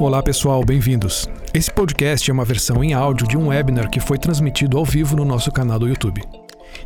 Olá 0.00 0.22
pessoal, 0.22 0.64
bem-vindos. 0.64 1.28
Esse 1.52 1.70
podcast 1.70 2.30
é 2.30 2.32
uma 2.32 2.42
versão 2.42 2.82
em 2.82 2.94
áudio 2.94 3.28
de 3.28 3.36
um 3.36 3.48
webinar 3.48 3.90
que 3.90 4.00
foi 4.00 4.16
transmitido 4.16 4.78
ao 4.78 4.84
vivo 4.84 5.14
no 5.14 5.26
nosso 5.26 5.52
canal 5.52 5.78
do 5.78 5.86
YouTube. 5.86 6.22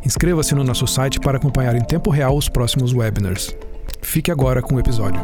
Inscreva-se 0.05 0.53
no 0.53 0.65
nosso 0.65 0.85
site 0.85 1.17
para 1.21 1.37
acompanhar 1.37 1.77
em 1.77 1.85
tempo 1.85 2.09
real 2.09 2.35
os 2.35 2.49
próximos 2.49 2.91
webinars. 2.91 3.55
Fique 4.01 4.29
agora 4.29 4.61
com 4.61 4.75
o 4.75 4.79
episódio. 4.81 5.21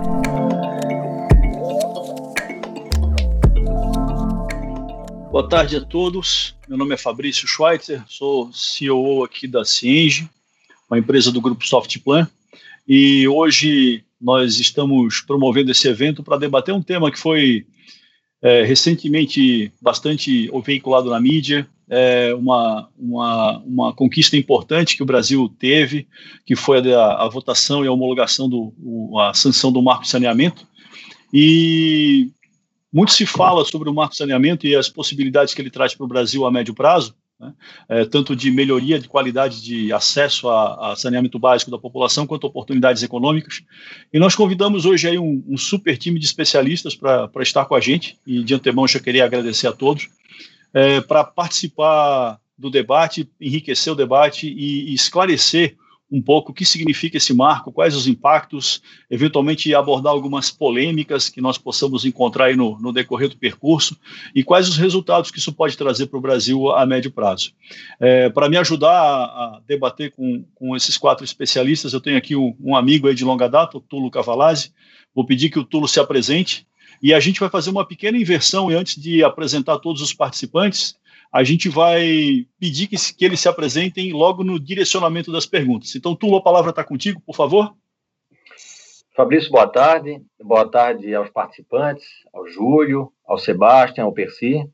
Boa 5.29 5.49
tarde 5.49 5.75
a 5.75 5.81
todos. 5.81 6.55
Meu 6.69 6.77
nome 6.77 6.93
é 6.93 6.97
Fabrício 6.97 7.45
Schweitzer, 7.45 8.01
sou 8.07 8.53
CEO 8.53 9.21
aqui 9.25 9.49
da 9.49 9.65
Cienge, 9.65 10.29
uma 10.89 10.97
empresa 10.97 11.29
do 11.29 11.41
grupo 11.41 11.67
Softplan, 11.67 12.25
e 12.87 13.27
hoje 13.27 14.05
nós 14.21 14.59
estamos 14.59 15.19
promovendo 15.19 15.71
esse 15.71 15.89
evento 15.89 16.23
para 16.23 16.37
debater 16.37 16.73
um 16.73 16.81
tema 16.81 17.11
que 17.11 17.19
foi 17.19 17.65
é, 18.41 18.63
recentemente 18.63 19.71
bastante 19.81 20.49
veiculado 20.63 21.09
na 21.09 21.19
mídia, 21.19 21.67
é, 21.89 22.33
uma, 22.33 22.89
uma, 22.97 23.57
uma 23.59 23.93
conquista 23.93 24.37
importante 24.37 24.95
que 24.95 25.03
o 25.03 25.05
Brasil 25.05 25.53
teve, 25.59 26.07
que 26.45 26.55
foi 26.55 26.79
a, 26.93 27.23
a 27.23 27.29
votação 27.29 27.83
e 27.83 27.87
a 27.87 27.91
homologação, 27.91 28.49
do, 28.49 28.73
a 29.19 29.33
sanção 29.33 29.71
do 29.71 29.81
marco 29.81 30.03
de 30.03 30.09
saneamento. 30.09 30.65
E 31.33 32.31
muito 32.91 33.11
se 33.11 33.25
fala 33.25 33.63
sobre 33.65 33.89
o 33.89 33.93
marco 33.93 34.11
de 34.11 34.17
saneamento 34.17 34.65
e 34.65 34.75
as 34.75 34.89
possibilidades 34.89 35.53
que 35.53 35.61
ele 35.61 35.69
traz 35.69 35.93
para 35.93 36.05
o 36.05 36.07
Brasil 36.07 36.45
a 36.45 36.51
médio 36.51 36.73
prazo, 36.73 37.13
né? 37.41 37.53
é, 37.89 38.05
tanto 38.05 38.35
de 38.35 38.51
melhoria 38.51 38.99
de 38.99 39.07
qualidade 39.07 39.61
de 39.61 39.91
acesso 39.91 40.47
a, 40.47 40.91
a, 40.91 40.95
saneamento 40.95 41.39
básico 41.39 41.71
da 41.71 41.77
população, 41.79 42.27
quanto 42.27 42.45
oportunidades 42.45 43.01
econômicas. 43.01 43.63
E 44.13 44.19
nós 44.19 44.35
convidamos 44.35 44.85
hoje 44.85 45.07
aí 45.07 45.17
um, 45.17 45.43
um 45.47 45.57
super 45.57 45.97
time 45.97 46.19
de 46.19 46.25
especialistas 46.25 46.95
para 46.95 47.29
estar 47.39 47.65
com 47.65 47.73
a 47.73 47.79
gente, 47.79 48.19
e 48.25 48.43
de 48.43 48.53
antemão 48.53 48.87
já 48.87 48.99
queria 48.99 49.25
agradecer 49.25 49.67
a 49.67 49.73
todos, 49.73 50.07
é, 50.73 51.01
para 51.01 51.23
participar 51.23 52.39
do 52.57 52.69
debate, 52.69 53.27
enriquecer 53.41 53.91
o 53.91 53.95
debate 53.95 54.47
e, 54.47 54.91
e 54.91 54.93
esclarecer 54.93 55.75
um 56.11 56.21
pouco 56.21 56.51
o 56.51 56.53
que 56.53 56.65
significa 56.65 57.15
esse 57.15 57.33
marco, 57.33 57.71
quais 57.71 57.95
os 57.95 58.05
impactos, 58.05 58.81
eventualmente 59.09 59.73
abordar 59.73 60.11
algumas 60.11 60.51
polêmicas 60.51 61.29
que 61.29 61.39
nós 61.39 61.57
possamos 61.57 62.03
encontrar 62.03 62.53
no, 62.55 62.77
no 62.79 62.91
decorrer 62.91 63.29
do 63.29 63.37
percurso 63.37 63.97
e 64.35 64.43
quais 64.43 64.67
os 64.67 64.77
resultados 64.77 65.31
que 65.31 65.39
isso 65.39 65.53
pode 65.53 65.77
trazer 65.77 66.07
para 66.07 66.17
o 66.17 66.21
Brasil 66.21 66.69
a 66.71 66.85
médio 66.85 67.11
prazo. 67.11 67.53
É, 67.99 68.29
para 68.29 68.49
me 68.49 68.57
ajudar 68.57 68.91
a, 68.91 69.23
a, 69.23 69.61
debater 69.65 70.11
com, 70.11 70.43
com 70.53 70.75
esses 70.75 70.97
quatro 70.97 71.23
especialistas, 71.23 71.93
eu 71.93 72.01
tenho 72.01 72.17
aqui 72.17 72.35
um, 72.35 72.53
um 72.59 72.75
amigo 72.75 73.13
de 73.13 73.23
longa 73.23 73.47
data, 73.47 73.77
o 73.77 73.81
Tulo 73.81 74.11
Cavalazzi. 74.11 74.73
Vou 75.15 75.25
pedir 75.25 75.49
que 75.49 75.59
o 75.59 75.63
Tulo 75.63 75.87
se 75.87 75.99
apresente 75.99 76.67
e 77.01 77.13
a 77.13 77.19
gente 77.19 77.39
vai 77.39 77.49
fazer 77.49 77.69
uma 77.69 77.85
pequena 77.85 78.17
inversão 78.17 78.71
e 78.71 78.75
antes 78.75 79.01
de 79.01 79.23
apresentar 79.23 79.79
todos 79.79 80.01
os 80.01 80.13
participantes, 80.13 80.95
a 81.31 81.43
gente 81.43 81.69
vai 81.69 82.45
pedir 82.59 82.87
que, 82.87 82.95
que 83.15 83.23
eles 83.23 83.39
se 83.39 83.47
apresentem 83.47 84.11
logo 84.11 84.43
no 84.43 84.59
direcionamento 84.59 85.31
das 85.31 85.45
perguntas. 85.45 85.95
Então, 85.95 86.15
Tulo, 86.15 86.37
a 86.37 86.43
palavra 86.43 86.71
está 86.71 86.83
contigo, 86.83 87.21
por 87.25 87.35
favor. 87.35 87.73
Fabrício, 89.15 89.49
boa 89.49 89.67
tarde. 89.67 90.21
Boa 90.43 90.67
tarde 90.69 91.13
aos 91.15 91.29
participantes, 91.29 92.05
ao 92.33 92.47
Júlio, 92.47 93.11
ao 93.25 93.37
Sebastião, 93.37 94.07
ao 94.07 94.13
Percy. 94.13 94.67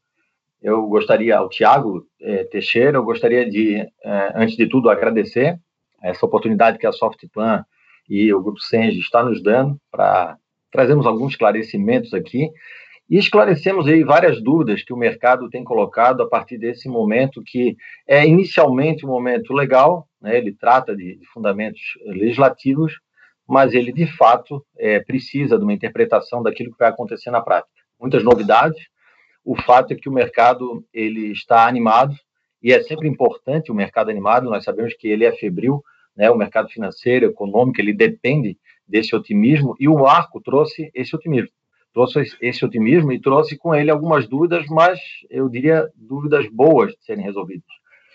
Eu 0.61 0.87
gostaria, 0.87 1.37
ao 1.37 1.49
Tiago 1.49 2.07
eh, 2.19 2.43
Teixeira, 2.45 2.97
eu 2.97 3.03
gostaria 3.03 3.47
de, 3.47 3.77
eh, 3.77 4.31
antes 4.35 4.57
de 4.57 4.67
tudo, 4.67 4.89
agradecer 4.89 5.59
essa 6.01 6.25
oportunidade 6.25 6.79
que 6.79 6.87
a 6.87 6.91
Softplan 6.91 7.63
e 8.09 8.33
o 8.33 8.41
Grupo 8.41 8.59
Senge 8.59 8.99
está 8.99 9.23
nos 9.23 9.41
dando 9.43 9.79
para 9.91 10.37
trazermos 10.71 11.05
alguns 11.05 11.33
esclarecimentos 11.33 12.13
aqui 12.13 12.49
e 13.09 13.17
esclarecemos 13.17 13.87
aí 13.87 14.03
várias 14.03 14.41
dúvidas 14.41 14.83
que 14.83 14.93
o 14.93 14.97
mercado 14.97 15.49
tem 15.49 15.63
colocado 15.63 16.21
a 16.21 16.27
partir 16.27 16.57
desse 16.57 16.89
momento, 16.89 17.41
que 17.41 17.77
é 18.05 18.27
inicialmente 18.27 19.05
um 19.05 19.09
momento 19.09 19.53
legal, 19.53 20.07
né, 20.21 20.37
ele 20.37 20.53
trata 20.53 20.95
de, 20.95 21.17
fundamentos 21.33 21.81
legislativos, 22.05 22.99
mas 23.47 23.73
ele 23.73 23.93
de 23.93 24.05
fato 24.05 24.65
é, 24.77 24.99
precisa 24.99 25.57
de 25.57 25.63
uma 25.63 25.73
interpretação 25.73 26.43
daquilo 26.43 26.71
que 26.71 26.77
vai 26.77 26.89
acontecer 26.89 27.31
na 27.31 27.39
prática. 27.39 27.71
Muitas 27.99 28.23
novidades. 28.23 28.77
O 29.43 29.55
fato 29.55 29.93
é 29.93 29.95
que 29.95 30.09
o 30.09 30.13
mercado 30.13 30.83
ele 30.93 31.31
está 31.31 31.65
animado 31.65 32.13
e 32.61 32.73
é 32.73 32.83
sempre 32.83 33.07
importante 33.07 33.71
o 33.71 33.75
mercado 33.75 34.09
animado. 34.09 34.49
Nós 34.49 34.65
sabemos 34.65 34.93
que 34.95 35.07
ele 35.07 35.23
é 35.23 35.31
febril, 35.31 35.81
né? 36.13 36.29
O 36.29 36.35
mercado 36.35 36.67
financeiro, 36.67 37.27
econômico, 37.27 37.79
ele 37.79 37.93
depende 37.93 38.57
desse 38.85 39.15
otimismo 39.15 39.75
e 39.79 39.87
o 39.87 39.95
marco 39.95 40.41
trouxe 40.41 40.91
esse 40.93 41.15
otimismo 41.15 41.49
trouxe 41.93 42.23
esse 42.41 42.65
otimismo 42.65 43.11
e 43.11 43.21
trouxe 43.21 43.57
com 43.57 43.73
ele 43.73 43.89
algumas 43.89 44.27
dúvidas, 44.27 44.65
mas 44.67 44.99
eu 45.29 45.49
diria 45.49 45.89
dúvidas 45.95 46.47
boas 46.49 46.91
de 46.91 47.03
serem 47.03 47.23
resolvidas. 47.23 47.65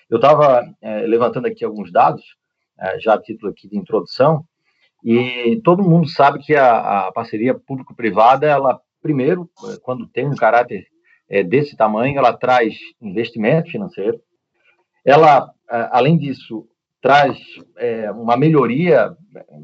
Eu 0.08 0.16
estava 0.16 0.62
é, 0.80 1.00
levantando 1.06 1.46
aqui 1.46 1.64
alguns 1.64 1.90
dados, 1.90 2.22
é, 2.78 3.00
já 3.00 3.14
a 3.14 3.20
título 3.20 3.50
aqui 3.50 3.68
de 3.68 3.76
introdução, 3.76 4.44
e 5.04 5.60
todo 5.64 5.82
mundo 5.82 6.08
sabe 6.08 6.38
que 6.38 6.54
a, 6.54 7.08
a 7.08 7.12
parceria 7.12 7.54
público-privada, 7.54 8.46
ela, 8.46 8.80
primeiro, 9.00 9.50
quando 9.82 10.06
tem 10.06 10.28
um 10.28 10.36
caráter 10.36 10.86
é, 11.28 11.42
desse 11.42 11.76
tamanho, 11.76 12.18
ela 12.18 12.32
traz 12.32 12.74
investimento 13.00 13.70
financeiro, 13.70 14.20
ela, 15.04 15.50
é, 15.70 15.88
além 15.90 16.16
disso, 16.16 16.68
traz 17.02 17.36
é, 17.76 18.10
uma 18.12 18.36
melhoria 18.36 19.14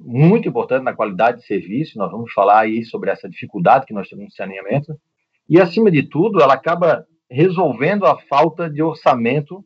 muito 0.04 0.48
importante 0.48 0.82
na 0.82 0.92
qualidade 0.92 1.38
de 1.38 1.46
serviço. 1.46 1.96
Nós 1.96 2.10
vamos 2.10 2.32
falar 2.32 2.58
aí 2.58 2.84
sobre 2.84 3.10
essa 3.10 3.28
dificuldade 3.28 3.86
que 3.86 3.94
nós 3.94 4.08
temos 4.08 4.24
no 4.24 4.32
saneamento. 4.32 4.98
E, 5.48 5.60
acima 5.60 5.88
de 5.88 6.02
tudo, 6.02 6.42
ela 6.42 6.54
acaba 6.54 7.06
resolvendo 7.30 8.04
a 8.06 8.18
falta 8.22 8.68
de 8.68 8.82
orçamento 8.82 9.64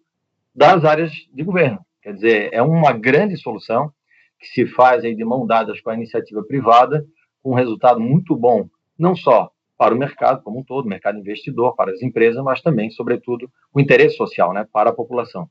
das 0.55 0.85
áreas 0.85 1.13
de 1.33 1.43
governo. 1.43 1.81
Quer 2.03 2.13
dizer, 2.13 2.51
é 2.53 2.61
uma 2.61 2.93
grande 2.93 3.39
solução 3.39 3.91
que 4.39 4.49
se 4.49 4.67
faz 4.67 5.03
aí 5.03 5.17
de 5.17 5.25
mão 5.25 5.47
dadas 5.47 5.81
com 5.81 5.89
a 5.89 5.95
iniciativa 5.95 6.43
privada, 6.45 7.07
com 7.43 7.53
um 7.53 7.57
resultado 7.57 7.99
muito 7.99 8.37
bom, 8.37 8.69
não 8.99 9.17
só 9.17 9.51
para 9.83 9.97
o 9.97 9.99
mercado 9.99 10.41
como 10.45 10.61
um 10.61 10.63
todo, 10.63 10.89
mercado 10.89 11.19
investidor, 11.19 11.75
para 11.75 11.91
as 11.91 12.01
empresas, 12.03 12.41
mas 12.45 12.63
também, 12.63 12.89
sobretudo, 12.89 13.51
o 13.75 13.81
interesse 13.81 14.17
social, 14.17 14.53
né, 14.53 14.65
para 14.73 14.91
a 14.91 14.93
população. 14.93 15.51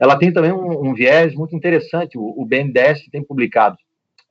Ela 0.00 0.18
tem 0.18 0.32
também 0.32 0.50
um, 0.50 0.88
um 0.88 0.94
viés 0.94 1.32
muito 1.32 1.54
interessante, 1.54 2.18
o, 2.18 2.24
o 2.36 2.44
BNDES 2.44 3.06
tem 3.12 3.22
publicado 3.22 3.78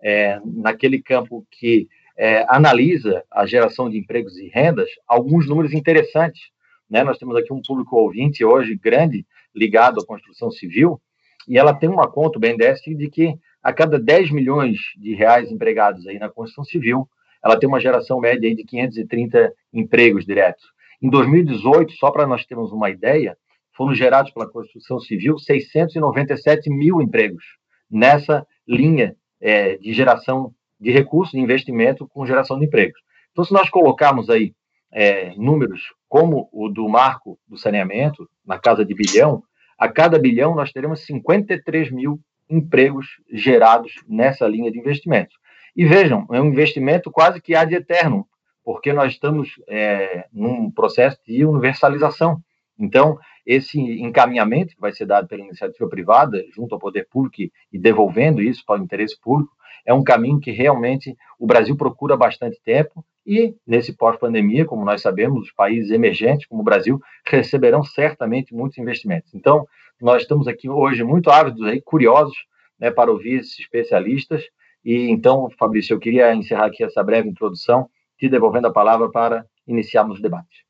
é, 0.03 0.37
naquele 0.43 1.01
campo 1.01 1.47
que 1.49 1.87
é, 2.17 2.45
analisa 2.49 3.23
a 3.31 3.45
geração 3.45 3.89
de 3.89 3.97
empregos 3.97 4.37
e 4.37 4.49
rendas, 4.49 4.89
alguns 5.07 5.47
números 5.47 5.71
interessantes. 5.71 6.49
Né? 6.89 7.01
Nós 7.05 7.17
temos 7.17 7.37
aqui 7.37 7.53
um 7.53 7.61
público 7.65 7.95
ouvinte 7.95 8.43
hoje 8.43 8.75
grande 8.75 9.25
ligado 9.55 10.01
à 10.01 10.05
construção 10.05 10.51
civil, 10.51 10.99
e 11.47 11.57
ela 11.57 11.73
tem 11.73 11.87
uma 11.87 12.11
conta, 12.11 12.37
o 12.37 12.41
BNDES, 12.41 12.81
de 12.81 13.09
que 13.09 13.33
a 13.63 13.71
cada 13.71 13.97
10 13.97 14.29
milhões 14.29 14.77
de 14.97 15.15
reais 15.15 15.49
empregados 15.49 16.05
aí 16.05 16.19
na 16.19 16.27
construção 16.27 16.65
civil, 16.65 17.07
ela 17.47 17.57
tem 17.57 17.67
uma 17.67 17.79
geração 17.79 18.19
média 18.19 18.53
de 18.53 18.63
530 18.65 19.53
empregos 19.73 20.25
diretos. 20.25 20.65
Em 21.01 21.09
2018, 21.09 21.93
só 21.93 22.11
para 22.11 22.27
nós 22.27 22.45
termos 22.45 22.73
uma 22.73 22.89
ideia, 22.89 23.37
foram 23.73 23.95
gerados 23.95 24.31
pela 24.31 24.49
construção 24.49 24.99
civil 24.99 25.37
697 25.37 26.69
mil 26.69 27.01
empregos 27.01 27.43
nessa 27.89 28.45
linha 28.67 29.15
é, 29.39 29.77
de 29.77 29.93
geração 29.93 30.53
de 30.77 30.91
recursos, 30.91 31.31
de 31.31 31.39
investimento 31.39 32.05
com 32.07 32.25
geração 32.25 32.59
de 32.59 32.65
empregos. 32.65 32.99
Então, 33.31 33.45
se 33.45 33.53
nós 33.53 33.69
colocarmos 33.69 34.29
aí 34.29 34.53
é, 34.91 35.33
números 35.37 35.93
como 36.09 36.49
o 36.51 36.67
do 36.67 36.89
marco 36.89 37.39
do 37.47 37.57
saneamento, 37.57 38.27
na 38.45 38.59
casa 38.59 38.83
de 38.83 38.93
bilhão, 38.93 39.41
a 39.77 39.87
cada 39.87 40.19
bilhão 40.19 40.53
nós 40.53 40.73
teremos 40.73 41.05
53 41.05 41.91
mil 41.91 42.19
empregos 42.49 43.07
gerados 43.31 43.93
nessa 44.07 44.47
linha 44.47 44.71
de 44.71 44.79
investimentos. 44.79 45.35
E 45.77 45.85
vejam, 45.85 46.25
é 46.31 46.41
um 46.41 46.47
investimento 46.47 47.11
quase 47.11 47.39
que 47.39 47.53
ad 47.53 47.71
eterno, 47.71 48.27
porque 48.65 48.91
nós 48.91 49.13
estamos 49.13 49.61
é, 49.69 50.25
num 50.33 50.71
processo 50.71 51.19
de 51.23 51.45
universalização. 51.45 52.41
Então, 52.79 53.19
esse 53.45 53.79
encaminhamento 53.79 54.73
que 54.73 54.81
vai 54.81 54.91
ser 54.91 55.05
dado 55.05 55.27
pela 55.27 55.43
iniciativa 55.43 55.87
privada, 55.87 56.43
junto 56.51 56.73
ao 56.73 56.79
poder 56.79 57.07
público 57.07 57.53
e 57.71 57.77
devolvendo 57.77 58.41
isso 58.41 58.63
para 58.65 58.81
o 58.81 58.83
interesse 58.83 59.21
público, 59.21 59.51
é 59.85 59.93
um 59.93 60.03
caminho 60.03 60.39
que 60.39 60.49
realmente 60.49 61.15
o 61.39 61.45
Brasil 61.45 61.77
procura 61.77 62.15
há 62.15 62.17
bastante 62.17 62.59
tempo 62.63 63.05
e, 63.23 63.53
nesse 63.65 63.93
pós-pandemia, 63.95 64.65
como 64.65 64.83
nós 64.83 65.03
sabemos, 65.03 65.43
os 65.43 65.51
países 65.51 65.91
emergentes, 65.91 66.47
como 66.47 66.61
o 66.61 66.65
Brasil, 66.65 66.99
receberão 67.23 67.83
certamente 67.83 68.51
muitos 68.51 68.79
investimentos. 68.79 69.31
Então, 69.35 69.67
nós 70.01 70.23
estamos 70.23 70.47
aqui 70.47 70.67
hoje 70.67 71.03
muito 71.03 71.29
ávidos, 71.29 71.63
aí, 71.67 71.79
curiosos, 71.79 72.35
né, 72.79 72.89
para 72.89 73.11
ouvir 73.11 73.41
esses 73.41 73.59
especialistas 73.59 74.43
e 74.87 75.09
então, 75.11 75.49
Fabrício, 75.59 75.93
eu 75.93 75.99
queria 75.99 76.33
encerrar 76.33 76.67
aqui 76.67 76.81
essa 76.81 77.03
breve 77.03 77.27
introdução, 77.27 77.89
te 78.17 78.29
devolvendo 78.29 78.67
a 78.67 78.71
palavra 78.71 79.11
para 79.11 79.45
iniciarmos 79.67 80.19
o 80.19 80.21
debate. 80.21 80.65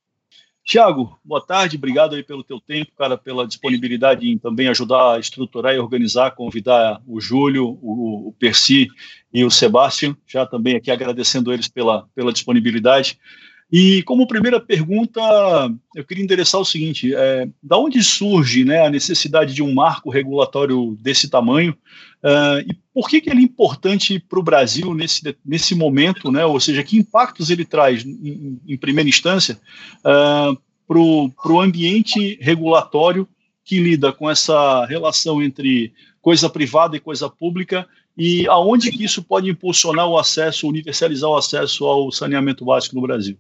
Tiago, 0.64 1.16
boa 1.24 1.40
tarde, 1.40 1.78
obrigado 1.78 2.16
aí 2.16 2.24
pelo 2.24 2.44
teu 2.44 2.60
tempo, 2.60 2.92
cara, 2.98 3.16
pela 3.16 3.46
disponibilidade 3.46 4.28
em 4.28 4.40
também 4.40 4.70
ajudar 4.70 5.14
a 5.14 5.20
estruturar 5.20 5.76
e 5.76 5.78
organizar, 5.78 6.32
convidar 6.32 7.00
o 7.06 7.22
Júlio, 7.22 7.78
o, 7.80 8.30
o 8.30 8.34
Percy 8.40 8.88
e 9.32 9.46
o 9.46 9.52
Sebastião, 9.52 10.18
já 10.26 10.48
também 10.48 10.76
aqui 10.76 10.90
agradecendo 10.90 11.54
eles 11.54 11.68
pela, 11.68 12.08
pela 12.16 12.34
disponibilidade. 12.34 13.20
E 13.72 14.02
como 14.04 14.28
primeira 14.28 14.62
pergunta, 14.62 15.20
eu 15.94 16.06
queria 16.06 16.24
endereçar 16.24 16.62
o 16.62 16.66
seguinte: 16.66 17.14
é, 17.14 17.48
da 17.62 17.78
onde 17.78 18.02
surge 18.02 18.64
né, 18.64 18.86
a 18.86 18.90
necessidade 18.90 19.54
de 19.54 19.62
um 19.62 19.74
marco 19.74 20.10
regulatório 20.10 20.98
desse 21.02 21.30
tamanho? 21.30 21.76
Uh, 22.24 22.60
e 22.68 22.74
por 22.94 23.10
que, 23.10 23.22
que 23.22 23.30
ele 23.30 23.42
é 23.42 23.44
importante 23.44 24.20
para 24.20 24.40
o 24.40 24.44
Brasil 24.44 24.94
nesse, 24.94 25.22
nesse 25.46 25.76
momento, 25.76 26.32
né? 26.32 26.46
ou 26.46 26.60
seja, 26.60 26.84
que 26.84 26.98
impactos 26.98 27.50
ele 27.50 27.64
traz, 27.64 28.04
em, 28.04 28.60
em 28.68 28.78
primeira 28.78 29.08
instância, 29.08 29.60
uh, 30.00 30.58
para 30.88 30.98
o 31.52 31.62
ambiente 31.62 32.38
regulatório 32.42 33.28
que 33.64 33.80
lida 33.80 34.14
com 34.14 34.30
essa 34.30 34.86
relação 34.86 35.42
entre 35.42 35.94
coisa 36.22 36.50
privada 36.50 36.96
e 36.96 37.02
coisa 37.02 37.30
pública 37.30 37.86
e 38.18 38.48
aonde 38.48 38.92
que 38.92 39.04
isso 39.04 39.22
pode 39.22 39.50
impulsionar 39.50 40.08
o 40.08 40.18
acesso, 40.18 40.68
universalizar 40.68 41.30
o 41.30 41.36
acesso 41.36 41.86
ao 41.86 42.12
saneamento 42.12 42.66
básico 42.66 42.96
no 42.96 43.02
Brasil? 43.02 43.38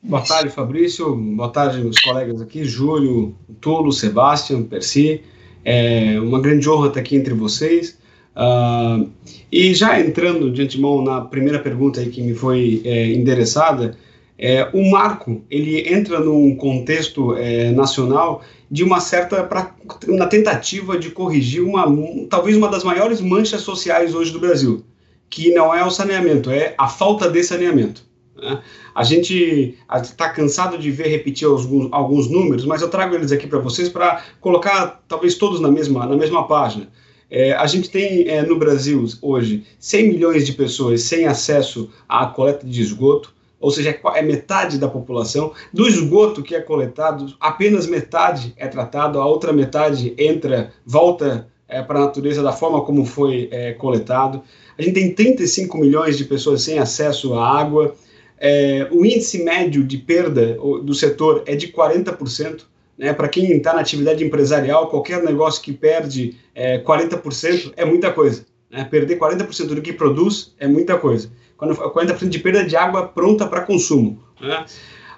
Boa 0.00 0.22
tarde, 0.22 0.50
Fabrício. 0.50 1.14
Boa 1.16 1.50
tarde, 1.50 1.80
meus 1.80 1.98
colegas 1.98 2.40
aqui, 2.40 2.64
Júlio, 2.64 3.34
Tulo, 3.60 3.92
Sebastião, 3.92 4.62
Percy. 4.62 5.22
É 5.64 6.20
uma 6.20 6.40
grande 6.40 6.70
honra 6.70 6.86
estar 6.86 7.00
aqui 7.00 7.16
entre 7.16 7.34
vocês. 7.34 7.98
Uh, 8.36 9.10
e 9.50 9.74
já 9.74 10.00
entrando 10.00 10.52
de 10.52 10.62
antemão 10.62 11.02
na 11.02 11.22
primeira 11.22 11.58
pergunta 11.58 12.04
que 12.04 12.22
me 12.22 12.32
foi 12.32 12.80
é, 12.84 13.12
endereçada, 13.12 13.98
é, 14.38 14.68
o 14.72 14.88
marco 14.88 15.42
ele 15.50 15.92
entra 15.92 16.20
num 16.20 16.54
contexto 16.54 17.34
é, 17.34 17.72
nacional 17.72 18.42
de 18.70 18.84
uma 18.84 19.00
certa 19.00 19.42
pra, 19.42 19.74
uma 20.06 20.28
tentativa 20.28 20.96
de 20.96 21.10
corrigir 21.10 21.60
uma 21.60 21.84
talvez 22.30 22.56
uma 22.56 22.68
das 22.68 22.84
maiores 22.84 23.20
manchas 23.20 23.62
sociais 23.62 24.14
hoje 24.14 24.30
do 24.30 24.38
Brasil, 24.38 24.84
que 25.28 25.52
não 25.52 25.74
é 25.74 25.84
o 25.84 25.90
saneamento, 25.90 26.52
é 26.52 26.74
a 26.78 26.86
falta 26.86 27.28
de 27.28 27.42
saneamento. 27.42 28.07
Né? 28.40 28.62
A 28.94 29.04
gente 29.04 29.76
está 30.02 30.28
cansado 30.28 30.78
de 30.78 30.90
ver 30.90 31.08
repetir 31.08 31.46
alguns, 31.46 31.88
alguns 31.92 32.30
números, 32.30 32.64
mas 32.64 32.82
eu 32.82 32.88
trago 32.88 33.14
eles 33.14 33.32
aqui 33.32 33.46
para 33.46 33.58
vocês 33.58 33.88
para 33.88 34.22
colocar 34.40 35.02
talvez 35.08 35.34
todos 35.34 35.60
na 35.60 35.70
mesma, 35.70 36.06
na 36.06 36.16
mesma 36.16 36.46
página. 36.46 36.88
É, 37.30 37.52
a 37.52 37.66
gente 37.66 37.90
tem 37.90 38.26
é, 38.28 38.42
no 38.42 38.58
Brasil 38.58 39.04
hoje 39.20 39.64
100 39.78 40.08
milhões 40.08 40.46
de 40.46 40.52
pessoas 40.52 41.02
sem 41.02 41.26
acesso 41.26 41.90
à 42.08 42.26
coleta 42.26 42.66
de 42.66 42.80
esgoto, 42.80 43.34
ou 43.60 43.70
seja, 43.70 43.98
é 44.14 44.22
metade 44.22 44.78
da 44.78 44.88
população. 44.88 45.52
Do 45.72 45.86
esgoto 45.86 46.42
que 46.42 46.54
é 46.54 46.60
coletado, 46.60 47.34
apenas 47.40 47.86
metade 47.86 48.54
é 48.56 48.66
tratado, 48.66 49.20
a 49.20 49.26
outra 49.26 49.52
metade 49.52 50.14
entra, 50.16 50.72
volta 50.86 51.48
é, 51.68 51.82
para 51.82 51.98
a 51.98 52.04
natureza 52.06 52.42
da 52.42 52.52
forma 52.52 52.80
como 52.82 53.04
foi 53.04 53.48
é, 53.50 53.72
coletado. 53.72 54.42
A 54.78 54.82
gente 54.82 54.94
tem 54.94 55.12
35 55.12 55.76
milhões 55.76 56.16
de 56.16 56.24
pessoas 56.24 56.62
sem 56.62 56.78
acesso 56.78 57.34
à 57.34 57.60
água, 57.60 57.94
é, 58.40 58.88
o 58.90 59.04
índice 59.04 59.42
médio 59.42 59.82
de 59.82 59.98
perda 59.98 60.56
do 60.82 60.94
setor 60.94 61.42
é 61.46 61.56
de 61.56 61.68
40%. 61.68 62.62
Né? 62.96 63.12
Para 63.12 63.28
quem 63.28 63.50
está 63.56 63.74
na 63.74 63.80
atividade 63.80 64.24
empresarial, 64.24 64.88
qualquer 64.88 65.22
negócio 65.22 65.62
que 65.62 65.72
perde 65.72 66.36
é, 66.54 66.78
40% 66.78 67.72
é 67.76 67.84
muita 67.84 68.12
coisa. 68.12 68.44
Né? 68.70 68.84
Perder 68.84 69.18
40% 69.18 69.66
do 69.66 69.82
que 69.82 69.92
produz 69.92 70.54
é 70.58 70.66
muita 70.66 70.96
coisa. 70.98 71.30
40% 71.58 72.28
de 72.28 72.38
perda 72.38 72.64
de 72.64 72.76
água 72.76 73.06
pronta 73.08 73.46
para 73.46 73.62
consumo. 73.62 74.22
Né? 74.40 74.64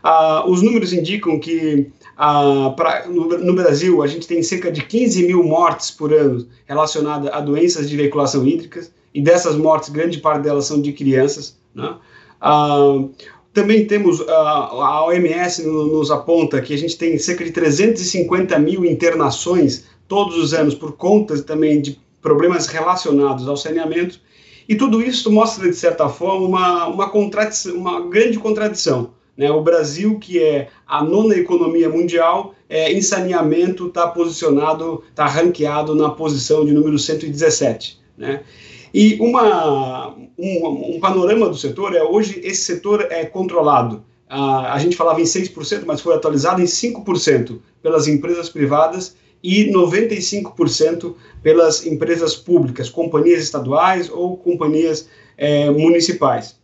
Ah, 0.03 0.45
os 0.47 0.63
números 0.63 0.93
indicam 0.93 1.39
que 1.39 1.91
ah, 2.17 2.73
pra, 2.75 3.07
no, 3.07 3.39
no, 3.39 3.55
Brasil 3.55 4.03
a 4.03 4.07
gente 4.07 4.27
tem 4.27 4.43
cerca 4.43 4.73
de 4.73 4.83
15 4.83 5.27
mil 5.27 5.43
mortes 5.43 5.91
por 5.91 6.13
ano 6.13 6.47
relacionadas 6.65 7.31
a 7.33 7.41
doenças 7.41 7.89
de 7.89 7.97
veiculação 7.97 8.47
hídrica, 8.47 8.87
e 9.13 9.21
dessas 9.21 9.57
mortes, 9.57 9.89
grande 9.89 10.19
parte 10.19 10.43
delas 10.43 10.67
são 10.67 10.81
de 10.81 10.93
crianças. 10.93 11.59
Né? 11.75 11.95
Ah, 12.41 13.05
também 13.53 13.85
temos, 13.87 14.21
ah, 14.29 14.69
a 14.73 15.05
OMS 15.07 15.67
nos 15.67 16.11
aponta 16.11 16.61
que 16.61 16.73
a 16.73 16.79
gente 16.79 16.97
tem 16.97 17.19
cerca 17.19 17.45
de 17.45 17.51
350 17.51 18.59
mil 18.59 18.85
internações 18.85 19.85
todos 20.07 20.37
os 20.37 20.55
anos 20.55 20.75
por 20.75 20.93
conta 20.93 21.41
também 21.43 21.81
de 21.81 22.01
problemas 22.23 22.67
relacionados 22.67 23.47
ao 23.49 23.57
saneamento. 23.57 24.21
E 24.69 24.77
tudo 24.77 25.03
isso 25.03 25.31
mostra, 25.33 25.69
de 25.69 25.75
certa 25.75 26.09
forma, 26.09 26.47
uma, 26.47 26.87
uma, 26.87 27.09
contradição, 27.09 27.75
uma 27.75 28.09
grande 28.09 28.39
contradição. 28.39 29.11
Né? 29.37 29.51
O 29.51 29.63
Brasil, 29.63 30.19
que 30.19 30.41
é 30.41 30.69
a 30.87 31.03
nona 31.03 31.35
economia 31.35 31.89
mundial, 31.89 32.55
é, 32.69 32.93
em 32.93 33.03
saneamento 33.03 33.89
está 33.89 34.07
posicionado, 34.07 35.03
está 35.09 35.27
ranqueado 35.27 35.95
na 35.95 36.11
posição 36.11 36.65
de 36.65 36.73
número 36.73 36.99
117. 36.99 37.99
Né? 38.17 38.43
E 38.93 39.17
uma, 39.21 40.15
um, 40.41 40.97
um, 40.97 41.01
panorama 41.01 41.49
do 41.49 41.57
setor 41.57 41.95
é 41.95 42.03
hoje 42.03 42.41
esse 42.43 42.63
setor 42.63 43.07
é 43.11 43.25
controlado. 43.25 44.05
a 44.29 44.79
gente 44.79 44.97
falava 44.97 45.21
em 45.21 45.25
6%, 45.25 45.83
mas 45.85 46.01
foi 46.01 46.15
atualizado 46.15 46.63
em 46.63 46.65
5% 46.65 47.59
pelas 47.83 48.09
empresas 48.09 48.49
privadas 48.49 49.17
e 49.43 49.71
95% 49.73 51.15
pelas 51.43 51.87
empresas 51.87 52.37
públicas, 52.37 52.89
companhias 52.91 53.43
estaduais 53.43 54.11
ou 54.11 54.37
companhias 54.37 55.09
é, 55.37 55.71
municipais. 55.71 56.59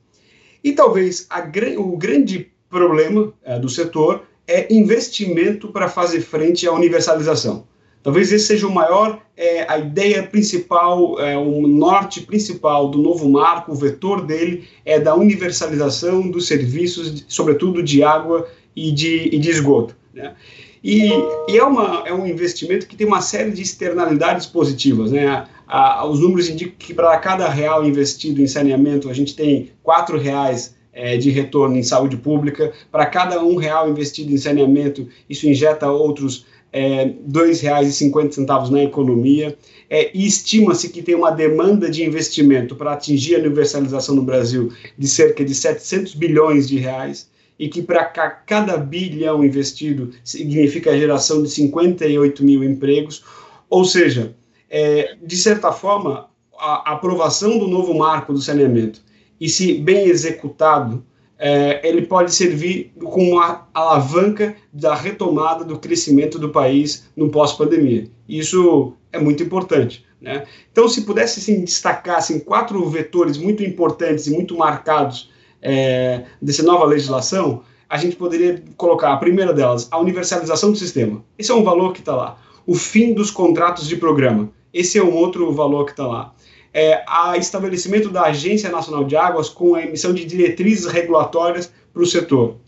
E 0.63 0.73
talvez 0.73 1.27
a, 1.31 1.41
o 1.79 1.97
grande 1.97 2.51
problema 2.69 3.33
é, 3.43 3.59
do 3.59 3.69
setor 3.69 4.25
é 4.47 4.73
investimento 4.73 5.69
para 5.69 5.89
fazer 5.89 6.21
frente 6.21 6.67
à 6.67 6.73
universalização. 6.73 7.67
Talvez 8.07 8.31
esse 8.31 8.47
seja 8.47 8.69
o 8.69 8.73
maior, 8.73 9.21
é, 9.37 9.67
a 9.69 9.79
ideia 9.79 10.23
principal, 10.23 11.19
é, 11.19 11.37
o 11.37 11.67
norte 11.67 12.21
principal 12.21 12.89
do 12.89 12.99
novo 12.99 13.29
marco, 13.29 13.73
o 13.73 13.75
vetor 13.75 14.25
dele 14.25 14.69
é 14.85 15.01
da 15.01 15.17
universalização 15.17 16.31
dos 16.31 16.47
serviços, 16.47 17.25
sobretudo 17.27 17.83
de 17.83 18.05
água 18.05 18.47
e 18.77 18.93
de, 18.93 19.29
e 19.33 19.39
de 19.41 19.51
esgoto. 19.51 19.97
Né? 20.15 20.37
E, 20.85 21.11
e, 21.49 21.59
é, 21.59 21.65
uma, 21.65 22.05
é 22.07 22.15
um 22.15 22.25
investimento 22.25 22.87
que 22.87 22.95
tem 22.95 23.09
uma 23.09 23.21
série 23.21 23.51
de 23.51 23.61
externalidades 23.61 24.47
positivas. 24.47 25.11
Né? 25.11 25.27
A, 25.67 26.03
a, 26.03 26.07
os 26.07 26.21
números 26.21 26.49
indicam 26.49 26.77
que 26.79 26.95
para 26.95 27.19
cada 27.19 27.49
real 27.49 27.85
investido 27.85 28.41
em 28.41 28.47
saneamento, 28.47 29.11
a 29.11 29.13
gente 29.13 29.35
tem 29.35 29.73
quatro 29.83 30.17
reais 30.17 30.77
é, 30.93 31.17
de 31.17 31.31
retorno 31.31 31.77
em 31.77 31.83
saúde 31.83 32.17
pública. 32.17 32.73
Para 32.89 33.05
cada 33.07 33.43
um 33.43 33.57
real 33.57 33.91
investido 33.91 34.33
em 34.33 34.37
saneamento, 34.37 35.09
isso 35.29 35.49
injeta 35.49 35.91
outros 35.91 36.47
é, 36.73 37.05
R$ 37.05 37.17
2,50 37.29 38.71
na 38.71 38.83
economia, 38.83 39.57
é, 39.89 40.11
e 40.17 40.27
estima-se 40.27 40.89
que 40.89 41.03
tem 41.03 41.15
uma 41.15 41.31
demanda 41.31 41.91
de 41.91 42.05
investimento 42.05 42.75
para 42.75 42.93
atingir 42.93 43.37
a 43.37 43.39
universalização 43.39 44.15
no 44.15 44.23
Brasil 44.23 44.73
de 44.99 45.09
cerca 45.09 45.45
de 45.45 45.55
700 45.55 46.15
bilhões 46.15 46.69
de 46.69 46.79
reais, 46.79 47.31
e 47.59 47.69
que 47.69 47.81
para 47.81 48.05
cada 48.05 48.77
bilhão 48.77 49.45
investido 49.45 50.11
significa 50.23 50.91
a 50.91 50.99
geração 50.99 51.43
de 51.43 51.49
58 51.51 52.45
mil 52.45 52.63
empregos, 52.63 53.25
ou 53.71 53.85
seja, 53.85 54.35
é, 54.69 55.17
de 55.23 55.37
certa 55.37 55.73
forma, 55.73 56.29
a 56.59 56.93
aprovação 56.93 57.59
do 57.59 57.67
novo 57.67 57.95
marco 57.95 58.33
do 58.33 58.41
saneamento, 58.41 59.01
e 59.41 59.49
se 59.49 59.75
bem 59.75 60.09
executado, 60.09 61.05
é, 61.39 61.87
ele 61.87 62.03
pode 62.03 62.35
servir 62.35 62.93
como 62.99 63.33
uma 63.33 63.69
alavanca 63.75 64.57
da 64.73 64.95
retomada 64.95 65.65
do 65.65 65.79
crescimento 65.79 66.39
do 66.39 66.49
país 66.49 67.07
no 67.17 67.31
pós-pandemia. 67.31 68.09
Isso 68.29 68.95
é 69.13 69.19
muito 69.19 69.43
importante. 69.43 70.05
Né? 70.21 70.47
Então, 70.73 70.89
se 70.89 71.03
pudesse 71.03 71.41
assim, 71.41 71.63
destacar 71.63 72.17
assim, 72.17 72.41
quatro 72.41 72.85
vetores 72.89 73.37
muito 73.37 73.63
importantes 73.63 74.27
e 74.27 74.31
muito 74.31 74.57
marcados 74.57 75.31
é, 75.61 76.25
dessa 76.41 76.63
nova 76.63 76.85
legislação, 76.85 77.63
a 77.89 77.99
gente 77.99 78.17
poderia 78.17 78.63
colocar 78.77 79.13
a 79.13 79.17
primeira 79.17 79.53
delas, 79.53 79.89
a 79.91 79.99
universalização 79.99 80.73
do 80.73 80.79
sistema. 80.79 81.23
Esse 81.39 81.51
é 81.51 81.55
um 81.55 81.63
valor 81.63 81.93
que 81.93 82.01
está 82.01 82.15
lá. 82.15 82.39
O 82.67 82.75
fim 82.75 83.15
dos 83.15 83.31
contratos 83.31 83.87
de 83.87 83.97
programa. 83.97 84.51
Esse 84.73 84.99
é 84.99 85.03
um 85.03 85.15
outro 85.15 85.53
valor 85.53 85.85
que 85.85 85.93
está 85.93 86.07
lá 86.07 86.35
é, 86.77 87.03
a 87.07 87.39
estabelecimento 87.39 88.11
da 88.11 88.25
Agência 88.25 88.69
Nacional 88.69 89.03
de 89.05 89.17
Águas 89.17 89.49
com 89.49 89.75
a 89.75 89.83
emissão 89.83 90.13
de 90.13 90.27
diretrizes 90.27 90.85
regulatórias 90.85 91.73
para 91.91 92.03
o 92.03 92.07
setor. 92.07 92.59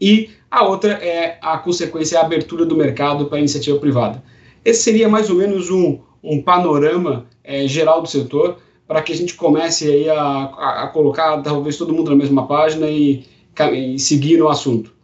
E 0.00 0.30
a 0.48 0.64
outra 0.64 0.92
é 0.92 1.36
a 1.42 1.58
consequência, 1.58 2.20
a 2.20 2.24
abertura 2.24 2.64
do 2.64 2.76
mercado 2.76 3.26
para 3.26 3.38
a 3.38 3.40
iniciativa 3.40 3.80
privada. 3.80 4.22
Esse 4.64 4.84
seria 4.84 5.08
mais 5.08 5.28
ou 5.28 5.34
menos 5.34 5.70
um, 5.70 5.98
um 6.22 6.40
panorama 6.40 7.26
é, 7.42 7.66
geral 7.66 8.00
do 8.00 8.08
setor 8.08 8.58
para 8.86 9.02
que 9.02 9.12
a 9.12 9.16
gente 9.16 9.34
comece 9.34 9.90
aí 9.90 10.08
a, 10.08 10.20
a, 10.20 10.82
a, 10.84 10.88
colocar 10.88 11.42
talvez 11.42 11.76
todo 11.76 11.92
mundo 11.92 12.12
na 12.12 12.16
mesma 12.16 12.46
página 12.46 12.88
e, 12.88 13.26
e 13.72 13.98
seguir 13.98 14.38
no 14.38 14.48
assunto. 14.48 14.94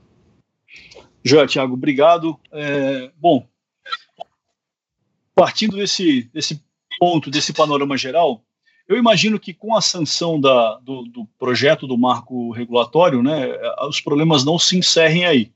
Joia, 1.25 1.49
Tiago, 1.49 1.75
obrigado. 1.75 2.39
É, 2.53 3.11
bom, 3.17 3.45
partindo 5.35 5.77
desse, 5.77 6.31
desse 6.33 6.63
ponto 7.03 7.33
desse 7.33 7.53
panorama 7.53 7.97
geral, 7.97 8.45
eu 8.89 8.97
imagino 8.97 9.37
que 9.37 9.53
com 9.53 9.75
a 9.75 9.81
sanção 9.81 10.41
da, 10.41 10.79
do, 10.85 11.03
do, 11.03 11.27
projeto 11.37 11.85
do 11.85 11.99
marco 11.99 12.53
regulatório, 12.53 13.25
né, 13.25 13.49
os 13.89 14.01
problemas 14.01 14.45
não 14.45 14.57
se 14.57 14.79
encerrem 14.79 15.25
aí. 15.25 15.51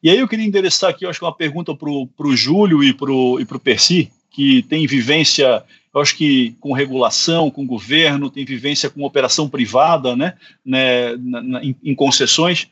E 0.00 0.08
aí 0.08 0.18
eu 0.18 0.28
queria 0.28 0.46
endereçar 0.46 0.90
aqui, 0.90 1.04
eu 1.04 1.10
acho 1.10 1.18
que 1.18 1.24
uma 1.24 1.34
pergunta 1.34 1.74
para 1.74 1.88
o 1.90 2.36
Júlio 2.36 2.84
e 2.84 2.94
para 2.94 3.10
o 3.10 3.60
Percy, 3.60 4.12
que 4.30 4.62
tem 4.62 4.86
vivência 4.86 5.64
eu 5.92 6.00
acho 6.00 6.16
que 6.16 6.54
com 6.60 6.72
regulação, 6.72 7.50
com 7.50 7.66
governo, 7.66 8.30
tem 8.30 8.44
vivência 8.44 8.88
com 8.88 9.02
operação 9.02 9.48
privada, 9.48 10.14
né, 10.14 10.34
né 10.64 11.16
na, 11.16 11.42
na, 11.42 11.64
em, 11.64 11.74
em, 11.82 11.94
concessões. 11.96 12.68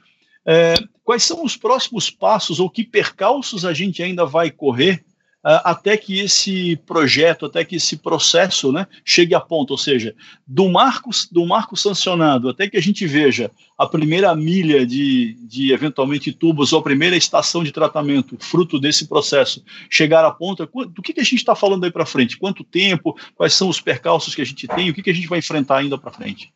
É, 0.47 0.75
quais 1.03 1.25
são 1.25 1.45
os 1.45 1.57
próximos 1.57 2.09
passos 2.09 2.61
ou 2.61 2.71
que 2.71 2.85
percalços 2.85 3.65
a 3.65 3.75
gente 3.75 4.03
ainda 4.05 4.25
vai 4.25 4.53
correr 4.53 5.05
até 5.43 5.97
que 5.97 6.21
esse 6.21 6.77
projeto, 6.87 7.47
até 7.47 7.65
que 7.65 7.77
esse 7.77 7.97
processo 7.97 8.71
né, 8.71 8.87
chegue 9.05 9.35
a 9.35 9.41
ponto, 9.41 9.71
ou 9.71 9.79
seja, 9.79 10.15
do 10.47 10.69
marco, 10.69 11.11
do 11.33 11.47
marco 11.47 11.77
sancionado 11.77 12.49
até 12.51 12.69
que 12.69 12.77
a 12.77 12.83
gente 12.83 13.07
veja 13.07 13.51
a 13.79 13.87
primeira 13.87 14.35
milha 14.37 14.87
de, 14.87 15.35
de 15.41 15.73
eventualmente 15.73 16.31
tubos 16.33 16.75
ou 16.75 16.81
a 16.81 16.83
primeira 16.83 17.17
estação 17.17 17.65
de 17.65 17.73
tratamento 17.73 18.37
fruto 18.39 18.79
desse 18.79 19.09
processo 19.09 19.65
chegar 19.89 20.25
a 20.27 20.31
ponta, 20.31 20.67
do 20.67 21.01
que, 21.03 21.15
que 21.15 21.21
a 21.21 21.25
gente 21.25 21.37
está 21.37 21.55
falando 21.55 21.85
aí 21.85 21.91
para 21.91 22.05
frente? 22.05 22.37
Quanto 22.37 22.63
tempo? 22.63 23.17
Quais 23.35 23.55
são 23.55 23.71
os 23.71 23.81
percalços 23.81 24.35
que 24.35 24.43
a 24.43 24.47
gente 24.47 24.69
tem? 24.69 24.91
O 24.91 24.95
que, 24.95 25.03
que 25.03 25.11
a 25.11 25.15
gente 25.15 25.29
vai 25.29 25.39
enfrentar 25.39 25.79
ainda 25.79 25.97
para 25.97 26.13
frente? 26.13 26.53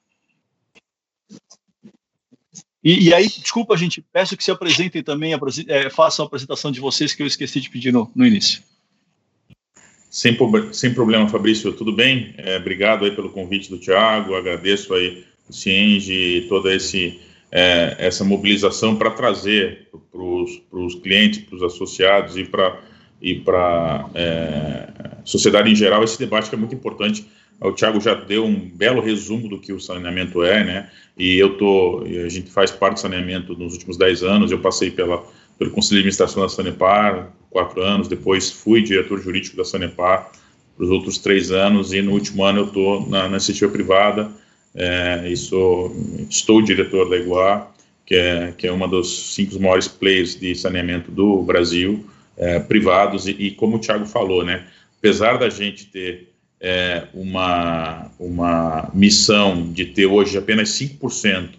E, 2.83 3.09
e, 3.09 3.15
aí, 3.15 3.27
desculpa, 3.27 3.75
gente, 3.79 4.05
peço 4.13 4.37
que 4.37 4.45
se 4.45 4.51
apresentem 4.51 5.03
também, 5.03 5.33
é, 5.69 5.89
façam 5.89 6.23
a 6.23 6.27
apresentação 6.27 6.71
de 6.71 6.81
vocês 6.81 7.15
que 7.15 7.23
eu 7.23 7.27
esqueci 7.27 7.59
de 7.59 7.71
pedir 7.71 7.91
no, 7.91 8.13
no 8.15 8.27
início. 8.27 8.63
Sem, 10.15 10.39
sem 10.71 10.95
problema, 10.95 11.29
Fabrício, 11.29 11.73
tudo 11.73 11.91
bem? 11.91 12.35
É, 12.39 12.57
obrigado 12.57 13.05
aí 13.05 13.11
pelo 13.11 13.31
convite 13.31 13.69
do 13.69 13.79
Tiago, 13.79 14.37
agradeço 14.37 14.95
aí 14.95 15.25
o 15.49 15.53
Cienge 15.53 16.13
e 16.13 16.43
toda 16.43 16.73
esse, 16.73 17.19
é, 17.51 17.97
essa 17.99 18.23
mobilização 18.23 18.95
para 18.95 19.11
trazer 19.11 19.89
para 20.13 20.23
os 20.79 20.95
clientes, 21.03 21.41
para 21.41 21.57
os 21.57 21.63
associados 21.65 22.37
e 22.37 22.45
para 22.45 22.81
e 23.21 23.35
para 23.35 24.09
é, 24.15 24.87
sociedade 25.25 25.69
em 25.69 25.75
geral 25.75 26.05
esse 26.05 26.17
debate 26.17 26.49
que 26.49 26.55
é 26.55 26.59
muito 26.59 26.77
importante. 26.77 27.27
O 27.61 27.73
Tiago 27.73 28.01
já 28.01 28.15
deu 28.15 28.45
um 28.45 28.55
belo 28.55 29.01
resumo 29.01 29.49
do 29.49 29.59
que 29.59 29.73
o 29.73 29.81
saneamento 29.81 30.45
é, 30.45 30.63
né? 30.63 30.91
E 31.19 31.37
eu 31.37 31.57
tô, 31.57 32.05
a 32.05 32.29
gente 32.29 32.51
faz 32.51 32.71
parte 32.71 32.95
do 32.95 33.01
saneamento 33.01 33.57
nos 33.57 33.73
últimos 33.73 33.97
10 33.97 34.23
anos. 34.23 34.53
Eu 34.53 34.59
passei 34.61 34.91
pela 34.91 35.25
pelo 35.59 35.71
Conselho 35.71 35.97
de 35.97 36.09
Administração 36.09 36.43
da 36.43 36.49
Sanepar, 36.49 37.31
quatro 37.51 37.83
anos, 37.83 38.09
depois 38.09 38.51
fui 38.51 38.83
diretor 38.83 39.21
jurídico 39.21 39.57
da 39.57 39.65
Sanepar 39.65 40.31
para 40.77 40.85
os 40.85 40.91
outros 40.91 41.19
três 41.19 41.53
anos, 41.53 41.93
e 41.93 42.03
no 42.03 42.13
último 42.13 42.45
ano 42.45 42.61
eu 42.61 42.65
estou 42.67 43.09
na, 43.09 43.23
na 43.23 43.37
iniciativa 43.37 43.71
privada, 43.71 44.31
é, 44.75 45.29
e 45.29 45.37
sou, 45.37 45.95
estou 46.29 46.61
diretor 46.61 47.09
da 47.09 47.17
Iguá, 47.17 47.71
que 48.05 48.15
é, 48.15 48.53
que 48.59 48.67
é 48.67 48.73
uma 48.73 48.89
dos 48.89 49.35
cinco 49.35 49.59
maiores 49.61 49.87
players 49.87 50.39
de 50.39 50.55
saneamento 50.55 51.11
do 51.11 51.43
Brasil, 51.43 52.05
é, 52.37 52.59
privados, 52.59 53.29
e, 53.29 53.31
e, 53.31 53.51
como 53.53 53.77
o 53.77 53.79
Thiago 53.79 54.05
falou, 54.05 54.45
né, 54.45 54.67
apesar 54.99 55.39
da 55.39 55.49
gente 55.49 55.87
ter 55.87 56.35
é, 56.61 57.05
uma, 57.15 58.11
uma 58.19 58.91
missão 58.93 59.71
de 59.73 59.85
ter 59.85 60.07
hoje 60.07 60.37
apenas 60.37 60.71
5% 60.71 61.51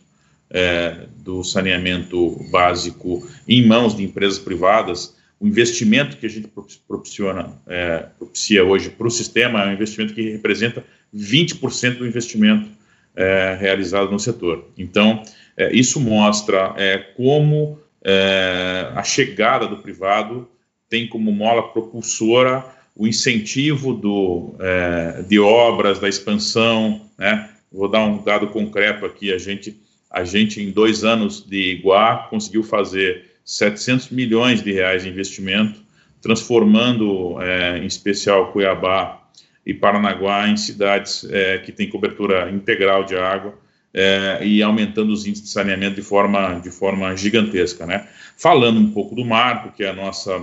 é, 0.49 1.05
do 1.25 1.43
saneamento 1.43 2.37
básico 2.51 3.27
em 3.47 3.65
mãos 3.65 3.97
de 3.97 4.03
empresas 4.03 4.37
privadas, 4.37 5.15
o 5.39 5.47
investimento 5.47 6.17
que 6.17 6.25
a 6.27 6.29
gente 6.29 6.47
propiciona, 6.87 7.51
é, 7.67 8.05
propicia 8.17 8.63
hoje 8.63 8.91
para 8.91 9.07
o 9.07 9.11
sistema 9.11 9.63
é 9.63 9.67
um 9.67 9.73
investimento 9.73 10.13
que 10.13 10.29
representa 10.29 10.85
20% 11.13 11.97
do 11.97 12.07
investimento 12.07 12.69
é, 13.15 13.57
realizado 13.59 14.11
no 14.11 14.19
setor. 14.19 14.69
Então, 14.77 15.23
é, 15.57 15.73
isso 15.73 15.99
mostra 15.99 16.73
é, 16.77 16.97
como 16.97 17.79
é, 18.03 18.91
a 18.93 19.03
chegada 19.03 19.67
do 19.67 19.77
privado 19.77 20.47
tem 20.87 21.07
como 21.07 21.31
mola 21.31 21.69
propulsora 21.69 22.63
o 22.95 23.07
incentivo 23.07 23.93
do, 23.93 24.53
de 25.27 25.37
obras, 25.37 25.99
da 25.99 26.07
expansão. 26.07 27.01
Né? 27.17 27.49
Vou 27.69 27.89
dar 27.89 28.05
um 28.05 28.23
dado 28.23 28.47
concreto 28.47 29.05
aqui: 29.05 29.33
a 29.33 29.37
gente 29.37 29.77
a 30.15 30.23
gente, 30.23 30.61
em 30.61 30.71
dois 30.71 31.03
anos 31.03 31.45
de 31.45 31.73
Iguá, 31.73 32.27
conseguiu 32.29 32.63
fazer 32.63 33.25
700 33.43 34.11
milhões 34.11 34.63
de 34.63 34.71
reais 34.71 35.03
de 35.03 35.09
investimento, 35.09 35.77
transformando, 36.21 37.35
é, 37.41 37.79
em 37.79 37.85
especial, 37.85 38.53
Cuiabá 38.53 39.21
e 39.65 39.73
Paranaguá 39.73 40.47
em 40.47 40.55
cidades 40.55 41.27
é, 41.29 41.57
que 41.57 41.73
têm 41.73 41.89
cobertura 41.89 42.49
integral 42.49 43.03
de 43.03 43.17
água 43.17 43.59
é, 43.93 44.39
e 44.41 44.63
aumentando 44.63 45.11
os 45.11 45.27
índices 45.27 45.47
de 45.47 45.51
saneamento 45.51 45.97
de 45.97 46.01
forma, 46.01 46.61
de 46.61 46.71
forma 46.71 47.13
gigantesca. 47.17 47.85
Né? 47.85 48.07
Falando 48.37 48.79
um 48.79 48.91
pouco 48.91 49.15
do 49.15 49.25
marco, 49.25 49.75
que 49.75 49.83
é 49.83 49.89
a 49.89 49.93
nossa, 49.93 50.37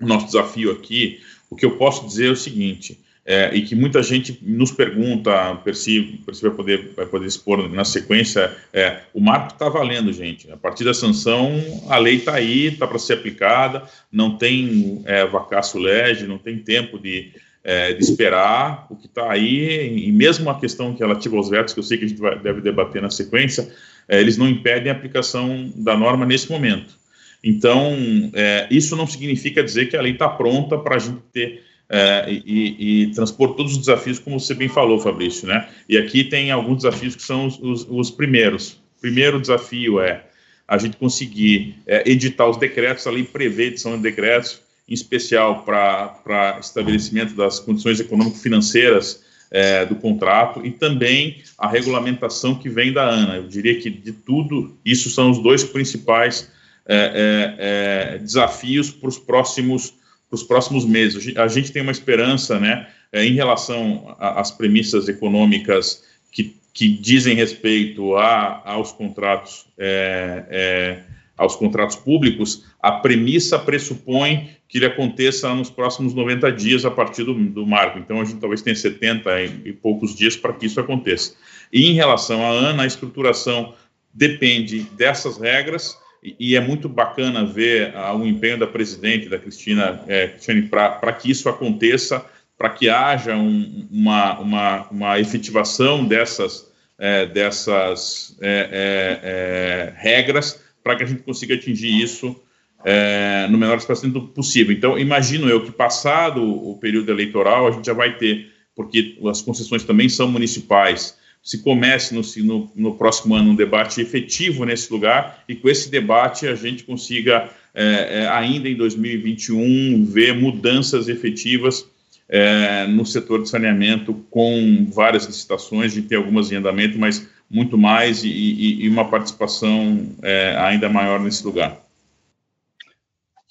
o 0.00 0.06
nosso 0.06 0.24
desafio 0.24 0.72
aqui, 0.72 1.20
o 1.50 1.54
que 1.54 1.66
eu 1.66 1.76
posso 1.76 2.06
dizer 2.06 2.28
é 2.28 2.32
o 2.32 2.36
seguinte: 2.36 2.98
é, 3.24 3.54
e 3.54 3.62
que 3.62 3.74
muita 3.74 4.02
gente 4.02 4.38
nos 4.42 4.72
pergunta, 4.72 5.54
Percy, 5.62 6.20
Percy 6.24 6.42
vai 6.42 6.50
poder, 6.52 6.92
vai 6.96 7.06
poder 7.06 7.26
expor 7.26 7.68
na 7.68 7.84
sequência, 7.84 8.56
é, 8.72 9.02
o 9.12 9.20
marco 9.20 9.52
está 9.52 9.68
valendo, 9.68 10.12
gente. 10.12 10.50
A 10.50 10.56
partir 10.56 10.84
da 10.84 10.94
sanção, 10.94 11.52
a 11.88 11.98
lei 11.98 12.16
está 12.16 12.34
aí, 12.34 12.66
está 12.66 12.86
para 12.86 12.98
ser 12.98 13.14
aplicada, 13.14 13.82
não 14.10 14.36
tem 14.36 15.02
é, 15.04 15.24
vacaço 15.26 15.78
lege, 15.78 16.26
não 16.26 16.38
tem 16.38 16.58
tempo 16.58 16.98
de, 16.98 17.30
é, 17.62 17.92
de 17.92 18.02
esperar 18.02 18.86
o 18.90 18.96
que 18.96 19.06
está 19.06 19.30
aí, 19.30 20.06
e 20.06 20.10
mesmo 20.10 20.48
a 20.48 20.58
questão 20.58 20.94
que 20.94 21.00
relativa 21.00 21.36
aos 21.36 21.50
vetos, 21.50 21.74
que 21.74 21.80
eu 21.80 21.84
sei 21.84 21.98
que 21.98 22.06
a 22.06 22.08
gente 22.08 22.20
vai, 22.20 22.38
deve 22.38 22.62
debater 22.62 23.02
na 23.02 23.10
sequência, 23.10 23.70
é, 24.08 24.18
eles 24.18 24.38
não 24.38 24.48
impedem 24.48 24.90
a 24.90 24.94
aplicação 24.94 25.70
da 25.76 25.96
norma 25.96 26.24
nesse 26.24 26.50
momento. 26.50 26.98
Então, 27.44 27.96
é, 28.34 28.66
isso 28.70 28.96
não 28.96 29.06
significa 29.06 29.62
dizer 29.62 29.86
que 29.86 29.96
a 29.96 30.02
lei 30.02 30.12
está 30.12 30.28
pronta 30.28 30.76
para 30.78 30.96
a 30.96 30.98
gente 30.98 31.20
ter 31.32 31.69
é, 31.92 32.26
e, 32.30 33.02
e, 33.02 33.06
transpor 33.08 33.54
todos 33.54 33.72
os 33.72 33.78
desafios, 33.78 34.20
como 34.20 34.38
você 34.38 34.54
bem 34.54 34.68
falou, 34.68 35.00
Fabrício, 35.00 35.48
né? 35.48 35.68
E 35.88 35.98
aqui 35.98 36.22
tem 36.22 36.52
alguns 36.52 36.84
desafios 36.84 37.16
que 37.16 37.22
são 37.22 37.48
os, 37.48 37.58
os, 37.58 37.86
os 37.90 38.10
primeiros. 38.12 38.80
Primeiro 39.00 39.40
desafio 39.40 40.00
é 40.00 40.22
a 40.68 40.78
gente 40.78 40.96
conseguir 40.96 41.74
é, 41.84 42.08
editar 42.08 42.48
os 42.48 42.56
decretos, 42.56 43.08
a 43.08 43.10
lei 43.10 43.24
prevê 43.24 43.64
edição 43.64 43.96
de 43.96 44.02
decretos, 44.04 44.60
em 44.88 44.94
especial 44.94 45.64
para 45.64 46.58
estabelecimento 46.60 47.34
das 47.34 47.58
condições 47.58 47.98
econômico-financeiras 47.98 49.24
é, 49.50 49.84
do 49.84 49.96
contrato 49.96 50.64
e 50.64 50.70
também 50.70 51.42
a 51.58 51.66
regulamentação 51.66 52.54
que 52.54 52.68
vem 52.68 52.92
da 52.92 53.04
ANA. 53.04 53.36
Eu 53.36 53.48
diria 53.48 53.80
que 53.80 53.90
de 53.90 54.12
tudo, 54.12 54.76
isso 54.84 55.10
são 55.10 55.30
os 55.32 55.42
dois 55.42 55.64
principais 55.64 56.48
é, 56.86 57.56
é, 57.58 58.14
é 58.14 58.18
desafios 58.18 58.90
para 58.90 59.08
os 59.08 59.18
próximos 59.18 59.99
os 60.30 60.42
próximos 60.42 60.84
meses. 60.84 61.36
A 61.36 61.48
gente 61.48 61.72
tem 61.72 61.82
uma 61.82 61.92
esperança, 61.92 62.58
né, 62.58 62.88
é, 63.12 63.24
em 63.24 63.32
relação 63.32 64.16
às 64.18 64.50
premissas 64.50 65.08
econômicas 65.08 66.04
que, 66.30 66.56
que 66.72 66.88
dizem 66.88 67.34
respeito 67.34 68.16
a, 68.16 68.62
aos 68.64 68.92
contratos 68.92 69.66
é, 69.76 70.44
é, 70.48 70.98
aos 71.40 71.56
contratos 71.56 71.96
públicos, 71.96 72.66
a 72.82 72.92
premissa 72.92 73.58
pressupõe 73.58 74.50
que 74.68 74.76
ele 74.76 74.84
aconteça 74.84 75.52
nos 75.54 75.70
próximos 75.70 76.12
90 76.12 76.52
dias 76.52 76.84
a 76.84 76.90
partir 76.90 77.24
do, 77.24 77.32
do 77.32 77.66
marco. 77.66 77.98
Então, 77.98 78.20
a 78.20 78.24
gente 78.26 78.38
talvez 78.38 78.60
tenha 78.60 78.76
70 78.76 79.40
e, 79.40 79.60
e 79.64 79.72
poucos 79.72 80.14
dias 80.14 80.36
para 80.36 80.52
que 80.52 80.66
isso 80.66 80.78
aconteça. 80.78 81.34
E 81.72 81.86
em 81.88 81.94
relação 81.94 82.44
à 82.44 82.50
ANA, 82.50 82.82
a 82.82 82.86
estruturação 82.86 83.72
depende 84.12 84.80
dessas 84.98 85.38
regras 85.38 85.96
e, 86.22 86.54
é 86.54 86.60
muito 86.60 86.88
bacana 86.88 87.44
ver 87.44 87.94
o 88.14 88.26
empenho 88.26 88.58
da 88.58 88.66
presidente, 88.66 89.28
da 89.28 89.38
Cristina 89.38 90.02
é, 90.06 90.34
para 90.68 91.12
que 91.12 91.30
isso 91.30 91.48
aconteça, 91.48 92.24
para 92.58 92.68
que 92.68 92.90
haja 92.90 93.34
um, 93.36 93.88
uma, 93.90 94.38
uma, 94.38 94.88
uma 94.90 95.20
efetivação 95.20 96.04
dessas, 96.04 96.70
é, 96.98 97.24
dessas 97.24 98.36
é, 98.40 98.68
é, 98.70 99.20
é 99.22 99.94
regras, 99.96 100.60
para 100.84 100.96
que 100.96 101.04
a 101.04 101.06
gente 101.06 101.22
consiga 101.22 101.54
atingir 101.54 102.02
isso 102.02 102.36
é, 102.84 103.46
no 103.48 103.56
menor 103.56 103.78
espaço 103.78 104.10
possível. 104.28 104.74
Então, 104.74 104.98
imagino 104.98 105.48
eu 105.48 105.64
que, 105.64 105.72
passado 105.72 106.42
o 106.42 106.76
período 106.78 107.10
eleitoral, 107.10 107.66
a 107.66 107.70
gente 107.70 107.86
já 107.86 107.94
vai 107.94 108.16
ter, 108.16 108.50
porque 108.74 109.18
as 109.26 109.40
concessões 109.40 109.84
também 109.84 110.08
são 110.08 110.28
municipais, 110.30 111.16
se 111.42 111.62
comece 111.62 112.14
no, 112.14 112.22
no, 112.44 112.72
no, 112.74 112.94
próximo 112.94 113.34
ano 113.34 113.50
um 113.50 113.54
debate 113.54 114.00
efetivo 114.00 114.64
nesse 114.64 114.92
lugar 114.92 115.42
e 115.48 115.54
com 115.54 115.68
esse 115.68 115.90
debate 115.90 116.46
a 116.46 116.54
gente 116.54 116.84
consiga, 116.84 117.48
é, 117.74 118.22
é, 118.22 118.28
ainda 118.28 118.68
em 118.68 118.76
2021, 118.76 120.04
ver 120.04 120.34
mudanças 120.34 121.08
efetivas 121.08 121.86
é, 122.28 122.86
no 122.86 123.04
setor 123.04 123.42
de 123.42 123.48
saneamento 123.48 124.14
com 124.30 124.86
várias 124.92 125.24
licitações, 125.24 125.92
gente 125.92 126.08
tem 126.08 126.18
algumas 126.18 126.52
em 126.52 126.56
andamento, 126.56 126.98
mas 126.98 127.28
muito 127.50 127.76
mais 127.76 128.22
e, 128.22 128.28
e, 128.28 128.84
e 128.84 128.88
uma 128.88 129.10
participação 129.10 130.14
é, 130.22 130.56
ainda 130.58 130.88
maior 130.88 131.18
nesse 131.18 131.44
lugar. 131.44 131.80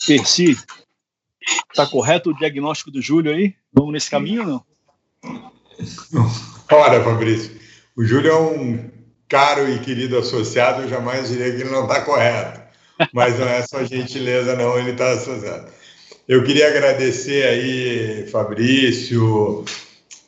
Percy, 0.07 0.57
está 1.69 1.85
correto 1.85 2.29
o 2.29 2.37
diagnóstico 2.37 2.89
do 2.89 3.01
Júlio 3.01 3.33
aí? 3.33 3.53
Vamos 3.73 3.91
nesse 3.91 4.09
caminho 4.09 4.43
ou 4.43 4.47
não? 4.47 4.65
Ora, 6.71 7.03
Fabrício, 7.03 7.58
o 7.99 8.05
Júlio 8.05 8.31
é 8.31 8.39
um 8.39 8.79
caro 9.27 9.69
e 9.69 9.77
querido 9.79 10.17
associado, 10.17 10.83
eu 10.83 10.87
jamais 10.87 11.27
diria 11.27 11.51
que 11.51 11.63
ele 11.63 11.69
não 11.69 11.81
está 11.81 11.99
correto. 11.99 12.61
Mas 13.13 13.37
não 13.37 13.45
é 13.45 13.61
só 13.61 13.83
gentileza, 13.83 14.55
não, 14.55 14.79
ele 14.79 14.91
está 14.91 15.11
associado. 15.11 15.65
Eu 16.25 16.41
queria 16.45 16.69
agradecer 16.69 17.45
aí, 17.45 18.25
Fabrício, 18.31 19.65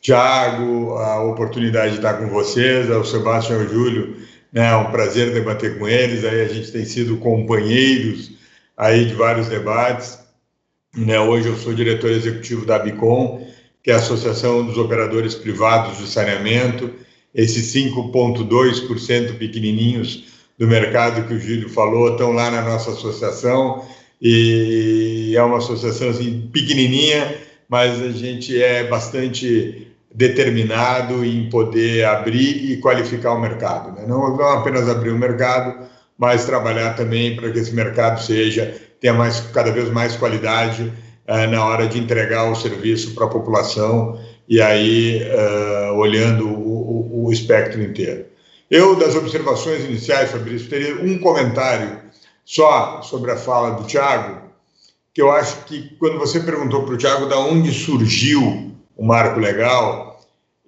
Tiago, 0.01 0.97
a 0.97 1.23
oportunidade 1.23 1.91
de 1.91 1.99
estar 1.99 2.15
com 2.15 2.27
vocês, 2.27 2.91
ao 2.91 3.05
Sebastião 3.05 3.61
e 3.61 3.63
ao 3.63 3.69
Júlio, 3.69 4.17
é 4.53 4.75
um 4.75 4.91
prazer 4.91 5.31
debater 5.31 5.79
com 5.79 5.87
eles, 5.87 6.25
aí 6.25 6.41
a 6.41 6.49
gente 6.49 6.73
tem 6.73 6.83
sido 6.83 7.15
companheiros 7.19 8.31
aí 8.75 9.05
de 9.05 9.13
vários 9.13 9.47
debates, 9.47 10.19
né, 10.93 11.21
hoje 11.21 11.47
eu 11.47 11.55
sou 11.55 11.73
diretor 11.73 12.11
executivo 12.11 12.65
da 12.65 12.77
Bicom, 12.77 13.47
que 13.81 13.91
é 13.91 13.93
a 13.93 13.97
Associação 13.97 14.65
dos 14.65 14.77
Operadores 14.77 15.35
Privados 15.35 15.99
de 15.99 16.07
Saneamento, 16.07 16.93
esses 17.33 17.73
5,2% 17.73 19.37
pequenininhos 19.37 20.25
do 20.57 20.67
mercado 20.67 21.27
que 21.27 21.33
o 21.33 21.39
Júlio 21.39 21.69
falou 21.69 22.11
estão 22.11 22.31
lá 22.31 22.51
na 22.51 22.61
nossa 22.61 22.91
associação, 22.91 23.85
e 24.21 25.33
é 25.35 25.41
uma 25.41 25.57
associação 25.57 26.09
assim, 26.09 26.49
pequenininha, 26.53 27.35
mas 27.67 28.01
a 28.01 28.11
gente 28.11 28.61
é 28.61 28.83
bastante 28.83 29.87
determinado 30.13 31.25
em 31.25 31.49
poder 31.49 32.05
abrir 32.05 32.71
e 32.71 32.77
qualificar 32.77 33.33
o 33.33 33.41
mercado. 33.41 33.95
Né? 33.95 34.05
Não, 34.07 34.35
não 34.35 34.49
apenas 34.49 34.89
abrir 34.89 35.09
o 35.09 35.17
mercado, 35.17 35.87
mas 36.17 36.45
trabalhar 36.45 36.95
também 36.95 37.35
para 37.35 37.49
que 37.49 37.57
esse 37.57 37.73
mercado 37.73 38.21
seja 38.21 38.75
tenha 38.99 39.13
mais, 39.13 39.39
cada 39.39 39.71
vez 39.71 39.89
mais 39.89 40.15
qualidade 40.15 40.83
uh, 41.27 41.49
na 41.49 41.65
hora 41.65 41.87
de 41.87 41.97
entregar 41.97 42.51
o 42.51 42.55
serviço 42.55 43.15
para 43.15 43.25
a 43.25 43.29
população 43.29 44.19
e 44.47 44.61
aí 44.61 45.23
uh, 45.23 45.93
olhando 45.95 46.47
o, 47.25 47.31
espectro 47.31 47.81
inteiro. 47.81 48.25
Eu, 48.69 48.95
das 48.95 49.15
observações 49.15 49.83
iniciais, 49.83 50.31
Fabrício, 50.31 50.69
teria 50.69 50.95
um 50.95 51.17
comentário 51.19 51.99
só 52.45 53.01
sobre 53.01 53.31
a 53.31 53.37
fala 53.37 53.71
do 53.71 53.83
Tiago, 53.85 54.49
que 55.13 55.21
eu 55.21 55.31
acho 55.31 55.65
que 55.65 55.95
quando 55.99 56.17
você 56.17 56.39
perguntou 56.39 56.83
para 56.83 56.93
o 56.93 56.97
Tiago 56.97 57.27
da 57.27 57.37
onde 57.37 57.71
surgiu 57.71 58.71
o 58.95 59.05
marco 59.05 59.39
legal, 59.39 60.19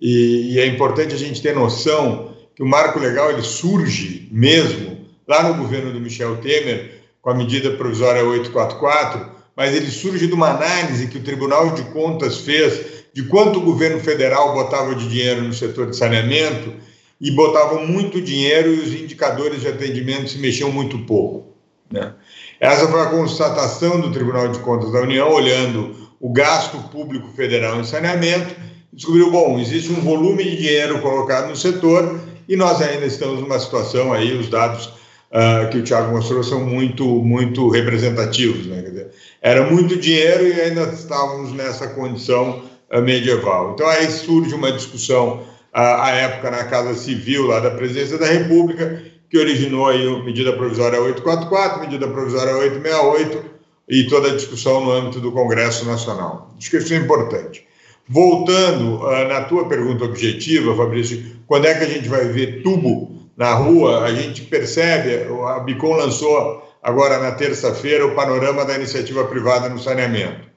e, 0.01 0.53
e, 0.53 0.59
é 0.59 0.65
importante 0.65 1.15
a 1.15 1.17
gente 1.17 1.41
ter 1.41 1.55
noção 1.55 2.35
que 2.55 2.61
o 2.61 2.67
marco 2.67 2.99
legal 2.99 3.31
ele 3.31 3.41
surge 3.41 4.27
mesmo 4.31 5.07
lá 5.25 5.43
no 5.43 5.55
governo 5.55 5.93
do 5.93 5.99
Michel 5.99 6.37
Temer, 6.37 7.01
com 7.21 7.29
a 7.29 7.35
medida 7.35 7.71
provisória 7.71 8.23
844, 8.23 9.31
mas 9.55 9.73
ele 9.73 9.89
surge 9.89 10.27
de 10.27 10.33
uma 10.33 10.49
análise 10.49 11.07
que 11.07 11.17
o 11.17 11.23
Tribunal 11.23 11.73
de 11.73 11.83
Contas 11.83 12.39
fez 12.39 13.02
de 13.13 13.23
quanto 13.23 13.59
o 13.59 13.63
governo 13.63 13.99
federal 13.99 14.53
botava 14.53 14.95
de 14.95 15.07
dinheiro 15.07 15.43
no 15.43 15.53
setor 15.53 15.89
de 15.89 15.95
saneamento 15.95 16.73
e 17.21 17.31
botavam 17.31 17.85
muito 17.85 18.19
dinheiro 18.19 18.73
e 18.73 18.79
os 18.79 18.93
indicadores 18.93 19.61
de 19.61 19.67
atendimento 19.67 20.29
se 20.29 20.39
mexiam 20.39 20.71
muito 20.71 20.97
pouco. 20.99 21.53
Né? 21.91 22.11
Essa 22.59 22.87
foi 22.87 23.01
a 23.01 23.05
constatação 23.05 24.01
do 24.01 24.11
Tribunal 24.11 24.47
de 24.47 24.59
Contas 24.59 24.91
da 24.91 25.01
União, 25.01 25.31
olhando 25.31 25.95
o 26.19 26.31
gasto 26.33 26.77
público 26.89 27.29
federal 27.35 27.79
em 27.79 27.83
saneamento, 27.83 28.55
descobriu, 28.91 29.29
bom, 29.29 29.59
existe 29.59 29.91
um 29.91 30.01
volume 30.01 30.43
de 30.43 30.57
dinheiro 30.57 30.99
colocado 31.01 31.49
no 31.49 31.55
setor 31.55 32.19
e 32.47 32.55
nós 32.55 32.81
ainda 32.81 33.05
estamos 33.05 33.39
numa 33.39 33.59
situação 33.59 34.11
aí, 34.11 34.35
os 34.35 34.49
dados 34.49 34.87
uh, 34.87 35.69
que 35.69 35.77
o 35.77 35.83
Tiago 35.83 36.11
mostrou 36.11 36.43
são 36.43 36.65
muito, 36.65 37.05
muito 37.05 37.69
representativos, 37.69 38.65
né? 38.65 38.81
Dizer, 38.81 39.11
era 39.41 39.69
muito 39.69 39.97
dinheiro 39.97 40.47
e 40.47 40.61
ainda 40.61 40.83
estávamos 40.83 41.51
nessa 41.53 41.87
condição 41.89 42.63
medieval. 43.01 43.73
Então 43.73 43.87
aí 43.87 44.09
surge 44.11 44.53
uma 44.53 44.71
discussão 44.71 45.39
uh, 45.39 45.45
à 45.73 46.11
época 46.11 46.51
na 46.51 46.63
Casa 46.65 46.93
Civil 46.95 47.47
lá 47.47 47.59
da 47.59 47.71
Presidência 47.71 48.17
da 48.17 48.27
República 48.27 49.01
que 49.33 49.39
originou 49.39 49.87
aí 49.87 50.07
a 50.07 50.23
medida 50.23 50.53
provisória 50.53 51.01
844, 51.01 51.81
medida 51.81 52.07
provisória 52.07 52.55
868 52.55 53.43
e 53.89 54.03
toda 54.03 54.29
a 54.29 54.35
discussão 54.35 54.85
no 54.85 54.91
âmbito 54.91 55.19
do 55.19 55.31
Congresso 55.31 55.85
Nacional. 55.85 56.53
Acho 56.55 56.69
que 56.69 56.77
isso 56.77 56.93
é 56.93 56.97
importante. 56.97 57.65
Voltando 58.07 59.03
uh, 59.03 59.27
na 59.27 59.41
tua 59.45 59.67
pergunta 59.67 60.05
objetiva, 60.05 60.75
Fabrício, 60.75 61.23
quando 61.47 61.65
é 61.65 61.73
que 61.73 61.83
a 61.83 61.87
gente 61.87 62.07
vai 62.07 62.25
ver 62.25 62.61
tubo 62.61 63.27
na 63.35 63.55
rua? 63.55 64.03
A 64.03 64.13
gente 64.13 64.43
percebe, 64.43 65.25
a 65.47 65.59
Bicom 65.61 65.95
lançou 65.95 66.63
agora 66.83 67.17
na 67.17 67.31
terça-feira 67.31 68.05
o 68.05 68.13
panorama 68.13 68.65
da 68.65 68.75
iniciativa 68.75 69.23
privada 69.25 69.67
no 69.67 69.79
saneamento. 69.79 70.52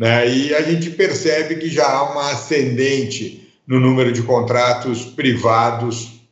Né? 0.00 0.26
E 0.34 0.54
a 0.54 0.62
gente 0.62 0.88
percebe 0.88 1.56
que 1.56 1.68
já 1.68 1.86
há 1.86 2.10
uma 2.10 2.30
ascendente 2.30 3.46
no 3.66 3.78
número 3.78 4.10
de 4.10 4.22
contratos 4.22 5.04
privados 5.04 6.22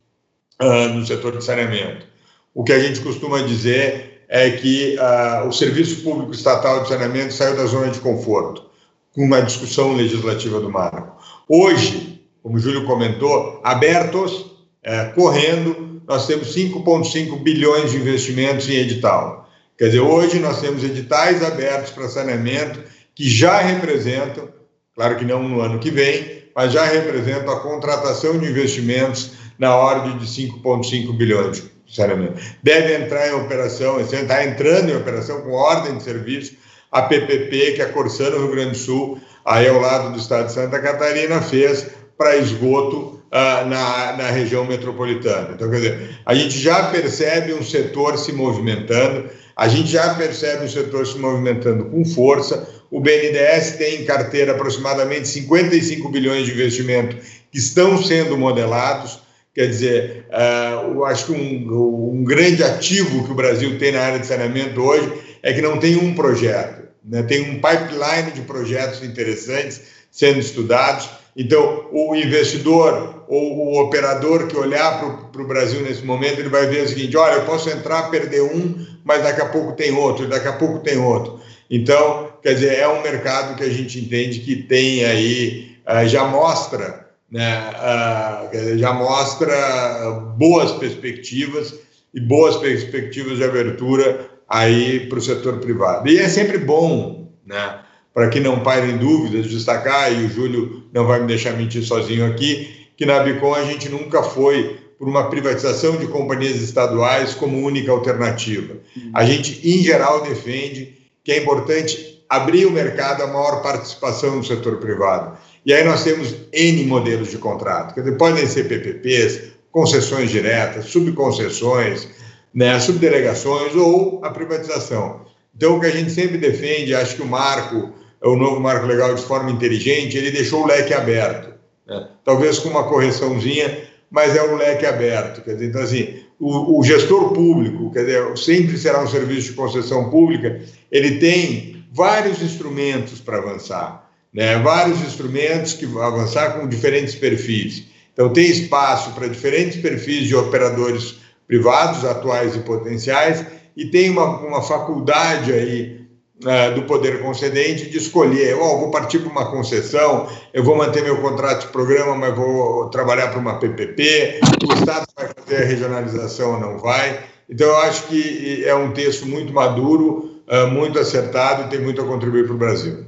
uh, 0.59 0.91
no 0.91 1.05
setor 1.05 1.37
de 1.37 1.43
saneamento. 1.43 2.03
O 2.51 2.63
que 2.63 2.73
a 2.73 2.79
gente 2.79 2.99
costuma 3.01 3.43
dizer 3.43 4.23
é 4.27 4.49
que 4.49 4.97
uh, 4.97 5.47
o 5.47 5.51
Serviço 5.51 6.01
Público 6.01 6.31
Estatal 6.31 6.81
de 6.81 6.89
Saneamento 6.89 7.31
saiu 7.31 7.55
da 7.55 7.67
zona 7.67 7.91
de 7.91 7.99
conforto, 7.99 8.65
com 9.13 9.23
uma 9.23 9.39
discussão 9.39 9.93
legislativa 9.93 10.59
do 10.59 10.71
marco. 10.71 11.21
Hoje, 11.47 12.23
como 12.41 12.57
o 12.57 12.59
Júlio 12.59 12.87
comentou, 12.87 13.61
abertos, 13.63 14.47
é, 14.81 15.05
correndo, 15.05 16.01
nós 16.07 16.25
temos 16.25 16.55
5,5 16.55 17.39
bilhões 17.43 17.91
de 17.91 17.97
investimentos 17.97 18.67
em 18.67 18.77
edital. 18.77 19.47
Quer 19.77 19.85
dizer, 19.85 19.99
hoje 19.99 20.39
nós 20.39 20.59
temos 20.59 20.83
editais 20.83 21.43
abertos 21.43 21.91
para 21.91 22.09
saneamento 22.09 22.79
que 23.19 23.29
já 23.29 23.59
representam, 23.59 24.47
claro 24.95 25.17
que 25.17 25.25
não 25.25 25.43
no 25.43 25.59
ano 25.59 25.77
que 25.77 25.91
vem, 25.91 26.45
mas 26.55 26.71
já 26.71 26.85
representam 26.85 27.53
a 27.53 27.59
contratação 27.59 28.39
de 28.39 28.49
investimentos 28.49 29.31
na 29.57 29.75
ordem 29.75 30.17
de 30.17 30.25
5,5 30.25 31.17
bilhões, 31.17 31.69
sinceramente. 31.85 32.55
Deve 32.63 32.95
entrar 32.95 33.27
em 33.27 33.33
operação, 33.33 33.99
está 33.99 34.45
entrando 34.45 34.91
em 34.91 34.95
operação 34.95 35.41
com 35.41 35.51
ordem 35.51 35.97
de 35.97 36.03
serviço, 36.03 36.55
a 36.89 37.01
PPP, 37.01 37.73
que 37.73 37.81
a 37.81 37.89
Corsano 37.89 38.37
Rio 38.37 38.51
Grande 38.51 38.71
do 38.71 38.77
Sul, 38.77 39.19
aí 39.43 39.67
ao 39.67 39.81
lado 39.81 40.13
do 40.13 40.17
estado 40.17 40.45
de 40.45 40.53
Santa 40.53 40.79
Catarina, 40.79 41.41
fez 41.41 41.87
para 42.17 42.37
esgoto 42.37 43.21
uh, 43.33 43.67
na, 43.67 44.15
na 44.15 44.29
região 44.29 44.63
metropolitana. 44.63 45.49
Então, 45.55 45.69
quer 45.69 45.75
dizer, 45.75 46.19
a 46.25 46.33
gente 46.33 46.57
já 46.57 46.83
percebe 46.83 47.53
um 47.53 47.63
setor 47.63 48.17
se 48.17 48.31
movimentando, 48.31 49.29
a 49.57 49.67
gente 49.67 49.89
já 49.89 50.13
percebe 50.13 50.63
um 50.63 50.69
setor 50.69 51.05
se 51.05 51.17
movimentando 51.17 51.83
com 51.83 52.05
força. 52.05 52.78
O 52.91 52.99
BNDES 52.99 53.75
tem 53.77 54.01
em 54.01 54.05
carteira 54.05 54.53
aproximadamente 54.53 55.27
55 55.27 56.09
bilhões 56.09 56.45
de 56.45 56.53
investimento 56.53 57.17
que 57.51 57.57
estão 57.59 58.01
sendo 58.01 58.37
modelados. 58.37 59.19
Quer 59.53 59.67
dizer, 59.67 60.25
uh, 60.29 60.93
eu 60.93 61.05
acho 61.05 61.27
que 61.27 61.31
um, 61.33 62.13
um, 62.13 62.23
grande 62.23 62.63
ativo 62.63 63.25
que 63.25 63.31
o 63.31 63.35
Brasil 63.35 63.77
tem 63.77 63.91
na 63.91 64.01
área 64.01 64.19
de 64.19 64.25
saneamento 64.25 64.81
hoje 64.81 65.11
é 65.43 65.53
que 65.53 65.61
não 65.61 65.77
tem 65.77 65.97
um 65.97 66.13
projeto, 66.13 66.83
né? 67.03 67.23
tem 67.23 67.41
um 67.41 67.55
pipeline 67.55 68.31
de 68.33 68.41
projetos 68.41 69.03
interessantes 69.03 69.81
sendo 70.11 70.39
estudados. 70.39 71.09
Então, 71.35 71.87
o 71.91 72.15
investidor 72.15 73.25
ou 73.27 73.57
o 73.57 73.81
operador 73.81 74.47
que 74.47 74.57
olhar 74.57 74.99
para 75.31 75.41
o 75.41 75.47
Brasil 75.47 75.81
nesse 75.81 76.03
momento, 76.03 76.39
ele 76.39 76.49
vai 76.49 76.65
ver 76.67 76.83
o 76.83 76.87
seguinte: 76.87 77.15
olha, 77.15 77.35
eu 77.35 77.45
posso 77.45 77.69
entrar, 77.69 78.09
perder 78.09 78.41
um, 78.41 78.75
mas 79.03 79.23
daqui 79.23 79.41
a 79.41 79.45
pouco 79.45 79.73
tem 79.73 79.91
outro, 79.91 80.27
daqui 80.27 80.47
a 80.47 80.53
pouco 80.53 80.79
tem 80.79 80.97
outro. 80.97 81.39
Então, 81.69 82.28
quer 82.41 82.53
dizer, 82.53 82.77
é 82.77 82.87
um 82.87 83.01
mercado 83.01 83.55
que 83.55 83.63
a 83.63 83.69
gente 83.69 83.99
entende 83.99 84.39
que 84.39 84.55
tem 84.63 85.05
aí, 85.05 85.77
uh, 85.87 86.07
já 86.07 86.25
mostra 86.25 87.09
né, 87.31 87.71
uh, 87.71 88.77
já 88.77 88.91
mostra 88.91 90.11
boas 90.37 90.71
perspectivas 90.73 91.75
e 92.13 92.19
boas 92.19 92.57
perspectivas 92.57 93.37
de 93.37 93.43
abertura 93.43 94.29
aí 94.47 95.07
para 95.07 95.19
o 95.19 95.21
setor 95.21 95.59
privado. 95.59 96.09
E 96.09 96.17
é 96.17 96.27
sempre 96.27 96.57
bom, 96.57 97.31
né, 97.45 97.79
para 98.13 98.29
que 98.29 98.39
não 98.39 98.61
pairem 98.61 98.97
dúvidas, 98.97 99.47
destacar, 99.47 100.11
e 100.11 100.25
o 100.25 100.29
Júlio 100.29 100.83
não 100.91 101.05
vai 101.05 101.19
me 101.19 101.27
deixar 101.27 101.53
mentir 101.53 101.83
sozinho 101.83 102.25
aqui, 102.25 102.87
que 102.97 103.05
na 103.05 103.19
Bicom 103.19 103.53
a 103.53 103.63
gente 103.63 103.87
nunca 103.89 104.23
foi 104.23 104.77
por 104.97 105.07
uma 105.07 105.29
privatização 105.29 105.95
de 105.95 106.07
companhias 106.07 106.57
estaduais 106.57 107.33
como 107.33 107.65
única 107.65 107.91
alternativa. 107.91 108.75
A 109.13 109.23
gente, 109.23 109.61
em 109.63 109.81
geral, 109.81 110.23
defende 110.23 110.97
que 111.23 111.31
é 111.31 111.37
importante 111.37 112.08
abrir 112.29 112.67
o 112.67 112.71
mercado 112.71 113.23
a 113.23 113.27
maior 113.27 113.61
participação 113.63 114.35
no 114.35 114.43
setor 114.43 114.77
privado. 114.77 115.35
E 115.65 115.73
aí 115.73 115.83
nós 115.83 116.03
temos 116.03 116.35
N 116.53 116.83
modelos 116.85 117.31
de 117.31 117.37
contrato, 117.37 117.95
dizer, 117.95 118.17
podem 118.17 118.45
ser 118.45 118.65
PPPs, 118.67 119.51
concessões 119.71 120.29
diretas, 120.29 120.85
subconcessões, 120.85 122.07
né, 122.53 122.79
subdelegações 122.79 123.75
ou 123.75 124.23
a 124.23 124.29
privatização. 124.29 125.21
Então, 125.55 125.77
o 125.77 125.79
que 125.79 125.87
a 125.87 125.91
gente 125.91 126.11
sempre 126.11 126.37
defende, 126.37 126.95
acho 126.95 127.15
que 127.15 127.21
o 127.21 127.27
marco, 127.27 127.93
o 128.23 128.35
novo 128.35 128.59
marco 128.59 128.85
legal 128.85 129.13
de 129.13 129.21
forma 129.21 129.51
inteligente, 129.51 130.17
ele 130.17 130.31
deixou 130.31 130.63
o 130.63 130.67
leque 130.67 130.93
aberto. 130.93 131.53
Né? 131.87 132.07
Talvez 132.23 132.59
com 132.59 132.69
uma 132.69 132.85
correçãozinha, 132.85 133.77
mas 134.09 134.35
é 134.35 134.43
um 134.43 134.55
leque 134.55 134.85
aberto. 134.85 135.41
Quer 135.41 135.53
dizer, 135.53 135.67
então, 135.67 135.81
assim, 135.81 136.23
o, 136.39 136.79
o 136.79 136.83
gestor 136.83 137.33
público, 137.33 137.91
quer 137.91 138.05
dizer, 138.05 138.37
sempre 138.37 138.77
será 138.77 139.03
um 139.03 139.07
serviço 139.07 139.49
de 139.49 139.53
concessão 139.53 140.09
pública, 140.09 140.61
ele 140.91 141.19
tem 141.19 141.78
vários 141.91 142.41
instrumentos 142.41 143.19
para 143.19 143.37
avançar 143.37 144.09
né? 144.33 144.57
vários 144.59 145.01
instrumentos 145.01 145.73
que 145.73 145.85
vão 145.85 146.03
avançar 146.03 146.59
com 146.59 146.67
diferentes 146.67 147.15
perfis. 147.15 147.83
Então, 148.13 148.31
tem 148.31 148.45
espaço 148.49 149.11
para 149.13 149.27
diferentes 149.27 149.79
perfis 149.81 150.27
de 150.27 150.35
operadores 150.35 151.17
privados, 151.47 152.05
atuais 152.05 152.55
e 152.55 152.59
potenciais, 152.59 153.43
e 153.75 153.85
tem 153.85 154.09
uma, 154.09 154.39
uma 154.39 154.61
faculdade 154.61 155.51
aí 155.51 156.01
uh, 156.43 156.75
do 156.75 156.83
poder 156.83 157.21
concedente 157.21 157.89
de 157.89 157.97
escolher, 157.97 158.55
oh, 158.55 158.77
vou 158.77 158.91
partir 158.91 159.19
para 159.19 159.31
uma 159.31 159.49
concessão, 159.49 160.27
eu 160.53 160.63
vou 160.63 160.75
manter 160.75 161.01
meu 161.01 161.17
contrato 161.21 161.67
de 161.67 161.71
programa, 161.71 162.13
mas 162.13 162.35
vou 162.35 162.89
trabalhar 162.89 163.29
para 163.29 163.39
uma 163.39 163.57
PPP, 163.57 164.41
o 164.67 164.73
Estado 164.73 165.07
vai 165.15 165.29
fazer 165.33 165.63
a 165.63 165.65
regionalização 165.65 166.53
ou 166.55 166.59
não 166.59 166.77
vai. 166.77 167.21
Então, 167.49 167.67
eu 167.67 167.77
acho 167.77 168.03
que 168.03 168.63
é 168.63 168.75
um 168.75 168.91
texto 168.91 169.25
muito 169.25 169.51
maduro, 169.51 170.38
muito 170.65 170.97
acertado 170.97 171.63
e 171.63 171.69
tem 171.69 171.81
muito 171.81 172.01
a 172.01 172.05
contribuir 172.05 172.45
para 172.45 172.55
o 172.55 172.57
Brasil. 172.57 173.05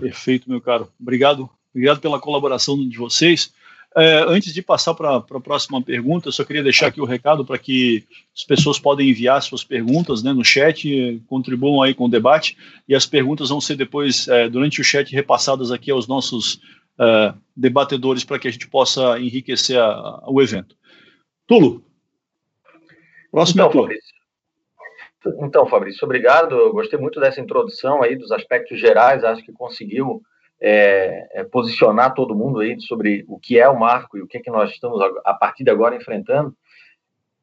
Perfeito, 0.00 0.48
meu 0.48 0.60
caro. 0.60 0.88
Obrigado, 1.00 1.48
obrigado 1.72 2.00
pela 2.00 2.20
colaboração 2.20 2.76
de 2.88 2.96
vocês. 2.96 3.52
É, 3.96 4.24
antes 4.26 4.52
de 4.52 4.60
passar 4.60 4.92
para 4.92 5.16
a 5.16 5.40
próxima 5.40 5.80
pergunta, 5.80 6.28
eu 6.28 6.32
só 6.32 6.42
queria 6.44 6.64
deixar 6.64 6.88
aqui 6.88 7.00
o 7.00 7.04
recado 7.04 7.44
para 7.44 7.56
que 7.58 8.04
as 8.36 8.42
pessoas 8.42 8.76
podem 8.76 9.08
enviar 9.08 9.40
suas 9.40 9.62
perguntas 9.62 10.20
né, 10.20 10.32
no 10.32 10.44
chat, 10.44 11.22
contribuam 11.28 11.80
aí 11.80 11.94
com 11.94 12.06
o 12.06 12.10
debate, 12.10 12.56
e 12.88 12.94
as 12.94 13.06
perguntas 13.06 13.50
vão 13.50 13.60
ser 13.60 13.76
depois, 13.76 14.26
é, 14.26 14.48
durante 14.48 14.80
o 14.80 14.84
chat, 14.84 15.12
repassadas 15.12 15.70
aqui 15.70 15.92
aos 15.92 16.08
nossos 16.08 16.60
é, 16.98 17.34
debatedores 17.56 18.24
para 18.24 18.38
que 18.38 18.48
a 18.48 18.50
gente 18.50 18.66
possa 18.66 19.16
enriquecer 19.20 19.78
a, 19.78 19.86
a, 19.86 20.24
o 20.26 20.42
evento. 20.42 20.76
Tulo, 21.46 21.84
próximo 23.30 23.62
então, 23.62 23.82
Fabrício. 23.82 24.13
Então, 25.40 25.66
Fabrício, 25.66 26.04
obrigado. 26.04 26.54
Eu 26.54 26.72
gostei 26.72 26.98
muito 26.98 27.20
dessa 27.20 27.40
introdução 27.40 28.02
aí 28.02 28.16
dos 28.16 28.30
aspectos 28.30 28.78
gerais, 28.78 29.24
acho 29.24 29.44
que 29.44 29.52
conseguiu 29.52 30.22
é, 30.60 31.40
é, 31.40 31.44
posicionar 31.44 32.14
todo 32.14 32.34
mundo 32.34 32.60
aí 32.60 32.80
sobre 32.80 33.24
o 33.28 33.38
que 33.38 33.58
é 33.58 33.68
o 33.68 33.78
marco 33.78 34.16
e 34.16 34.22
o 34.22 34.26
que, 34.26 34.38
é 34.38 34.40
que 34.40 34.50
nós 34.50 34.70
estamos 34.70 35.00
a 35.24 35.34
partir 35.34 35.64
de 35.64 35.70
agora 35.70 35.96
enfrentando. 35.96 36.54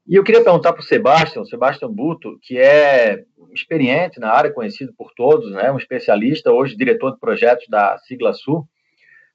E 0.07 0.15
eu 0.15 0.23
queria 0.23 0.43
perguntar 0.43 0.73
para 0.73 0.81
o 0.81 0.85
Sebastião, 0.85 1.45
Sebastião 1.45 1.91
Buto, 1.91 2.37
que 2.41 2.57
é 2.57 3.23
experiente 3.53 4.19
na 4.19 4.31
área, 4.31 4.51
conhecido 4.51 4.93
por 4.97 5.11
todos, 5.13 5.51
né, 5.51 5.71
um 5.71 5.77
especialista, 5.77 6.51
hoje 6.51 6.75
diretor 6.75 7.11
de 7.11 7.19
projetos 7.19 7.67
da 7.69 7.97
Sigla 7.99 8.33
Sul, 8.33 8.67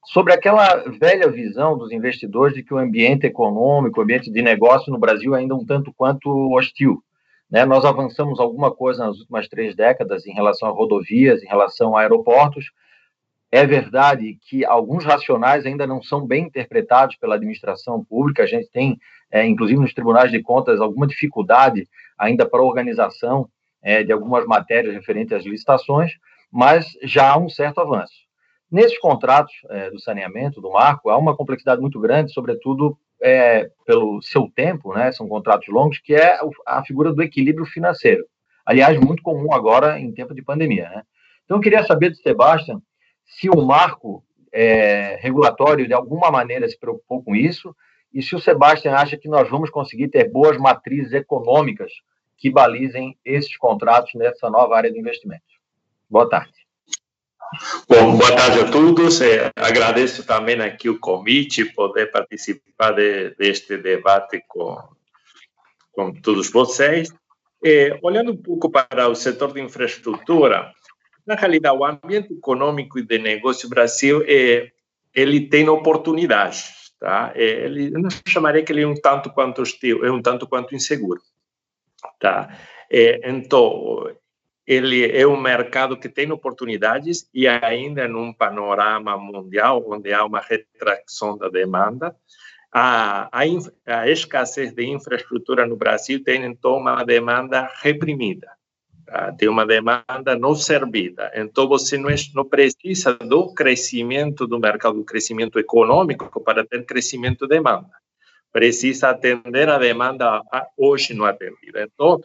sobre 0.06 0.32
aquela 0.32 0.76
velha 1.00 1.30
visão 1.30 1.76
dos 1.76 1.92
investidores 1.92 2.54
de 2.54 2.62
que 2.62 2.74
o 2.74 2.78
ambiente 2.78 3.26
econômico, 3.26 4.00
o 4.00 4.02
ambiente 4.02 4.30
de 4.30 4.42
negócio 4.42 4.92
no 4.92 4.98
Brasil 4.98 5.34
é 5.34 5.38
ainda 5.38 5.54
um 5.54 5.64
tanto 5.64 5.92
quanto 5.96 6.28
hostil. 6.52 7.02
Né? 7.50 7.64
Nós 7.64 7.84
avançamos 7.84 8.40
alguma 8.40 8.70
coisa 8.74 9.06
nas 9.06 9.18
últimas 9.18 9.48
três 9.48 9.74
décadas 9.74 10.26
em 10.26 10.32
relação 10.32 10.68
a 10.68 10.72
rodovias, 10.72 11.42
em 11.42 11.46
relação 11.46 11.96
a 11.96 12.00
aeroportos, 12.00 12.70
é 13.50 13.64
verdade 13.64 14.38
que 14.42 14.64
alguns 14.64 15.04
racionais 15.04 15.64
ainda 15.64 15.86
não 15.86 16.02
são 16.02 16.26
bem 16.26 16.44
interpretados 16.44 17.16
pela 17.16 17.36
administração 17.36 18.04
pública. 18.04 18.42
A 18.42 18.46
gente 18.46 18.68
tem, 18.70 18.98
é, 19.30 19.46
inclusive 19.46 19.80
nos 19.80 19.94
tribunais 19.94 20.30
de 20.30 20.42
contas, 20.42 20.80
alguma 20.80 21.06
dificuldade 21.06 21.88
ainda 22.18 22.48
para 22.48 22.60
a 22.60 22.64
organização 22.64 23.48
é, 23.82 24.02
de 24.02 24.12
algumas 24.12 24.44
matérias 24.46 24.94
referentes 24.94 25.32
às 25.32 25.44
licitações, 25.44 26.12
mas 26.50 26.86
já 27.02 27.30
há 27.30 27.38
um 27.38 27.48
certo 27.48 27.80
avanço. 27.80 28.14
Nesses 28.70 28.98
contratos 28.98 29.54
é, 29.70 29.90
do 29.90 30.00
saneamento, 30.00 30.60
do 30.60 30.72
marco, 30.72 31.08
há 31.08 31.16
uma 31.16 31.36
complexidade 31.36 31.80
muito 31.80 32.00
grande, 32.00 32.32
sobretudo 32.32 32.98
é, 33.22 33.70
pelo 33.84 34.20
seu 34.22 34.50
tempo, 34.54 34.94
né? 34.94 35.12
São 35.12 35.28
contratos 35.28 35.68
longos, 35.68 35.98
que 35.98 36.14
é 36.14 36.38
a 36.66 36.84
figura 36.84 37.12
do 37.12 37.22
equilíbrio 37.22 37.66
financeiro. 37.66 38.24
Aliás, 38.64 38.98
muito 38.98 39.22
comum 39.22 39.52
agora 39.52 39.98
em 39.98 40.12
tempo 40.12 40.34
de 40.34 40.42
pandemia, 40.42 40.88
né? 40.88 41.02
Então, 41.44 41.58
eu 41.58 41.60
queria 41.60 41.84
saber 41.84 42.10
do 42.10 42.16
Sebastião 42.16 42.82
se 43.24 43.48
o 43.48 43.62
marco 43.62 44.24
é, 44.52 45.16
regulatório 45.20 45.86
de 45.86 45.92
alguma 45.92 46.30
maneira 46.30 46.68
se 46.68 46.78
preocupou 46.78 47.22
com 47.22 47.34
isso 47.34 47.74
e 48.12 48.22
se 48.22 48.34
o 48.34 48.40
Sebastião 48.40 48.94
acha 48.94 49.16
que 49.16 49.28
nós 49.28 49.48
vamos 49.48 49.70
conseguir 49.70 50.08
ter 50.08 50.30
boas 50.30 50.56
matrizes 50.56 51.12
econômicas 51.12 51.92
que 52.36 52.50
balizem 52.50 53.16
esses 53.24 53.56
contratos 53.56 54.12
nessa 54.14 54.50
nova 54.50 54.76
área 54.76 54.92
de 54.92 54.98
investimentos. 54.98 55.56
Boa 56.08 56.28
tarde. 56.28 56.65
Bom, 57.88 58.16
boa 58.16 58.34
tarde 58.34 58.60
a 58.60 58.70
todos. 58.70 59.20
É, 59.20 59.50
agradeço 59.56 60.24
também 60.26 60.60
aqui 60.60 60.88
o 60.88 60.98
convite, 60.98 61.64
poder 61.64 62.10
participar 62.10 62.92
de, 62.92 63.30
deste 63.36 63.76
debate 63.76 64.42
com, 64.48 64.76
com 65.92 66.12
todos 66.12 66.50
vocês. 66.50 67.08
É, 67.64 67.98
olhando 68.02 68.32
um 68.32 68.36
pouco 68.36 68.70
para 68.70 69.08
o 69.08 69.14
setor 69.14 69.52
de 69.52 69.60
infraestrutura, 69.60 70.72
na 71.26 71.34
realidade, 71.34 71.76
o 71.76 71.84
ambiente 71.84 72.32
econômico 72.32 72.98
e 72.98 73.02
de 73.02 73.18
negócio 73.18 73.68
Brasil 73.68 74.22
é, 74.26 74.70
ele 75.14 75.48
tem 75.48 75.68
oportunidades, 75.68 76.92
tá? 77.00 77.32
É, 77.34 77.64
ele, 77.64 77.86
eu 77.86 78.00
não 78.00 78.08
chamaria 78.26 78.62
que 78.62 78.72
ele 78.72 78.82
é 78.82 78.86
um 78.86 78.94
tanto 78.94 79.30
quanto 79.30 79.62
hostil, 79.62 80.04
é 80.04 80.10
um 80.10 80.20
tanto 80.20 80.46
quanto 80.46 80.74
inseguro, 80.74 81.20
tá? 82.20 82.56
Então, 83.24 84.14
ele 84.66 85.10
é 85.16 85.26
um 85.26 85.40
mercado 85.40 85.96
que 85.96 86.08
tem 86.08 86.30
oportunidades 86.32 87.28
e 87.32 87.46
ainda 87.46 88.08
num 88.08 88.32
panorama 88.32 89.16
mundial 89.16 89.84
onde 89.86 90.12
há 90.12 90.24
uma 90.24 90.40
retração 90.40 91.38
da 91.38 91.48
demanda, 91.48 92.16
a, 92.72 93.28
a, 93.32 93.42
a 93.86 94.10
escassez 94.10 94.72
de 94.72 94.84
infraestrutura 94.86 95.66
no 95.66 95.76
Brasil 95.76 96.22
tem 96.22 96.44
então 96.44 96.78
uma 96.78 97.04
demanda 97.04 97.70
reprimida. 97.80 98.50
Tá? 99.06 99.32
Tem 99.32 99.48
uma 99.48 99.64
demanda 99.64 100.36
não 100.38 100.54
servida. 100.54 101.30
Então, 101.34 101.68
você 101.68 101.96
não, 101.96 102.10
não 102.34 102.44
precisa 102.44 103.14
do 103.14 103.54
crescimento 103.54 104.46
do 104.46 104.58
mercado, 104.58 104.96
do 104.96 105.04
crescimento 105.04 105.60
econômico 105.60 106.40
para 106.40 106.66
ter 106.66 106.84
crescimento 106.84 107.46
de 107.46 107.54
demanda. 107.54 107.88
Precisa 108.52 109.10
atender 109.10 109.68
a 109.68 109.78
demanda 109.78 110.42
hoje 110.76 111.14
não 111.14 111.24
atendida. 111.24 111.82
Então, 111.82 112.20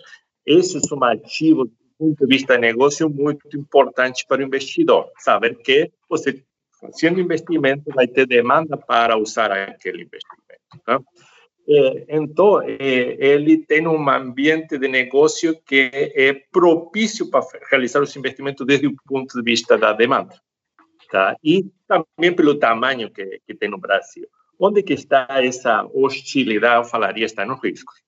esse 0.46 0.78
é 0.78 0.96
um 0.96 1.04
ativo 1.04 1.72
ponto 2.02 2.26
de 2.26 2.26
vista 2.26 2.56
de 2.56 2.62
negócio 2.62 3.08
muito 3.08 3.56
importante 3.56 4.26
para 4.28 4.42
o 4.42 4.46
investidor. 4.46 5.12
Saber 5.20 5.56
que 5.58 5.92
você, 6.10 6.44
fazendo 6.80 7.20
investimento, 7.20 7.92
vai 7.94 8.08
ter 8.08 8.26
demanda 8.26 8.76
para 8.76 9.16
usar 9.18 9.52
aquele 9.52 10.02
investimento. 10.04 10.62
Tá? 10.84 11.00
Então, 12.10 12.60
ele 12.64 13.60
tem 13.60 13.88
um 13.88 14.10
ambiente 14.10 14.80
de 14.80 14.88
negócio 14.88 15.62
que 15.62 15.92
é 15.94 16.34
propício 16.52 17.30
para 17.30 17.46
realizar 17.70 18.02
os 18.02 18.16
investimentos 18.16 18.66
desde 18.66 18.88
o 18.88 18.96
ponto 19.08 19.38
de 19.38 19.44
vista 19.44 19.78
da 19.78 19.94
demanda. 19.94 20.36
Tá? 21.12 21.38
E 21.44 21.66
também 21.88 22.36
pelo 22.36 22.58
tamanho 22.58 23.12
que, 23.12 23.42
que 23.46 23.54
tem 23.54 23.70
no 23.70 23.78
Brasil. 23.78 24.28
Onde 24.58 24.82
que 24.82 24.94
está 24.94 25.28
essa 25.30 25.86
hostilidade, 25.94 26.84
eu 26.84 26.90
falaria, 26.90 27.26
está 27.26 27.46
nos 27.46 27.62
riscos. 27.62 28.02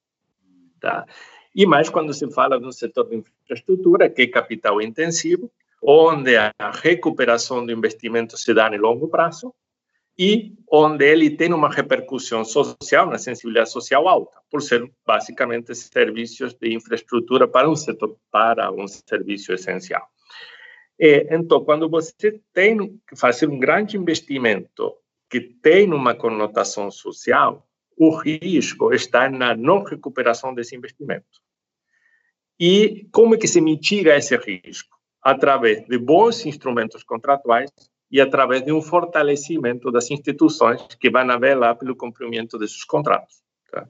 Tá? 0.79 1.06
E 1.55 1.65
mais 1.65 1.89
quando 1.89 2.13
se 2.13 2.29
fala 2.31 2.59
no 2.59 2.71
setor 2.71 3.09
de 3.09 3.17
infraestrutura, 3.17 4.09
que 4.09 4.23
é 4.23 4.27
capital 4.27 4.81
intensivo, 4.81 5.51
onde 5.81 6.35
a 6.35 6.51
recuperação 6.71 7.65
do 7.65 7.71
investimento 7.71 8.37
se 8.37 8.53
dá 8.53 8.69
no 8.69 8.77
longo 8.77 9.07
prazo, 9.07 9.53
e 10.17 10.53
onde 10.71 11.05
ele 11.05 11.31
tem 11.31 11.51
uma 11.53 11.69
repercussão 11.69 12.45
social, 12.45 13.07
uma 13.07 13.17
sensibilidade 13.17 13.71
social 13.71 14.07
alta, 14.07 14.37
por 14.49 14.61
ser 14.61 14.89
basicamente 15.05 15.73
serviços 15.73 16.53
de 16.53 16.73
infraestrutura 16.73 17.47
para 17.47 17.69
um 17.69 17.75
setor, 17.75 18.15
para 18.31 18.71
um 18.71 18.87
serviço 18.87 19.51
essencial. 19.53 20.07
Então, 20.99 21.65
quando 21.65 21.89
você 21.89 22.39
tem 22.53 22.99
que 23.07 23.15
fazer 23.15 23.49
um 23.49 23.59
grande 23.59 23.97
investimento 23.97 24.95
que 25.29 25.41
tem 25.41 25.91
uma 25.91 26.13
conotação 26.13 26.91
social, 26.91 27.67
o 27.97 28.15
risco 28.15 28.93
está 28.93 29.27
na 29.29 29.55
não 29.55 29.83
recuperação 29.83 30.53
desse 30.53 30.75
investimento. 30.75 31.42
E 32.59 33.07
como 33.11 33.35
é 33.35 33.37
que 33.37 33.47
se 33.47 33.61
mitiga 33.61 34.15
esse 34.15 34.35
risco? 34.37 34.97
Através 35.21 35.85
de 35.87 35.97
bons 35.97 36.45
instrumentos 36.45 37.03
contratuais 37.03 37.71
e 38.11 38.21
através 38.21 38.63
de 38.63 38.71
um 38.71 38.81
fortalecimento 38.81 39.91
das 39.91 40.11
instituições 40.11 40.83
que 40.99 41.09
vão 41.09 41.39
velar 41.39 41.75
pelo 41.75 41.95
cumprimento 41.95 42.59
desses 42.59 42.83
contratos. 42.83 43.41
Tá? 43.71 43.87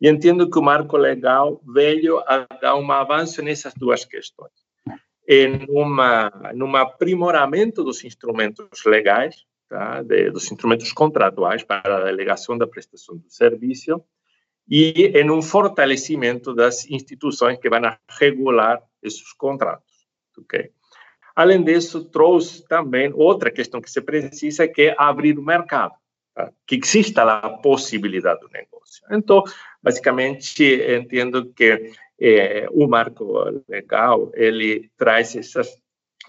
E 0.00 0.08
entendo 0.08 0.50
que 0.50 0.58
o 0.58 0.62
marco 0.62 0.96
legal 0.96 1.60
veio 1.66 2.18
a 2.26 2.46
dar 2.60 2.76
um 2.76 2.92
avanço 2.92 3.40
nessas 3.40 3.72
duas 3.74 4.04
questões. 4.04 4.52
Em 5.26 5.66
uma, 5.70 6.30
num 6.54 6.76
aprimoramento 6.76 7.82
dos 7.82 8.04
instrumentos 8.04 8.84
legais, 8.84 9.46
tá? 9.68 10.02
de, 10.02 10.30
dos 10.30 10.50
instrumentos 10.52 10.92
contratuais 10.92 11.62
para 11.62 11.96
a 11.96 12.04
delegação 12.04 12.56
da 12.56 12.66
prestação 12.66 13.16
do 13.16 13.30
serviço, 13.30 14.02
e 14.68 15.12
em 15.14 15.30
um 15.30 15.40
fortalecimento 15.40 16.54
das 16.54 16.88
instituições 16.90 17.58
que 17.58 17.70
vão 17.70 17.80
regular 18.08 18.82
esses 19.02 19.32
contratos. 19.32 20.06
Okay? 20.36 20.70
Além 21.34 21.62
disso, 21.62 22.04
trouxe 22.04 22.66
também 22.66 23.12
outra 23.14 23.50
questão 23.50 23.80
que 23.80 23.90
se 23.90 24.00
precisa, 24.00 24.68
que 24.68 24.88
é 24.88 24.94
abrir 24.98 25.38
o 25.38 25.42
mercado, 25.42 25.94
tá? 26.34 26.52
que 26.66 26.76
exista 26.76 27.22
a 27.22 27.48
possibilidade 27.48 28.40
do 28.40 28.48
negócio. 28.48 29.04
Então, 29.10 29.42
basicamente, 29.82 30.64
entendo 30.64 31.52
que 31.54 31.92
é, 32.20 32.66
o 32.72 32.86
marco 32.88 33.62
legal 33.68 34.30
ele 34.34 34.90
traz 34.96 35.36
essas 35.36 35.80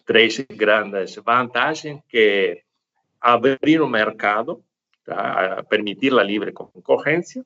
três 0.06 0.40
grandes 0.56 1.16
vantagens, 1.16 2.00
que 2.08 2.18
é 2.18 2.62
abrir 3.20 3.82
o 3.82 3.90
mercado, 3.90 4.64
tá? 5.04 5.64
permitir 5.70 6.14
a 6.14 6.24
livre 6.24 6.52
concorrência, 6.52 7.44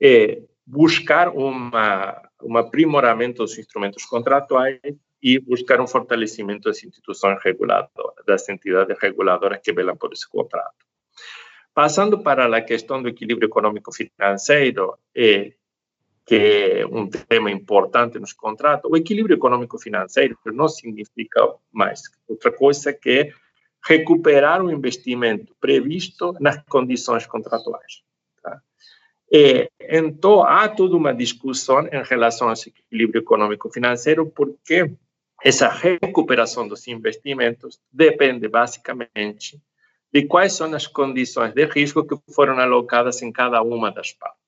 é 0.00 0.42
buscar 0.66 1.28
uma, 1.28 2.20
um 2.42 2.56
aprimoramento 2.56 3.42
dos 3.42 3.58
instrumentos 3.58 4.04
contratuais 4.04 4.80
e 5.22 5.38
buscar 5.38 5.80
um 5.80 5.86
fortalecimento 5.86 6.68
das 6.68 6.82
instituições 6.82 7.42
reguladoras, 7.42 8.24
das 8.26 8.48
entidades 8.48 8.98
reguladoras 9.00 9.60
que 9.62 9.72
velam 9.72 9.96
por 9.96 10.12
esse 10.12 10.28
contrato. 10.28 10.84
Passando 11.72 12.22
para 12.22 12.54
a 12.56 12.60
questão 12.60 13.02
do 13.02 13.08
equilíbrio 13.08 13.46
econômico-financeiro, 13.46 14.96
é, 15.16 15.52
que 16.26 16.34
é 16.34 16.86
um 16.86 17.08
tema 17.08 17.50
importante 17.50 18.18
nos 18.18 18.32
contratos, 18.32 18.90
o 18.90 18.96
equilíbrio 18.96 19.36
econômico-financeiro 19.36 20.38
não 20.46 20.68
significa 20.68 21.40
mais 21.72 22.02
outra 22.28 22.52
coisa 22.52 22.92
que 22.92 23.32
recuperar 23.86 24.62
o 24.62 24.70
investimento 24.70 25.54
previsto 25.60 26.34
nas 26.40 26.62
condições 26.64 27.26
contratuais. 27.26 28.02
Tá? 28.42 28.60
E, 29.36 29.68
então, 29.80 30.44
há 30.44 30.68
toda 30.68 30.96
uma 30.96 31.12
discussão 31.12 31.88
em 31.88 32.04
relação 32.04 32.48
a 32.48 32.52
esse 32.52 32.68
equilíbrio 32.68 33.20
econômico-financeiro, 33.20 34.30
porque 34.30 34.88
essa 35.42 35.68
recuperação 35.68 36.68
dos 36.68 36.86
investimentos 36.86 37.80
depende 37.92 38.46
basicamente 38.46 39.60
de 40.12 40.22
quais 40.26 40.52
são 40.52 40.72
as 40.72 40.86
condições 40.86 41.52
de 41.52 41.64
risco 41.64 42.06
que 42.06 42.16
foram 42.32 42.60
alocadas 42.60 43.22
em 43.22 43.32
cada 43.32 43.60
uma 43.60 43.90
das 43.90 44.12
partes. 44.12 44.38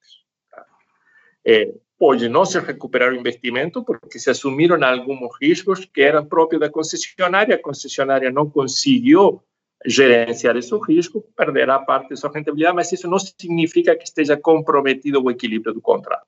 É, 1.44 1.74
pode 1.98 2.28
não 2.28 2.44
se 2.44 2.60
recuperar 2.60 3.10
o 3.12 3.16
investimento 3.16 3.82
porque 3.82 4.20
se 4.20 4.30
assumiram 4.30 4.80
alguns 4.84 5.36
riscos 5.42 5.84
que 5.84 6.00
eram 6.00 6.24
próprios 6.24 6.60
da 6.60 6.70
concessionária, 6.70 7.56
a 7.56 7.60
concessionária 7.60 8.30
não 8.30 8.48
conseguiu 8.48 9.42
gerenciar 9.86 10.56
esse 10.56 10.74
risco, 10.86 11.24
perderá 11.36 11.78
parte 11.78 12.08
de 12.08 12.16
sua 12.16 12.32
rentabilidade, 12.32 12.74
mas 12.74 12.92
isso 12.92 13.08
não 13.08 13.18
significa 13.18 13.96
que 13.96 14.04
esteja 14.04 14.36
comprometido 14.36 15.22
o 15.22 15.30
equilíbrio 15.30 15.72
do 15.72 15.80
contrato. 15.80 16.26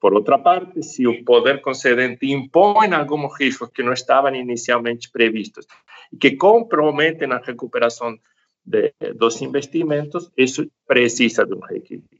Por 0.00 0.14
outra 0.14 0.38
parte, 0.38 0.82
se 0.82 1.06
o 1.06 1.24
poder 1.24 1.60
concedente 1.60 2.26
impõe 2.26 2.92
alguns 2.92 3.36
riscos 3.38 3.70
que 3.70 3.82
não 3.82 3.92
estavam 3.92 4.34
inicialmente 4.34 5.10
previstos 5.10 5.66
e 6.12 6.16
que 6.16 6.36
comprometem 6.36 7.32
a 7.32 7.38
recuperação 7.38 8.16
de, 8.64 8.92
dos 9.14 9.40
investimentos, 9.42 10.30
isso 10.36 10.70
precisa 10.86 11.44
de 11.44 11.54
um 11.54 11.60
reequilíbrio. 11.60 12.17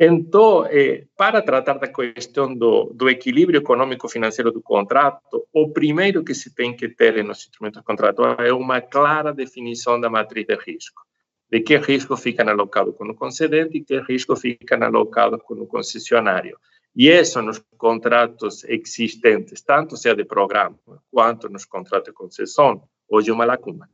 Então, 0.00 0.64
eh, 0.66 1.06
para 1.16 1.42
tratar 1.42 1.74
da 1.74 1.88
questão 1.88 2.54
do, 2.54 2.92
do 2.94 3.10
equilíbrio 3.10 3.58
econômico-financeiro 3.58 4.52
do 4.52 4.62
contrato, 4.62 5.44
o 5.52 5.70
primeiro 5.72 6.22
que 6.22 6.34
se 6.34 6.54
tem 6.54 6.72
que 6.76 6.88
ter 6.88 7.24
nos 7.24 7.38
instrumentos 7.38 7.82
contratuais 7.82 8.38
é 8.48 8.52
uma 8.52 8.80
clara 8.80 9.34
definição 9.34 10.00
da 10.00 10.08
matriz 10.08 10.46
de 10.46 10.54
risco. 10.54 11.02
De 11.50 11.60
que 11.60 11.76
risco 11.78 12.16
fica 12.16 12.48
alocado 12.48 12.92
com 12.92 13.06
o 13.06 13.14
concedente 13.14 13.78
e 13.78 13.84
que 13.84 13.98
risco 14.02 14.36
fica 14.36 14.76
alocado 14.76 15.36
com 15.40 15.54
o 15.54 15.66
concessionário. 15.66 16.56
E 16.94 17.08
isso 17.08 17.42
nos 17.42 17.60
contratos 17.76 18.62
existentes, 18.64 19.62
tanto 19.62 19.96
seja 19.96 20.14
de 20.14 20.24
programa 20.24 20.78
quanto 21.10 21.48
nos 21.48 21.64
contratos 21.64 22.10
de 22.10 22.12
concessão, 22.12 22.82
hoje 23.08 23.30
é 23.30 23.32
uma 23.32 23.44
lacuna. 23.44 23.88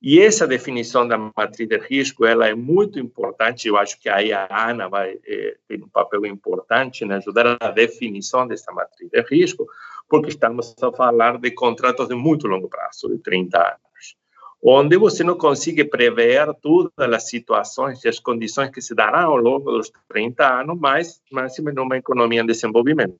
E 0.00 0.20
essa 0.20 0.46
definição 0.46 1.08
da 1.08 1.16
matriz 1.16 1.68
de 1.68 1.78
risco, 1.78 2.26
ela 2.26 2.46
é 2.46 2.54
muito 2.54 2.98
importante, 2.98 3.66
eu 3.66 3.78
acho 3.78 3.98
que 3.98 4.08
aí 4.08 4.32
a 4.32 4.46
Ana 4.50 4.88
vai 4.88 5.18
é, 5.26 5.56
ter 5.66 5.82
um 5.82 5.88
papel 5.88 6.26
importante 6.26 7.04
em 7.04 7.12
ajudar 7.12 7.56
a 7.58 7.70
definição 7.70 8.46
dessa 8.46 8.70
matriz 8.72 9.10
de 9.10 9.22
risco, 9.22 9.66
porque 10.08 10.28
estamos 10.28 10.74
a 10.82 10.92
falar 10.92 11.38
de 11.38 11.50
contratos 11.50 12.08
de 12.08 12.14
muito 12.14 12.46
longo 12.46 12.68
prazo, 12.68 13.08
de 13.08 13.18
30 13.18 13.58
anos, 13.58 14.16
onde 14.62 14.98
você 14.98 15.24
não 15.24 15.36
consegue 15.36 15.84
prever 15.84 16.54
todas 16.60 16.92
as 16.98 17.28
situações 17.28 18.04
e 18.04 18.08
as 18.08 18.18
condições 18.18 18.70
que 18.70 18.82
se 18.82 18.94
darão 18.94 19.30
ao 19.30 19.36
longo 19.36 19.72
dos 19.72 19.90
30 20.08 20.60
anos, 20.60 20.78
mas, 20.78 21.22
mas 21.32 21.56
numa 21.58 21.96
economia 21.96 22.42
em 22.42 22.46
desenvolvimento. 22.46 23.18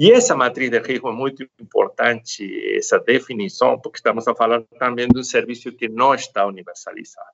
E 0.00 0.10
essa 0.10 0.34
matriz 0.34 0.70
de 0.70 0.78
risco 0.78 1.10
é 1.10 1.12
muito 1.12 1.46
importante, 1.60 2.74
essa 2.74 2.98
definição, 2.98 3.78
porque 3.78 3.98
estamos 3.98 4.26
a 4.26 4.34
falar 4.34 4.62
também 4.78 5.06
de 5.06 5.20
um 5.20 5.22
serviço 5.22 5.70
que 5.72 5.90
não 5.90 6.14
está 6.14 6.46
universalizado. 6.46 7.28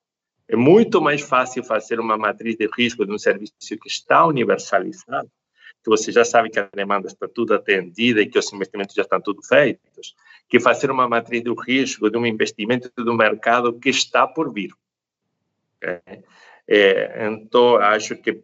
É 0.48 0.56
muito 0.56 1.00
mais 1.00 1.20
fácil 1.20 1.62
fazer 1.62 2.00
uma 2.00 2.18
matriz 2.18 2.56
de 2.56 2.68
risco 2.76 3.06
de 3.06 3.12
um 3.12 3.18
serviço 3.18 3.52
que 3.80 3.86
está 3.86 4.26
universalizado, 4.26 5.30
que 5.80 5.88
você 5.88 6.10
já 6.10 6.24
sabe 6.24 6.50
que 6.50 6.58
a 6.58 6.68
demanda 6.74 7.06
está 7.06 7.28
tudo 7.28 7.54
atendida 7.54 8.20
e 8.20 8.26
que 8.26 8.36
os 8.36 8.52
investimentos 8.52 8.96
já 8.96 9.02
estão 9.02 9.20
tudo 9.20 9.44
feitos, 9.44 10.16
que 10.48 10.58
fazer 10.58 10.90
uma 10.90 11.08
matriz 11.08 11.44
de 11.44 11.54
risco 11.64 12.10
de 12.10 12.18
um 12.18 12.26
investimento 12.26 12.90
do 12.96 13.14
mercado 13.14 13.78
que 13.78 13.90
está 13.90 14.26
por 14.26 14.52
vir. 14.52 14.72
É, 15.80 16.00
é, 16.66 17.28
então, 17.28 17.76
acho 17.76 18.16
que 18.16 18.42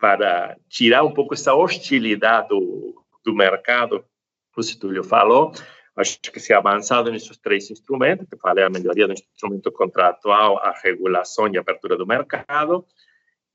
para 0.00 0.56
tirar 0.68 1.04
um 1.04 1.14
pouco 1.14 1.34
essa 1.34 1.54
hostilidade 1.54 2.48
do, 2.48 3.05
do 3.26 3.34
mercado, 3.34 4.04
o 4.56 4.78
Túlio 4.80 5.04
falou, 5.04 5.52
acho 5.96 6.18
que 6.20 6.40
se 6.40 6.52
avançado 6.52 7.10
nesses 7.10 7.36
três 7.36 7.70
instrumentos, 7.70 8.26
que 8.30 8.38
falei 8.38 8.64
a 8.64 8.70
melhoria 8.70 9.06
do 9.06 9.12
instrumento 9.12 9.70
contratual, 9.72 10.58
a 10.58 10.72
regulação 10.82 11.48
e 11.48 11.58
a 11.58 11.60
abertura 11.60 11.96
do 11.96 12.06
mercado, 12.06 12.86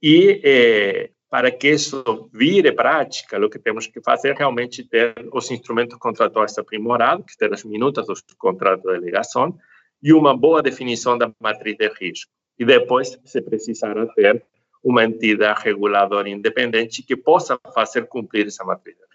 e 0.04 0.42
eh, 0.44 1.10
para 1.30 1.50
que 1.50 1.70
isso 1.70 2.30
vire 2.34 2.72
prática, 2.74 3.40
o 3.40 3.50
que 3.50 3.58
temos 3.58 3.88
que 3.88 4.02
fazer 4.02 4.32
é 4.32 4.34
realmente 4.34 4.84
ter 4.84 5.16
os 5.32 5.50
instrumentos 5.50 5.98
contratuais 5.98 6.58
aprimorados, 6.58 7.26
que 7.26 7.38
ter 7.38 7.54
as 7.54 7.64
minutas 7.64 8.06
dos 8.06 8.22
contratos 8.38 8.84
de 8.84 9.00
delegação, 9.00 9.58
e 10.04 10.12
uma 10.12 10.36
boa 10.36 10.62
definição 10.62 11.18
da 11.18 11.32
matriz 11.40 11.78
de 11.78 11.88
risco. 11.88 12.32
E 12.60 12.66
depois, 12.66 13.18
se 13.24 13.42
precisará 13.42 14.06
ter 14.08 14.44
uma 14.84 15.06
entidade 15.06 15.64
reguladora 15.64 16.28
independente 16.28 17.04
que 17.04 17.16
possa 17.16 17.58
fazer 17.74 18.08
cumprir 18.08 18.48
essa 18.48 18.64
matriz 18.64 18.96
de 18.96 19.02
risco. 19.04 19.11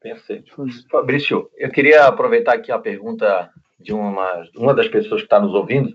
Perfeito. 0.00 0.54
Fabrício, 0.90 1.50
eu 1.58 1.70
queria 1.70 2.06
aproveitar 2.06 2.54
aqui 2.54 2.72
a 2.72 2.78
pergunta 2.78 3.50
de 3.78 3.92
uma, 3.92 4.42
uma 4.56 4.74
das 4.74 4.88
pessoas 4.88 5.20
que 5.20 5.26
está 5.26 5.38
nos 5.38 5.52
ouvindo, 5.52 5.92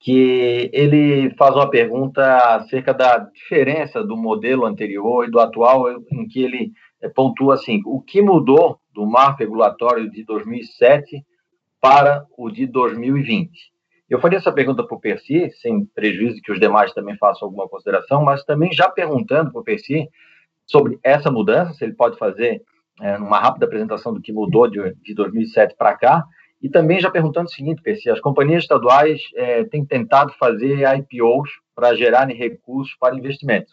que 0.00 0.70
ele 0.72 1.34
faz 1.36 1.54
uma 1.54 1.68
pergunta 1.68 2.38
acerca 2.54 2.94
da 2.94 3.18
diferença 3.18 4.02
do 4.02 4.16
modelo 4.16 4.64
anterior 4.64 5.26
e 5.26 5.30
do 5.30 5.38
atual, 5.38 5.90
em 6.12 6.26
que 6.28 6.42
ele 6.42 6.72
eh, 7.02 7.08
pontua 7.08 7.54
assim: 7.54 7.82
o 7.84 8.00
que 8.00 8.22
mudou 8.22 8.78
do 8.94 9.06
marco 9.06 9.40
regulatório 9.40 10.10
de 10.10 10.24
2007 10.24 11.24
para 11.80 12.24
o 12.36 12.50
de 12.50 12.66
2020? 12.66 13.50
Eu 14.08 14.20
faria 14.20 14.38
essa 14.38 14.52
pergunta 14.52 14.84
para 14.86 14.96
o 14.96 15.00
Percy, 15.00 15.50
sem 15.60 15.84
prejuízo 15.86 16.40
que 16.40 16.52
os 16.52 16.60
demais 16.60 16.92
também 16.92 17.16
façam 17.16 17.46
alguma 17.46 17.68
consideração, 17.68 18.22
mas 18.22 18.44
também 18.44 18.72
já 18.72 18.88
perguntando 18.88 19.50
para 19.50 19.60
o 19.60 19.64
Percy 19.64 20.08
sobre 20.64 20.98
essa 21.02 21.30
mudança, 21.30 21.74
se 21.74 21.84
ele 21.84 21.94
pode 21.94 22.16
fazer 22.16 22.62
é, 23.00 23.16
uma 23.16 23.38
rápida 23.38 23.66
apresentação 23.66 24.12
do 24.12 24.20
que 24.20 24.32
mudou 24.32 24.68
de, 24.68 24.94
de 25.02 25.14
2007 25.14 25.74
para 25.76 25.96
cá, 25.96 26.24
e 26.62 26.68
também 26.68 26.98
já 27.00 27.10
perguntando 27.10 27.46
o 27.46 27.52
seguinte, 27.52 27.82
PC, 27.82 28.10
as 28.10 28.20
companhias 28.20 28.62
estaduais 28.62 29.20
é, 29.34 29.64
têm 29.64 29.84
tentado 29.84 30.32
fazer 30.38 30.80
IPOs 30.98 31.50
para 31.74 31.94
gerarem 31.94 32.36
recursos 32.36 32.96
para 32.98 33.14
investimentos, 33.14 33.72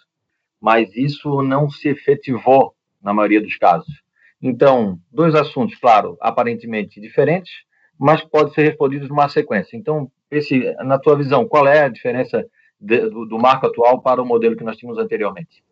mas 0.59 0.93
isso 0.95 1.41
não 1.41 1.69
se 1.69 1.89
efetivou 1.89 2.75
na 3.01 3.13
maioria 3.13 3.41
dos 3.41 3.57
casos. 3.57 4.03
Então, 4.41 4.99
dois 5.09 5.33
assuntos, 5.35 5.75
claro, 5.79 6.17
aparentemente 6.19 6.99
diferentes, 6.99 7.51
mas 7.97 8.21
pode 8.21 8.53
ser 8.53 8.63
respondidos 8.63 9.07
numa 9.07 9.29
sequência. 9.29 9.77
Então, 9.77 10.11
esse, 10.29 10.73
na 10.83 10.99
tua 10.99 11.15
visão, 11.15 11.47
qual 11.47 11.65
é 11.67 11.83
a 11.83 11.89
diferença 11.89 12.45
de, 12.79 13.09
do, 13.09 13.25
do 13.25 13.39
marco 13.39 13.67
atual 13.67 14.01
para 14.01 14.21
o 14.21 14.25
modelo 14.25 14.57
que 14.57 14.63
nós 14.63 14.75
tínhamos 14.75 14.99
anteriormente? 14.99 15.63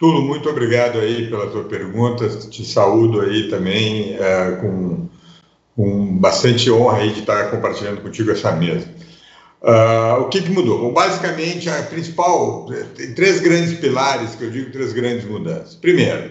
Tulo, 0.00 0.22
muito 0.22 0.48
obrigado 0.48 0.98
aí 0.98 1.28
pela 1.28 1.46
tua 1.48 1.64
pergunta. 1.64 2.26
Te 2.26 2.64
saúdo 2.64 3.20
aí 3.20 3.50
também 3.50 4.16
é, 4.18 4.52
com, 4.52 5.06
com 5.76 6.16
bastante 6.16 6.70
honra 6.70 7.00
aí 7.00 7.12
de 7.12 7.20
estar 7.20 7.50
compartilhando 7.50 8.00
contigo 8.00 8.30
essa 8.30 8.50
mesa. 8.52 8.88
Uh, 9.60 10.22
o 10.22 10.30
que, 10.30 10.40
que 10.40 10.50
mudou? 10.50 10.78
Bom, 10.78 10.94
basicamente, 10.94 11.68
a 11.68 11.82
principal, 11.82 12.66
tem 12.96 13.12
três 13.12 13.40
grandes 13.40 13.78
pilares 13.78 14.34
que 14.34 14.44
eu 14.44 14.50
digo, 14.50 14.72
três 14.72 14.94
grandes 14.94 15.26
mudanças. 15.26 15.74
Primeiro, 15.74 16.30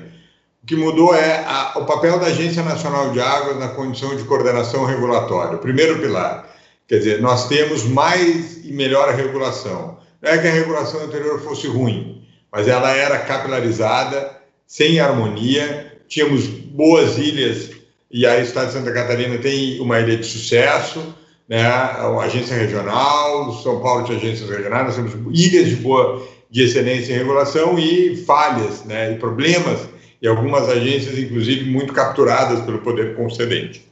o 0.63 0.65
que 0.65 0.75
mudou 0.75 1.13
é 1.13 1.45
a, 1.45 1.73
o 1.75 1.85
papel 1.85 2.17
da 2.17 2.25
Agência 2.25 2.63
Nacional 2.63 3.11
de 3.11 3.21
Águas 3.21 3.59
na 3.59 3.67
condição 3.67 4.15
de 4.15 4.23
coordenação 4.23 4.83
regulatória. 4.83 5.59
Primeiro 5.59 5.99
pilar, 5.99 6.49
quer 6.87 6.97
dizer, 6.97 7.21
nós 7.21 7.47
temos 7.47 7.83
mais 7.83 8.65
e 8.65 8.73
melhor 8.73 9.13
regulação. 9.13 9.99
Não 10.23 10.31
é 10.31 10.39
que 10.39 10.47
a 10.47 10.51
regulação 10.51 11.03
anterior 11.03 11.39
fosse 11.39 11.67
ruim, 11.67 12.18
mas 12.51 12.67
ela 12.67 12.91
era 12.91 13.19
capilarizada, 13.19 14.37
sem 14.65 14.99
harmonia, 14.99 15.99
tínhamos 16.07 16.47
boas 16.47 17.17
ilhas, 17.17 17.71
e 18.11 18.25
aí 18.25 18.41
o 18.41 18.43
Estado 18.43 18.67
de 18.67 18.73
Santa 18.73 18.91
Catarina 18.91 19.37
tem 19.37 19.79
uma 19.79 19.99
ilha 19.99 20.17
de 20.17 20.25
sucesso, 20.25 21.15
né, 21.47 21.67
uma 22.01 22.23
agência 22.23 22.55
regional, 22.55 23.53
São 23.61 23.81
Paulo 23.81 24.05
tinha 24.05 24.17
agências 24.17 24.49
regionais, 24.49 24.85
nós 24.85 24.95
temos 24.95 25.13
ilhas 25.39 25.67
de 25.67 25.75
boa, 25.77 26.27
de 26.49 26.63
excelência 26.63 27.13
em 27.13 27.17
regulação 27.17 27.77
e 27.77 28.15
falhas, 28.25 28.83
né, 28.83 29.13
e 29.13 29.15
problemas, 29.15 29.79
e 30.21 30.27
algumas 30.27 30.67
agências, 30.67 31.17
inclusive, 31.17 31.69
muito 31.69 31.93
capturadas 31.93 32.61
pelo 32.61 32.79
poder 32.79 33.15
concedente. 33.15 33.87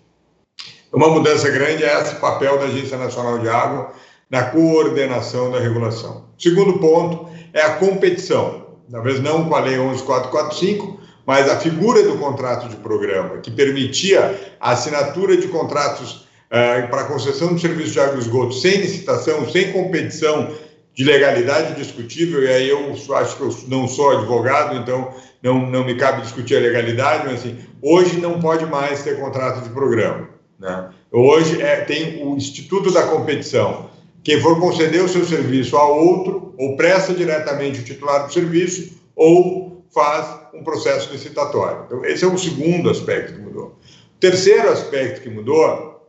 Uma 0.91 1.09
mudança 1.09 1.49
grande 1.49 1.83
é 1.83 2.01
esse 2.01 2.15
papel 2.15 2.57
da 2.57 2.65
Agência 2.65 2.97
Nacional 2.97 3.39
de 3.39 3.47
Água 3.47 3.93
na 4.29 4.43
coordenação 4.43 5.51
da 5.51 5.59
regulação. 5.59 6.25
Segundo 6.37 6.79
ponto, 6.79 7.29
é 7.53 7.61
a 7.61 7.75
competição. 7.75 8.67
talvez 8.91 9.19
não 9.19 9.47
com 9.47 9.55
a 9.55 9.59
Lei 9.59 9.77
11445, 9.77 10.99
mas 11.25 11.49
a 11.49 11.57
figura 11.57 12.03
do 12.03 12.17
contrato 12.17 12.69
de 12.69 12.77
programa, 12.77 13.39
que 13.39 13.51
permitia 13.51 14.55
a 14.59 14.71
assinatura 14.71 15.35
de 15.35 15.47
contratos 15.49 16.27
uh, 16.47 16.87
para 16.89 17.03
concessão 17.03 17.53
de 17.53 17.61
serviço 17.61 17.91
de 17.91 17.99
água 17.99 18.15
e 18.15 18.19
esgoto 18.19 18.53
sem 18.53 18.77
licitação, 18.77 19.49
sem 19.49 19.73
competição 19.73 20.49
de 20.93 21.03
legalidade 21.03 21.75
discutível, 21.75 22.43
e 22.43 22.47
aí 22.47 22.69
eu 22.69 22.91
acho 23.15 23.35
que 23.35 23.43
eu 23.43 23.55
não 23.67 23.87
sou 23.87 24.17
advogado, 24.17 24.77
então 24.77 25.13
não, 25.43 25.69
não 25.69 25.85
me 25.85 25.95
cabe 25.95 26.21
discutir 26.21 26.55
a 26.55 26.59
legalidade, 26.59 27.25
mas 27.25 27.41
assim, 27.41 27.57
hoje 27.81 28.19
não 28.19 28.39
pode 28.39 28.65
mais 28.65 29.03
ter 29.03 29.19
contrato 29.19 29.61
de 29.61 29.69
programa. 29.69 30.29
Né? 30.59 30.89
Hoje 31.11 31.61
é, 31.61 31.81
tem 31.81 32.25
o 32.25 32.35
Instituto 32.35 32.91
da 32.91 33.03
Competição. 33.03 33.89
Quem 34.23 34.41
for 34.41 34.59
conceder 34.59 35.03
o 35.03 35.09
seu 35.09 35.25
serviço 35.25 35.77
a 35.77 35.87
outro, 35.87 36.53
ou 36.57 36.75
presta 36.75 37.13
diretamente 37.13 37.79
o 37.79 37.83
titular 37.83 38.27
do 38.27 38.33
serviço, 38.33 38.99
ou 39.15 39.85
faz 39.93 40.27
um 40.53 40.63
processo 40.63 41.11
licitatório. 41.11 41.83
Então, 41.85 42.05
esse 42.05 42.23
é 42.23 42.27
o 42.27 42.37
segundo 42.37 42.89
aspecto 42.89 43.33
que 43.33 43.39
mudou. 43.39 43.79
O 44.15 44.19
terceiro 44.19 44.69
aspecto 44.69 45.21
que 45.21 45.29
mudou 45.29 46.07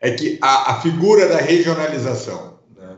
é 0.00 0.10
que 0.10 0.38
a, 0.40 0.72
a 0.72 0.80
figura 0.80 1.28
da 1.28 1.38
regionalização, 1.38 2.58
né? 2.76 2.96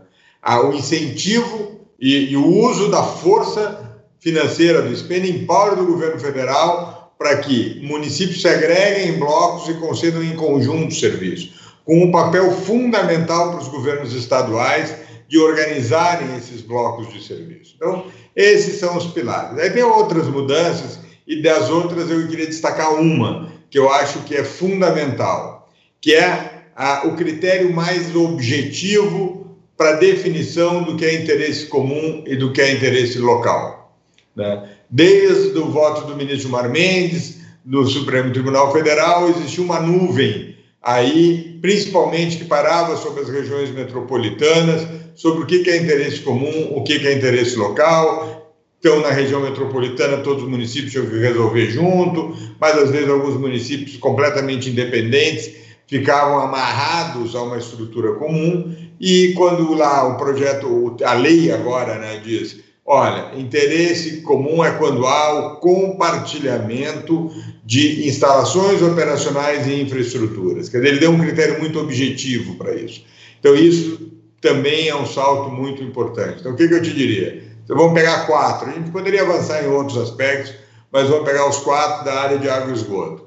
o 0.64 0.72
incentivo 0.72 1.86
e, 2.00 2.32
e 2.32 2.36
o 2.36 2.46
uso 2.46 2.90
da 2.90 3.02
força 3.02 4.02
financeira 4.18 4.82
do 4.82 4.96
spending 4.96 5.46
power 5.46 5.76
do 5.76 5.86
governo 5.86 6.18
federal 6.18 7.14
para 7.18 7.36
que 7.38 7.80
municípios 7.82 8.42
se 8.42 8.48
agreguem 8.48 9.08
em 9.08 9.18
blocos 9.18 9.68
e 9.68 9.74
concedam 9.74 10.22
em 10.22 10.36
conjunto 10.36 10.94
serviços, 10.94 11.55
com 11.86 12.02
um 12.02 12.10
papel 12.10 12.50
fundamental 12.50 13.52
para 13.52 13.60
os 13.60 13.68
governos 13.68 14.12
estaduais 14.12 14.92
de 15.28 15.38
organizarem 15.38 16.36
esses 16.36 16.60
blocos 16.60 17.12
de 17.12 17.24
serviço. 17.24 17.74
Então, 17.76 18.06
esses 18.34 18.78
são 18.80 18.96
os 18.96 19.06
pilares. 19.06 19.56
Aí 19.58 19.70
tem 19.70 19.84
outras 19.84 20.26
mudanças, 20.26 20.98
e 21.26 21.40
das 21.40 21.70
outras 21.70 22.10
eu 22.10 22.26
queria 22.28 22.46
destacar 22.46 22.94
uma, 22.94 23.52
que 23.70 23.78
eu 23.78 23.88
acho 23.90 24.20
que 24.24 24.34
é 24.34 24.42
fundamental, 24.42 25.70
que 26.00 26.12
é 26.12 26.64
a, 26.74 27.06
o 27.06 27.14
critério 27.14 27.72
mais 27.72 28.14
objetivo 28.14 29.56
para 29.76 29.92
definição 29.92 30.82
do 30.82 30.96
que 30.96 31.04
é 31.04 31.14
interesse 31.14 31.66
comum 31.66 32.24
e 32.26 32.34
do 32.34 32.52
que 32.52 32.60
é 32.60 32.72
interesse 32.72 33.18
local. 33.18 33.96
Né? 34.34 34.70
Desde 34.90 35.56
o 35.58 35.70
voto 35.70 36.06
do 36.06 36.16
ministro 36.16 36.48
Mar 36.50 36.68
Mendes, 36.68 37.38
do 37.64 37.86
Supremo 37.86 38.32
Tribunal 38.32 38.72
Federal, 38.72 39.28
existia 39.28 39.62
uma 39.62 39.80
nuvem 39.80 40.45
aí, 40.86 41.58
principalmente 41.60 42.36
que 42.36 42.44
parava 42.44 42.96
sobre 42.96 43.22
as 43.22 43.28
regiões 43.28 43.70
metropolitanas, 43.70 44.86
sobre 45.16 45.42
o 45.42 45.46
que 45.46 45.68
é 45.68 45.78
interesse 45.78 46.20
comum, 46.20 46.72
o 46.76 46.84
que 46.84 47.04
é 47.04 47.12
interesse 47.12 47.56
local. 47.56 48.54
Então, 48.78 49.00
na 49.00 49.10
região 49.10 49.40
metropolitana, 49.40 50.18
todos 50.18 50.44
os 50.44 50.48
municípios 50.48 50.92
tinham 50.92 51.06
que 51.06 51.18
resolver 51.18 51.70
junto, 51.70 52.36
mas 52.60 52.78
às 52.78 52.90
vezes 52.90 53.08
alguns 53.08 53.34
municípios 53.34 53.96
completamente 53.96 54.70
independentes 54.70 55.50
ficavam 55.88 56.38
amarrados 56.38 57.34
a 57.34 57.42
uma 57.42 57.58
estrutura 57.58 58.12
comum. 58.12 58.72
E 59.00 59.32
quando 59.36 59.74
lá 59.74 60.06
o 60.06 60.16
projeto, 60.16 60.96
a 61.04 61.14
lei 61.14 61.50
agora, 61.50 61.98
né, 61.98 62.20
diz 62.24 62.64
Olha, 62.88 63.32
interesse 63.36 64.20
comum 64.20 64.64
é 64.64 64.70
quando 64.70 65.04
há 65.04 65.32
o 65.32 65.56
compartilhamento 65.56 67.32
de 67.66 68.08
instalações 68.08 68.80
operacionais 68.80 69.66
e 69.66 69.82
infraestruturas. 69.82 70.68
Quer 70.68 70.78
dizer, 70.78 70.88
ele 70.88 71.00
deu 71.00 71.10
um 71.10 71.18
critério 71.18 71.58
muito 71.58 71.80
objetivo 71.80 72.54
para 72.54 72.72
isso. 72.72 73.04
Então, 73.40 73.56
isso 73.56 74.12
também 74.40 74.88
é 74.88 74.94
um 74.94 75.04
salto 75.04 75.50
muito 75.50 75.82
importante. 75.82 76.38
Então, 76.38 76.52
o 76.52 76.56
que, 76.56 76.68
que 76.68 76.74
eu 76.74 76.80
te 76.80 76.92
diria? 76.92 77.42
Então, 77.64 77.76
vamos 77.76 77.92
pegar 77.92 78.24
quatro. 78.26 78.70
A 78.70 78.72
gente 78.72 78.92
poderia 78.92 79.22
avançar 79.22 79.64
em 79.64 79.66
outros 79.66 79.98
aspectos, 79.98 80.54
mas 80.92 81.08
vamos 81.08 81.24
pegar 81.24 81.48
os 81.48 81.56
quatro 81.56 82.04
da 82.04 82.14
área 82.14 82.38
de 82.38 82.48
água 82.48 82.70
e 82.70 82.74
esgoto. 82.74 83.26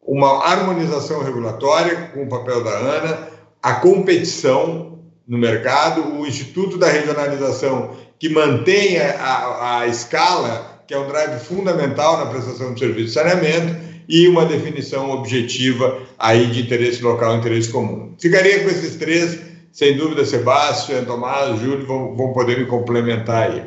Uma 0.00 0.44
harmonização 0.44 1.24
regulatória, 1.24 2.12
com 2.14 2.22
o 2.22 2.28
papel 2.28 2.62
da 2.62 2.70
ANA, 2.70 3.28
a 3.60 3.74
competição 3.74 5.00
no 5.26 5.36
mercado, 5.36 6.16
o 6.16 6.24
Instituto 6.24 6.78
da 6.78 6.88
Regionalização 6.88 7.96
que 8.20 8.28
mantenha 8.28 9.16
a, 9.18 9.80
a 9.80 9.86
escala, 9.88 10.69
que 10.90 10.94
é 10.94 10.98
um 10.98 11.06
drive 11.06 11.38
fundamental 11.38 12.18
na 12.18 12.26
prestação 12.26 12.74
de 12.74 12.80
serviço 12.80 13.06
de 13.06 13.12
saneamento, 13.12 13.76
e 14.08 14.26
uma 14.26 14.44
definição 14.44 15.12
objetiva 15.12 16.02
aí 16.18 16.46
de 16.46 16.62
interesse 16.62 17.00
local 17.00 17.32
e 17.32 17.38
interesse 17.38 17.70
comum. 17.70 18.16
Ficaria 18.18 18.64
com 18.64 18.70
esses 18.70 18.96
três, 18.96 19.38
sem 19.70 19.96
dúvida, 19.96 20.24
Sebastião, 20.24 21.04
Tomás, 21.04 21.60
Júlio 21.60 21.86
vão, 21.86 22.16
vão 22.16 22.32
poder 22.32 22.58
me 22.58 22.66
complementar 22.66 23.52
aí. 23.52 23.62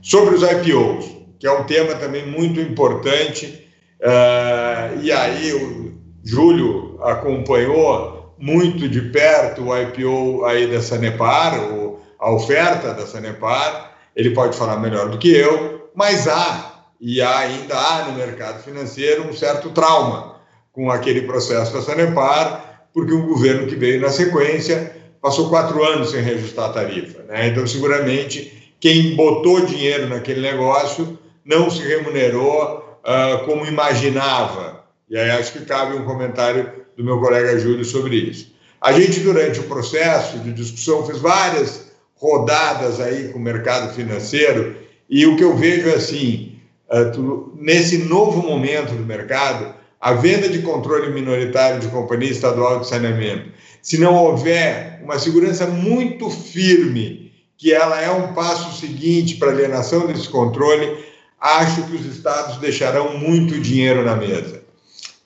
Sobre 0.00 0.34
os 0.34 0.42
IPOs, 0.42 1.14
que 1.38 1.46
é 1.46 1.52
um 1.52 1.64
tema 1.64 1.94
também 1.96 2.26
muito 2.26 2.58
importante, 2.58 3.68
uh, 4.00 4.98
e 5.02 5.12
aí 5.12 5.52
o 5.52 5.92
Júlio 6.24 6.98
acompanhou 7.02 8.34
muito 8.38 8.88
de 8.88 9.02
perto 9.10 9.64
o 9.64 9.78
IPO 9.78 10.46
aí 10.46 10.66
da 10.68 10.80
Sanepar, 10.80 11.70
o 11.70 12.00
a 12.18 12.32
oferta 12.32 12.94
da 12.94 13.06
Sanepar, 13.06 13.92
ele 14.16 14.30
pode 14.30 14.56
falar 14.56 14.78
melhor 14.78 15.10
do 15.10 15.18
que 15.18 15.30
eu, 15.30 15.79
mas 15.94 16.28
há, 16.28 16.84
e 17.00 17.20
ainda 17.20 17.76
há 17.76 18.04
no 18.06 18.18
mercado 18.18 18.62
financeiro, 18.62 19.28
um 19.28 19.32
certo 19.32 19.70
trauma 19.70 20.40
com 20.72 20.90
aquele 20.90 21.22
processo 21.22 21.72
da 21.72 21.82
Sanepar, 21.82 22.86
porque 22.92 23.12
o 23.12 23.26
governo 23.26 23.66
que 23.66 23.76
veio 23.76 24.00
na 24.00 24.10
sequência 24.10 24.96
passou 25.20 25.48
quatro 25.48 25.82
anos 25.84 26.10
sem 26.10 26.22
reajustar 26.22 26.70
a 26.70 26.72
tarifa. 26.72 27.22
Né? 27.24 27.48
Então, 27.48 27.66
seguramente, 27.66 28.74
quem 28.80 29.14
botou 29.14 29.64
dinheiro 29.64 30.08
naquele 30.08 30.40
negócio 30.40 31.18
não 31.44 31.70
se 31.70 31.82
remunerou 31.82 33.00
uh, 33.04 33.44
como 33.44 33.66
imaginava. 33.66 34.84
E 35.08 35.16
aí 35.16 35.30
acho 35.30 35.52
que 35.52 35.64
cabe 35.64 35.96
um 35.96 36.04
comentário 36.04 36.70
do 36.96 37.04
meu 37.04 37.18
colega 37.18 37.58
Júlio 37.58 37.84
sobre 37.84 38.16
isso. 38.16 38.54
A 38.80 38.92
gente, 38.92 39.20
durante 39.20 39.60
o 39.60 39.64
processo 39.64 40.38
de 40.38 40.52
discussão, 40.52 41.04
fez 41.04 41.18
várias 41.18 41.90
rodadas 42.14 43.00
aí 43.00 43.28
com 43.28 43.38
o 43.38 43.42
mercado 43.42 43.92
financeiro, 43.94 44.76
e 45.10 45.26
o 45.26 45.36
que 45.36 45.42
eu 45.42 45.56
vejo 45.56 45.88
é 45.88 45.94
assim, 45.94 46.52
é, 46.88 47.12
nesse 47.56 47.98
novo 47.98 48.40
momento 48.40 48.94
do 48.94 49.04
mercado, 49.04 49.74
a 50.00 50.14
venda 50.14 50.48
de 50.48 50.60
controle 50.60 51.12
minoritário 51.12 51.80
de 51.80 51.88
companhia 51.88 52.30
estadual 52.30 52.78
de 52.78 52.86
saneamento, 52.86 53.50
se 53.82 53.98
não 53.98 54.14
houver 54.14 55.00
uma 55.02 55.18
segurança 55.18 55.66
muito 55.66 56.30
firme 56.30 57.32
que 57.58 57.72
ela 57.72 58.00
é 58.00 58.10
um 58.10 58.32
passo 58.32 58.80
seguinte 58.80 59.34
para 59.34 59.50
a 59.50 59.52
alienação 59.52 60.06
desse 60.06 60.28
controle, 60.28 60.96
acho 61.38 61.82
que 61.82 61.96
os 61.96 62.06
estados 62.06 62.56
deixarão 62.58 63.18
muito 63.18 63.60
dinheiro 63.60 64.04
na 64.04 64.14
mesa. 64.14 64.62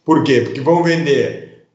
Por 0.05 0.25
quê? 0.25 0.40
Porque 0.40 0.61
vão 0.61 0.83
vender 0.83 1.66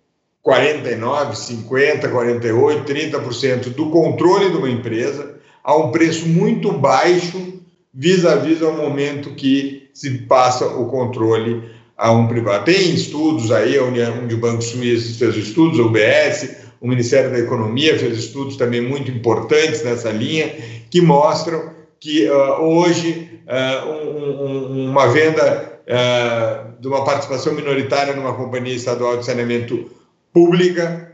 49, 0.42 1.38
50, 1.38 2.10
48, 2.10 2.94
30% 2.94 3.74
do 3.74 3.90
controle 3.90 4.50
de 4.50 4.58
uma 4.58 4.70
empresa 4.70 5.36
a 5.64 5.76
um 5.76 5.92
preço 5.92 6.28
muito 6.28 6.72
baixo 6.72 7.60
vis-à-vis 8.00 8.62
ao 8.62 8.72
momento 8.72 9.36
que 9.36 9.90
se 9.94 10.20
passa 10.20 10.66
o 10.66 10.86
controle 10.86 11.70
a 11.98 12.14
um 12.14 12.28
privado. 12.28 12.64
Tem 12.64 12.96
estudos 12.96 13.52
aí, 13.52 13.78
a 13.78 13.84
União 13.84 14.26
de 14.26 14.38
Bancos 14.38 14.68
Suíços 14.68 15.20
fez 15.20 15.36
estudos, 15.36 15.78
a 15.78 15.84
UBS, 15.84 16.56
o 16.80 16.88
Ministério 16.88 17.30
da 17.30 17.38
Economia 17.38 18.00
fez 18.00 18.18
estudos 18.18 18.56
também 18.56 18.80
muito 18.80 19.12
importantes 19.12 19.84
nessa 19.84 20.12
linha, 20.12 20.48
que 20.90 21.02
mostram 21.02 21.72
que 22.00 22.26
uh, 22.30 22.62
hoje 22.62 23.42
uh, 23.46 23.90
um, 23.90 24.46
um, 24.46 24.92
uma 24.92 25.08
venda 25.10 25.82
uh, 25.84 26.82
de 26.82 26.88
uma 26.88 27.04
participação 27.04 27.54
minoritária 27.54 28.16
numa 28.16 28.34
companhia 28.34 28.76
estadual 28.76 29.18
de 29.18 29.26
saneamento 29.26 29.92
pública 30.32 31.08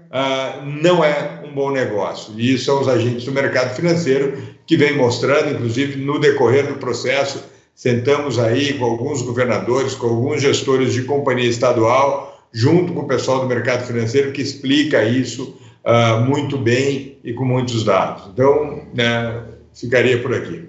não 0.63 1.04
é 1.04 1.41
bom 1.55 1.71
negócio. 1.71 2.37
E 2.37 2.53
isso 2.53 2.65
são 2.65 2.81
os 2.81 2.87
agentes 2.87 3.23
do 3.23 3.31
mercado 3.31 3.73
financeiro 3.73 4.37
que 4.67 4.75
vem 4.75 4.95
mostrando, 4.95 5.51
inclusive 5.51 5.95
no 5.95 6.19
decorrer 6.19 6.67
do 6.67 6.75
processo, 6.75 7.43
sentamos 7.73 8.37
aí 8.37 8.73
com 8.77 8.85
alguns 8.85 9.21
governadores, 9.21 9.95
com 9.95 10.07
alguns 10.07 10.41
gestores 10.41 10.93
de 10.93 11.03
companhia 11.03 11.49
estadual, 11.49 12.47
junto 12.51 12.93
com 12.93 13.01
o 13.01 13.08
pessoal 13.08 13.39
do 13.39 13.47
mercado 13.47 13.85
financeiro 13.85 14.31
que 14.31 14.41
explica 14.41 15.03
isso 15.03 15.58
uh, 15.83 16.19
muito 16.25 16.58
bem 16.58 17.17
e 17.23 17.33
com 17.33 17.45
muitos 17.45 17.83
dados. 17.83 18.29
Então, 18.33 18.87
né, 18.93 19.43
ficaria 19.73 20.21
por 20.21 20.33
aqui. 20.33 20.65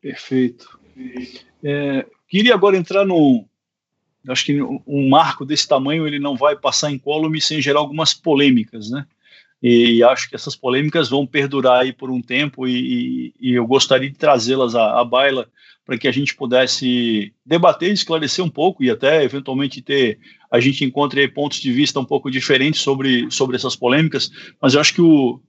Perfeito. 0.00 0.78
É, 1.62 2.06
queria 2.28 2.54
agora 2.54 2.76
entrar 2.76 3.04
no, 3.04 3.44
acho 4.28 4.44
que 4.44 4.60
um 4.62 5.08
marco 5.08 5.44
desse 5.44 5.66
tamanho 5.66 6.06
ele 6.06 6.18
não 6.18 6.36
vai 6.36 6.56
passar 6.56 6.90
incólume 6.90 7.40
sem 7.40 7.60
gerar 7.60 7.80
algumas 7.80 8.12
polêmicas, 8.12 8.90
né? 8.90 9.06
E 9.62 10.02
acho 10.02 10.28
que 10.28 10.34
essas 10.34 10.56
polêmicas 10.56 11.10
vão 11.10 11.26
perdurar 11.26 11.82
aí 11.82 11.92
por 11.92 12.10
um 12.10 12.22
tempo 12.22 12.66
e, 12.66 13.32
e, 13.40 13.50
e 13.50 13.54
eu 13.54 13.66
gostaria 13.66 14.10
de 14.10 14.16
trazê-las 14.16 14.74
à, 14.74 15.00
à 15.00 15.04
baila 15.04 15.48
para 15.84 15.98
que 15.98 16.08
a 16.08 16.12
gente 16.12 16.34
pudesse 16.34 17.34
debater, 17.44 17.92
esclarecer 17.92 18.44
um 18.44 18.48
pouco 18.48 18.82
e 18.82 18.90
até 18.90 19.22
eventualmente 19.22 19.82
ter 19.82 20.18
a 20.50 20.60
gente 20.60 20.84
encontre 20.84 21.28
pontos 21.28 21.60
de 21.60 21.72
vista 21.72 22.00
um 22.00 22.04
pouco 22.04 22.30
diferentes 22.30 22.80
sobre, 22.80 23.30
sobre 23.30 23.56
essas 23.56 23.76
polêmicas. 23.76 24.30
Mas 24.62 24.74
eu 24.74 24.80
acho 24.80 24.94
que 24.94 25.02
o, 25.02 25.40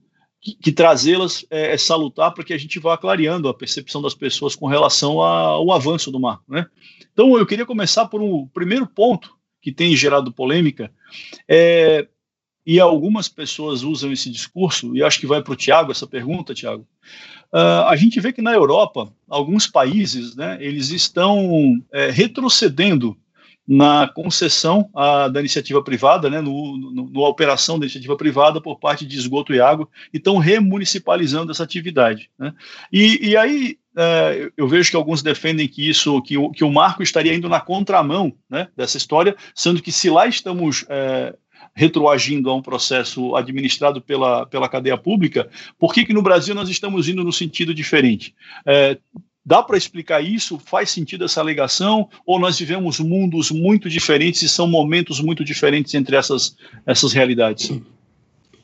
que, 0.41 0.55
que 0.55 0.71
trazê-las 0.71 1.45
é, 1.49 1.73
é, 1.73 1.77
salutar 1.77 2.33
para 2.33 2.43
que 2.43 2.53
a 2.53 2.57
gente 2.57 2.79
vá 2.79 2.97
clareando 2.97 3.47
a 3.47 3.53
percepção 3.53 4.01
das 4.01 4.15
pessoas 4.15 4.55
com 4.55 4.65
relação 4.65 5.21
ao 5.21 5.71
avanço 5.71 6.11
do 6.11 6.19
marco. 6.19 6.43
Né? 6.49 6.65
Então, 7.13 7.37
eu 7.37 7.45
queria 7.45 7.65
começar 7.65 8.05
por 8.05 8.21
um 8.21 8.47
primeiro 8.47 8.87
ponto 8.87 9.35
que 9.61 9.71
tem 9.71 9.95
gerado 9.95 10.31
polêmica, 10.31 10.91
é, 11.47 12.07
e 12.65 12.79
algumas 12.79 13.27
pessoas 13.27 13.83
usam 13.83 14.11
esse 14.11 14.29
discurso, 14.29 14.95
e 14.95 15.03
acho 15.03 15.19
que 15.19 15.27
vai 15.27 15.41
para 15.41 15.53
o 15.53 15.55
Tiago 15.55 15.91
essa 15.91 16.07
pergunta, 16.07 16.53
Tiago. 16.53 16.87
Uh, 17.53 17.83
a 17.87 17.95
gente 17.95 18.19
vê 18.19 18.31
que 18.31 18.41
na 18.41 18.53
Europa, 18.53 19.13
alguns 19.27 19.67
países, 19.67 20.35
né, 20.35 20.57
eles 20.61 20.89
estão 20.89 21.83
é, 21.91 22.09
retrocedendo 22.09 23.17
na 23.67 24.07
concessão 24.07 24.89
a, 24.95 25.27
da 25.27 25.39
iniciativa 25.39 25.83
privada, 25.83 26.29
né, 26.29 26.41
no, 26.41 26.77
no, 26.77 27.09
no, 27.09 27.21
operação 27.21 27.77
da 27.77 27.85
iniciativa 27.85 28.17
privada 28.17 28.59
por 28.59 28.79
parte 28.79 29.05
de 29.05 29.17
esgoto 29.17 29.53
e 29.53 29.61
água, 29.61 29.87
e 30.13 30.17
estão 30.17 30.37
remunicipalizando 30.37 31.51
essa 31.51 31.63
atividade. 31.63 32.29
Né? 32.37 32.53
E, 32.91 33.29
e 33.29 33.37
aí 33.37 33.77
é, 33.95 34.51
eu 34.57 34.67
vejo 34.67 34.89
que 34.89 34.95
alguns 34.95 35.21
defendem 35.21 35.67
que 35.67 35.87
isso, 35.87 36.21
que 36.21 36.37
o, 36.37 36.49
que 36.49 36.63
o 36.63 36.71
marco 36.71 37.03
estaria 37.03 37.33
indo 37.33 37.49
na 37.49 37.59
contramão 37.59 38.33
né, 38.49 38.67
dessa 38.75 38.97
história, 38.97 39.35
sendo 39.53 39.81
que 39.81 39.91
se 39.91 40.09
lá 40.09 40.27
estamos 40.27 40.85
é, 40.89 41.35
retroagindo 41.73 42.49
a 42.49 42.55
um 42.55 42.61
processo 42.61 43.35
administrado 43.35 44.01
pela, 44.01 44.45
pela 44.45 44.69
cadeia 44.69 44.97
pública, 44.97 45.49
por 45.77 45.93
que, 45.93 46.05
que 46.05 46.13
no 46.13 46.21
Brasil 46.21 46.55
nós 46.55 46.69
estamos 46.69 47.07
indo 47.07 47.23
no 47.23 47.31
sentido 47.31 47.73
diferente? 47.73 48.33
É, 48.65 48.97
Dá 49.43 49.63
para 49.63 49.77
explicar 49.77 50.21
isso? 50.21 50.59
Faz 50.59 50.91
sentido 50.91 51.25
essa 51.25 51.41
alegação? 51.41 52.07
Ou 52.25 52.39
nós 52.39 52.59
vivemos 52.59 52.99
mundos 52.99 53.49
muito 53.49 53.89
diferentes 53.89 54.43
e 54.43 54.49
são 54.49 54.67
momentos 54.67 55.19
muito 55.19 55.43
diferentes 55.43 55.93
entre 55.95 56.15
essas, 56.15 56.55
essas 56.85 57.11
realidades? 57.11 57.71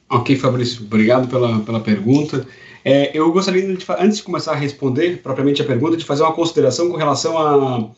Ok, 0.10 0.36
Fabrício, 0.36 0.84
obrigado 0.84 1.28
pela, 1.28 1.60
pela 1.62 1.80
pergunta. 1.80 2.48
É, 2.86 3.12
eu 3.18 3.32
gostaria, 3.32 3.76
de, 3.76 3.86
antes 4.00 4.18
de 4.18 4.24
começar 4.24 4.54
a 4.54 4.56
responder 4.56 5.22
propriamente 5.22 5.62
a 5.62 5.66
pergunta, 5.66 5.98
de 5.98 6.06
fazer 6.06 6.24
uma 6.24 6.34
consideração 6.34 6.90
com 6.90 6.96
relação 6.96 7.38
a, 7.38 7.90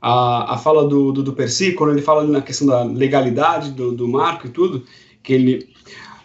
a, 0.00 0.54
a 0.54 0.58
fala 0.58 0.86
do, 0.86 1.10
do, 1.10 1.22
do 1.22 1.32
Percy, 1.32 1.72
quando 1.72 1.92
ele 1.92 2.02
fala 2.02 2.24
na 2.24 2.40
questão 2.40 2.66
da 2.66 2.84
legalidade 2.84 3.70
do, 3.70 3.92
do 3.92 4.06
marco 4.06 4.46
e 4.46 4.50
tudo, 4.50 4.84
que 5.22 5.32
ele 5.32 5.68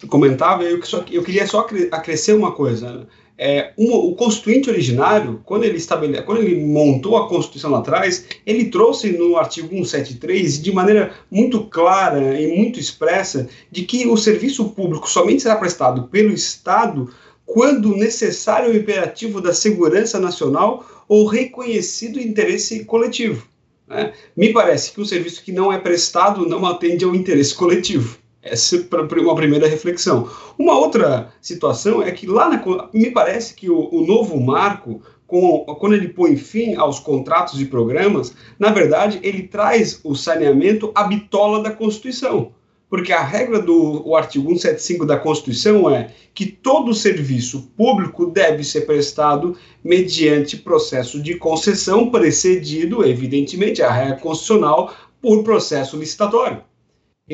comentava, 0.08 0.62
eu, 0.62 0.80
só, 0.84 1.04
eu 1.10 1.22
queria 1.22 1.46
só 1.46 1.66
acrescer 1.90 2.34
uma 2.34 2.52
coisa 2.52 3.08
é, 3.36 3.72
um, 3.78 3.92
o 3.92 4.14
constituinte 4.14 4.70
originário, 4.70 5.40
quando 5.44 5.64
ele, 5.64 5.76
estabele... 5.76 6.20
quando 6.22 6.42
ele 6.42 6.64
montou 6.64 7.16
a 7.16 7.28
Constituição 7.28 7.70
lá 7.70 7.78
atrás, 7.78 8.26
ele 8.46 8.66
trouxe 8.66 9.10
no 9.12 9.36
artigo 9.36 9.68
173, 9.68 10.62
de 10.62 10.72
maneira 10.72 11.12
muito 11.30 11.64
clara 11.64 12.40
e 12.40 12.56
muito 12.56 12.78
expressa, 12.78 13.48
de 13.70 13.82
que 13.82 14.06
o 14.06 14.16
serviço 14.16 14.68
público 14.70 15.08
somente 15.08 15.42
será 15.42 15.56
prestado 15.56 16.04
pelo 16.08 16.32
Estado 16.32 17.12
quando 17.44 17.96
necessário 17.96 18.72
e 18.72 18.78
imperativo 18.78 19.40
da 19.40 19.52
segurança 19.52 20.18
nacional 20.18 20.86
ou 21.08 21.26
reconhecido 21.26 22.20
interesse 22.20 22.84
coletivo. 22.84 23.46
Né? 23.86 24.12
Me 24.36 24.52
parece 24.52 24.92
que 24.92 25.00
um 25.00 25.04
serviço 25.04 25.42
que 25.42 25.52
não 25.52 25.72
é 25.72 25.78
prestado 25.78 26.48
não 26.48 26.64
atende 26.64 27.04
ao 27.04 27.14
interesse 27.14 27.54
coletivo. 27.54 28.21
Essa 28.42 28.76
é 28.76 29.20
uma 29.20 29.36
primeira 29.36 29.68
reflexão. 29.68 30.28
Uma 30.58 30.76
outra 30.76 31.32
situação 31.40 32.02
é 32.02 32.10
que 32.10 32.26
lá 32.26 32.48
na, 32.48 32.88
me 32.92 33.12
parece 33.12 33.54
que 33.54 33.70
o, 33.70 33.88
o 33.92 34.04
novo 34.04 34.40
marco, 34.40 35.00
com, 35.28 35.60
quando 35.78 35.94
ele 35.94 36.08
põe 36.08 36.36
fim 36.36 36.74
aos 36.74 36.98
contratos 36.98 37.60
e 37.60 37.66
programas, 37.66 38.34
na 38.58 38.70
verdade 38.70 39.20
ele 39.22 39.44
traz 39.44 40.00
o 40.02 40.16
saneamento 40.16 40.90
à 40.92 41.04
bitola 41.04 41.62
da 41.62 41.70
Constituição. 41.70 42.52
Porque 42.90 43.12
a 43.12 43.22
regra 43.22 43.60
do 43.60 44.06
o 44.06 44.16
artigo 44.16 44.48
175 44.48 45.06
da 45.06 45.16
Constituição 45.16 45.88
é 45.88 46.12
que 46.34 46.44
todo 46.44 46.92
serviço 46.92 47.70
público 47.76 48.26
deve 48.26 48.64
ser 48.64 48.82
prestado 48.82 49.56
mediante 49.84 50.56
processo 50.56 51.22
de 51.22 51.36
concessão 51.36 52.10
precedido, 52.10 53.06
evidentemente, 53.06 53.82
a 53.82 53.90
regra 53.90 54.16
constitucional, 54.16 54.92
por 55.22 55.44
processo 55.44 55.96
licitatório. 55.96 56.71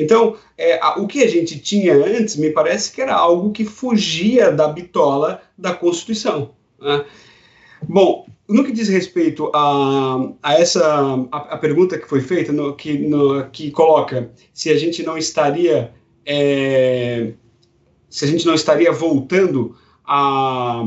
Então, 0.01 0.37
é, 0.57 0.79
o 0.97 1.07
que 1.07 1.23
a 1.23 1.27
gente 1.27 1.59
tinha 1.59 1.93
antes, 1.93 2.35
me 2.35 2.49
parece 2.51 2.91
que 2.91 3.01
era 3.01 3.13
algo 3.13 3.51
que 3.51 3.65
fugia 3.65 4.51
da 4.51 4.67
bitola 4.67 5.41
da 5.57 5.73
Constituição. 5.73 6.51
Né? 6.79 7.05
Bom, 7.87 8.25
no 8.47 8.63
que 8.63 8.71
diz 8.71 8.89
respeito 8.89 9.51
a, 9.53 10.31
a 10.41 10.53
essa 10.55 11.27
a, 11.31 11.37
a, 11.37 11.57
pergunta 11.57 11.97
que 11.97 12.07
foi 12.07 12.21
feita, 12.21 12.51
no, 12.51 12.75
que, 12.75 12.97
no, 12.97 13.47
que 13.49 13.71
coloca 13.71 14.31
se 14.53 14.69
a 14.69 14.77
gente 14.77 15.03
não 15.03 15.17
estaria 15.17 15.93
é, 16.25 17.33
se 18.09 18.25
a 18.25 18.27
gente 18.27 18.45
não 18.45 18.53
estaria 18.53 18.91
voltando 18.91 19.75
a, 20.05 20.83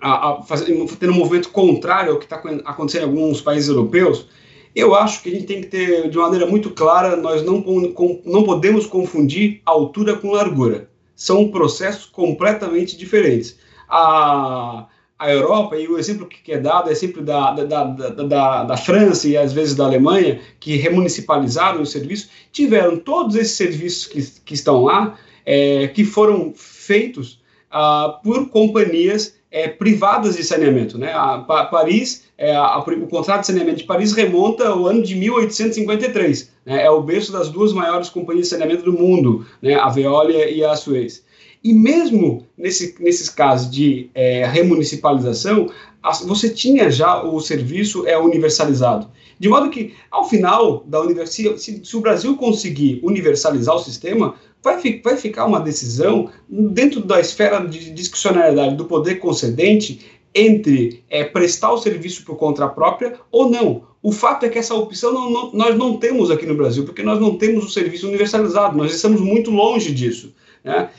a, 0.00 0.30
a 0.30 0.42
fazer, 0.42 0.66
tendo 0.98 1.12
um 1.12 1.16
movimento 1.16 1.50
contrário 1.50 2.12
ao 2.12 2.18
que 2.18 2.24
está 2.24 2.36
acontecendo 2.64 3.02
em 3.02 3.06
alguns 3.06 3.40
países 3.40 3.68
europeus, 3.68 4.28
eu 4.76 4.94
acho 4.94 5.22
que 5.22 5.30
a 5.30 5.32
gente 5.32 5.46
tem 5.46 5.62
que 5.62 5.68
ter, 5.68 6.10
de 6.10 6.18
maneira 6.18 6.46
muito 6.46 6.70
clara, 6.70 7.16
nós 7.16 7.42
não, 7.42 7.62
com, 7.62 8.20
não 8.26 8.44
podemos 8.44 8.84
confundir 8.84 9.62
altura 9.64 10.14
com 10.16 10.32
largura. 10.32 10.90
São 11.14 11.50
processos 11.50 12.04
completamente 12.04 12.94
diferentes. 12.94 13.58
A, 13.88 14.86
a 15.18 15.32
Europa, 15.32 15.78
e 15.78 15.88
o 15.88 15.98
exemplo 15.98 16.26
que 16.26 16.52
é 16.52 16.58
dado 16.58 16.90
é 16.90 16.94
sempre 16.94 17.22
da, 17.22 17.52
da, 17.52 17.64
da, 17.64 17.84
da, 18.10 18.64
da 18.64 18.76
França 18.76 19.26
e 19.26 19.34
às 19.34 19.50
vezes 19.50 19.74
da 19.74 19.86
Alemanha, 19.86 20.40
que 20.60 20.76
remunicipalizaram 20.76 21.80
o 21.80 21.86
serviço, 21.86 22.28
tiveram 22.52 22.98
todos 22.98 23.34
esses 23.34 23.56
serviços 23.56 24.06
que, 24.06 24.22
que 24.44 24.52
estão 24.52 24.84
lá, 24.84 25.18
é, 25.46 25.88
que 25.88 26.04
foram 26.04 26.52
feitos 26.54 27.40
ah, 27.70 28.20
por 28.22 28.50
companhias 28.50 29.36
é, 29.50 29.68
privadas 29.68 30.36
de 30.36 30.44
saneamento. 30.44 30.98
Né? 30.98 31.14
A, 31.14 31.36
a 31.36 31.64
Paris, 31.64 32.25
é, 32.38 32.54
a, 32.54 32.78
o 32.78 33.06
contrato 33.06 33.40
de 33.40 33.46
saneamento 33.46 33.78
de 33.78 33.84
Paris 33.84 34.12
remonta 34.12 34.68
ao 34.68 34.86
ano 34.86 35.02
de 35.02 35.14
1853. 35.14 36.50
Né? 36.64 36.84
É 36.84 36.90
o 36.90 37.02
berço 37.02 37.32
das 37.32 37.48
duas 37.48 37.72
maiores 37.72 38.08
companhias 38.08 38.46
de 38.46 38.50
saneamento 38.50 38.84
do 38.84 38.92
mundo, 38.92 39.46
né? 39.62 39.74
a 39.74 39.88
Veolia 39.88 40.50
e 40.50 40.64
a 40.64 40.76
Suez. 40.76 41.24
E 41.64 41.72
mesmo 41.72 42.46
nesse, 42.56 42.94
nesses 43.00 43.28
casos 43.28 43.70
de 43.70 44.10
é, 44.14 44.46
remunicipalização, 44.46 45.68
você 46.24 46.50
tinha 46.50 46.90
já 46.90 47.22
o 47.22 47.40
serviço 47.40 48.06
é 48.06 48.16
universalizado. 48.16 49.10
De 49.38 49.48
modo 49.48 49.68
que, 49.68 49.94
ao 50.10 50.28
final 50.28 50.84
da 50.86 51.00
universidade, 51.00 51.60
se, 51.60 51.84
se 51.84 51.96
o 51.96 52.00
Brasil 52.00 52.36
conseguir 52.36 53.00
universalizar 53.02 53.74
o 53.74 53.80
sistema, 53.80 54.34
vai, 54.62 55.00
vai 55.02 55.16
ficar 55.16 55.44
uma 55.44 55.60
decisão 55.60 56.30
dentro 56.48 57.00
da 57.00 57.20
esfera 57.20 57.60
de 57.66 57.90
discricionariedade 57.90 58.76
do 58.76 58.86
poder 58.86 59.16
concedente 59.16 60.00
entre 60.36 61.02
é, 61.08 61.24
prestar 61.24 61.72
o 61.72 61.78
serviço 61.78 62.22
por 62.24 62.36
conta 62.36 62.68
própria 62.68 63.18
ou 63.32 63.50
não. 63.50 63.84
O 64.02 64.12
fato 64.12 64.44
é 64.44 64.48
que 64.50 64.58
essa 64.58 64.74
opção 64.74 65.12
não, 65.12 65.30
não, 65.30 65.52
nós 65.52 65.76
não 65.76 65.96
temos 65.96 66.30
aqui 66.30 66.44
no 66.44 66.54
Brasil, 66.54 66.84
porque 66.84 67.02
nós 67.02 67.18
não 67.18 67.36
temos 67.36 67.64
o 67.64 67.70
serviço 67.70 68.06
universalizado, 68.06 68.76
nós 68.76 68.94
estamos 68.94 69.20
muito 69.20 69.50
longe 69.50 69.92
disso. 69.92 70.34
Né? 70.62 70.90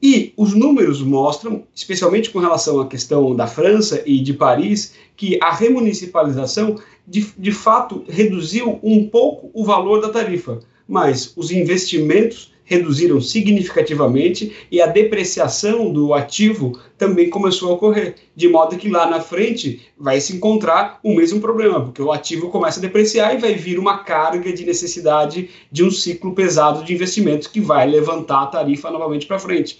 E 0.00 0.32
os 0.36 0.54
números 0.54 1.02
mostram, 1.02 1.64
especialmente 1.74 2.30
com 2.30 2.38
relação 2.38 2.80
à 2.80 2.86
questão 2.86 3.34
da 3.34 3.48
França 3.48 4.00
e 4.06 4.20
de 4.20 4.32
Paris, 4.32 4.94
que 5.16 5.36
a 5.42 5.52
remunicipalização 5.52 6.76
de, 7.06 7.26
de 7.36 7.50
fato 7.50 8.04
reduziu 8.08 8.78
um 8.82 9.08
pouco 9.08 9.50
o 9.52 9.64
valor 9.64 10.00
da 10.00 10.08
tarifa, 10.08 10.60
mas 10.86 11.32
os 11.36 11.50
investimentos 11.50 12.52
reduziram 12.68 13.18
significativamente 13.20 14.54
e 14.70 14.80
a 14.80 14.86
depreciação 14.86 15.90
do 15.90 16.12
ativo 16.12 16.78
também 16.98 17.30
começou 17.30 17.70
a 17.70 17.74
ocorrer, 17.74 18.14
de 18.36 18.46
modo 18.46 18.76
que 18.76 18.90
lá 18.90 19.08
na 19.08 19.20
frente 19.20 19.80
vai 19.96 20.20
se 20.20 20.36
encontrar 20.36 21.00
o 21.02 21.14
mesmo 21.14 21.40
problema, 21.40 21.80
porque 21.80 22.02
o 22.02 22.12
ativo 22.12 22.50
começa 22.50 22.78
a 22.78 22.82
depreciar 22.82 23.34
e 23.34 23.38
vai 23.38 23.54
vir 23.54 23.78
uma 23.78 24.04
carga 24.04 24.52
de 24.52 24.66
necessidade 24.66 25.48
de 25.72 25.82
um 25.82 25.90
ciclo 25.90 26.34
pesado 26.34 26.84
de 26.84 26.92
investimentos 26.92 27.48
que 27.48 27.60
vai 27.60 27.88
levantar 27.88 28.42
a 28.42 28.46
tarifa 28.46 28.90
novamente 28.90 29.26
para 29.26 29.38
frente. 29.38 29.78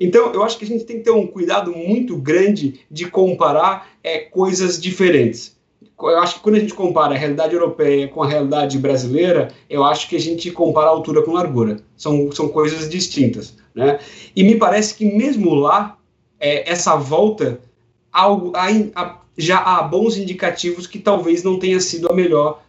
Então, 0.00 0.32
eu 0.32 0.42
acho 0.42 0.58
que 0.58 0.64
a 0.64 0.68
gente 0.68 0.84
tem 0.84 0.96
que 0.96 1.04
ter 1.04 1.10
um 1.10 1.26
cuidado 1.26 1.72
muito 1.72 2.16
grande 2.16 2.80
de 2.90 3.04
comparar 3.04 3.90
é, 4.02 4.18
coisas 4.20 4.80
diferentes 4.80 5.59
eu 6.02 6.18
acho 6.18 6.36
que 6.36 6.40
quando 6.40 6.56
a 6.56 6.60
gente 6.60 6.74
compara 6.74 7.14
a 7.14 7.18
realidade 7.18 7.54
europeia 7.54 8.08
com 8.08 8.22
a 8.22 8.28
realidade 8.28 8.78
brasileira, 8.78 9.48
eu 9.68 9.84
acho 9.84 10.08
que 10.08 10.16
a 10.16 10.20
gente 10.20 10.50
compara 10.50 10.86
a 10.86 10.90
altura 10.90 11.22
com 11.22 11.32
largura. 11.32 11.78
São, 11.96 12.30
são 12.32 12.48
coisas 12.48 12.88
distintas. 12.88 13.54
Né? 13.74 13.98
E 14.34 14.42
me 14.42 14.56
parece 14.56 14.94
que 14.94 15.04
mesmo 15.04 15.54
lá, 15.54 15.96
é, 16.38 16.70
essa 16.70 16.96
volta, 16.96 17.60
já 19.36 19.58
há 19.58 19.82
bons 19.82 20.16
indicativos 20.16 20.86
que 20.86 20.98
talvez 20.98 21.42
não 21.42 21.58
tenha 21.58 21.80
sido 21.80 22.08
a 22.10 22.14
melhor, 22.14 22.62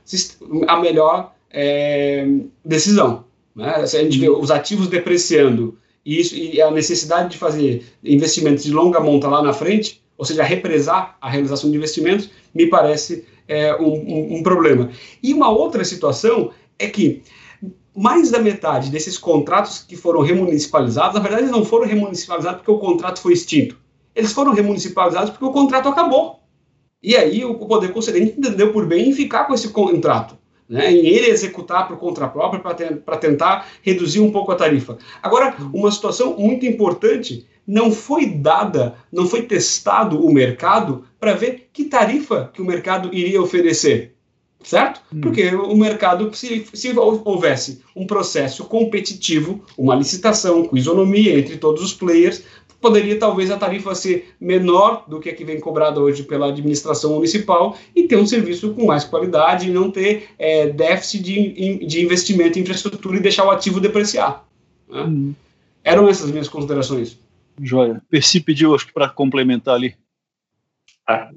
a 0.68 0.80
melhor 0.80 1.34
é, 1.52 2.28
decisão. 2.64 3.26
Né? 3.56 3.76
A 3.76 3.86
gente 3.86 4.20
vê 4.20 4.30
os 4.30 4.52
ativos 4.52 4.88
depreciando 4.88 5.78
e, 6.06 6.20
isso, 6.20 6.36
e 6.36 6.62
a 6.62 6.72
necessidade 6.72 7.32
de 7.32 7.38
fazer 7.38 7.86
investimentos 8.04 8.64
de 8.64 8.72
longa 8.72 9.00
monta 9.00 9.28
lá 9.28 9.42
na 9.42 9.54
frente, 9.54 10.02
ou 10.18 10.26
seja, 10.26 10.44
represar 10.44 11.18
a 11.20 11.30
realização 11.30 11.70
de 11.70 11.78
investimentos, 11.78 12.30
me 12.54 12.68
parece 12.68 13.26
é, 13.48 13.76
um, 13.76 13.94
um, 13.94 14.36
um, 14.38 14.44
problema. 14.44 14.90
E 15.22 15.34
uma 15.34 15.50
outra 15.50 15.84
situação 15.84 16.52
é 16.78 16.88
que 16.88 17.22
mais 17.96 18.32
da 18.32 18.40
metade 18.40 18.90
desses 18.90 19.18
contratos 19.18 19.80
que 19.80 19.96
foram 19.96 20.22
remunicipalizados, 20.22 21.16
na 21.16 21.20
verdade, 21.20 21.52
não 21.52 21.66
foram 21.66 21.86
remunicipalizados 21.86 22.60
porque 22.62 22.72
o 22.72 22.80
contrato 22.80 23.22
foi 23.22 23.34
extinto. 23.34 23.78
Eles 24.16 24.32
foram 24.32 24.54
remunicipalizados 24.54 25.30
porque 25.30 25.46
o 25.46 25.52
contrato 25.52 25.90
acabou. 25.90 26.40
E 27.04 27.16
aí 27.16 27.44
o 27.44 27.56
poder 27.56 27.92
concedente 27.92 28.38
entendeu 28.38 28.72
por 28.72 28.86
bem 28.86 29.10
em 29.10 29.14
ficar 29.14 29.46
com 29.46 29.54
esse 29.54 29.70
contrato. 29.70 30.40
Né, 30.70 30.90
em 30.90 31.06
ele 31.06 31.28
executar 31.28 31.86
por 31.86 31.98
conta 31.98 32.26
própria 32.30 32.62
para 32.62 33.18
tentar 33.18 33.68
reduzir 33.82 34.22
um 34.22 34.32
pouco 34.32 34.54
a 34.54 34.56
tarifa. 34.56 34.98
Agora, 35.22 35.54
uma 35.74 35.92
situação 35.92 36.38
muito 36.38 36.66
importante, 36.66 37.46
não 37.72 37.90
foi 37.90 38.26
dada, 38.26 38.96
não 39.10 39.26
foi 39.26 39.44
testado 39.44 40.20
o 40.26 40.34
mercado 40.34 41.06
para 41.18 41.34
ver 41.34 41.70
que 41.72 41.86
tarifa 41.86 42.52
que 42.54 42.62
o 42.62 42.66
mercado 42.66 43.10
iria 43.14 43.42
oferecer 43.42 44.14
certo? 44.64 45.02
Hum. 45.12 45.22
Porque 45.22 45.48
o 45.56 45.76
mercado, 45.76 46.30
se, 46.36 46.68
se 46.72 46.96
houvesse 46.96 47.82
um 47.96 48.06
processo 48.06 48.66
competitivo, 48.66 49.64
uma 49.76 49.96
licitação 49.96 50.66
com 50.66 50.78
isonomia 50.78 51.40
entre 51.40 51.58
todos 51.58 51.82
os 51.82 51.94
players, 51.94 52.44
poderia 52.80 53.18
talvez 53.18 53.50
a 53.50 53.58
tarifa 53.58 53.96
ser 53.96 54.34
menor 54.40 55.06
do 55.08 55.20
que 55.20 55.30
a 55.30 55.34
que 55.34 55.44
vem 55.44 55.60
cobrada 55.60 56.00
hoje 56.00 56.24
pela 56.24 56.50
administração 56.50 57.16
municipal 57.16 57.76
e 57.96 58.04
ter 58.04 58.18
um 58.18 58.28
serviço 58.28 58.74
com 58.74 58.86
mais 58.86 59.04
qualidade 59.04 59.68
e 59.68 59.72
não 59.72 59.90
ter 59.90 60.30
é, 60.38 60.68
déficit 60.68 61.24
de, 61.24 61.86
de 61.88 62.04
investimento 62.04 62.60
em 62.60 62.62
infraestrutura 62.62 63.18
e 63.18 63.22
deixar 63.22 63.46
o 63.46 63.52
ativo 63.52 63.80
depreciar. 63.80 64.48
Né? 64.88 65.02
Hum. 65.02 65.34
Eram 65.84 66.08
essas 66.08 66.30
minhas 66.30 66.48
considerações. 66.48 67.18
Joia. 67.60 68.02
Perci 68.10 68.40
pediu, 68.40 68.76
acho 68.76 68.88
que 68.88 68.94
para 68.94 69.10
complementar 69.10 69.76
ali. 69.76 69.96
Ah. 71.08 71.32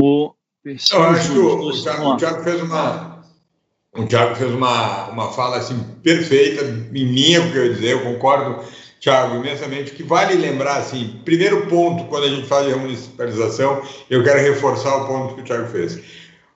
O 0.00 0.34
eu 0.64 1.02
acho 1.02 1.32
que 1.32 1.38
o, 1.38 1.68
o, 1.68 1.82
Thiago, 1.82 2.08
o 2.10 2.16
Thiago 2.16 2.44
fez 2.44 2.62
uma. 2.62 3.20
O 3.94 4.06
Thiago 4.06 4.36
fez 4.36 4.52
uma, 4.52 5.08
uma 5.08 5.32
fala 5.32 5.56
assim 5.56 5.78
perfeita, 6.02 6.64
em 6.64 7.04
linha, 7.04 7.42
porque 7.42 7.58
eu 7.58 7.66
ia 7.66 7.74
dizer, 7.74 7.92
eu 7.92 8.02
concordo, 8.02 8.64
Thiago, 9.00 9.36
imensamente, 9.36 9.90
que 9.90 10.02
vale 10.02 10.34
lembrar, 10.34 10.76
assim, 10.76 11.20
primeiro 11.24 11.66
ponto, 11.66 12.04
quando 12.04 12.24
a 12.24 12.28
gente 12.28 12.46
fala 12.46 12.72
de 12.72 12.78
municipalização, 12.78 13.82
eu 14.08 14.22
quero 14.22 14.40
reforçar 14.40 14.96
o 14.96 15.06
ponto 15.06 15.34
que 15.34 15.40
o 15.42 15.44
Thiago 15.44 15.68
fez. 15.68 16.00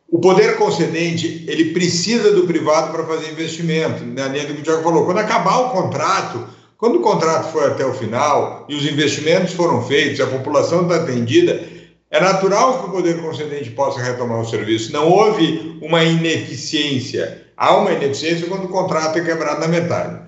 O 0.08 0.20
poder 0.20 0.56
concedente, 0.56 1.44
ele 1.48 1.72
precisa 1.72 2.32
do 2.32 2.46
privado 2.46 2.92
para 2.92 3.04
fazer 3.04 3.32
investimento, 3.32 4.04
na 4.04 4.28
linha 4.28 4.46
do 4.46 4.54
que 4.54 4.60
o 4.60 4.64
Thiago 4.64 4.84
falou. 4.84 5.04
Quando 5.04 5.18
acabar 5.18 5.58
o 5.58 5.70
contrato, 5.70 6.48
quando 6.78 6.96
o 6.96 7.00
contrato 7.00 7.52
foi 7.52 7.64
até 7.66 7.84
o 7.86 7.94
final 7.94 8.66
e 8.68 8.74
os 8.74 8.84
investimentos 8.84 9.54
foram 9.54 9.82
feitos, 9.82 10.20
a 10.20 10.26
população 10.26 10.82
está 10.82 10.96
atendida, 10.96 11.62
é 12.10 12.20
natural 12.20 12.80
que 12.80 12.88
o 12.88 12.92
poder 12.92 13.20
concedente 13.20 13.70
possa 13.70 14.00
retomar 14.00 14.40
o 14.40 14.44
serviço. 14.44 14.92
Não 14.92 15.08
houve 15.10 15.78
uma 15.82 16.04
ineficiência. 16.04 17.46
Há 17.56 17.76
uma 17.76 17.92
ineficiência 17.92 18.46
quando 18.46 18.64
o 18.64 18.68
contrato 18.68 19.18
é 19.18 19.24
quebrado 19.24 19.60
na 19.60 19.68
metade. 19.68 20.26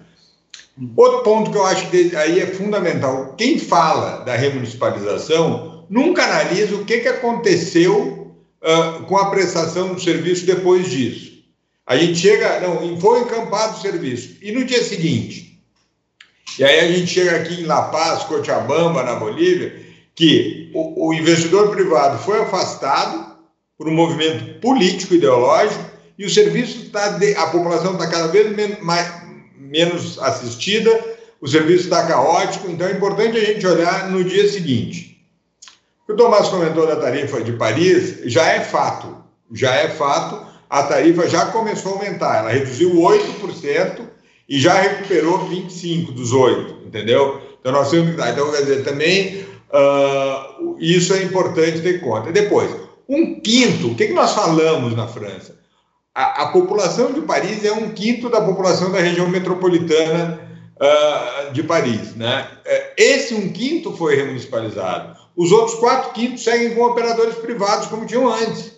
Outro 0.96 1.22
ponto 1.22 1.50
que 1.50 1.56
eu 1.56 1.66
acho 1.66 1.90
que 1.90 2.16
aí 2.16 2.40
é 2.40 2.46
fundamental: 2.46 3.34
quem 3.36 3.58
fala 3.58 4.24
da 4.24 4.34
remunicipalização 4.34 5.84
nunca 5.90 6.24
analisa 6.24 6.76
o 6.76 6.84
que, 6.84 6.98
que 6.98 7.08
aconteceu 7.08 8.34
uh, 8.62 9.02
com 9.04 9.16
a 9.16 9.30
prestação 9.30 9.94
do 9.94 10.00
serviço 10.00 10.46
depois 10.46 10.88
disso. 10.88 11.38
A 11.86 11.96
gente 11.96 12.18
chega, 12.18 12.60
não, 12.60 13.00
foi 13.00 13.20
encampado 13.20 13.78
o 13.78 13.80
serviço, 13.80 14.36
e 14.42 14.52
no 14.52 14.64
dia 14.64 14.82
seguinte? 14.82 15.47
E 16.58 16.64
aí 16.64 16.80
a 16.80 16.92
gente 16.92 17.06
chega 17.06 17.36
aqui 17.36 17.62
em 17.62 17.66
La 17.66 17.82
Paz, 17.82 18.24
Cochabamba, 18.24 19.04
na 19.04 19.14
Bolívia, 19.14 19.80
que 20.14 20.72
o, 20.74 21.08
o 21.08 21.14
investidor 21.14 21.70
privado 21.70 22.18
foi 22.18 22.40
afastado 22.40 23.38
por 23.76 23.88
um 23.88 23.94
movimento 23.94 24.60
político 24.60 25.14
ideológico 25.14 25.84
e 26.18 26.26
o 26.26 26.30
serviço 26.30 26.82
está 26.82 27.16
a 27.36 27.46
população 27.46 27.92
está 27.92 28.08
cada 28.08 28.26
vez 28.26 28.54
men 28.56 28.76
mais, 28.82 29.06
menos 29.56 30.18
assistida, 30.18 30.90
o 31.40 31.46
serviço 31.46 31.84
está 31.84 32.04
caótico, 32.08 32.68
então 32.68 32.88
é 32.88 32.92
importante 32.92 33.38
a 33.38 33.44
gente 33.44 33.64
olhar 33.64 34.10
no 34.10 34.24
dia 34.24 34.48
seguinte. 34.48 35.24
O 36.08 36.14
Tomás 36.14 36.48
comentou 36.48 36.86
da 36.86 36.96
tarifa 36.96 37.40
de 37.40 37.52
Paris, 37.52 38.18
já 38.24 38.48
é 38.48 38.60
fato, 38.60 39.16
já 39.52 39.72
é 39.76 39.90
fato, 39.90 40.44
a 40.68 40.82
tarifa 40.82 41.28
já 41.28 41.46
começou 41.46 41.92
a 41.92 41.94
aumentar, 41.98 42.38
ela 42.38 42.50
reduziu 42.50 42.94
8% 42.94 44.17
e 44.48 44.58
já 44.58 44.74
recuperou 44.80 45.46
25 45.46 46.12
dos 46.12 46.32
8, 46.32 46.86
entendeu? 46.86 47.40
Então 47.60 47.72
nós 47.72 47.90
temos 47.90 48.14
que 48.14 48.30
então 48.30 48.50
quer 48.50 48.62
dizer, 48.62 48.84
também 48.84 49.46
Uh, 49.68 50.76
isso 50.78 51.12
é 51.12 51.22
importante 51.22 51.80
ter 51.80 51.96
em 51.96 52.00
conta. 52.00 52.32
Depois, 52.32 52.70
um 53.08 53.40
quinto, 53.40 53.88
o 53.88 53.94
que, 53.94 54.08
que 54.08 54.14
nós 54.14 54.32
falamos 54.32 54.96
na 54.96 55.06
França? 55.06 55.58
A, 56.14 56.44
a, 56.44 56.46
população 56.48 57.12
de 57.12 57.20
Paris 57.20 57.64
é 57.64 57.72
um 57.72 57.90
quinto 57.90 58.28
da 58.28 58.40
população 58.40 58.90
da 58.90 58.98
região 58.98 59.28
metropolitana 59.28 60.40
uh, 60.80 61.52
de 61.52 61.62
Paris. 61.62 62.16
Né? 62.16 62.48
É, 62.64 62.94
esse 62.96 63.34
um 63.34 63.52
quinto 63.52 63.92
foi 63.92 64.16
remunicipalizado. 64.16 65.16
Os 65.36 65.52
outros 65.52 65.78
quatro 65.78 66.12
quintos 66.12 66.42
seguem 66.42 66.74
com 66.74 66.82
operadores 66.82 67.36
privados, 67.36 67.86
como 67.86 68.06
tinham 68.06 68.28
antes. 68.28 68.77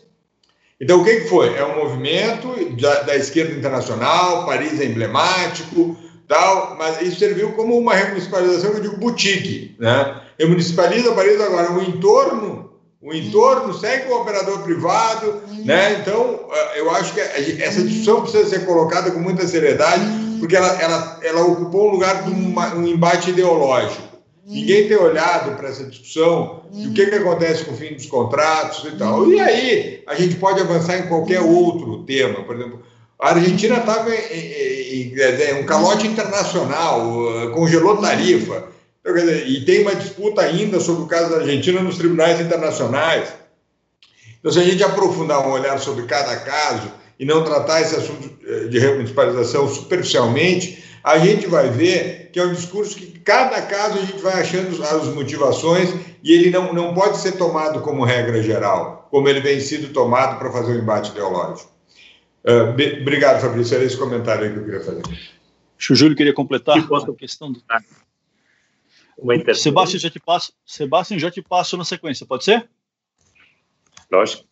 Então, 0.81 1.01
o 1.01 1.05
que, 1.05 1.21
foi? 1.23 1.55
É 1.57 1.65
um 1.65 1.77
movimento 1.77 2.55
da, 2.81 3.03
da 3.03 3.17
esquerda 3.17 3.53
internacional, 3.53 4.47
Paris 4.47 4.81
é 4.81 4.87
emblemático, 4.87 5.97
tal, 6.27 6.77
mas 6.79 7.03
isso 7.03 7.19
serviu 7.19 7.53
como 7.53 7.77
uma 7.77 7.95
remunicipalização, 7.95 8.71
eu 8.71 8.81
digo 8.81 8.97
boutique, 8.97 9.77
né? 9.79 10.23
Remunicipaliza 10.39 11.13
Paris 11.13 11.39
agora, 11.39 11.73
o 11.73 11.83
entorno, 11.83 12.71
o 13.03 13.13
entorno 13.13 13.75
segue 13.75 14.11
o 14.11 14.17
operador 14.17 14.61
privado, 14.63 15.43
né? 15.65 15.99
Então, 16.01 16.49
eh, 16.51 16.81
eu 16.81 16.91
acho 16.93 17.13
que 17.13 17.21
essa 17.21 17.83
discussão 17.83 18.23
precisa 18.23 18.49
ser 18.49 18.65
colocada 18.65 19.11
com 19.11 19.19
muita 19.19 19.47
seriedade, 19.47 20.05
porque 20.39 20.57
ela, 20.57 20.69
ela, 20.81 21.19
ela 21.23 21.43
ocupou 21.43 21.89
um 21.89 21.93
lugar 21.93 22.23
de 22.23 22.31
uma, 22.31 22.75
um 22.75 22.87
embate 22.87 23.31
ideológico. 23.31 24.10
Ninguém 24.51 24.89
tem 24.89 24.97
olhado 24.97 25.57
para 25.57 25.69
essa 25.69 25.85
discussão 25.85 26.63
de 26.73 26.89
o 26.89 26.93
que, 26.93 27.07
que 27.07 27.15
acontece 27.15 27.65
com 27.65 27.73
o 27.73 27.77
fim 27.77 27.95
dos 27.95 28.07
contratos 28.07 28.85
e 28.85 28.97
tal. 28.97 29.31
E 29.31 29.41
aí, 29.41 30.03
a 30.07 30.15
gente 30.17 30.35
pode 30.37 30.61
avançar 30.61 30.99
em 30.99 31.07
qualquer 31.07 31.41
outro 31.41 32.03
tema, 32.05 32.43
por 32.43 32.57
exemplo, 32.57 32.83
a 33.21 33.31
Argentina 33.31 33.77
estava 33.77 34.15
em, 34.15 34.15
em, 34.15 35.15
em, 35.15 35.63
um 35.63 35.67
calote 35.67 36.07
internacional, 36.07 37.07
uh, 37.07 37.51
congelou 37.53 37.99
tarifa. 37.99 38.65
Então, 39.01 39.15
dizer, 39.15 39.47
e 39.47 39.65
tem 39.65 39.83
uma 39.83 39.95
disputa 39.95 40.41
ainda 40.41 40.81
sobre 40.81 41.03
o 41.03 41.07
caso 41.07 41.31
da 41.31 41.37
Argentina 41.37 41.83
nos 41.83 41.99
tribunais 41.99 42.41
internacionais. 42.41 43.29
Então, 44.39 44.51
se 44.51 44.59
a 44.59 44.65
gente 44.65 44.83
aprofundar 44.83 45.47
um 45.47 45.53
olhar 45.53 45.79
sobre 45.79 46.07
cada 46.07 46.35
caso 46.37 46.91
e 47.19 47.27
não 47.27 47.45
tratar 47.45 47.83
esse 47.83 47.95
assunto 47.95 48.31
eh, 48.47 48.69
de 48.69 48.79
remunicipalização 48.79 49.69
superficialmente, 49.69 50.83
a 51.05 51.19
gente 51.19 51.47
vai 51.47 51.69
ver 51.69 52.31
que 52.33 52.41
é 52.41 52.45
um 52.45 52.53
discurso 52.53 52.97
que 52.97 53.20
cada 53.31 53.63
caso 53.63 53.97
a 53.97 54.03
gente 54.05 54.21
vai 54.21 54.41
achando 54.41 54.83
as 54.83 55.07
motivações 55.15 55.89
e 56.21 56.33
ele 56.33 56.51
não, 56.51 56.73
não 56.73 56.93
pode 56.93 57.19
ser 57.19 57.39
tomado 57.39 57.81
como 57.81 58.05
regra 58.05 58.43
geral, 58.43 59.07
como 59.09 59.29
ele 59.29 59.39
vem 59.39 59.61
sido 59.61 59.93
tomado 59.93 60.37
para 60.37 60.51
fazer 60.51 60.73
o 60.73 60.75
um 60.75 60.83
embate 60.83 61.13
ideológico. 61.13 61.71
Uh, 62.45 62.71
obrigado, 63.01 63.41
Fabrício. 63.41 63.77
Era 63.77 63.85
esse 63.85 63.97
comentário 63.97 64.43
aí 64.43 64.53
que 64.53 64.59
eu 64.59 64.65
queria 64.65 64.81
fazer. 64.81 65.03
O 65.07 65.95
Júlio 65.95 66.17
queria 66.17 66.35
completar 66.35 66.77
a 66.77 67.15
questão 67.15 67.53
do. 67.53 67.63
Sebastião, 69.55 70.01
já 70.01 70.11
te 70.11 70.19
passo. 70.19 70.53
Sebastião, 70.67 71.21
já 71.21 71.31
te 71.31 71.41
passo 71.41 71.77
na 71.77 71.85
sequência, 71.85 72.27
pode 72.27 72.43
ser? 72.43 72.69
Lógico. 74.11 74.50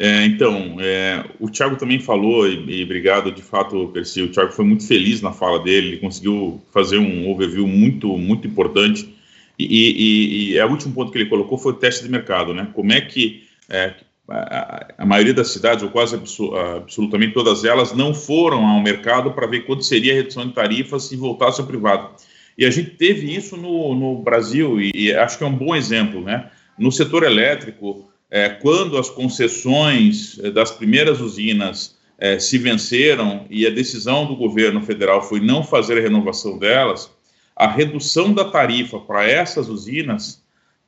É, 0.00 0.24
então, 0.26 0.76
é, 0.78 1.24
o 1.40 1.50
Thiago 1.50 1.74
também 1.74 1.98
falou, 1.98 2.46
e, 2.46 2.80
e, 2.80 2.84
obrigado 2.84 3.32
de 3.32 3.42
fato, 3.42 3.88
Percy. 3.88 4.22
O 4.22 4.30
Thiago 4.30 4.52
foi 4.52 4.64
muito 4.64 4.86
feliz 4.86 5.20
na 5.20 5.32
fala 5.32 5.58
dele, 5.58 5.88
ele 5.88 5.96
conseguiu 5.96 6.62
fazer 6.72 6.98
um 6.98 7.28
overview 7.28 7.66
muito, 7.66 8.16
muito 8.16 8.46
importante. 8.46 9.12
E, 9.58 9.64
e, 9.64 10.54
e, 10.54 10.60
o 10.62 10.70
último 10.70 10.94
ponto 10.94 11.10
que 11.10 11.18
ele 11.18 11.28
colocou 11.28 11.58
foi 11.58 11.72
o 11.72 11.76
teste 11.76 12.04
de 12.04 12.10
mercado, 12.10 12.54
né? 12.54 12.68
Como 12.72 12.92
é 12.92 13.00
que 13.00 13.42
é, 13.68 13.94
a, 14.28 14.86
a, 14.98 15.04
maioria 15.04 15.34
das 15.34 15.48
cidades, 15.48 15.82
ou 15.82 15.90
quase 15.90 16.14
absolutamente 16.14 17.34
todas 17.34 17.64
elas, 17.64 17.92
não 17.92 18.14
foram 18.14 18.64
ao 18.64 18.80
mercado 18.80 19.32
para 19.32 19.48
ver 19.48 19.66
quanto 19.66 19.84
seria 19.84 20.12
a 20.12 20.16
redução 20.16 20.46
de 20.46 20.54
tarifas 20.54 21.04
se 21.04 21.16
voltasse 21.16 21.60
ao 21.60 21.66
privado. 21.66 22.10
E 22.56 22.64
a 22.64 22.70
gente 22.70 22.90
teve 22.90 23.34
isso 23.34 23.56
no, 23.56 23.96
no 23.96 24.22
Brasil, 24.22 24.80
e, 24.80 24.92
e, 24.94 25.12
acho 25.12 25.36
que 25.36 25.42
é 25.42 25.46
um 25.46 25.56
bom 25.56 25.74
exemplo, 25.74 26.20
né? 26.20 26.50
No 26.78 26.92
setor 26.92 27.24
elétrico, 27.24 28.08
é, 28.30 28.48
quando 28.48 28.98
as 28.98 29.08
concessões 29.08 30.38
é, 30.42 30.50
das 30.50 30.70
primeiras 30.70 31.20
usinas 31.20 31.96
é, 32.18 32.38
se 32.38 32.58
venceram 32.58 33.46
e 33.48 33.66
a 33.66 33.70
decisão 33.70 34.26
do 34.26 34.36
governo 34.36 34.82
federal 34.82 35.22
foi 35.22 35.40
não 35.40 35.62
fazer 35.62 35.98
a 35.98 36.02
renovação 36.02 36.58
delas, 36.58 37.10
a 37.54 37.66
redução 37.66 38.32
da 38.32 38.44
tarifa 38.44 38.98
para 39.00 39.24
essas 39.24 39.68
usinas 39.68 40.42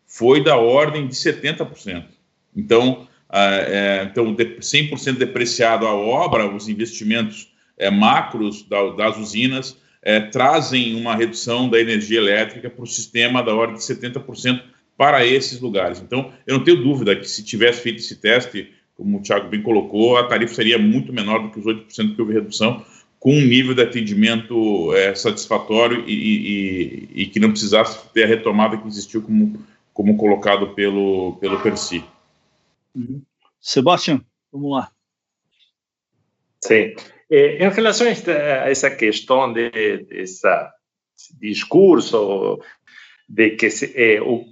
foi 0.07 0.43
da 0.43 0.57
ordem 0.57 1.07
de 1.07 1.14
70%. 1.14 2.05
Então, 2.55 3.07
é, 3.32 4.09
então, 4.11 4.34
100% 4.34 5.16
depreciado 5.16 5.86
a 5.86 5.95
obra, 5.95 6.53
os 6.53 6.68
investimentos 6.68 7.53
é, 7.78 7.91
macros 7.91 8.62
da, 8.68 8.91
das 8.91 9.16
usinas 9.16 9.76
é, 10.03 10.20
trazem 10.20 10.97
uma 10.97 11.14
redução 11.14 11.68
da 11.68 11.80
energia 11.80 12.18
elétrica 12.18 12.68
para 12.68 12.82
o 12.82 12.86
sistema 12.86 13.43
da 13.43 13.55
ordem 13.55 13.76
de 13.76 13.82
70% 13.82 14.62
para 15.01 15.24
esses 15.24 15.59
lugares. 15.59 15.98
Então, 15.98 16.30
eu 16.46 16.59
não 16.59 16.62
tenho 16.62 16.82
dúvida 16.82 17.16
que 17.16 17.24
se 17.26 17.42
tivesse 17.42 17.80
feito 17.80 18.01
esse 18.01 18.16
teste, 18.16 18.70
como 18.94 19.16
o 19.16 19.22
Thiago 19.22 19.48
bem 19.48 19.62
colocou, 19.62 20.18
a 20.18 20.24
tarifa 20.24 20.53
seria 20.53 20.78
muito 20.78 21.11
menor 21.11 21.38
do 21.38 21.51
que 21.51 21.59
os 21.59 21.64
8% 21.64 22.14
que 22.14 22.20
houve 22.20 22.34
redução, 22.34 22.84
com 23.18 23.32
um 23.32 23.40
nível 23.40 23.74
de 23.74 23.80
atendimento 23.80 24.94
é, 24.94 25.14
satisfatório 25.14 26.05
e, 26.07 26.12
e, 26.12 27.22
e, 27.22 27.26
que 27.28 27.40
não 27.40 27.48
precisasse 27.48 28.11
ter 28.12 28.24
a 28.24 28.26
retomada 28.26 28.76
que 28.76 28.86
existiu 28.86 29.22
como, 29.22 29.64
como 29.94 30.18
colocado 30.18 30.74
pelo, 30.74 31.38
pelo 31.40 31.59
Percy. 31.62 32.05
Uhum. 32.94 33.22
Sebastião, 33.59 34.20
vamos 34.53 34.70
lá. 34.70 34.90
Sim. 36.62 36.94
Eh, 37.30 37.64
em 37.64 37.70
relação 37.70 38.07
a 38.07 38.11
essa 38.68 38.90
questão 38.90 39.51
de, 39.51 39.70
desse 40.11 40.46
discurso 41.40 42.61
de 43.26 43.51
que 43.53 43.70
se, 43.70 43.94
eh, 43.96 44.20
o, 44.20 44.44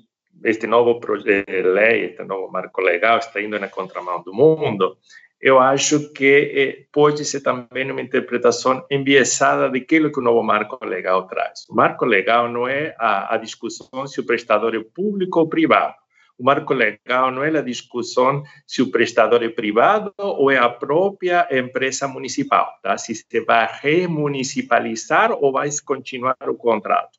este 0.45 0.67
novo 0.67 1.01
de 1.25 1.45
lei, 1.63 2.05
este 2.05 2.25
novo 2.25 2.51
marco 2.51 2.81
legal 2.81 3.19
está 3.19 3.41
indo 3.41 3.59
na 3.59 3.69
contramão 3.69 4.23
do 4.23 4.33
mundo, 4.33 4.99
eu 5.41 5.61
acho 5.61 6.13
que 6.13 6.53
eh, 6.55 6.87
pode 6.93 7.25
ser 7.25 7.41
também 7.41 7.91
uma 7.91 8.01
interpretação 8.01 8.85
enviesada 8.91 9.71
daquilo 9.71 10.11
que 10.11 10.19
o 10.19 10.23
novo 10.23 10.43
marco 10.43 10.85
legal 10.85 11.27
traz. 11.29 11.65
O 11.69 11.75
marco 11.75 12.05
legal 12.05 12.49
não 12.49 12.67
é 12.67 12.95
a, 12.99 13.35
a 13.35 13.37
discussão 13.37 14.07
se 14.07 14.21
o 14.21 14.27
prestador 14.27 14.75
é 14.75 14.81
público 14.81 15.39
ou 15.39 15.49
privado. 15.49 15.95
O 16.37 16.45
marco 16.45 16.73
legal 16.73 17.33
não 17.33 17.43
é 17.43 17.57
a 17.57 17.63
discussão 17.63 18.45
se 18.65 18.81
o 18.81 18.91
prestador 18.93 19.43
é 19.43 19.49
privado 19.49 20.13
ou 20.19 20.51
é 20.51 20.57
a 20.57 20.69
própria 20.69 21.49
empresa 21.51 22.07
municipal, 22.07 22.73
tá? 22.81 22.97
se 22.97 23.13
se 23.15 23.41
vai 23.41 23.69
remunicipalizar 23.81 25.33
ou 25.33 25.53
vai 25.53 25.69
continuar 25.85 26.37
o 26.49 26.55
contrato. 26.55 27.19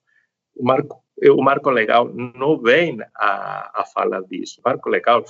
O 0.55 0.65
marco, 0.65 1.03
o 1.23 1.41
marco 1.41 1.69
legal 1.69 2.09
não 2.13 2.57
vem 2.57 2.99
a, 3.15 3.81
a 3.81 3.85
falar 3.85 4.21
disso. 4.21 4.59
O 4.59 4.69
marco 4.69 4.89
legal, 4.89 5.23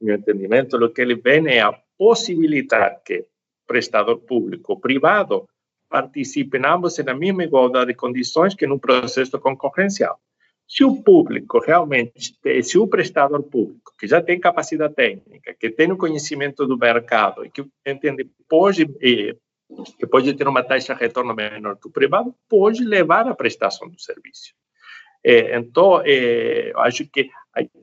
no 0.00 0.06
meu 0.06 0.16
entendimento, 0.16 0.76
o 0.76 0.90
que 0.90 1.00
ele 1.00 1.14
vem 1.14 1.48
é 1.48 1.60
a 1.60 1.72
possibilitar 1.96 3.02
que 3.04 3.26
prestador 3.66 4.18
público 4.18 4.80
privado 4.80 5.48
participem 5.88 6.62
ambos 6.64 6.98
na 6.98 7.14
mesma 7.14 7.44
igualdade 7.44 7.92
de 7.92 7.94
condições 7.94 8.54
que 8.54 8.66
no 8.66 8.78
processo 8.78 9.38
concorrencial. 9.38 10.18
Se 10.66 10.84
o 10.84 11.02
público 11.02 11.58
realmente, 11.58 12.38
se 12.62 12.78
o 12.78 12.86
prestador 12.86 13.42
público, 13.42 13.92
que 13.98 14.06
já 14.06 14.22
tem 14.22 14.38
capacidade 14.38 14.94
técnica, 14.94 15.52
que 15.54 15.68
tem 15.68 15.90
o 15.90 15.96
conhecimento 15.96 16.64
do 16.64 16.78
mercado 16.78 17.44
e 17.44 17.50
que 17.50 17.64
entende, 17.84 18.30
pode, 18.48 18.86
que 18.86 20.06
pode 20.08 20.32
ter 20.34 20.46
uma 20.46 20.62
taxa 20.62 20.94
de 20.94 21.00
retorno 21.00 21.34
menor 21.34 21.76
que 21.76 21.88
o 21.88 21.92
privado, 21.92 22.32
pode 22.48 22.84
levar 22.84 23.26
a 23.26 23.34
prestação 23.34 23.88
do 23.88 24.00
serviço. 24.00 24.54
É, 25.24 25.56
então, 25.56 26.02
é, 26.04 26.72
acho 26.76 27.06
que 27.06 27.28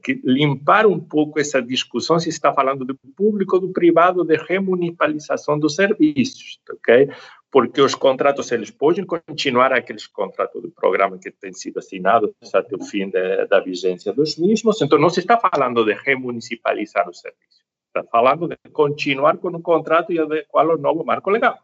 que 0.02 0.22
limpar 0.24 0.86
um 0.86 0.98
pouco 0.98 1.42
essa 1.42 1.62
discussão 1.62 2.18
se 2.18 2.30
está 2.30 2.54
falando 2.54 2.86
do 2.86 2.96
público 2.96 3.56
ou 3.58 3.62
do 3.62 3.74
privado 3.74 4.24
de 4.24 4.38
remunicipalização 4.38 5.60
dos 5.60 5.76
serviços, 5.76 6.58
ok? 6.72 7.10
porque 7.52 7.82
os 7.82 7.96
contratos 7.96 8.52
eles 8.52 8.72
podem 8.72 9.06
continuar 9.06 9.72
aqueles 9.72 10.06
contratos 10.08 10.62
do 10.62 10.70
programa 10.70 11.18
que 11.18 11.32
têm 11.32 11.54
sido 11.54 11.80
assinados 11.80 12.32
até 12.54 12.76
o 12.76 12.84
fim 12.84 13.10
de, 13.10 13.46
da 13.46 13.60
vigência 13.60 14.12
dos 14.14 14.38
mesmos. 14.38 14.82
Então, 14.82 15.00
não 15.00 15.10
se 15.10 15.22
está 15.22 15.40
falando 15.40 15.86
de 15.86 15.94
remunicipalizar 15.94 17.10
o 17.10 17.14
serviço. 17.14 17.64
Está 17.88 18.08
falando 18.12 18.48
de 18.48 18.58
continuar 18.72 19.38
com 19.38 19.48
o 19.48 19.62
contrato 19.62 20.12
e 20.12 20.20
adequar 20.20 20.68
o 20.68 20.78
novo 20.78 21.04
marco 21.06 21.30
legal. 21.30 21.58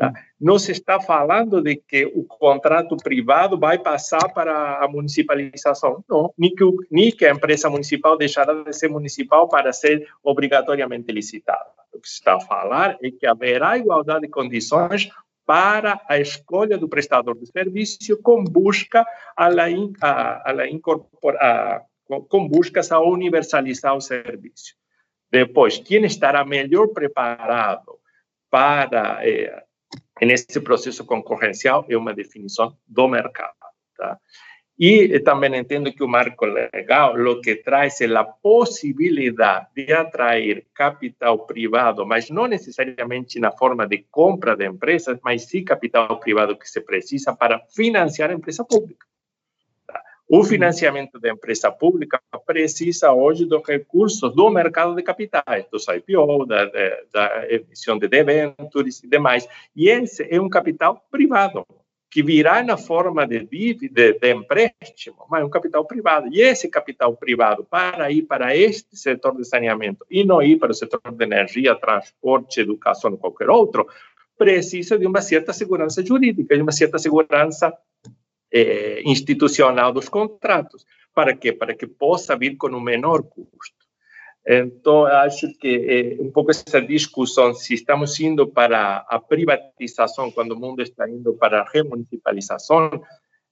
Tá? 0.00 0.14
Não 0.40 0.58
se 0.58 0.72
está 0.72 0.98
falando 0.98 1.60
de 1.60 1.76
que 1.76 2.06
o 2.06 2.24
contrato 2.24 2.96
privado 2.96 3.58
vai 3.58 3.78
passar 3.78 4.32
para 4.32 4.82
a 4.82 4.88
municipalização. 4.88 6.02
Não, 6.08 6.32
nem 6.38 6.54
que, 6.54 6.64
nem 6.90 7.10
que 7.10 7.26
a 7.26 7.30
empresa 7.30 7.68
municipal 7.68 8.16
deixará 8.16 8.62
de 8.62 8.72
ser 8.72 8.88
municipal 8.88 9.46
para 9.46 9.74
ser 9.74 10.08
obrigatoriamente 10.22 11.12
licitada. 11.12 11.66
O 11.92 12.00
que 12.00 12.08
se 12.08 12.14
está 12.14 12.36
a 12.36 12.40
falar 12.40 12.96
é 13.02 13.10
que 13.10 13.26
haverá 13.26 13.76
igualdade 13.76 14.22
de 14.22 14.28
condições 14.28 15.10
para 15.44 16.00
a 16.08 16.18
escolha 16.18 16.78
do 16.78 16.88
prestador 16.88 17.36
de 17.38 17.44
serviço 17.44 18.16
com 18.22 18.42
busca 18.42 19.04
a, 19.36 19.48
a, 19.48 20.50
a, 20.50 20.66
incorporar, 20.66 21.82
com 22.26 22.48
buscas 22.48 22.90
a 22.90 23.00
universalizar 23.00 23.94
o 23.94 24.00
serviço. 24.00 24.74
Depois, 25.30 25.78
quem 25.78 26.06
estará 26.06 26.42
melhor 26.42 26.88
preparado 26.88 27.98
para 28.48 29.20
eh, 29.28 29.62
nesse 30.20 30.60
processo 30.60 31.04
concorrencial 31.04 31.84
é 31.88 31.96
uma 31.96 32.14
definição 32.14 32.76
do 32.86 33.08
mercado. 33.08 33.54
Tá? 33.96 34.18
E 34.82 35.20
também 35.20 35.54
entendo 35.56 35.92
que 35.92 36.02
o 36.02 36.08
marco 36.08 36.46
legal 36.46 37.14
o 37.14 37.40
que 37.42 37.56
traz 37.56 38.00
é 38.00 38.06
a 38.16 38.24
possibilidade 38.24 39.66
de 39.76 39.92
atrair 39.92 40.66
capital 40.74 41.44
privado, 41.44 42.06
mas 42.06 42.30
não 42.30 42.46
necessariamente 42.46 43.38
na 43.38 43.52
forma 43.52 43.86
de 43.86 44.06
compra 44.10 44.56
de 44.56 44.66
empresas, 44.66 45.18
mas 45.22 45.42
sim 45.42 45.64
capital 45.64 46.18
privado 46.18 46.56
que 46.56 46.66
se 46.66 46.80
precisa 46.80 47.36
para 47.36 47.60
financiar 47.74 48.30
a 48.30 48.32
empresa 48.34 48.64
pública. 48.64 49.09
O 50.32 50.44
financiamento 50.44 51.18
da 51.18 51.28
empresa 51.28 51.72
pública 51.72 52.20
precisa 52.46 53.12
hoje 53.12 53.44
dos 53.44 53.66
recursos 53.66 54.32
do 54.32 54.48
mercado 54.48 54.94
de 54.94 55.02
capitais, 55.02 55.66
dos 55.72 55.88
IPO, 55.88 56.46
da, 56.46 56.66
da, 56.66 57.00
da 57.12 57.52
emissão 57.52 57.98
de 57.98 58.06
debêntures 58.06 59.02
e 59.02 59.08
demais. 59.08 59.48
E 59.74 59.88
esse 59.88 60.24
é 60.30 60.40
um 60.40 60.48
capital 60.48 61.04
privado 61.10 61.66
que 62.08 62.22
virá 62.22 62.62
na 62.62 62.76
forma 62.76 63.26
de, 63.26 63.40
de, 63.44 63.88
de 63.88 64.32
empréstimo, 64.32 65.26
mas 65.28 65.42
é 65.42 65.44
um 65.44 65.50
capital 65.50 65.84
privado. 65.84 66.28
E 66.30 66.40
esse 66.40 66.68
capital 66.68 67.16
privado, 67.16 67.64
para 67.64 68.08
ir 68.12 68.22
para 68.22 68.56
este 68.56 68.96
setor 68.96 69.36
de 69.36 69.44
saneamento 69.44 70.06
e 70.08 70.22
não 70.22 70.40
ir 70.40 70.60
para 70.60 70.70
o 70.70 70.74
setor 70.74 71.00
de 71.10 71.24
energia, 71.24 71.74
transporte, 71.74 72.60
educação 72.60 73.10
ou 73.10 73.18
qualquer 73.18 73.50
outro, 73.50 73.88
precisa 74.38 74.96
de 74.96 75.08
uma 75.08 75.22
certa 75.22 75.52
segurança 75.52 76.06
jurídica, 76.06 76.54
de 76.54 76.62
uma 76.62 76.72
certa 76.72 77.00
segurança 77.00 77.76
eh, 78.52 79.02
institucional 79.04 79.92
dos 79.92 80.08
contratos. 80.08 80.84
Para 81.14 81.34
quê? 81.34 81.52
Para 81.52 81.74
que 81.74 81.86
possa 81.86 82.36
vir 82.36 82.56
com 82.56 82.68
um 82.68 82.80
menor 82.80 83.22
custo. 83.22 83.80
Então, 84.46 85.04
acho 85.04 85.52
que 85.58 86.16
é 86.18 86.22
um 86.22 86.30
pouco 86.30 86.50
essa 86.50 86.80
discussão, 86.80 87.52
se 87.52 87.74
estamos 87.74 88.18
indo 88.18 88.46
para 88.46 89.04
a 89.08 89.18
privatização, 89.18 90.30
quando 90.30 90.52
o 90.52 90.58
mundo 90.58 90.80
está 90.82 91.08
indo 91.08 91.34
para 91.34 91.60
a 91.60 91.70
remunicipalização, 91.70 93.02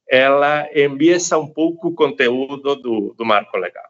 ela 0.09 0.67
enviesa 0.75 1.39
um 1.39 1.47
pouco 1.47 1.89
o 1.89 1.95
conteúdo 1.95 2.75
do, 2.77 3.15
do 3.17 3.25
marco 3.25 3.59
legal. 3.59 3.85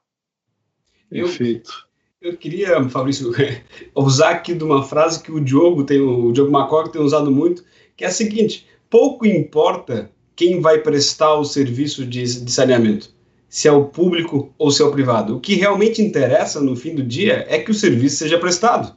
Perfeito. 1.09 1.89
Eu, 2.21 2.33
eu 2.33 2.37
queria, 2.37 2.83
Fabrício, 2.89 3.31
usar 3.95 4.31
aqui 4.31 4.53
de 4.53 4.65
uma 4.65 4.83
frase 4.83 5.23
que 5.23 5.31
o 5.31 5.41
Diogo 5.41 5.85
tem, 5.85 6.01
o 6.01 6.33
Diogo 6.33 6.51
Macor 6.51 6.89
tem 6.89 7.01
usado 7.01 7.31
muito, 7.31 7.65
que 7.97 8.05
é 8.05 8.09
a 8.09 8.11
seguinte: 8.11 8.67
pouco 8.91 9.25
importa 9.25 10.11
quem 10.39 10.61
vai 10.61 10.79
prestar 10.79 11.35
o 11.35 11.45
serviço 11.45 12.07
de, 12.07 12.23
de 12.45 12.53
saneamento 12.53 13.13
se 13.49 13.67
é 13.67 13.73
o 13.73 13.87
público 13.87 14.55
ou 14.57 14.71
se 14.71 14.81
é 14.81 14.85
o 14.85 14.93
privado. 14.93 15.37
O 15.37 15.41
que 15.41 15.55
realmente 15.55 16.01
interessa 16.01 16.61
no 16.61 16.77
fim 16.77 16.95
do 16.95 17.03
dia 17.03 17.45
é 17.49 17.59
que 17.59 17.73
o 17.73 17.75
serviço 17.75 18.19
seja 18.19 18.39
prestado. 18.39 18.95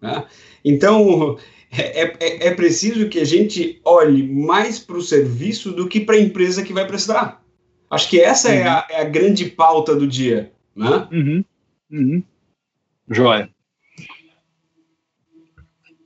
Né? 0.00 0.24
Então, 0.64 1.36
é, 1.72 2.02
é, 2.02 2.46
é, 2.46 2.54
preciso 2.54 3.08
que 3.08 3.18
a 3.18 3.24
gente 3.24 3.80
olhe 3.84 4.22
mais 4.22 4.78
para 4.78 4.96
o 4.96 5.02
serviço 5.02 5.72
do 5.72 5.88
que 5.88 5.98
para 5.98 6.14
a 6.14 6.20
empresa 6.20 6.62
que 6.62 6.72
vai 6.72 6.86
prestar. 6.86 7.42
Acho 7.90 8.08
que 8.08 8.20
essa 8.20 8.50
uhum. 8.50 8.54
é, 8.54 8.62
a, 8.62 8.86
é, 8.90 9.00
a, 9.00 9.04
grande 9.04 9.46
pauta 9.46 9.96
do 9.96 10.06
dia. 10.06 10.52
Né? 10.76 11.08
Uhum. 11.10 11.44
Uhum. 11.90 12.22
Joia. 13.10 13.50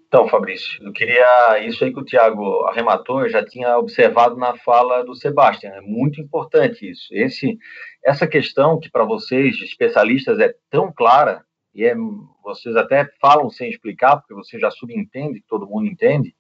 Então, 0.09 0.27
Fabrício, 0.27 0.83
eu 0.83 0.91
queria. 0.91 1.59
Isso 1.67 1.85
aí 1.85 1.93
que 1.93 2.01
o 2.01 2.05
Tiago 2.05 2.65
arrematou, 2.65 3.21
eu 3.21 3.29
já 3.29 3.45
tinha 3.45 3.77
observado 3.77 4.37
na 4.37 4.57
fala 4.57 5.05
do 5.05 5.15
Sebastião. 5.15 5.75
É 5.75 5.83
muito 5.83 6.19
importante 6.19 6.91
isso. 6.91 7.09
Esse, 7.13 7.59
essa 8.03 8.27
questão 8.27 8.81
que 8.81 8.91
para 8.91 9.05
vocês, 9.05 9.61
especialistas, 9.61 10.41
é 10.41 10.55
tão 10.71 10.91
clara, 10.91 11.45
e 11.75 11.85
é, 11.85 11.95
vocês 12.43 12.75
até 12.75 13.07
falam 13.21 13.51
sem 13.51 13.69
explicar, 13.69 14.17
porque 14.17 14.33
você 14.33 14.59
já 14.59 14.71
subentende, 14.71 15.45
todo 15.47 15.69
mundo 15.69 15.87
entende, 15.87 16.35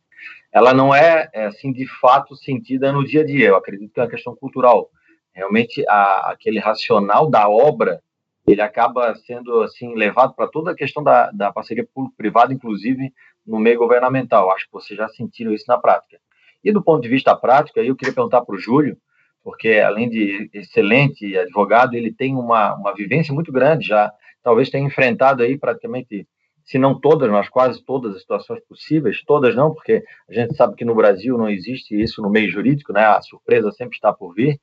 ela 0.50 0.72
não 0.72 0.94
é, 0.94 1.28
é, 1.34 1.44
assim, 1.44 1.70
de 1.70 1.86
fato 2.00 2.34
sentida 2.36 2.90
no 2.90 3.04
dia 3.04 3.20
a 3.20 3.26
dia. 3.26 3.48
Eu 3.48 3.56
acredito 3.56 3.92
que 3.92 4.00
é 4.00 4.02
uma 4.02 4.08
questão 4.10 4.34
cultural. 4.34 4.88
Realmente, 5.34 5.84
a, 5.86 6.30
aquele 6.30 6.58
racional 6.58 7.28
da 7.28 7.46
obra 7.46 8.00
ele 8.46 8.62
acaba 8.62 9.14
sendo 9.26 9.60
assim 9.60 9.94
levado 9.94 10.34
para 10.34 10.48
toda 10.48 10.70
a 10.70 10.74
questão 10.74 11.02
da, 11.02 11.30
da 11.30 11.52
parceria 11.52 11.86
público-privada, 11.94 12.52
inclusive 12.52 13.12
no 13.48 13.58
meio 13.58 13.78
governamental. 13.78 14.50
Acho 14.50 14.66
que 14.66 14.72
vocês 14.72 14.96
já 14.96 15.08
sentiram 15.08 15.52
isso 15.52 15.64
na 15.66 15.78
prática. 15.78 16.18
E 16.62 16.70
do 16.70 16.82
ponto 16.82 17.02
de 17.02 17.08
vista 17.08 17.34
prático, 17.34 17.80
eu 17.80 17.96
queria 17.96 18.14
perguntar 18.14 18.42
para 18.42 18.54
o 18.54 18.58
Júlio, 18.58 18.96
porque 19.42 19.78
além 19.78 20.10
de 20.10 20.50
excelente 20.52 21.36
advogado, 21.36 21.94
ele 21.94 22.12
tem 22.12 22.34
uma, 22.34 22.74
uma 22.74 22.94
vivência 22.94 23.32
muito 23.32 23.50
grande 23.50 23.86
já, 23.86 24.12
talvez 24.42 24.68
tenha 24.68 24.86
enfrentado 24.86 25.42
aí 25.42 25.56
praticamente, 25.56 26.28
se 26.64 26.78
não 26.78 27.00
todas, 27.00 27.30
mas 27.30 27.48
quase 27.48 27.82
todas 27.82 28.14
as 28.14 28.20
situações 28.20 28.60
possíveis, 28.68 29.22
todas 29.24 29.54
não, 29.56 29.72
porque 29.72 30.04
a 30.28 30.34
gente 30.34 30.54
sabe 30.54 30.74
que 30.74 30.84
no 30.84 30.94
Brasil 30.94 31.38
não 31.38 31.48
existe 31.48 31.98
isso 31.98 32.20
no 32.20 32.28
meio 32.28 32.50
jurídico, 32.50 32.92
né? 32.92 33.04
A 33.06 33.22
surpresa 33.22 33.72
sempre 33.72 33.94
está 33.94 34.12
por 34.12 34.34
vir, 34.34 34.60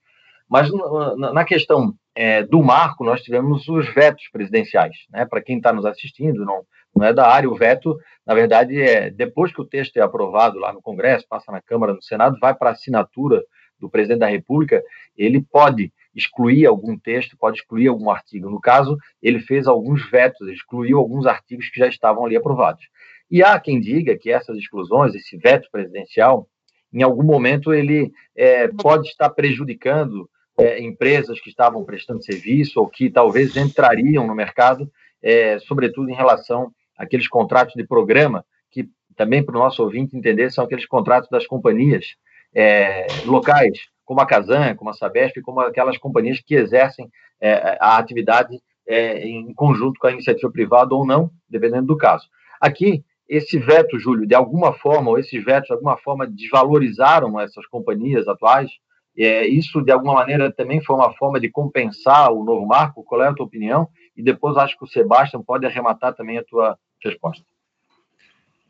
Mas 0.49 0.69
na 1.17 1.43
questão 1.43 1.93
é, 2.15 2.43
do 2.43 2.63
marco, 2.63 3.03
nós 3.03 3.21
tivemos 3.21 3.67
os 3.67 3.93
vetos 3.93 4.27
presidenciais. 4.31 4.95
Né? 5.09 5.25
Para 5.25 5.41
quem 5.41 5.57
está 5.57 5.73
nos 5.73 5.85
assistindo, 5.85 6.45
não, 6.45 6.63
não 6.95 7.05
é 7.05 7.13
da 7.13 7.27
área, 7.27 7.49
o 7.49 7.55
veto, 7.55 7.97
na 8.25 8.33
verdade, 8.33 8.79
é 8.79 9.09
depois 9.09 9.51
que 9.51 9.61
o 9.61 9.65
texto 9.65 9.97
é 9.97 10.01
aprovado 10.01 10.57
lá 10.59 10.71
no 10.71 10.81
Congresso, 10.81 11.25
passa 11.27 11.51
na 11.51 11.61
Câmara, 11.61 11.93
no 11.93 12.01
Senado, 12.01 12.37
vai 12.39 12.55
para 12.55 12.69
a 12.69 12.73
assinatura 12.73 13.43
do 13.77 13.89
presidente 13.89 14.19
da 14.19 14.27
República, 14.27 14.81
ele 15.17 15.41
pode 15.41 15.91
excluir 16.15 16.65
algum 16.65 16.97
texto, 16.97 17.37
pode 17.37 17.57
excluir 17.57 17.87
algum 17.87 18.09
artigo. 18.09 18.49
No 18.49 18.61
caso, 18.61 18.97
ele 19.21 19.39
fez 19.39 19.67
alguns 19.67 20.09
vetos, 20.09 20.47
excluiu 20.47 20.97
alguns 20.97 21.25
artigos 21.25 21.69
que 21.69 21.79
já 21.79 21.87
estavam 21.87 22.25
ali 22.25 22.37
aprovados. 22.37 22.85
E 23.29 23.43
há 23.43 23.59
quem 23.59 23.81
diga 23.81 24.17
que 24.17 24.31
essas 24.31 24.57
exclusões, 24.57 25.13
esse 25.13 25.35
veto 25.35 25.67
presidencial, 25.69 26.47
em 26.93 27.03
algum 27.03 27.23
momento 27.23 27.73
ele 27.73 28.11
é, 28.33 28.69
pode 28.69 29.09
estar 29.09 29.29
prejudicando 29.29 30.29
é, 30.57 30.81
empresas 30.81 31.39
que 31.39 31.49
estavam 31.49 31.83
prestando 31.83 32.23
serviço 32.23 32.79
ou 32.79 32.87
que 32.87 33.09
talvez 33.09 33.55
entrariam 33.55 34.25
no 34.25 34.35
mercado, 34.35 34.89
é, 35.21 35.59
sobretudo 35.59 36.09
em 36.09 36.15
relação 36.15 36.71
àqueles 36.97 37.27
contratos 37.27 37.73
de 37.75 37.85
programa, 37.85 38.45
que 38.71 38.89
também 39.15 39.43
para 39.43 39.55
o 39.55 39.59
nosso 39.59 39.83
ouvinte 39.83 40.15
entender 40.15 40.51
são 40.51 40.63
aqueles 40.63 40.85
contratos 40.85 41.29
das 41.29 41.45
companhias 41.45 42.05
é, 42.53 43.07
locais, 43.25 43.79
como 44.05 44.21
a 44.21 44.25
Casan, 44.25 44.75
como 44.75 44.89
a 44.89 44.93
Sabesp, 44.93 45.41
como 45.41 45.59
aquelas 45.59 45.97
companhias 45.97 46.39
que 46.39 46.55
exercem 46.55 47.09
é, 47.41 47.77
a 47.81 47.97
atividade 47.97 48.57
é, 48.87 49.27
em 49.27 49.53
conjunto 49.53 49.99
com 49.99 50.07
a 50.07 50.11
iniciativa 50.11 50.51
privada 50.51 50.93
ou 50.93 51.05
não, 51.05 51.31
dependendo 51.49 51.87
do 51.87 51.97
caso. 51.97 52.27
Aqui, 52.61 53.03
esse 53.27 53.57
veto, 53.57 53.99
Júlio, 53.99 54.27
de 54.27 54.35
alguma 54.35 54.73
forma, 54.73 55.09
ou 55.09 55.17
esses 55.17 55.43
vetos, 55.43 55.67
de 55.67 55.73
alguma 55.73 55.97
forma, 55.97 56.27
desvalorizaram 56.27 57.39
essas 57.39 57.65
companhias 57.67 58.27
atuais? 58.27 58.69
É, 59.17 59.47
isso, 59.47 59.81
de 59.81 59.91
alguma 59.91 60.13
maneira, 60.13 60.51
também 60.51 60.83
foi 60.83 60.95
uma 60.95 61.13
forma 61.13 61.39
de 61.39 61.49
compensar 61.49 62.31
o 62.31 62.43
novo 62.43 62.65
marco? 62.65 63.03
Qual 63.03 63.23
é 63.23 63.27
a 63.27 63.33
tua 63.33 63.45
opinião? 63.45 63.87
E 64.15 64.21
depois 64.21 64.57
acho 64.57 64.77
que 64.77 64.83
o 64.83 64.87
Sebastião 64.87 65.43
pode 65.43 65.65
arrematar 65.65 66.13
também 66.13 66.37
a 66.37 66.43
tua 66.43 66.77
resposta. 67.03 67.43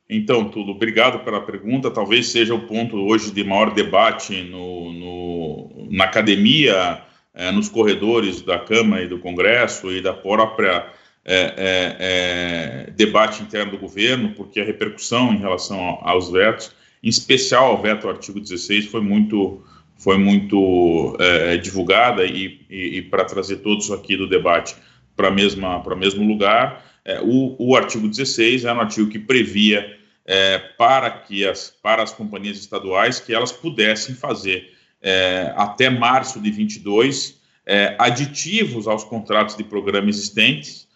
Então, 0.07 0.49
Tulo, 0.49 0.73
obrigado 0.73 1.23
pela 1.23 1.41
pergunta. 1.41 1.89
Talvez 1.89 2.27
seja 2.27 2.53
o 2.53 2.67
ponto 2.67 2.95
hoje 2.97 3.31
de 3.31 3.43
maior 3.43 3.73
debate 3.73 4.43
no, 4.43 4.93
no 4.93 5.87
na 5.89 6.03
academia, 6.03 7.01
é, 7.33 7.51
nos 7.51 7.67
corredores 7.69 8.41
da 8.41 8.59
Câmara 8.59 9.03
e 9.03 9.07
do 9.07 9.19
Congresso 9.19 9.91
e 9.91 10.01
da 10.01 10.13
própria 10.13 10.87
é, 11.27 11.35
é, 11.57 11.95
é, 12.87 12.91
debate 12.91 13.41
interno 13.41 13.71
do 13.71 13.77
governo, 13.79 14.33
porque 14.35 14.59
a 14.59 14.63
repercussão 14.63 15.33
em 15.33 15.37
relação 15.37 15.99
aos 16.01 16.29
vetos, 16.29 16.71
em 17.01 17.09
especial 17.09 17.65
ao 17.65 17.81
veto 17.81 18.07
ao 18.07 18.13
artigo 18.13 18.39
16, 18.39 18.85
foi 18.85 19.01
muito, 19.01 19.63
foi 19.97 20.17
muito 20.17 21.15
é, 21.19 21.57
divulgada 21.57 22.25
e, 22.25 22.61
e, 22.69 22.97
e 22.97 23.01
para 23.01 23.25
trazer 23.25 23.57
todos 23.57 23.91
aqui 23.91 24.15
do 24.17 24.27
debate 24.27 24.75
para 25.15 25.29
o 25.29 25.97
mesmo 25.97 26.27
lugar. 26.27 26.85
É, 27.03 27.21
o, 27.21 27.55
o, 27.57 27.75
artigo 27.75 28.07
16 28.07 28.65
era 28.65 28.77
um 28.77 28.81
artigo 28.81 29.09
que 29.09 29.19
previa 29.19 29.97
é, 30.25 30.57
para 30.77 31.09
que 31.09 31.47
as, 31.47 31.69
para 31.81 32.03
as 32.03 32.11
companhias 32.11 32.57
estaduais 32.57 33.19
que 33.19 33.33
elas 33.33 33.51
pudessem 33.51 34.15
fazer 34.15 34.73
até 35.55 35.87
março 35.87 36.39
de 36.39 36.49
22 36.49 37.39
aditivos 37.99 38.87
aos 38.87 39.03
contratos 39.03 39.55
de 39.55 39.63
programa 39.63 40.09
existentes 40.09 40.87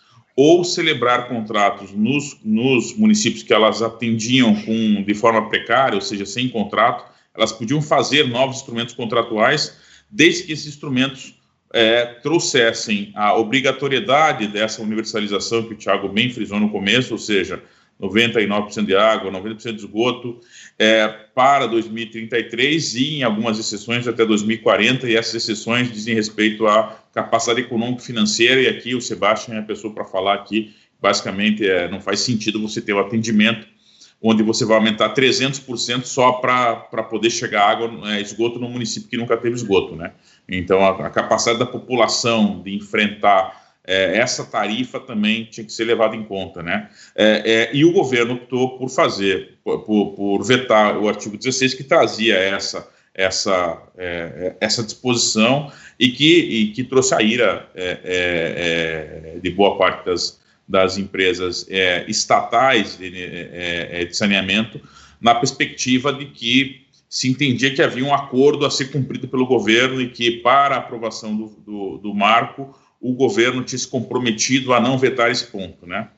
ou 0.41 0.64
celebrar 0.64 1.28
contratos 1.28 1.91
nos, 1.91 2.39
nos 2.43 2.95
municípios 2.97 3.43
que 3.43 3.54
elas 3.54 3.82
atendiam 3.82 4.56
com, 4.64 5.04
de 5.04 5.14
forma 5.14 5.50
precária, 5.50 5.95
ou 5.95 6.02
seja, 6.02 6.26
sem 6.26 6.47
contrato, 6.47 7.04
elas 7.39 7.53
podiam 7.53 7.81
fazer 7.81 8.27
novos 8.27 8.57
instrumentos 8.57 8.93
contratuais, 8.93 9.77
desde 10.11 10.43
que 10.43 10.51
esses 10.51 10.67
instrumentos 10.67 11.33
é, 11.73 12.05
trouxessem 12.05 13.11
a 13.15 13.33
obrigatoriedade 13.35 14.47
dessa 14.47 14.81
universalização 14.81 15.63
que 15.63 15.73
o 15.73 15.77
Tiago 15.77 16.09
bem 16.09 16.29
frisou 16.29 16.59
no 16.59 16.69
começo, 16.69 17.13
ou 17.13 17.17
seja, 17.17 17.63
99% 18.01 18.85
de 18.85 18.95
água, 18.95 19.31
90% 19.31 19.71
de 19.73 19.79
esgoto, 19.79 20.39
é, 20.77 21.07
para 21.07 21.65
2033 21.67 22.95
e, 22.95 23.17
em 23.17 23.23
algumas 23.23 23.57
exceções, 23.57 24.07
até 24.07 24.25
2040, 24.25 25.09
e 25.09 25.15
essas 25.15 25.35
exceções 25.35 25.91
dizem 25.91 26.15
respeito 26.15 26.67
à 26.67 26.99
capacidade 27.13 27.61
econômico-financeira, 27.61 28.61
e 28.61 28.67
aqui 28.67 28.95
o 28.95 29.01
Sebastião 29.01 29.57
é 29.57 29.59
a 29.59 29.63
pessoa 29.63 29.93
para 29.93 30.05
falar 30.05 30.35
aqui, 30.35 30.73
basicamente, 31.01 31.65
é, 31.65 31.89
não 31.89 32.01
faz 32.01 32.19
sentido 32.19 32.61
você 32.61 32.81
ter 32.81 32.93
o 32.93 32.99
atendimento 32.99 33.67
onde 34.22 34.43
você 34.43 34.65
vai 34.65 34.78
aumentar 34.78 35.13
300% 35.13 36.03
só 36.03 36.34
para 36.34 37.03
poder 37.03 37.30
chegar 37.30 37.70
água, 37.70 37.89
é, 38.11 38.22
esgoto 38.22 38.59
no 38.59 38.70
município 38.70 39.09
que 39.09 39.17
nunca 39.17 39.38
teve 39.38 39.55
esgoto, 39.55 39.95
né? 39.95 40.11
Então, 40.47 40.84
a, 40.84 41.07
a 41.07 41.09
capacidade 41.09 41.59
da 41.59 41.65
população 41.65 42.61
de 42.61 42.76
enfrentar 42.76 43.70
é, 43.89 44.17
essa 44.17 44.45
tarifa 44.45 44.99
também 44.99 45.45
tinha 45.45 45.65
que 45.65 45.72
ser 45.72 45.86
levada 45.86 46.15
em 46.15 46.24
conta, 46.24 46.61
né? 46.61 46.89
É, 47.15 47.70
é, 47.72 47.76
e 47.76 47.86
o 47.86 47.91
governo 47.91 48.36
optou 48.36 48.78
por 48.78 48.89
fazer, 48.89 49.57
por, 49.63 50.13
por, 50.13 50.43
vetar 50.43 50.97
o 50.97 51.07
artigo 51.07 51.38
16 51.38 51.74
que 51.74 51.84
trazia 51.84 52.36
essa 52.36 52.88
essa 53.11 53.82
é, 53.97 54.55
essa 54.61 54.84
disposição 54.84 55.72
e 55.99 56.09
que, 56.09 56.39
e 56.39 56.72
que 56.72 56.84
trouxe 56.84 57.13
a 57.15 57.22
ira 57.22 57.67
é, 57.76 59.34
é, 59.36 59.39
de 59.39 59.49
boa 59.49 59.78
parte 59.78 60.05
das, 60.05 60.38
das 60.70 60.99
empresas 60.99 61.67
estatais 62.07 62.95
de, 62.95 63.09
de 63.09 64.13
saneamento 64.15 64.80
na 65.20 65.34
perspectiva 65.34 66.13
de 66.13 66.28
que 66.28 66.86
se 67.09 67.28
entendia 67.28 67.74
que 67.74 67.82
havia 67.82 68.05
um 68.05 68.13
acordo 68.13 68.65
a 68.65 68.70
ser 68.70 68.91
cumprido 68.91 69.28
pelo 69.28 69.47
governo 69.47 69.99
e 69.99 70.09
que 70.09 70.30
para 70.30 70.76
a 70.76 70.78
aprovação 70.78 71.36
do, 71.36 71.47
do, 71.65 71.97
do 71.97 72.13
marco 72.13 72.78
o 73.01 73.13
governo 73.13 73.63
tinha 73.63 73.80
se 73.80 73.88
comprometido 73.88 74.74
a 74.74 74.80
não 74.80 74.97
vetar 74.97 75.32
esse 75.32 75.47
ponto, 75.47 75.88
né? 75.88 76.09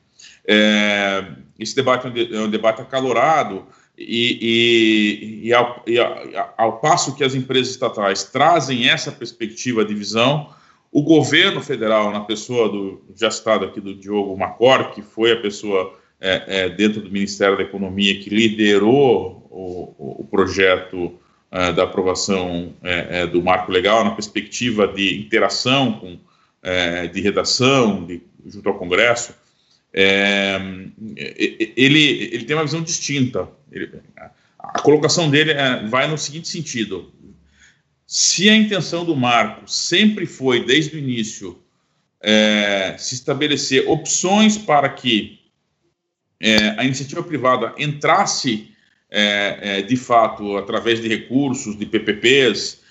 É, 0.44 1.24
esse 1.58 1.74
debate 1.74 2.06
é 2.06 2.40
um 2.40 2.50
debate 2.50 2.82
acalorado 2.82 3.64
e, 3.96 5.40
e, 5.42 5.48
e, 5.48 5.54
ao, 5.54 5.82
e 5.86 5.98
ao, 5.98 6.54
ao, 6.58 6.80
passo 6.80 7.14
que 7.14 7.22
as 7.22 7.34
empresas 7.34 7.72
estatais 7.72 8.24
trazem 8.24 8.88
essa 8.88 9.12
perspectiva 9.12 9.84
de 9.84 9.94
visão, 9.94 10.50
o 10.92 11.02
governo 11.02 11.62
federal, 11.62 12.12
na 12.12 12.20
pessoa 12.20 12.68
do 12.68 13.02
já 13.16 13.30
citado 13.30 13.64
aqui 13.64 13.80
do 13.80 13.94
Diogo 13.94 14.36
Macor, 14.36 14.92
que 14.92 15.00
foi 15.00 15.32
a 15.32 15.40
pessoa 15.40 15.98
é, 16.20 16.44
é, 16.46 16.68
dentro 16.68 17.00
do 17.00 17.10
Ministério 17.10 17.56
da 17.56 17.62
Economia 17.62 18.20
que 18.20 18.28
liderou 18.28 19.48
o, 19.50 20.20
o 20.20 20.28
projeto 20.30 21.18
é, 21.50 21.72
da 21.72 21.84
aprovação 21.84 22.74
é, 22.82 23.22
é, 23.22 23.26
do 23.26 23.42
marco 23.42 23.72
legal 23.72 24.04
na 24.04 24.12
perspectiva 24.12 24.86
de 24.86 25.18
interação 25.18 25.92
com 25.94 26.18
é, 26.62 27.06
de 27.08 27.20
redação 27.20 28.06
de, 28.06 28.22
junto 28.46 28.68
ao 28.68 28.78
Congresso, 28.78 29.34
ele, 29.92 30.94
ele 31.76 32.44
tem 32.44 32.56
uma 32.56 32.64
visão 32.64 32.82
distinta. 32.82 33.48
Ele, 33.70 33.90
a 34.58 34.80
colocação 34.80 35.28
dele 35.28 35.52
vai 35.90 36.08
no 36.08 36.16
seguinte 36.16 36.48
sentido: 36.48 37.12
se 38.14 38.50
a 38.50 38.54
intenção 38.54 39.06
do 39.06 39.16
marco 39.16 39.62
sempre 39.66 40.26
foi, 40.26 40.66
desde 40.66 40.94
o 40.94 40.98
início, 40.98 41.58
é, 42.20 42.94
se 42.98 43.14
estabelecer 43.14 43.88
opções 43.88 44.58
para 44.58 44.86
que 44.90 45.40
é, 46.38 46.78
a 46.78 46.84
iniciativa 46.84 47.22
privada 47.22 47.74
entrasse 47.78 48.68
é, 49.10 49.78
é, 49.78 49.82
de 49.82 49.96
fato 49.96 50.58
através 50.58 51.00
de 51.00 51.08
recursos, 51.08 51.74
de 51.74 51.86
PPPs, 51.86 52.82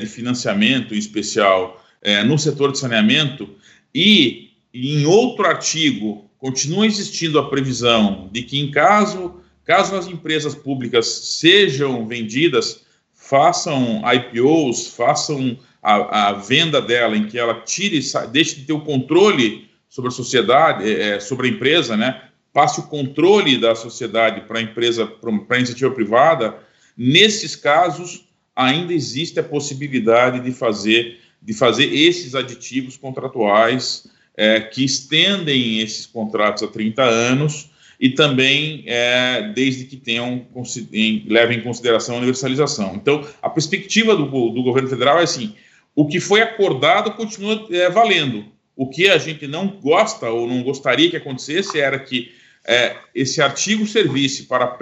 de 0.00 0.06
financiamento 0.06 0.94
em 0.94 0.98
especial, 0.98 1.82
é, 2.02 2.22
no 2.22 2.38
setor 2.38 2.72
de 2.72 2.78
saneamento 2.78 3.48
e 3.94 4.50
em 4.74 5.06
outro 5.06 5.46
artigo 5.46 6.30
continua 6.36 6.86
existindo 6.86 7.38
a 7.38 7.48
previsão 7.48 8.28
de 8.30 8.42
que 8.42 8.58
em 8.58 8.70
caso 8.70 9.40
caso 9.64 9.96
as 9.96 10.06
empresas 10.06 10.54
públicas 10.54 11.06
sejam 11.06 12.06
vendidas 12.06 12.85
façam 13.28 14.02
IPOs 14.12 14.88
façam 14.88 15.58
a, 15.82 16.28
a 16.28 16.32
venda 16.32 16.80
dela 16.80 17.16
em 17.16 17.26
que 17.26 17.38
ela 17.38 17.60
tire 17.60 18.00
deixe 18.30 18.56
de 18.56 18.66
ter 18.66 18.72
o 18.72 18.80
controle 18.80 19.68
sobre 19.88 20.08
a 20.08 20.12
sociedade 20.12 20.88
é, 20.88 21.16
é 21.16 21.20
sobre 21.20 21.48
a 21.48 21.50
empresa 21.50 21.96
né? 21.96 22.22
Passe 22.52 22.80
o 22.80 22.84
controle 22.84 23.58
da 23.58 23.74
sociedade 23.74 24.42
para 24.42 24.58
a 24.58 24.62
empresa 24.62 25.06
para 25.06 25.30
a 25.30 25.58
iniciativa 25.58 25.90
privada. 25.90 26.56
Nesses 26.96 27.54
casos 27.54 28.24
ainda 28.54 28.94
existe 28.94 29.38
a 29.38 29.42
possibilidade 29.42 30.40
de 30.40 30.52
fazer 30.52 31.20
de 31.42 31.52
fazer 31.52 31.92
esses 31.94 32.34
aditivos 32.34 32.96
contratuais 32.96 34.06
é, 34.36 34.60
que 34.60 34.84
estendem 34.84 35.80
esses 35.80 36.06
contratos 36.06 36.62
a 36.62 36.66
30 36.66 37.02
anos 37.02 37.70
e 37.98 38.10
também 38.10 38.84
é, 38.86 39.52
desde 39.54 39.84
que 39.84 39.96
tenham 39.96 40.46
em, 40.92 41.24
levem 41.28 41.58
em 41.58 41.62
consideração 41.62 42.14
a 42.14 42.18
universalização. 42.18 42.94
Então, 42.94 43.26
a 43.42 43.48
perspectiva 43.48 44.14
do, 44.14 44.24
do 44.24 44.62
governo 44.62 44.88
federal 44.88 45.18
é 45.18 45.22
assim: 45.22 45.54
o 45.94 46.06
que 46.06 46.20
foi 46.20 46.40
acordado 46.40 47.12
continua 47.12 47.66
é, 47.70 47.88
valendo. 47.88 48.44
O 48.74 48.88
que 48.88 49.08
a 49.08 49.16
gente 49.16 49.46
não 49.46 49.68
gosta 49.68 50.28
ou 50.28 50.46
não 50.46 50.62
gostaria 50.62 51.08
que 51.08 51.16
acontecesse 51.16 51.80
era 51.80 51.98
que 51.98 52.30
é, 52.66 52.96
esse 53.14 53.40
artigo 53.40 53.86
servisse 53.86 54.44
para 54.44 54.64
a 54.64 54.78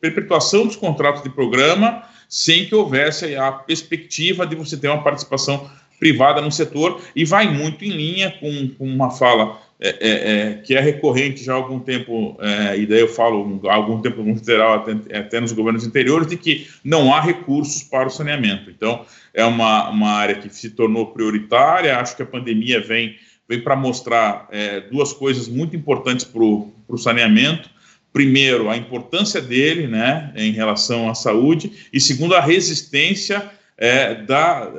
perpetuação 0.00 0.66
dos 0.66 0.76
contratos 0.76 1.22
de 1.22 1.30
programa 1.30 2.04
sem 2.28 2.64
que 2.64 2.74
houvesse 2.74 3.36
a 3.36 3.52
perspectiva 3.52 4.46
de 4.46 4.56
você 4.56 4.76
ter 4.76 4.88
uma 4.88 5.02
participação 5.02 5.70
privada 5.98 6.40
no 6.40 6.50
setor, 6.50 7.00
e 7.14 7.24
vai 7.24 7.46
muito 7.46 7.84
em 7.84 7.90
linha 7.90 8.30
com, 8.40 8.68
com 8.70 8.86
uma 8.86 9.10
fala 9.10 9.60
é, 9.84 9.96
é, 10.00 10.10
é, 10.10 10.54
que 10.54 10.76
é 10.76 10.80
recorrente 10.80 11.42
já 11.42 11.54
há 11.54 11.56
algum 11.56 11.80
tempo, 11.80 12.36
é, 12.40 12.78
e 12.78 12.86
daí 12.86 13.00
eu 13.00 13.08
falo 13.08 13.60
há 13.68 13.74
algum 13.74 14.00
tempo 14.00 14.22
no 14.22 14.38
geral, 14.38 14.74
até, 14.74 15.18
até, 15.18 15.40
nos 15.40 15.50
governos 15.50 15.84
interiores, 15.84 16.28
de 16.28 16.36
que 16.36 16.68
não 16.84 17.12
há 17.12 17.20
recursos 17.20 17.82
para 17.82 18.06
o 18.06 18.10
saneamento. 18.10 18.70
Então, 18.70 19.04
é 19.34 19.44
uma, 19.44 19.90
uma 19.90 20.10
área 20.12 20.36
que 20.36 20.48
se 20.54 20.70
tornou 20.70 21.06
prioritária, 21.06 21.98
acho 21.98 22.14
que 22.14 22.22
a 22.22 22.26
pandemia 22.26 22.80
vem, 22.80 23.16
vem 23.48 23.60
para 23.60 23.74
mostrar 23.74 24.46
é, 24.52 24.82
duas 24.82 25.12
coisas 25.12 25.48
muito 25.48 25.74
importantes 25.74 26.24
para 26.24 26.44
o 26.44 26.96
saneamento. 26.96 27.68
Primeiro, 28.12 28.70
a 28.70 28.76
importância 28.76 29.40
dele 29.40 29.88
né, 29.88 30.32
em 30.36 30.52
relação 30.52 31.10
à 31.10 31.14
saúde, 31.16 31.88
e 31.92 32.00
segundo, 32.00 32.36
a 32.36 32.40
resistência 32.40 33.50
é, 33.76 34.14
da, 34.14 34.70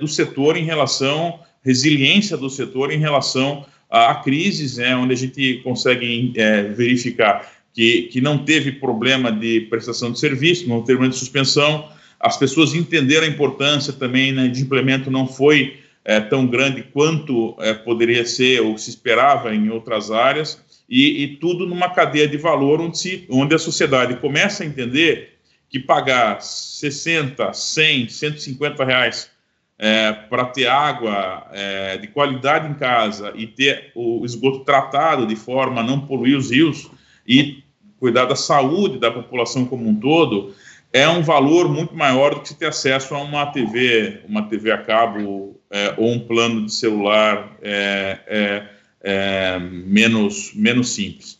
do 0.00 0.08
setor 0.08 0.56
em 0.56 0.64
relação, 0.64 1.38
resiliência 1.62 2.36
do 2.36 2.50
setor 2.50 2.90
em 2.90 2.98
relação 2.98 3.64
a, 3.90 4.14
crises, 4.16 4.76
né, 4.76 4.94
onde 4.96 5.14
a 5.14 5.16
gente 5.16 5.60
consegue 5.64 6.32
é, 6.36 6.62
verificar 6.64 7.50
que, 7.72 8.02
que 8.02 8.20
não 8.20 8.38
teve 8.38 8.72
problema 8.72 9.30
de 9.30 9.62
prestação 9.62 10.10
de 10.10 10.18
serviço, 10.18 10.68
não 10.68 10.80
teve 10.80 10.94
problema 10.94 11.12
de 11.12 11.18
suspensão, 11.18 11.88
as 12.18 12.36
pessoas 12.36 12.74
entenderam 12.74 13.24
a 13.24 13.30
importância 13.30 13.92
também 13.92 14.32
né, 14.32 14.48
de 14.48 14.60
implemento, 14.60 15.10
não 15.10 15.26
foi 15.26 15.78
é, 16.04 16.20
tão 16.20 16.46
grande 16.46 16.82
quanto 16.82 17.54
é, 17.60 17.72
poderia 17.72 18.24
ser 18.26 18.60
ou 18.62 18.76
se 18.76 18.90
esperava 18.90 19.54
em 19.54 19.70
outras 19.70 20.10
áreas, 20.10 20.60
e, 20.88 21.22
e, 21.22 21.36
tudo 21.36 21.66
numa 21.66 21.90
cadeia 21.90 22.26
de 22.26 22.38
valor 22.38 22.80
onde, 22.80 22.98
se, 22.98 23.26
onde 23.28 23.54
a 23.54 23.58
sociedade 23.58 24.16
começa 24.16 24.62
a 24.62 24.66
entender 24.66 25.34
que 25.68 25.78
pagar 25.78 26.40
60, 26.40 27.52
100, 27.52 28.08
150 28.08 28.84
reais 28.84 29.30
é, 29.78 30.12
para 30.12 30.44
ter 30.46 30.66
água 30.66 31.46
é, 31.52 31.96
de 31.98 32.08
qualidade 32.08 32.68
em 32.68 32.74
casa 32.74 33.32
e 33.36 33.46
ter 33.46 33.92
o 33.94 34.24
esgoto 34.24 34.64
tratado 34.64 35.26
de 35.26 35.36
forma 35.36 35.80
a 35.80 35.84
não 35.84 36.00
poluir 36.00 36.36
os 36.36 36.50
rios 36.50 36.90
e 37.26 37.62
cuidar 38.00 38.24
da 38.24 38.34
saúde 38.34 38.98
da 38.98 39.10
população 39.10 39.64
como 39.64 39.88
um 39.88 39.94
todo, 39.94 40.54
é 40.92 41.08
um 41.08 41.22
valor 41.22 41.68
muito 41.68 41.94
maior 41.94 42.34
do 42.34 42.40
que 42.40 42.54
ter 42.54 42.66
acesso 42.66 43.14
a 43.14 43.22
uma 43.22 43.46
TV, 43.46 44.20
uma 44.26 44.48
TV 44.48 44.72
a 44.72 44.78
cabo 44.78 45.60
é, 45.70 45.94
ou 45.96 46.12
um 46.12 46.20
plano 46.20 46.64
de 46.64 46.72
celular 46.72 47.56
é, 47.60 48.18
é, 48.26 48.62
é, 49.02 49.58
menos, 49.58 50.52
menos 50.54 50.94
simples. 50.94 51.38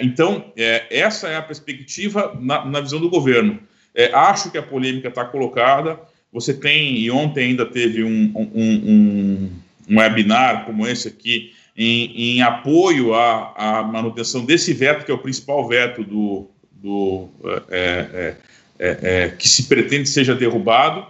então, 0.00 0.52
essa 0.90 1.28
é 1.28 1.36
a 1.36 1.42
perspectiva 1.42 2.36
na, 2.38 2.64
na 2.64 2.80
visão 2.80 3.00
do 3.00 3.08
governo. 3.08 3.58
acho 4.12 4.50
que 4.50 4.58
a 4.58 4.62
polêmica 4.62 5.08
está 5.08 5.24
colocada, 5.24 5.98
você 6.34 6.52
tem, 6.52 6.98
e 6.98 7.08
ontem 7.12 7.50
ainda 7.50 7.64
teve 7.64 8.02
um, 8.02 8.32
um, 8.34 8.50
um, 8.54 9.50
um 9.88 9.98
webinar 9.98 10.66
como 10.66 10.84
esse 10.84 11.06
aqui, 11.06 11.52
em, 11.76 12.34
em 12.36 12.42
apoio 12.42 13.14
à, 13.14 13.54
à, 13.56 13.82
manutenção 13.84 14.44
desse 14.44 14.74
veto, 14.74 15.04
que 15.04 15.12
é 15.12 15.14
o 15.14 15.18
principal 15.18 15.68
veto 15.68 16.02
do, 16.02 16.50
do 16.72 17.28
é, 17.70 18.08
é, 18.12 18.36
é, 18.80 18.98
é 19.02 19.28
que 19.28 19.48
se 19.48 19.68
pretende 19.68 20.08
seja 20.08 20.34
derrubado. 20.34 21.06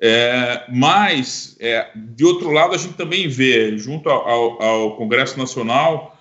É, 0.00 0.64
mas, 0.68 1.56
é, 1.58 1.88
de 1.96 2.24
outro 2.24 2.52
lado, 2.52 2.74
a 2.74 2.78
gente 2.78 2.94
também 2.94 3.26
vê, 3.26 3.76
junto 3.76 4.08
ao, 4.08 4.62
ao 4.62 4.96
Congresso 4.96 5.36
Nacional, 5.36 6.16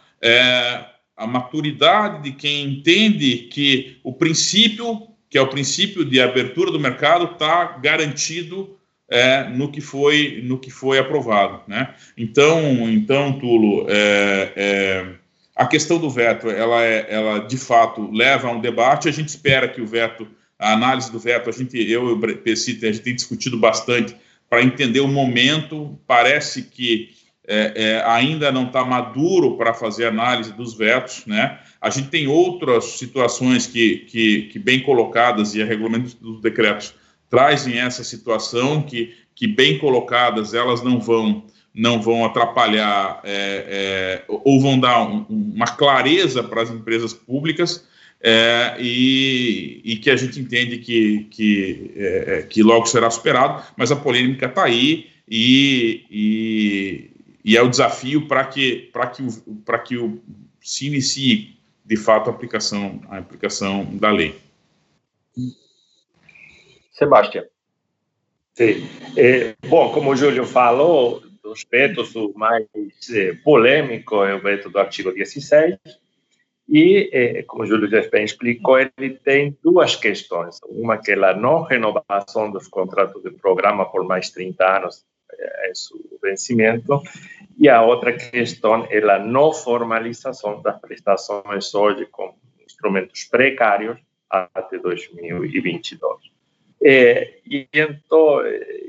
a 1.15 1.27
maturidade 1.27 2.23
de 2.23 2.31
quem 2.31 2.65
entende 2.65 3.49
que 3.51 3.97
o 4.03 4.13
princípio 4.13 5.12
que 5.33 5.37
é 5.39 5.41
o 5.41 5.47
princípio 5.47 6.05
de 6.05 6.21
abertura 6.21 6.69
do 6.69 6.79
mercado, 6.79 7.33
está 7.33 7.79
garantido 7.81 8.77
é, 9.09 9.45
no 9.49 9.71
que 9.71 9.81
foi 9.81 10.43
no 10.43 10.59
que 10.59 10.69
foi 10.69 10.99
aprovado, 10.99 11.59
né? 11.67 11.95
Então, 12.15 12.87
então, 12.87 13.39
Tulo, 13.39 13.87
é, 13.89 14.53
é, 14.55 15.05
a 15.55 15.65
questão 15.65 15.97
do 15.97 16.07
veto, 16.07 16.51
ela 16.51 16.83
é, 16.83 17.07
ela 17.09 17.39
de 17.39 17.57
fato 17.57 18.11
leva 18.11 18.47
a 18.47 18.51
um 18.51 18.61
debate. 18.61 19.09
A 19.09 19.11
gente 19.11 19.29
espera 19.29 19.67
que 19.67 19.81
o 19.81 19.87
veto, 19.87 20.27
a 20.59 20.73
análise 20.73 21.11
do 21.11 21.17
veto, 21.17 21.49
a 21.49 21.51
gente, 21.51 21.79
eu 21.79 22.09
e 22.09 22.13
o 22.13 22.37
Pessi, 22.37 22.77
a 22.83 22.91
gente 22.91 22.99
tem 22.99 23.15
discutido 23.15 23.57
bastante 23.57 24.15
para 24.47 24.61
entender 24.61 24.99
o 24.99 25.07
momento. 25.07 25.99
Parece 26.05 26.61
que 26.61 27.09
é, 27.47 27.73
é, 27.75 28.03
ainda 28.05 28.51
não 28.51 28.67
está 28.67 28.85
maduro 28.85 29.57
para 29.57 29.73
fazer 29.73 30.05
análise 30.05 30.53
dos 30.53 30.73
vetos, 30.73 31.25
né? 31.25 31.59
A 31.81 31.89
gente 31.89 32.07
tem 32.07 32.27
outras 32.27 32.97
situações 32.97 33.67
que, 33.67 34.05
que, 34.07 34.43
que 34.43 34.59
bem 34.59 34.81
colocadas, 34.81 35.53
e 35.53 35.61
a 35.61 35.65
regulamento 35.65 36.15
dos 36.17 36.41
decretos 36.41 36.93
trazem 37.29 37.79
essa 37.79 38.03
situação, 38.03 38.81
que, 38.81 39.13
que 39.35 39.47
bem 39.47 39.77
colocadas 39.77 40.53
elas 40.53 40.81
não 40.81 40.99
vão 40.99 41.45
não 41.75 41.99
vão 41.99 42.23
atrapalhar 42.23 43.19
é, 43.23 44.21
é, 44.21 44.23
ou 44.27 44.61
vão 44.61 44.79
dar 44.79 45.01
um, 45.01 45.25
uma 45.27 45.65
clareza 45.65 46.43
para 46.43 46.61
as 46.61 46.69
empresas 46.69 47.13
públicas 47.13 47.87
é, 48.21 48.75
e, 48.79 49.81
e, 49.83 49.95
que 49.97 50.11
a 50.11 50.15
gente 50.15 50.39
entende 50.39 50.77
que, 50.77 51.27
que, 51.31 51.91
é, 51.97 52.45
que 52.47 52.61
logo 52.61 52.85
será 52.85 53.09
superado, 53.09 53.63
mas 53.75 53.91
a 53.91 53.95
polêmica 53.95 54.45
está 54.45 54.65
aí 54.65 55.07
e, 55.27 56.05
e, 56.11 57.11
e, 57.43 57.57
é 57.57 57.61
o 57.61 57.69
desafio 57.69 58.27
para 58.27 58.45
que, 58.45 58.91
que, 59.15 59.23
o, 59.23 59.79
que 59.83 59.97
o, 59.97 60.21
se 60.61 60.87
inicie 60.87 61.57
de 61.85 61.97
fato, 61.97 62.29
a 62.29 62.33
aplicação, 62.33 63.01
a 63.09 63.17
aplicação 63.17 63.85
da 63.97 64.09
lei. 64.09 64.39
Sebastião. 66.91 67.45
Sim. 68.53 68.87
É, 69.17 69.55
bom, 69.67 69.91
como 69.91 70.11
o 70.11 70.15
Júlio 70.15 70.45
falou, 70.45 71.21
dos 71.43 71.65
vetos, 71.69 72.15
o 72.15 72.31
mais 72.35 72.65
é, 73.11 73.33
polêmico 73.43 74.23
é 74.23 74.33
o 74.33 74.41
veto 74.41 74.69
do 74.69 74.79
artigo 74.79 75.11
16, 75.11 75.77
e, 76.69 77.09
é, 77.11 77.43
como 77.43 77.63
o 77.63 77.65
Júlio 77.65 77.89
já 77.89 78.07
bem 78.09 78.23
explicou, 78.23 78.79
ele 78.79 79.15
tem 79.15 79.57
duas 79.61 79.95
questões. 79.95 80.59
Uma 80.69 80.97
que 80.97 81.11
é 81.11 81.15
a 81.15 81.35
não 81.35 81.63
renovação 81.63 82.49
dos 82.49 82.67
contratos 82.67 83.21
de 83.21 83.31
programa 83.31 83.85
por 83.85 84.05
mais 84.05 84.29
30 84.29 84.77
anos, 84.77 85.05
é, 85.39 85.69
é 85.69 85.71
o 85.93 86.19
vencimento, 86.21 87.01
e 87.57 87.69
a 87.69 87.81
outra 87.81 88.13
questão 88.13 88.87
é 88.89 88.99
a 88.99 89.19
não 89.19 89.53
formalização 89.53 90.61
das 90.61 90.79
prestações 90.79 91.73
hoje 91.73 92.05
com 92.07 92.35
instrumentos 92.65 93.23
precários 93.25 93.97
até 94.29 94.77
2022. 94.79 96.33
É, 96.85 97.35
e 97.45 97.65
então, 97.73 98.41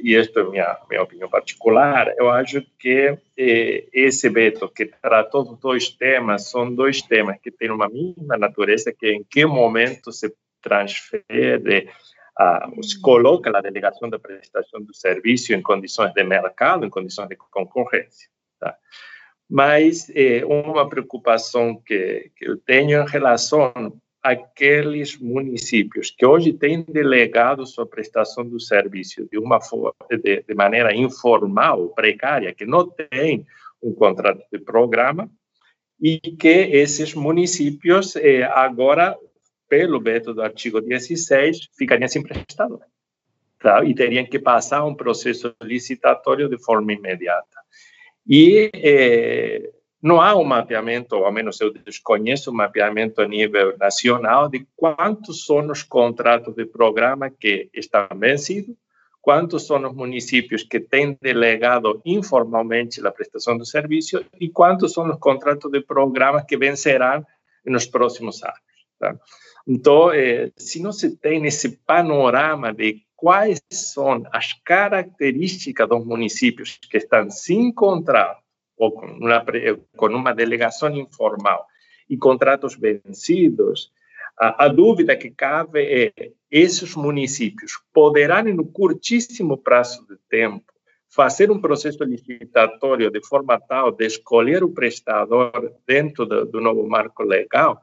e 0.03 0.17
esta 0.17 0.41
é 0.41 0.45
minha 0.45 0.79
minha 0.91 1.03
opinião 1.03 1.29
particular, 1.29 2.13
eu 2.19 2.29
acho 2.29 2.61
que 2.77 3.17
é, 3.39 3.85
esse 3.93 4.29
veto 4.29 4.69
que 4.69 4.87
tratou 4.87 5.45
dos 5.45 5.61
dois 5.61 5.91
temas 5.91 6.51
são 6.51 6.75
dois 6.75 7.01
temas 7.03 7.37
que 7.41 7.53
têm 7.53 7.71
uma 7.71 7.89
mesma 7.89 8.37
natureza, 8.37 8.93
que 8.93 9.13
em 9.13 9.23
que 9.23 9.47
momento 9.47 10.11
se 10.11 10.35
transfere 10.61 11.89
a, 12.37 12.69
se 12.83 13.01
coloca 13.01 13.57
a 13.57 13.61
delegação 13.61 14.09
da 14.09 14.19
prestação 14.19 14.83
do 14.83 14.95
serviço 14.95 15.53
em 15.53 15.63
condições 15.63 16.13
de 16.13 16.25
mercado, 16.25 16.85
em 16.85 16.91
condições 16.91 17.29
de 17.29 17.37
concorrência. 17.37 18.29
Tá? 18.59 18.77
Mas 19.49 20.11
é, 20.11 20.45
uma 20.45 20.89
preocupação 20.89 21.81
que, 21.85 22.31
que 22.37 22.49
eu 22.49 22.57
tenho 22.57 23.03
em 23.03 23.09
relação 23.09 23.73
àqueles 24.23 25.19
municípios 25.19 26.11
que 26.11 26.25
hoje 26.25 26.53
têm 26.53 26.83
delegado 26.83 27.67
sua 27.67 27.87
prestação 27.87 28.45
do 28.45 28.59
serviço 28.59 29.29
de 29.31 29.39
uma 29.39 29.59
de, 30.11 30.43
de 30.43 30.55
maneira 30.55 30.95
informal, 30.95 31.91
precária, 31.91 32.55
que 32.55 32.65
não 32.65 32.89
tem 32.89 33.47
um 33.83 33.93
contrato 33.93 34.43
de 34.51 34.59
programa, 34.59 35.31
e 36.01 36.19
que 36.19 36.49
esses 36.49 37.15
municípios 37.15 38.17
eh, 38.17 38.43
agora, 38.43 39.17
pelo 39.75 40.01
veto 40.01 40.33
do 40.33 40.41
artigo 40.41 40.81
16, 40.81 41.69
ficariam 41.77 42.07
sem 42.07 42.23
prestador. 42.23 42.83
Tá? 43.59 43.85
E 43.85 43.93
teriam 43.93 44.25
que 44.25 44.39
passar 44.39 44.85
um 44.85 44.95
processo 44.95 45.53
licitatório 45.61 46.49
de 46.49 46.63
forma 46.63 46.93
imediata. 46.93 47.59
E 48.25 48.71
eh, 48.73 49.73
não 50.01 50.21
há 50.21 50.37
um 50.37 50.45
mapeamento, 50.45 51.17
ou 51.17 51.25
ao 51.25 51.33
menos 51.33 51.61
eu 51.61 51.73
desconheço 51.73 52.53
um 52.53 52.55
mapeamento 52.55 53.21
a 53.21 53.27
nível 53.27 53.77
nacional 53.77 54.49
de 54.49 54.65
quantos 54.77 55.45
são 55.45 55.69
os 55.69 55.83
contratos 55.83 56.55
de 56.55 56.67
programa 56.67 57.29
que 57.29 57.69
estão 57.75 58.07
vencidos, 58.15 58.77
quantos 59.21 59.67
são 59.67 59.85
os 59.85 59.95
municípios 59.95 60.63
que 60.63 60.79
têm 60.79 61.19
delegado 61.21 62.01
informalmente 62.05 63.05
a 63.05 63.11
prestação 63.11 63.59
do 63.59 63.67
serviço 63.67 64.25
e 64.39 64.49
quantos 64.49 64.93
são 64.93 65.11
os 65.11 65.19
contratos 65.19 65.69
de 65.73 65.81
programa 65.81 66.45
que 66.45 66.57
vencerão 66.57 67.27
nos 67.67 67.87
próximos 67.87 68.41
anos. 68.45 68.61
Tá? 69.01 69.17
Então, 69.67 70.13
eh, 70.13 70.53
se 70.57 70.83
não 70.83 70.93
se 70.93 71.17
tem 71.17 71.45
esse 71.47 71.79
panorama 71.87 72.73
de 72.73 73.03
quais 73.17 73.63
são 73.71 74.23
as 74.33 74.53
características 74.65 75.89
dos 75.89 76.05
municípios 76.05 76.79
que 76.91 76.99
estão 76.99 77.31
sem 77.31 77.73
contrato 77.73 78.43
ou 78.77 78.93
com 78.93 79.07
uma, 79.07 79.45
com 79.97 80.07
uma 80.09 80.35
delegação 80.35 80.95
informal 80.95 81.67
e 82.09 82.17
contratos 82.17 82.77
vencidos, 82.77 83.91
A, 84.37 84.65
a 84.65 84.69
dúvida 84.69 85.17
que 85.17 85.31
cabe 85.31 85.81
é: 85.81 86.33
esses 86.51 86.97
municípios 86.97 87.73
poderão, 87.93 88.43
no 88.53 88.67
curtíssimo 88.67 89.57
prazo 89.57 90.05
de 90.09 90.17
tempo, 90.29 90.73
fazer 91.09 91.51
um 91.51 91.61
processo 91.61 92.03
licitatório 92.05 93.11
de 93.11 93.21
forma 93.25 93.61
tal 93.61 93.93
de 93.93 94.05
escolher 94.07 94.65
o 94.65 94.75
prestador 94.75 95.53
dentro 95.87 96.27
do, 96.27 96.45
do 96.45 96.61
novo 96.61 96.87
marco 96.89 97.23
legal, 97.23 97.81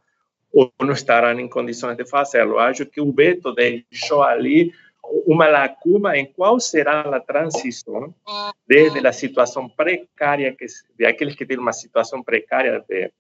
ou 0.54 0.72
não 0.82 0.94
estarão 0.94 1.40
em 1.40 1.48
condições 1.48 1.96
de 1.96 2.06
fazê-lo? 2.06 2.60
Acho 2.60 2.86
que 2.86 3.02
o 3.02 3.12
Beto 3.12 3.54
deixou 3.54 4.22
ali 4.22 4.74
uma 5.26 5.48
lacuna 5.48 6.18
em 6.18 6.26
qual 6.26 6.60
será 6.60 7.02
a 7.02 7.20
transição 7.20 8.14
desde 8.68 9.06
a 9.06 9.12
situação 9.12 9.68
precária 9.68 10.56
que, 10.56 10.66
de 10.98 11.06
aqueles 11.06 11.36
que 11.36 11.46
têm 11.46 11.58
uma 11.58 11.74
situação 11.74 12.24
precária 12.24 12.84
de, 12.88 13.12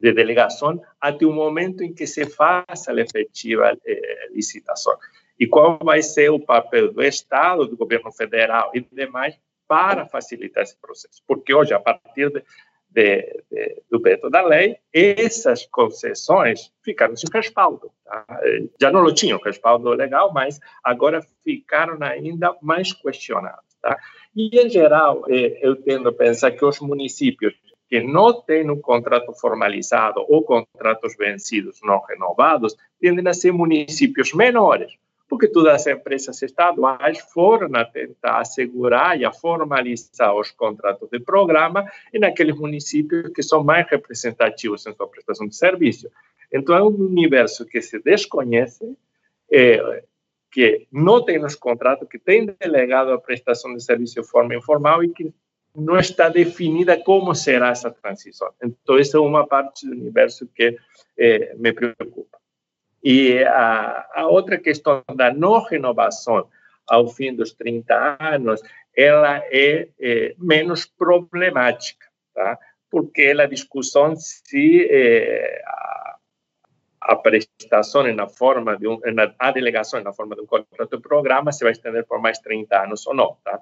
de 0.00 0.12
delegação 0.12 0.80
até 1.00 1.24
o 1.24 1.32
momento 1.32 1.82
em 1.82 1.92
que 1.92 2.06
se 2.06 2.26
faça 2.26 2.92
a 2.92 3.00
efetiva 3.00 3.76
eh, 3.86 4.28
licitação. 4.32 4.96
E 5.38 5.46
qual 5.46 5.78
vai 5.82 6.02
ser 6.02 6.30
o 6.30 6.40
papel 6.40 6.92
do 6.92 7.02
Estado, 7.02 7.66
do 7.66 7.76
governo 7.76 8.12
federal 8.12 8.70
e 8.74 8.80
demais 8.92 9.38
para 9.66 10.06
facilitar 10.06 10.64
esse 10.64 10.76
processo? 10.76 11.22
Porque 11.26 11.54
hoje, 11.54 11.72
a 11.72 11.80
partir 11.80 12.30
de, 12.30 12.42
de, 12.90 13.42
de, 13.50 13.82
do 13.90 14.00
veto 14.00 14.28
da 14.28 14.42
lei, 14.42 14.76
essas 14.92 15.66
concessões 15.66 16.72
ficaram 16.82 17.16
sem 17.16 17.30
respaldo. 17.32 17.90
Tá? 18.04 18.24
Já 18.80 18.90
não 18.90 19.12
tinham 19.14 19.38
respaldo 19.38 19.88
legal, 19.90 20.32
mas 20.32 20.58
agora 20.82 21.22
ficaram 21.44 21.96
ainda 22.00 22.56
mais 22.60 22.92
questionados. 22.92 23.64
Tá? 23.80 23.96
E, 24.34 24.58
em 24.60 24.68
geral, 24.68 25.24
eh, 25.28 25.58
eu 25.62 25.76
tendo 25.76 26.08
a 26.08 26.12
pensar 26.12 26.50
que 26.52 26.64
os 26.64 26.80
municípios 26.80 27.54
que 27.88 28.00
não 28.00 28.32
têm 28.42 28.70
um 28.70 28.80
contrato 28.80 29.32
formalizado 29.32 30.24
ou 30.28 30.44
contratos 30.44 31.16
vencidos 31.16 31.80
não 31.82 32.00
renovados 32.02 32.76
tendem 33.00 33.26
a 33.26 33.34
ser 33.34 33.52
municípios 33.52 34.32
menores, 34.32 34.92
porque 35.30 35.46
todas 35.46 35.74
as 35.74 35.86
empresas 35.86 36.42
estaduais 36.42 37.20
foram 37.20 37.70
a 37.76 37.84
tentar 37.84 38.40
assegurar 38.40 39.16
e 39.16 39.24
a 39.24 39.32
formalizar 39.32 40.34
os 40.34 40.50
contratos 40.50 41.08
de 41.08 41.20
programa 41.20 41.88
em 42.12 42.24
aqueles 42.24 42.56
municípios 42.56 43.32
que 43.32 43.40
são 43.40 43.62
mais 43.62 43.88
representativos 43.88 44.84
em 44.84 44.92
sua 44.92 45.06
prestação 45.06 45.46
de 45.46 45.54
serviço. 45.54 46.10
Então, 46.52 46.74
é 46.74 46.82
um 46.82 46.88
universo 46.88 47.64
que 47.64 47.80
se 47.80 48.00
desconhece, 48.00 48.96
é, 49.52 50.02
que 50.50 50.88
não 50.90 51.24
tem 51.24 51.38
nos 51.38 51.54
contratos, 51.54 52.08
que 52.08 52.18
tem 52.18 52.46
delegado 52.58 53.12
a 53.12 53.20
prestação 53.20 53.72
de 53.76 53.84
serviço 53.84 54.20
de 54.20 54.26
forma 54.26 54.56
informal 54.56 55.04
e 55.04 55.10
que 55.10 55.32
não 55.76 55.96
está 55.96 56.28
definida 56.28 57.00
como 57.00 57.36
será 57.36 57.68
essa 57.68 57.88
transição. 57.88 58.52
Então, 58.60 58.98
essa 58.98 59.16
é 59.16 59.20
uma 59.20 59.46
parte 59.46 59.86
do 59.86 59.92
universo 59.92 60.48
que 60.52 60.76
é, 61.16 61.54
me 61.54 61.72
preocupa. 61.72 62.39
E 63.02 63.42
a, 63.44 64.06
a 64.14 64.26
outra 64.28 64.58
questão 64.58 65.02
da 65.14 65.32
não 65.32 65.62
renovação 65.64 66.46
ao 66.88 67.08
fim 67.08 67.34
dos 67.34 67.52
30 67.52 68.18
anos, 68.20 68.60
ela 68.96 69.38
é, 69.50 69.88
é 70.00 70.34
menos 70.38 70.84
problemática, 70.84 72.06
tá? 72.34 72.58
porque 72.90 73.34
a 73.38 73.46
discussão 73.46 74.16
se 74.16 74.88
é, 74.90 75.62
a, 77.10 77.16
prestação 77.16 78.02
na 78.14 78.28
forma 78.28 78.76
de 78.76 78.86
um, 78.86 78.98
na, 79.12 79.34
a 79.38 79.50
delegação 79.50 80.02
na 80.02 80.12
forma 80.12 80.34
de 80.36 80.42
um 80.42 80.46
contrato 80.46 80.96
de 80.96 81.02
programa 81.02 81.52
se 81.52 81.64
vai 81.64 81.72
estender 81.72 82.06
por 82.06 82.20
mais 82.20 82.38
30 82.38 82.84
anos 82.84 83.06
ou 83.06 83.14
não, 83.14 83.36
tá? 83.44 83.58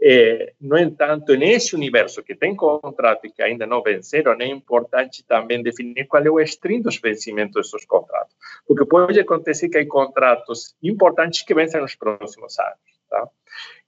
Eh, 0.00 0.54
no 0.60 0.78
entanto, 0.78 1.34
nesse 1.34 1.74
universo 1.74 2.22
que 2.22 2.34
tem 2.34 2.54
contrato 2.54 3.26
e 3.26 3.30
que 3.30 3.42
ainda 3.42 3.66
não 3.66 3.82
venceram, 3.82 4.36
é 4.40 4.46
importante 4.46 5.24
também 5.24 5.62
definir 5.62 6.06
qual 6.06 6.24
é 6.24 6.30
o 6.30 6.40
stream 6.40 6.82
dos 6.82 6.98
vencimentos 6.98 7.70
desses 7.70 7.84
contratos. 7.84 8.34
Porque 8.66 8.84
pode 8.84 9.18
acontecer 9.18 9.68
que 9.68 9.78
há 9.78 9.86
contratos 9.88 10.76
importantes 10.82 11.42
que 11.42 11.54
vencem 11.54 11.80
nos 11.80 11.96
próximos 11.96 12.56
anos. 12.60 12.78
Tá? 13.10 13.28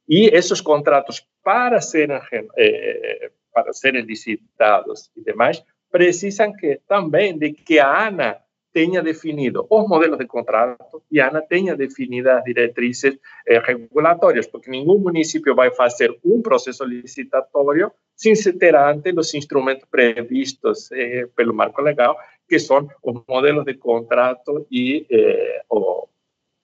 E 0.08 0.26
esses 0.34 0.60
contratos, 0.60 1.24
para 1.44 1.80
serem, 1.80 2.20
eh, 2.56 3.30
para 3.54 3.72
serem 3.72 4.02
licitados 4.02 5.10
e 5.16 5.22
demais, 5.22 5.62
precisam 5.90 6.52
que 6.52 6.80
também 6.88 7.38
de 7.38 7.52
que 7.52 7.78
a 7.78 8.06
ANA 8.06 8.40
tenha 8.72 9.02
definido 9.02 9.66
os 9.68 9.88
modelos 9.88 10.18
de 10.18 10.26
contrato 10.26 11.02
e 11.10 11.20
a 11.20 11.28
ANA 11.28 11.42
tenha 11.42 11.76
definido 11.76 12.30
as 12.30 12.44
diretrizes 12.44 13.18
eh, 13.46 13.58
regulatórias, 13.58 14.46
porque 14.46 14.70
nenhum 14.70 14.98
município 14.98 15.54
vai 15.54 15.70
fazer 15.72 16.16
um 16.24 16.40
processo 16.40 16.84
licitatório 16.84 17.92
sem 18.16 18.34
se 18.34 18.52
ter 18.52 18.76
antes 18.76 19.12
os 19.16 19.34
instrumentos 19.34 19.86
previstos 19.90 20.90
eh, 20.92 21.26
pelo 21.34 21.54
marco 21.54 21.82
legal, 21.82 22.16
que 22.48 22.58
são 22.58 22.88
os 23.02 23.22
modelos 23.28 23.64
de 23.64 23.74
contrato 23.74 24.66
e 24.70 25.06
eh, 25.10 25.62
o, 25.68 26.08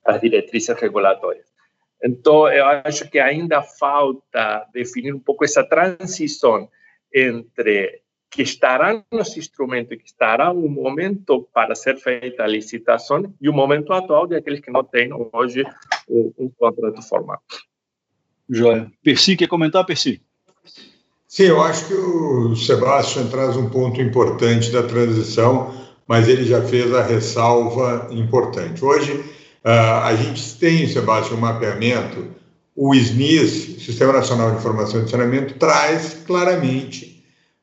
as 0.04 0.20
diretrizes 0.20 0.78
regulatórias. 0.78 1.46
Então, 2.02 2.48
eu 2.48 2.64
acho 2.66 3.10
que 3.10 3.18
ainda 3.18 3.62
falta 3.62 4.66
definir 4.72 5.14
um 5.14 5.18
pouco 5.18 5.44
essa 5.44 5.64
transição 5.64 6.68
entre 7.12 8.02
que 8.36 8.42
estará 8.42 9.02
nos 9.10 9.34
instrumentos, 9.34 9.96
que 9.96 10.04
estará 10.04 10.52
um 10.52 10.68
momento 10.68 11.48
para 11.54 11.74
ser 11.74 11.96
feita 11.96 12.42
a 12.42 12.46
licitação 12.46 13.32
e 13.40 13.48
o 13.48 13.52
momento 13.52 13.94
atual 13.94 14.26
de 14.26 14.36
aqueles 14.36 14.60
que 14.60 14.70
não 14.70 14.84
têm 14.84 15.08
hoje 15.32 15.64
um, 16.06 16.30
um 16.38 16.50
contrato 16.50 17.00
formal. 17.00 17.40
Joia. 18.46 18.92
Percy, 19.02 19.36
quer 19.36 19.48
comentar, 19.48 19.86
Percy? 19.86 20.20
Sim, 21.26 21.44
eu 21.44 21.62
acho 21.62 21.86
que 21.88 21.94
o 21.94 22.54
Sebastião 22.54 23.26
traz 23.30 23.56
um 23.56 23.70
ponto 23.70 24.02
importante 24.02 24.70
da 24.70 24.82
transição, 24.82 25.74
mas 26.06 26.28
ele 26.28 26.44
já 26.44 26.60
fez 26.60 26.94
a 26.94 27.02
ressalva 27.02 28.08
importante. 28.10 28.84
Hoje, 28.84 29.12
uh, 29.64 30.04
a 30.04 30.14
gente 30.14 30.58
tem, 30.58 30.86
Sebastião, 30.86 31.38
um 31.38 31.40
mapeamento, 31.40 32.26
o 32.76 32.94
SNIS, 32.94 33.82
Sistema 33.82 34.12
Nacional 34.12 34.50
de 34.50 34.58
Informação 34.58 35.02
e 35.02 35.08
Saneamento, 35.08 35.54
traz 35.54 36.22
claramente 36.26 37.15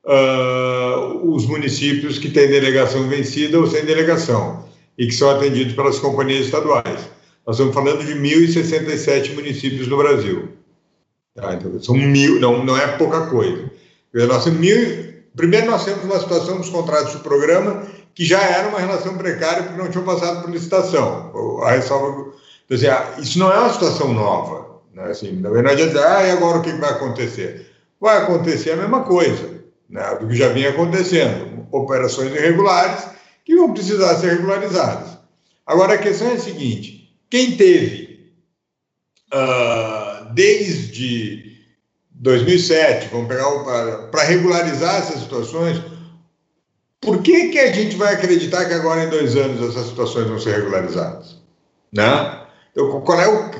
uh, 0.05 1.33
os 1.33 1.45
municípios 1.45 2.17
que 2.17 2.29
têm 2.29 2.47
delegação 2.47 3.07
vencida 3.07 3.59
ou 3.59 3.67
sem 3.67 3.85
delegação 3.85 4.65
e 4.97 5.07
que 5.07 5.13
são 5.13 5.29
atendidos 5.29 5.73
pelas 5.73 5.99
companhias 5.99 6.45
estaduais. 6.45 7.09
Nós 7.45 7.57
estamos 7.57 7.73
falando 7.73 8.05
de 8.05 8.13
1.067 8.13 9.33
municípios 9.33 9.87
no 9.87 9.97
Brasil. 9.97 10.49
Tá? 11.35 11.55
Então, 11.55 11.81
são 11.81 11.95
mil, 11.95 12.39
não, 12.39 12.63
não 12.63 12.77
é 12.77 12.97
pouca 12.97 13.27
coisa. 13.27 13.69
Nós 14.13 14.45
mil, 14.45 15.13
primeiro, 15.35 15.71
nós 15.71 15.83
temos 15.83 16.03
uma 16.03 16.19
situação 16.19 16.57
dos 16.57 16.69
contratos 16.69 17.13
de 17.13 17.19
programa 17.19 17.83
que 18.13 18.23
já 18.23 18.39
era 18.39 18.69
uma 18.69 18.79
relação 18.79 19.17
precária 19.17 19.63
porque 19.63 19.81
não 19.81 19.89
tinham 19.89 20.05
passado 20.05 20.43
por 20.43 20.51
licitação. 20.51 21.33
A 21.63 21.71
ressalva, 21.71 22.31
então, 22.65 22.77
isso 23.19 23.39
não 23.39 23.51
é 23.51 23.57
uma 23.57 23.73
situação 23.73 24.13
nova. 24.13 24.81
Né? 24.93 25.03
Assim, 25.05 25.31
não 25.31 25.51
adianta 25.55 25.87
dizer, 25.87 26.05
ah, 26.05 26.27
e 26.27 26.31
agora 26.31 26.59
o 26.59 26.61
que 26.61 26.71
vai 26.73 26.91
acontecer? 26.91 27.67
Vai 27.99 28.17
acontecer 28.17 28.71
a 28.71 28.77
mesma 28.77 29.01
coisa 29.01 29.62
né, 29.93 30.17
do 30.19 30.27
que 30.27 30.35
já 30.35 30.49
vinha 30.49 30.71
acontecendo, 30.71 31.67
operações 31.71 32.33
irregulares 32.33 33.05
que 33.45 33.55
vão 33.55 33.73
precisar 33.73 34.15
ser 34.15 34.31
regularizadas. 34.31 35.17
Agora, 35.65 35.93
a 35.93 35.97
questão 35.99 36.29
é 36.29 36.33
a 36.33 36.39
seguinte: 36.39 37.15
quem 37.29 37.55
teve 37.55 38.33
uh, 39.31 40.33
desde 40.33 41.53
2007, 42.09 43.09
vamos 43.11 43.27
pegar 43.27 43.45
para 44.09 44.23
regularizar 44.23 44.95
essas 44.95 45.21
situações, 45.21 45.79
por 46.99 47.21
que, 47.21 47.49
que 47.49 47.59
a 47.59 47.71
gente 47.71 47.95
vai 47.95 48.15
acreditar 48.15 48.65
que 48.65 48.73
agora 48.73 49.03
em 49.03 49.09
dois 49.09 49.35
anos 49.35 49.69
essas 49.69 49.89
situações 49.89 50.27
vão 50.27 50.39
ser 50.39 50.55
regularizadas? 50.55 51.37
Né? 51.91 52.41
Então, 52.71 53.01
qual 53.01 53.21
é 53.21 53.27
o, 53.27 53.51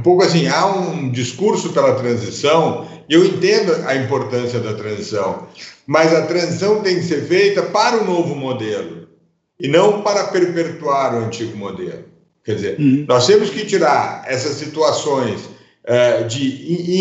um 0.00 0.02
pouco 0.02 0.24
assim, 0.24 0.48
há 0.48 0.66
um 0.66 1.10
discurso 1.10 1.74
pela 1.74 1.94
transição 1.94 2.88
eu 3.10 3.24
entendo 3.24 3.72
a 3.86 3.96
importância 3.96 4.60
da 4.60 4.72
transição, 4.72 5.48
mas 5.84 6.14
a 6.14 6.26
transição 6.26 6.80
tem 6.80 6.94
que 6.94 7.02
ser 7.02 7.26
feita 7.26 7.60
para 7.64 8.00
o 8.00 8.04
novo 8.04 8.36
modelo 8.36 9.08
e 9.58 9.66
não 9.66 10.00
para 10.02 10.28
perpetuar 10.28 11.14
o 11.14 11.24
antigo 11.24 11.56
modelo. 11.56 12.04
Quer 12.44 12.54
dizer, 12.54 12.78
uhum. 12.78 13.04
nós 13.08 13.26
temos 13.26 13.50
que 13.50 13.66
tirar 13.66 14.22
essas 14.26 14.52
situações 14.52 15.40
uh, 15.40 16.24
de 16.28 16.40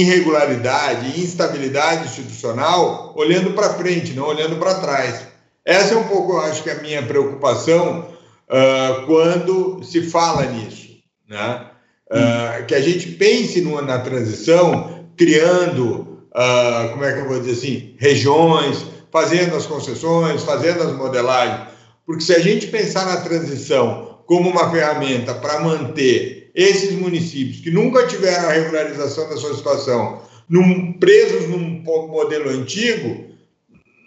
irregularidade, 0.01 1.21
instabilidade 1.21 2.05
institucional, 2.05 3.13
olhando 3.15 3.53
para 3.53 3.75
frente, 3.75 4.13
não 4.13 4.25
olhando 4.25 4.57
para 4.57 4.79
trás. 4.79 5.27
Essa 5.63 5.93
é 5.93 5.97
um 5.97 6.07
pouco, 6.07 6.33
eu 6.33 6.41
acho 6.41 6.63
que, 6.63 6.71
a 6.71 6.81
minha 6.81 7.03
preocupação 7.03 8.07
uh, 8.49 9.05
quando 9.05 9.83
se 9.83 10.01
fala 10.09 10.43
nisso. 10.47 10.89
Né? 11.29 11.68
Uh, 12.11 12.65
que 12.65 12.73
a 12.73 12.81
gente 12.81 13.11
pense 13.11 13.61
na 13.61 13.99
transição 13.99 15.05
criando, 15.15 16.23
uh, 16.33 16.89
como 16.91 17.03
é 17.03 17.13
que 17.13 17.19
eu 17.19 17.27
vou 17.27 17.39
dizer 17.39 17.51
assim, 17.51 17.95
regiões, 17.97 18.85
fazendo 19.11 19.55
as 19.55 19.65
concessões, 19.65 20.43
fazendo 20.43 20.81
as 20.83 20.95
modelagens. 20.95 21.67
Porque 22.05 22.23
se 22.23 22.33
a 22.33 22.39
gente 22.39 22.67
pensar 22.67 23.05
na 23.05 23.17
transição 23.17 24.19
como 24.25 24.49
uma 24.49 24.71
ferramenta 24.71 25.35
para 25.35 25.59
manter 25.59 26.51
esses 26.55 26.93
municípios 26.93 27.61
que 27.61 27.69
nunca 27.69 28.07
tiveram 28.07 28.49
a 28.49 28.53
regularização 28.53 29.29
da 29.29 29.37
sua 29.37 29.55
situação 29.55 30.21
num, 30.47 30.93
presos 30.93 31.47
num 31.47 31.83
modelo 32.07 32.49
antigo, 32.49 33.25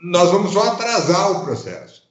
nós 0.02 0.30
vamos 0.30 0.52
só 0.52 0.72
atrasar 0.72 1.30
o 1.30 1.44
processo. 1.44 2.01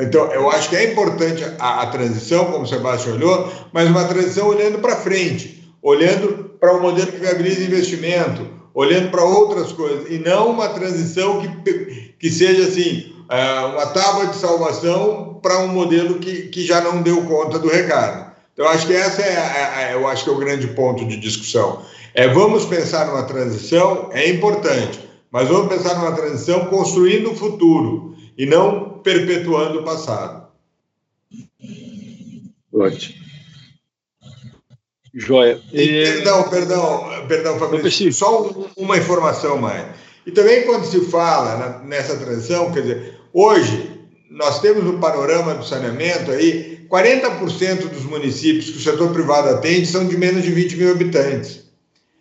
Então, 0.00 0.30
eu 0.32 0.48
acho 0.50 0.68
que 0.68 0.76
é 0.76 0.92
importante 0.92 1.44
a, 1.58 1.82
a 1.82 1.86
transição, 1.86 2.46
como 2.46 2.64
o 2.64 2.66
Sebastião 2.66 3.16
olhou, 3.16 3.52
mas 3.72 3.88
uma 3.88 4.04
transição 4.04 4.48
olhando 4.48 4.78
para 4.78 4.96
frente, 4.96 5.68
olhando 5.82 6.50
para 6.60 6.76
um 6.76 6.80
modelo 6.80 7.10
que 7.10 7.18
viabiliza 7.18 7.64
investimento, 7.64 8.46
olhando 8.72 9.10
para 9.10 9.24
outras 9.24 9.72
coisas, 9.72 10.10
e 10.10 10.18
não 10.18 10.50
uma 10.50 10.68
transição 10.68 11.40
que, 11.40 12.14
que 12.18 12.30
seja 12.30 12.68
assim, 12.68 13.12
é, 13.28 13.60
uma 13.66 13.86
tábua 13.86 14.26
de 14.26 14.36
salvação 14.36 15.40
para 15.42 15.58
um 15.60 15.68
modelo 15.68 16.18
que, 16.18 16.42
que 16.48 16.64
já 16.64 16.80
não 16.80 17.02
deu 17.02 17.22
conta 17.22 17.58
do 17.58 17.68
recado. 17.68 18.28
Então, 18.52 18.68
acho 18.68 18.86
que 18.86 18.92
essa 18.92 19.22
é, 19.22 19.34
é, 19.34 19.82
é, 19.82 19.94
eu 19.94 20.06
acho 20.06 20.24
que 20.24 20.30
é 20.30 20.32
o 20.32 20.38
grande 20.38 20.66
ponto 20.68 21.04
de 21.06 21.16
discussão. 21.16 21.82
É, 22.14 22.28
vamos 22.28 22.64
pensar 22.64 23.06
numa 23.06 23.22
transição, 23.22 24.10
é 24.12 24.28
importante, 24.28 25.00
mas 25.30 25.48
vamos 25.48 25.68
pensar 25.68 25.94
numa 25.96 26.12
transição 26.12 26.66
construindo 26.66 27.30
o 27.30 27.36
futuro 27.36 28.16
e 28.38 28.46
não 28.46 29.00
perpetuando 29.00 29.80
o 29.80 29.84
passado. 29.84 30.46
Ótimo. 32.72 33.18
Joia. 35.12 35.60
E, 35.72 36.04
perdão, 36.04 36.48
perdão, 36.48 37.26
perdão, 37.26 37.58
Fabrício. 37.58 38.12
Só 38.12 38.48
uma 38.76 38.96
informação 38.96 39.58
mais. 39.58 39.86
E 40.24 40.30
também 40.30 40.62
quando 40.64 40.84
se 40.84 41.00
fala 41.06 41.56
na, 41.56 41.78
nessa 41.80 42.16
transição, 42.16 42.70
quer 42.70 42.82
dizer, 42.82 43.20
hoje 43.32 43.98
nós 44.30 44.60
temos 44.60 44.84
no 44.84 44.98
panorama 44.98 45.54
do 45.54 45.64
saneamento 45.64 46.30
aí 46.30 46.86
40% 46.88 47.88
dos 47.88 48.04
municípios 48.04 48.70
que 48.70 48.76
o 48.76 48.80
setor 48.80 49.12
privado 49.12 49.48
atende 49.48 49.86
são 49.86 50.06
de 50.06 50.16
menos 50.16 50.44
de 50.44 50.52
20 50.52 50.76
mil 50.76 50.92
habitantes. 50.92 51.64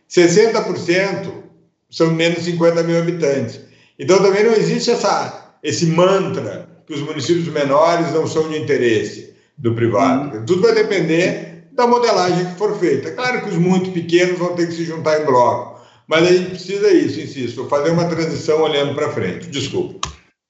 60% 0.09 1.43
são 1.89 2.11
menos 2.11 2.39
de 2.39 2.51
50 2.51 2.83
mil 2.83 2.97
habitantes. 2.97 3.59
Então 3.99 4.21
também 4.21 4.43
não 4.43 4.53
existe 4.53 4.89
essa, 4.89 5.46
esse 5.67 5.85
mantra 5.85 6.65
que 6.85 6.93
os 6.93 7.01
municípios 7.01 7.49
menores 7.49 8.13
não 8.13 8.25
são 8.25 8.47
de 8.47 8.57
interesse 8.57 9.33
do 9.57 9.73
privado. 9.73 10.37
Uhum. 10.37 10.45
Tudo 10.45 10.61
vai 10.61 10.73
depender 10.73 11.67
da 11.73 11.85
modelagem 11.85 12.45
que 12.45 12.57
for 12.57 12.79
feita. 12.79 13.11
Claro 13.11 13.41
que 13.41 13.49
os 13.49 13.57
muito 13.57 13.91
pequenos 13.91 14.39
vão 14.39 14.55
ter 14.55 14.67
que 14.67 14.73
se 14.73 14.85
juntar 14.85 15.21
em 15.21 15.25
bloco, 15.25 15.81
mas 16.07 16.25
a 16.25 16.31
gente 16.31 16.51
precisa 16.51 16.89
isso, 16.89 17.19
insisto, 17.19 17.67
fazer 17.67 17.89
uma 17.89 18.05
transição 18.05 18.61
olhando 18.61 18.95
para 18.95 19.11
frente. 19.11 19.49
Desculpa. 19.49 20.07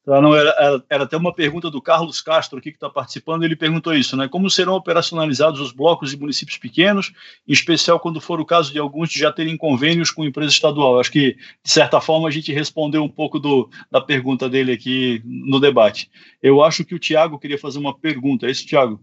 Não, 0.08 0.34
era, 0.34 0.50
era, 0.58 0.84
era, 0.90 1.04
até 1.04 1.18
uma 1.18 1.34
pergunta 1.34 1.70
do 1.70 1.82
Carlos 1.82 2.22
Castro 2.22 2.58
aqui 2.58 2.72
que 2.72 2.78
está 2.78 2.90
participando, 2.90 3.44
ele 3.44 3.58
perguntou 3.58 3.94
isso, 3.94 4.16
né? 4.16 4.26
Como 4.30 4.50
serão 4.50 4.74
operacionalizados 4.74 5.60
os 5.60 5.74
blocos 5.74 6.12
de 6.12 6.18
municípios 6.18 6.58
pequenos, 6.58 7.12
em 7.46 7.52
especial 7.52 8.00
quando 8.00 8.22
for 8.22 8.40
o 8.40 8.46
caso 8.46 8.72
de 8.72 8.80
alguns 8.80 9.12
já 9.12 9.34
terem 9.34 9.58
convênios 9.58 10.10
com 10.10 10.24
empresa 10.24 10.54
estadual? 10.54 10.98
Acho 10.98 11.12
que, 11.12 11.34
de 11.62 11.70
certa 11.70 12.00
forma, 12.00 12.26
a 12.26 12.32
gente 12.32 12.54
respondeu 12.54 13.04
um 13.04 13.10
pouco 13.10 13.38
do, 13.38 13.70
da 13.92 14.00
pergunta 14.00 14.48
dele 14.48 14.72
aqui 14.72 15.22
no 15.26 15.60
debate. 15.60 16.10
Eu 16.42 16.64
acho 16.64 16.86
que 16.86 16.96
o 16.96 17.00
Tiago 17.00 17.38
queria 17.38 17.60
fazer 17.60 17.80
uma 17.80 17.94
pergunta, 17.94 18.48
é 18.48 18.52
isso, 18.52 18.66
Tiago? 18.66 19.02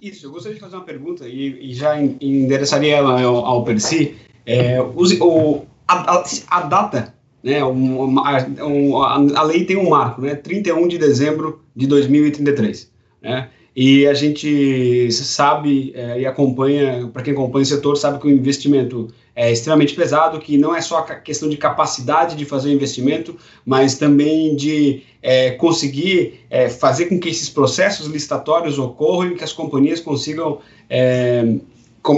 Isso, 0.00 0.26
eu 0.26 0.30
gostaria 0.30 0.54
de 0.54 0.60
fazer 0.60 0.76
uma 0.76 0.84
pergunta 0.84 1.26
e, 1.26 1.70
e 1.70 1.74
já 1.74 2.00
endereçaria 2.00 3.00
ao, 3.00 3.44
ao 3.44 3.64
Percy. 3.64 4.16
É, 4.46 4.80
o, 4.80 5.66
a, 5.88 6.22
a 6.48 6.60
data 6.60 7.12
né, 7.44 7.62
um, 7.62 8.02
um, 8.04 8.98
a 9.02 9.42
lei 9.42 9.66
tem 9.66 9.76
um 9.76 9.90
marco, 9.90 10.22
né, 10.22 10.34
31 10.34 10.88
de 10.88 10.96
dezembro 10.96 11.60
de 11.76 11.86
2033. 11.86 12.90
Né, 13.22 13.50
e 13.76 14.06
a 14.06 14.14
gente 14.14 15.12
sabe 15.12 15.92
é, 15.94 16.20
e 16.20 16.26
acompanha, 16.26 17.10
para 17.12 17.22
quem 17.22 17.34
acompanha 17.34 17.64
o 17.64 17.66
setor, 17.66 17.96
sabe 17.96 18.18
que 18.18 18.26
o 18.26 18.30
investimento 18.30 19.08
é 19.36 19.50
extremamente 19.52 19.94
pesado, 19.94 20.38
que 20.38 20.56
não 20.56 20.74
é 20.74 20.80
só 20.80 20.98
a 20.98 21.02
questão 21.16 21.48
de 21.48 21.56
capacidade 21.56 22.36
de 22.36 22.44
fazer 22.44 22.70
o 22.70 22.72
investimento, 22.72 23.36
mas 23.66 23.98
também 23.98 24.54
de 24.54 25.02
é, 25.20 25.50
conseguir 25.50 26.40
é, 26.48 26.70
fazer 26.70 27.06
com 27.06 27.18
que 27.18 27.28
esses 27.28 27.50
processos 27.50 28.06
licitatórios 28.06 28.78
ocorram 28.78 29.32
e 29.32 29.34
que 29.34 29.44
as 29.44 29.52
companhias 29.52 30.00
consigam 30.00 30.60
é, 30.88 31.44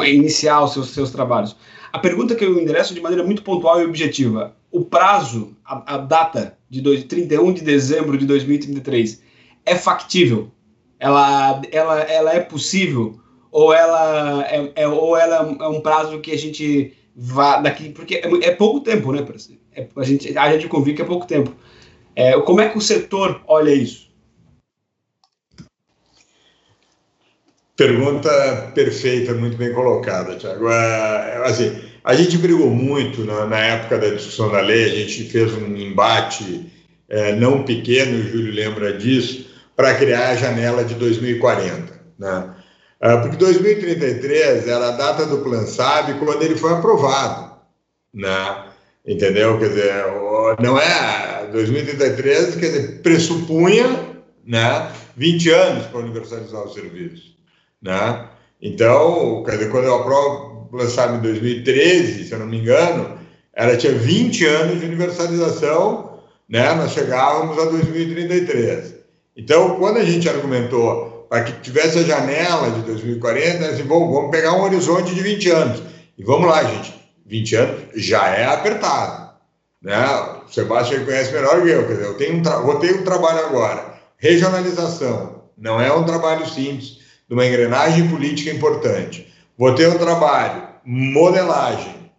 iniciar 0.05 0.63
os 0.63 0.75
seus, 0.75 0.91
seus 0.91 1.11
trabalhos. 1.11 1.57
A 1.91 1.99
pergunta 1.99 2.35
que 2.35 2.45
eu 2.45 2.61
endereço 2.61 2.93
de 2.93 3.01
maneira 3.01 3.25
muito 3.25 3.43
pontual 3.43 3.81
e 3.81 3.85
objetiva: 3.87 4.55
o 4.71 4.85
prazo, 4.85 5.57
a, 5.65 5.95
a 5.95 5.99
data 5.99 6.59
de 6.69 6.81
dois, 6.81 7.05
31 7.05 7.53
de 7.53 7.63
dezembro 7.63 8.19
de 8.19 8.27
2033 8.27 9.23
é 9.65 9.75
factível? 9.75 10.51
Ela, 10.99 11.63
ela, 11.71 12.01
ela 12.03 12.35
é 12.35 12.41
possível? 12.41 13.21
Ou 13.51 13.73
ela 13.73 14.45
é, 14.47 14.73
é 14.75 14.89
ou 14.89 15.17
ela 15.17 15.57
é 15.61 15.69
um 15.69 15.81
prazo 15.81 16.21
que 16.21 16.33
a 16.33 16.39
gente 16.39 16.95
vá 17.15 17.59
daqui. 17.59 17.91
Porque 17.91 18.17
é, 18.17 18.49
é 18.49 18.55
pouco 18.55 18.81
tempo, 18.81 19.13
né? 19.13 19.27
É, 19.73 19.87
a, 19.97 20.05
gente, 20.05 20.37
a 20.37 20.53
gente 20.53 20.69
convive 20.69 20.97
que 20.97 21.03
é 21.03 21.07
pouco 21.07 21.27
tempo. 21.27 21.55
É, 22.15 22.39
como 22.41 22.61
é 22.61 22.69
que 22.69 22.79
o 22.79 22.83
setor 22.83 23.43
olha 23.47 23.71
isso? 23.71 24.07
Pergunta 27.77 28.73
perfeita, 28.75 29.35
muito 29.35 29.59
bem 29.59 29.73
colocada, 29.75 30.37
Tiago. 30.37 30.69
É, 30.71 31.43
assim, 31.45 31.86
a 32.07 32.15
gente 32.15 32.39
brigou 32.39 32.71
muito 32.71 33.25
na, 33.25 33.47
na, 33.47 33.59
época 33.59 33.99
da 33.99 34.11
discussão 34.11 34.49
da 34.49 34.61
lei, 34.61 34.85
a 34.85 34.95
gente 34.95 35.25
fez 35.25 35.53
um 35.55 35.77
embate 35.77 36.71
é, 37.09 37.35
não 37.35 37.65
pequeno, 37.65 38.21
o 38.21 38.23
Júlio 38.23 38.55
lembra 38.55 38.97
disso, 38.97 39.47
para 39.75 39.93
criar 39.97 40.29
a 40.29 40.37
janela 40.37 40.85
de 40.85 40.95
2040. 40.95 42.01
Né? 42.17 42.55
É, 43.01 43.17
porque 43.17 43.37
2033 43.37 44.69
era 44.69 44.91
a 44.91 44.93
data 44.93 45.27
do 45.27 45.39
Plan 45.39 45.67
SAB 45.67 46.17
quando 46.21 46.45
ele 46.45 46.55
foi 46.55 46.75
aprovado. 46.75 47.57
Né? 48.15 48.67
Entendeu? 49.05 49.59
Quer 49.59 49.69
dizer, 49.71 50.05
não 50.63 50.79
é 50.79 51.49
2033, 51.51 52.55
quer 52.55 52.67
dizer, 52.67 53.03
pressupunha 53.03 54.15
né, 54.47 54.93
20 55.17 55.51
anos 55.51 55.87
para 55.87 55.99
universalizar 55.99 56.63
o 56.63 56.73
serviço. 56.73 57.35
Né? 57.83 58.29
Então, 58.63 59.43
quer 59.43 59.59
dizer, 59.59 59.71
quando 59.73 59.87
eu 59.87 59.97
aprovo 59.97 60.56
lançado 60.73 61.17
em 61.17 61.21
2013, 61.21 62.25
se 62.25 62.33
eu 62.33 62.39
não 62.39 62.47
me 62.47 62.59
engano, 62.59 63.19
ela 63.53 63.77
tinha 63.77 63.93
20 63.93 64.45
anos 64.47 64.81
de 64.81 64.87
universalização, 64.87 66.21
né? 66.49 66.75
Nós 66.75 66.93
chegávamos 66.93 67.59
a 67.59 67.65
2033. 67.65 68.95
Então, 69.37 69.77
quando 69.77 69.99
a 69.99 70.05
gente 70.05 70.29
argumentou 70.29 71.27
para 71.29 71.45
que 71.45 71.61
tivesse 71.61 71.99
a 71.99 72.03
janela 72.03 72.71
de 72.71 72.83
2040, 72.83 73.67
assim, 73.67 73.83
bom, 73.83 74.13
vamos 74.13 74.31
pegar 74.31 74.53
um 74.53 74.63
horizonte 74.63 75.15
de 75.15 75.21
20 75.21 75.51
anos. 75.51 75.83
E 76.17 76.23
vamos 76.23 76.49
lá, 76.49 76.63
gente, 76.65 76.95
20 77.27 77.57
anos 77.57 77.81
já 77.95 78.29
é 78.29 78.47
apertado. 78.47 79.31
Né? 79.83 79.97
O 80.47 80.53
Sebastião 80.53 81.05
conhece 81.05 81.33
melhor 81.33 81.63
que 81.63 81.69
eu, 81.69 81.87
quer 81.87 81.95
dizer, 81.95 82.07
eu 82.07 82.15
tenho 82.15 82.39
um 82.39 82.43
vou 82.43 82.79
ter 82.79 82.95
um 82.95 83.05
trabalho 83.05 83.47
agora. 83.47 83.95
Regionalização 84.19 85.43
não 85.57 85.81
é 85.81 85.93
um 85.93 86.05
trabalho 86.05 86.47
simples, 86.49 86.99
de 87.29 87.35
uma 87.35 87.47
engrenagem 87.47 88.09
política 88.09 88.51
importante. 88.51 89.33
Vou 89.59 89.75
ter 89.75 89.89
um 89.89 89.99
trabalho, 89.99 90.69
modelagem, 90.85 92.13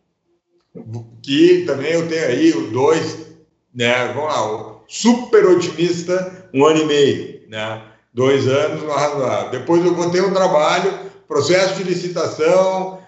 que 1.21 1.63
também 1.65 1.91
eu 1.91 2.07
tenho 2.07 2.25
aí 2.25 2.51
o 2.51 2.71
dois, 2.71 3.27
né? 3.73 4.11
Vamos 4.13 4.33
lá, 4.33 4.75
super 4.87 5.45
otimista, 5.45 6.49
um 6.53 6.65
ano 6.65 6.81
e 6.81 6.85
meio, 6.85 7.41
né? 7.47 7.83
Dois 8.13 8.47
anos 8.47 8.81
no 8.81 8.89
razoável. 8.89 9.51
Depois 9.51 9.85
eu 9.85 9.93
vou 9.93 10.09
ter 10.09 10.23
um 10.23 10.33
trabalho, 10.33 10.91
processo 11.27 11.75
de 11.75 11.83
licitação, 11.83 12.99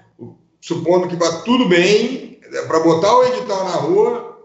supondo 0.61 1.07
que 1.07 1.15
vá 1.15 1.41
tudo 1.41 1.67
bem, 1.67 2.39
para 2.67 2.80
botar 2.82 3.15
o 3.15 3.23
edital 3.23 3.63
na 3.63 3.75
rua, 3.75 4.38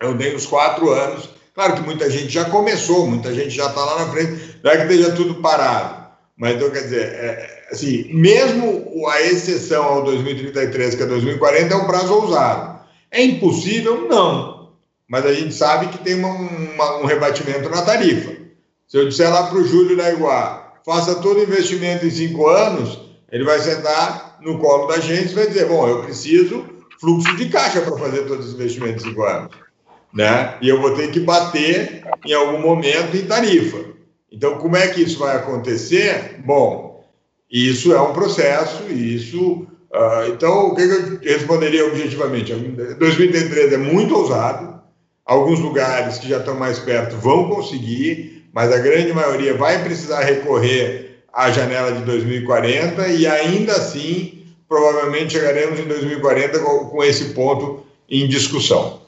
eu 0.00 0.14
dei 0.14 0.36
uns 0.36 0.46
quatro 0.46 0.90
anos. 0.90 1.30
Claro 1.54 1.74
que 1.74 1.80
muita 1.80 2.08
gente 2.10 2.28
já 2.28 2.44
começou, 2.44 3.06
muita 3.06 3.34
gente 3.34 3.50
já 3.50 3.66
está 3.66 3.84
lá 3.84 4.04
na 4.04 4.12
frente, 4.12 4.60
não 4.62 4.70
é 4.70 4.76
que 4.76 4.82
esteja 4.92 5.16
tudo 5.16 5.36
parado. 5.36 6.05
Mas, 6.36 6.56
então, 6.56 6.70
quer 6.70 6.82
dizer, 6.82 7.02
é, 7.02 7.68
assim, 7.70 8.12
mesmo 8.12 9.08
a 9.08 9.22
exceção 9.22 9.84
ao 9.84 10.04
2033, 10.04 10.94
que 10.94 11.02
é 11.02 11.06
2040, 11.06 11.72
é 11.72 11.76
um 11.76 11.86
prazo 11.86 12.12
ousado. 12.12 12.80
É 13.10 13.22
impossível? 13.22 14.06
Não. 14.08 14.72
Mas 15.08 15.24
a 15.24 15.32
gente 15.32 15.54
sabe 15.54 15.88
que 15.88 15.98
tem 15.98 16.14
uma, 16.14 16.28
uma, 16.28 16.98
um 16.98 17.06
rebatimento 17.06 17.68
na 17.70 17.82
tarifa. 17.82 18.32
Se 18.86 18.98
eu 18.98 19.08
disser 19.08 19.32
lá 19.32 19.44
para 19.44 19.58
o 19.58 19.64
Júlio 19.64 19.96
da 19.96 20.10
Iguá, 20.10 20.74
faça 20.84 21.16
todo 21.16 21.42
investimento 21.42 22.04
em 22.04 22.10
cinco 22.10 22.46
anos, 22.48 23.00
ele 23.32 23.44
vai 23.44 23.58
sentar 23.58 24.38
no 24.40 24.58
colo 24.58 24.86
da 24.86 25.00
gente 25.00 25.32
e 25.32 25.34
vai 25.34 25.46
dizer, 25.46 25.66
bom, 25.66 25.88
eu 25.88 26.02
preciso 26.02 26.64
fluxo 27.00 27.34
de 27.36 27.48
caixa 27.48 27.80
para 27.80 27.96
fazer 27.96 28.22
todos 28.26 28.46
os 28.46 28.54
investimentos 28.54 29.04
em 29.04 29.08
cinco 29.08 29.22
anos. 29.22 29.56
Né? 30.12 30.56
E 30.60 30.68
eu 30.68 30.80
vou 30.80 30.94
ter 30.94 31.10
que 31.10 31.20
bater 31.20 32.04
em 32.24 32.32
algum 32.32 32.60
momento 32.60 33.16
em 33.16 33.26
tarifa. 33.26 33.95
Então, 34.36 34.58
como 34.58 34.76
é 34.76 34.88
que 34.88 35.00
isso 35.00 35.18
vai 35.18 35.34
acontecer? 35.34 36.42
Bom, 36.44 37.02
isso 37.50 37.94
é 37.94 38.00
um 38.00 38.12
processo, 38.12 38.82
isso. 38.92 39.66
Uh, 39.90 40.28
então, 40.28 40.68
o 40.68 40.74
que 40.74 40.82
eu 40.82 41.18
responderia 41.22 41.86
objetivamente? 41.86 42.52
2033 42.52 43.72
é 43.72 43.78
muito 43.78 44.14
ousado, 44.14 44.78
alguns 45.24 45.58
lugares 45.60 46.18
que 46.18 46.28
já 46.28 46.36
estão 46.36 46.54
mais 46.54 46.78
perto 46.78 47.16
vão 47.16 47.48
conseguir, 47.48 48.46
mas 48.52 48.70
a 48.70 48.78
grande 48.78 49.10
maioria 49.14 49.54
vai 49.54 49.82
precisar 49.82 50.20
recorrer 50.20 51.22
à 51.32 51.50
janela 51.50 51.92
de 51.92 52.04
2040 52.04 53.08
e 53.08 53.26
ainda 53.26 53.72
assim, 53.72 54.44
provavelmente 54.68 55.32
chegaremos 55.32 55.80
em 55.80 55.84
2040 55.84 56.58
com, 56.58 56.90
com 56.90 57.02
esse 57.02 57.30
ponto 57.32 57.86
em 58.06 58.28
discussão. 58.28 59.00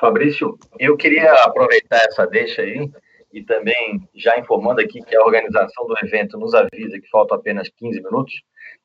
Fabrício, 0.00 0.58
eu 0.78 0.96
queria 0.96 1.30
aproveitar 1.44 1.98
essa 2.06 2.26
deixa 2.26 2.62
aí 2.62 2.90
e 3.30 3.44
também 3.44 4.00
já 4.14 4.38
informando 4.38 4.80
aqui 4.80 5.02
que 5.02 5.14
a 5.14 5.22
organização 5.22 5.86
do 5.86 5.94
evento 6.02 6.38
nos 6.38 6.54
avisa 6.54 6.98
que 6.98 7.08
faltam 7.10 7.36
apenas 7.36 7.68
15 7.68 8.02
minutos, 8.02 8.32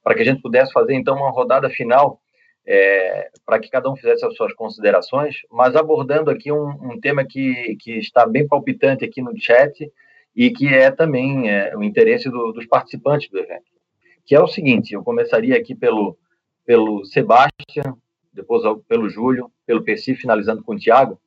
para 0.04 0.14
que 0.14 0.22
a 0.22 0.26
gente 0.26 0.42
pudesse 0.42 0.74
fazer 0.74 0.94
então 0.94 1.16
uma 1.16 1.32
rodada 1.32 1.70
final, 1.70 2.20
é, 2.68 3.30
para 3.46 3.60
que 3.60 3.70
cada 3.70 3.90
um 3.90 3.96
fizesse 3.96 4.26
as 4.26 4.36
suas 4.36 4.54
considerações, 4.54 5.38
mas 5.50 5.74
abordando 5.76 6.30
aqui 6.30 6.52
um, 6.52 6.68
um 6.68 7.00
tema 7.00 7.24
que, 7.24 7.78
que 7.80 7.98
está 7.98 8.28
bem 8.28 8.46
palpitante 8.46 9.06
aqui 9.06 9.22
no 9.22 9.32
chat 9.40 9.90
e 10.36 10.52
que 10.52 10.68
é 10.68 10.92
também 10.92 11.50
é, 11.50 11.76
o 11.78 11.82
interesse 11.82 12.30
do, 12.30 12.52
dos 12.52 12.66
participantes 12.66 13.30
do 13.30 13.40
evento, 13.40 13.72
que 14.26 14.36
é 14.36 14.42
o 14.42 14.48
seguinte, 14.48 14.94
eu 14.94 15.02
começaria 15.02 15.56
aqui 15.56 15.74
pelo, 15.74 16.18
pelo 16.66 17.06
Sebastião, 17.06 17.98
depois 18.36 18.62
pelo 18.88 19.10
Júlio, 19.10 19.50
pelo 19.66 19.84
Percy, 19.84 20.16
finalizando 20.16 20.64
com 20.64 20.74
o 20.74 20.78
Tiago, 20.78 21.20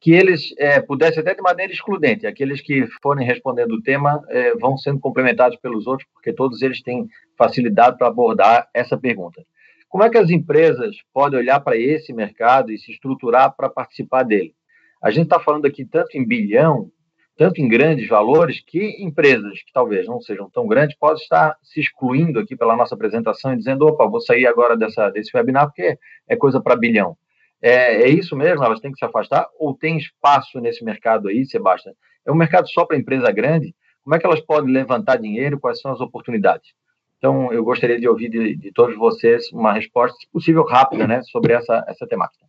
que 0.00 0.12
eles 0.12 0.54
é, 0.58 0.82
pudessem 0.82 1.20
até 1.20 1.34
de 1.34 1.40
maneira 1.40 1.72
excludente, 1.72 2.26
aqueles 2.26 2.60
que 2.60 2.86
forem 3.02 3.26
respondendo 3.26 3.72
o 3.72 3.82
tema 3.82 4.22
é, 4.28 4.54
vão 4.56 4.76
sendo 4.76 5.00
complementados 5.00 5.56
pelos 5.56 5.86
outros, 5.86 6.06
porque 6.12 6.30
todos 6.30 6.60
eles 6.60 6.82
têm 6.82 7.08
facilidade 7.38 7.96
para 7.96 8.08
abordar 8.08 8.68
essa 8.74 8.98
pergunta. 8.98 9.42
Como 9.88 10.04
é 10.04 10.10
que 10.10 10.18
as 10.18 10.28
empresas 10.28 10.96
podem 11.12 11.38
olhar 11.38 11.60
para 11.60 11.78
esse 11.78 12.12
mercado 12.12 12.70
e 12.70 12.78
se 12.78 12.92
estruturar 12.92 13.54
para 13.56 13.70
participar 13.70 14.24
dele? 14.24 14.54
A 15.02 15.10
gente 15.10 15.24
está 15.24 15.40
falando 15.40 15.66
aqui 15.66 15.84
tanto 15.84 16.18
em 16.18 16.26
bilhão, 16.26 16.90
tanto 17.36 17.60
em 17.60 17.68
grandes 17.68 18.08
valores, 18.08 18.60
que 18.64 19.02
empresas 19.02 19.62
que 19.62 19.72
talvez 19.72 20.06
não 20.06 20.20
sejam 20.20 20.48
tão 20.48 20.66
grandes 20.66 20.96
podem 20.96 21.22
estar 21.22 21.56
se 21.62 21.80
excluindo 21.80 22.38
aqui 22.38 22.56
pela 22.56 22.76
nossa 22.76 22.94
apresentação 22.94 23.52
e 23.52 23.56
dizendo: 23.56 23.86
opa, 23.86 24.06
vou 24.06 24.20
sair 24.20 24.46
agora 24.46 24.76
dessa, 24.76 25.10
desse 25.10 25.36
webinar 25.36 25.66
porque 25.66 25.98
é 26.28 26.36
coisa 26.36 26.60
para 26.60 26.76
bilhão. 26.76 27.16
É, 27.60 28.02
é, 28.02 28.08
isso 28.08 28.36
mesmo? 28.36 28.62
Elas 28.62 28.78
têm 28.80 28.92
que 28.92 28.98
se 28.98 29.04
afastar? 29.04 29.48
Ou 29.58 29.74
tem 29.74 29.96
espaço 29.96 30.60
nesse 30.60 30.84
mercado 30.84 31.28
aí, 31.28 31.44
Sebastião? 31.46 31.94
É 32.26 32.30
um 32.30 32.36
mercado 32.36 32.68
só 32.68 32.84
para 32.84 32.96
empresa 32.96 33.30
grande? 33.32 33.74
Como 34.02 34.14
é 34.14 34.18
que 34.18 34.26
elas 34.26 34.40
podem 34.40 34.70
levantar 34.70 35.16
dinheiro? 35.16 35.58
Quais 35.58 35.80
são 35.80 35.90
as 35.90 36.00
oportunidades? 36.00 36.72
Então, 37.16 37.50
eu 37.50 37.64
gostaria 37.64 37.98
de 37.98 38.06
ouvir 38.06 38.28
de, 38.28 38.54
de 38.54 38.70
todos 38.70 38.94
vocês 38.96 39.50
uma 39.50 39.72
resposta, 39.72 40.14
se 40.18 40.28
possível, 40.30 40.62
rápida, 40.62 41.06
né, 41.06 41.22
sobre 41.22 41.54
essa, 41.54 41.82
essa 41.88 42.06
temática. 42.06 42.44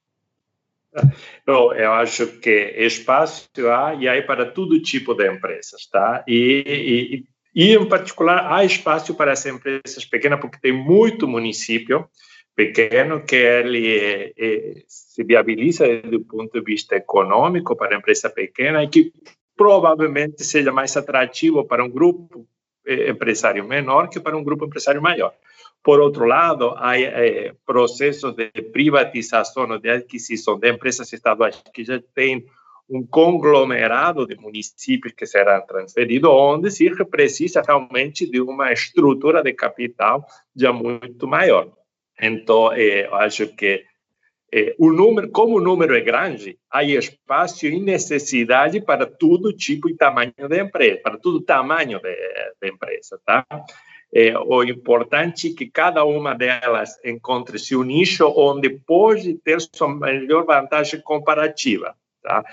Bom, 1.45 1.73
eu 1.73 1.91
acho 1.93 2.27
que 2.39 2.73
espaço 2.77 3.49
há 3.69 3.95
e 3.95 4.07
há 4.07 4.22
para 4.23 4.45
todo 4.45 4.81
tipo 4.81 5.13
de 5.13 5.30
empresas, 5.30 5.88
tá? 5.91 6.23
E, 6.27 7.23
e, 7.53 7.69
e, 7.72 7.76
em 7.76 7.85
particular, 7.88 8.51
há 8.51 8.63
espaço 8.63 9.13
para 9.15 9.31
as 9.31 9.45
empresas 9.45 10.05
pequenas, 10.05 10.39
porque 10.39 10.59
tem 10.59 10.72
muito 10.72 11.27
município 11.27 12.07
pequeno 12.55 13.23
que 13.23 13.35
ele 13.35 13.97
é, 13.97 14.34
é, 14.38 14.73
se 14.88 15.23
viabiliza 15.23 15.85
do 16.03 16.22
ponto 16.22 16.51
de 16.53 16.63
vista 16.63 16.95
econômico 16.95 17.76
para 17.76 17.95
a 17.95 17.99
empresa 17.99 18.30
pequena 18.30 18.81
e 18.84 18.88
que 18.88 19.11
provavelmente 19.57 20.43
seja 20.43 20.72
mais 20.72 20.95
atrativo 20.95 21.65
para 21.65 21.84
um 21.84 21.89
grupo 21.89 22.47
eh, 22.85 23.09
empresário 23.09 23.65
menor 23.65 24.09
que 24.09 24.19
para 24.19 24.38
um 24.38 24.43
grupo 24.43 24.65
empresário 24.65 25.01
maior. 25.01 25.34
Por 25.86 25.99
outro 25.99 26.26
lado, 26.26 26.74
há 26.78 26.99
é, 26.99 27.53
processos 27.64 28.34
de 28.34 28.49
privatização 28.74 29.70
ou 29.70 29.78
de 29.78 29.88
aquisição 29.88 30.57
de 30.57 30.72
empresas 30.72 31.14
estaduais 31.14 31.62
que 31.72 31.84
já 31.84 32.02
têm 32.16 32.44
um 32.90 33.06
conglomerado 33.06 34.26
de 34.26 34.36
municípios 34.36 35.14
que 35.14 35.28
serão 35.28 35.64
transferidos, 35.64 36.32
onde 36.32 36.72
se 36.72 36.90
precisa 37.06 37.62
realmente 37.62 38.26
de 38.26 38.41
uma 38.41 38.74
estrutura 38.74 39.44
de 39.44 39.53
capital 39.53 40.26
já 40.56 40.74
muito 40.74 41.28
maior. 41.28 41.72
Então, 42.20 42.74
é, 42.74 43.06
eu 43.06 43.14
acho 43.14 43.48
que 43.56 43.86
é, 44.52 44.76
o 44.80 44.91
número, 44.91 45.30
como 45.30 45.57
o 45.57 45.62
número 45.62 45.95
é 45.95 46.02
grande, 46.02 46.57
há 46.72 46.84
espaço 46.84 47.68
e 47.68 47.80
necessidade 47.80 48.82
para 48.82 49.06
todo 49.06 49.53
tipo 49.53 49.88
e 49.88 49.95
tamanho 49.95 50.34
de 50.49 50.60
empresa, 50.60 50.99
para 51.03 51.20
todo 51.20 51.41
tamanho 51.41 51.99
de, 51.99 52.16
de 52.60 52.70
empresa, 52.72 53.20
tá? 53.24 53.45
É, 54.14 54.38
o 54.38 54.64
importante 54.64 55.52
é 55.52 55.53
que 55.56 55.69
cada 55.69 56.06
uma 56.06 56.34
delas 56.34 56.98
encontre 57.03 57.60
seu 57.60 57.84
nicho 57.84 58.32
onde 58.36 58.69
pode 58.69 59.34
ter 59.36 59.60
sua 59.60 59.94
melhor 59.94 60.45
vantagem 60.45 61.02
comparativa. 61.02 61.95
Tá? 62.23 62.44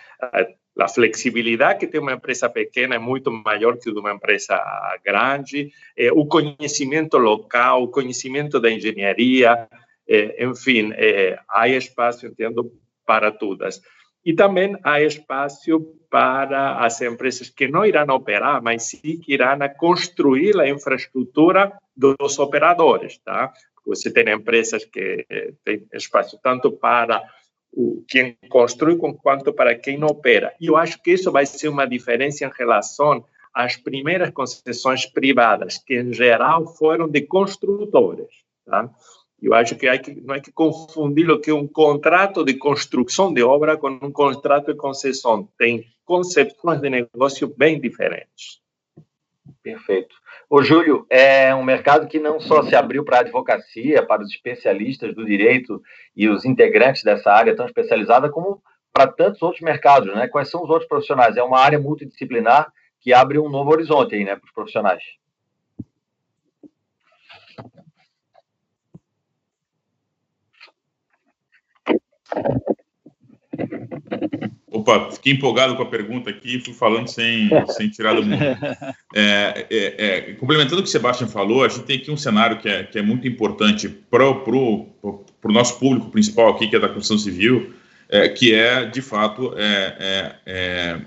A 0.79 0.89
flexibilidade 0.89 1.81
que 1.81 1.87
tem 1.87 2.01
uma 2.01 2.15
empresa 2.15 2.49
pequena 2.49 2.95
é 2.95 2.99
muito 2.99 3.31
maior 3.31 3.77
que 3.79 3.91
uma 3.91 4.13
empresa 4.13 4.59
grande, 5.05 5.71
é, 5.97 6.11
o 6.13 6.27
conhecimento 6.27 7.19
local, 7.19 7.85
o 7.85 7.89
conhecimento 7.89 8.59
da 8.59 8.71
engenharia, 8.71 9.69
é, 10.09 10.45
enfim, 10.45 10.93
há 11.49 11.69
espaço, 11.69 12.27
entendo, 12.27 12.73
para 13.07 13.31
todas. 13.31 13.81
E 14.25 14.35
também 14.35 14.77
há 14.85 15.01
espaço 15.01 15.81
para 16.09 16.79
as 16.85 17.01
empresas 17.01 17.49
que 17.49 17.67
não 17.67 17.85
irão 17.85 18.15
operar, 18.15 18.63
mas 18.63 18.85
sim 18.85 19.19
que 19.19 19.33
irão 19.33 19.59
construir 19.77 20.59
a 20.61 20.69
infraestrutura 20.69 21.73
dos 21.97 22.39
operadores, 22.39 23.19
tá? 23.19 23.53
Você 23.87 24.13
tem 24.13 24.33
empresas 24.33 24.85
que 24.85 25.27
eh, 25.29 25.53
têm 25.65 25.87
espaço 25.93 26.39
tanto 26.43 26.71
para 26.71 27.23
o 27.73 28.05
quem 28.07 28.37
construi 28.49 28.97
quanto 28.97 29.53
para 29.53 29.75
quem 29.75 29.99
não 29.99 30.09
opera. 30.09 30.55
E 30.61 30.67
eu 30.67 30.77
acho 30.77 31.03
que 31.03 31.13
isso 31.13 31.33
vai 31.33 31.47
ser 31.47 31.69
uma 31.69 31.87
diferença 31.87 32.45
em 32.45 32.51
relação 32.57 33.25
às 33.53 33.77
primeiras 33.77 34.31
concessões 34.31 35.07
privadas, 35.07 35.79
que 35.79 35.99
em 35.99 36.13
geral 36.13 36.67
foram 36.77 37.09
de 37.09 37.23
construtores, 37.23 38.29
tá? 38.65 38.91
Eu 39.43 39.55
acho 39.55 39.75
que, 39.75 39.99
que 39.99 40.21
não 40.21 40.37
é 40.37 40.41
que 40.41 40.53
confundir 40.53 41.29
o 41.29 41.41
que 41.41 41.51
é 41.51 41.55
um 41.55 41.67
contrato 41.67 42.45
de 42.45 42.55
construção 42.55 43.35
de 43.35 43.43
obra 43.43 43.77
com 43.77 43.89
um 43.89 44.13
contrato 44.13 44.67
de 44.67 44.79
concessão. 44.79 45.49
Tem 45.59 45.85
concepções 46.05 46.81
de 46.81 46.89
negócio 46.89 47.53
bem 47.57 47.81
diferentes. 47.81 48.61
Perfeito. 49.63 50.15
O 50.49 50.63
Júlio, 50.63 51.07
é 51.11 51.55
um 51.55 51.65
mercado 51.65 52.07
que 52.07 52.21
não 52.21 52.39
só 52.39 52.63
se 52.63 52.77
abriu 52.77 53.05
para 53.05 53.19
a 53.19 53.21
advocacia, 53.21 54.05
para 54.07 54.23
os 54.23 54.31
especialistas 54.31 55.15
do 55.15 55.25
direito 55.25 55.83
e 56.15 56.29
os 56.29 56.45
integrantes 56.45 57.03
dessa 57.03 57.33
área 57.33 57.57
tão 57.57 57.67
especializada, 57.67 58.31
como 58.31 58.63
para 58.93 59.07
tantos 59.07 59.43
outros 59.43 59.63
mercados, 59.63 60.15
né? 60.15 60.29
Quais 60.29 60.51
são 60.51 60.63
os 60.63 60.69
outros 60.69 60.89
profissionais? 60.89 61.37
É 61.37 61.43
uma 61.43 61.59
área 61.59 61.79
multidisciplinar 61.79 62.71
que 63.01 63.13
abre 63.13 63.39
um 63.39 63.49
novo 63.49 63.71
horizonte 63.71 64.15
aí, 64.15 64.25
né, 64.25 64.37
para 64.37 64.47
os 64.47 64.53
profissionais. 64.53 65.03
Opa, 74.71 75.11
fiquei 75.13 75.35
empolgado 75.35 75.77
com 75.77 75.83
a 75.83 75.87
pergunta 75.87 76.31
aqui, 76.31 76.59
fui 76.59 76.73
falando 76.73 77.07
sem, 77.09 77.51
sem 77.69 77.91
tirar 77.91 78.15
do 78.15 78.23
mundo. 78.23 78.43
É, 79.15 79.67
é, 79.69 79.95
é, 79.99 80.33
complementando 80.37 80.81
o 80.81 80.83
que 80.83 80.89
o 80.89 80.91
Sebastião 80.91 81.29
falou, 81.29 81.63
a 81.63 81.69
gente 81.69 81.85
tem 81.85 81.99
aqui 81.99 82.11
um 82.11 82.17
cenário 82.17 82.59
que 82.59 82.67
é, 82.67 82.83
que 82.83 82.99
é 82.99 83.03
muito 83.03 83.29
importante 83.29 83.87
para 83.87 84.27
o 84.27 84.89
nosso 85.53 85.79
público 85.79 86.11
principal 86.11 86.49
aqui, 86.49 86.67
que 86.67 86.77
é 86.77 86.79
da 86.79 86.89
construção 86.89 87.19
civil, 87.19 87.75
é, 88.09 88.27
que 88.31 88.55
é, 88.55 88.87
de 88.87 89.03
fato, 89.03 89.53
é, 89.55 90.35
é, 90.47 91.01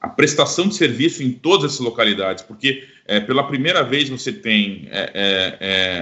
a 0.00 0.08
prestação 0.08 0.66
de 0.66 0.74
serviço 0.74 1.22
em 1.22 1.30
todas 1.30 1.72
essas 1.72 1.80
localidades, 1.80 2.42
porque 2.42 2.82
pela 3.26 3.42
primeira 3.42 3.82
vez 3.82 4.08
você 4.08 4.32
tem 4.32 4.88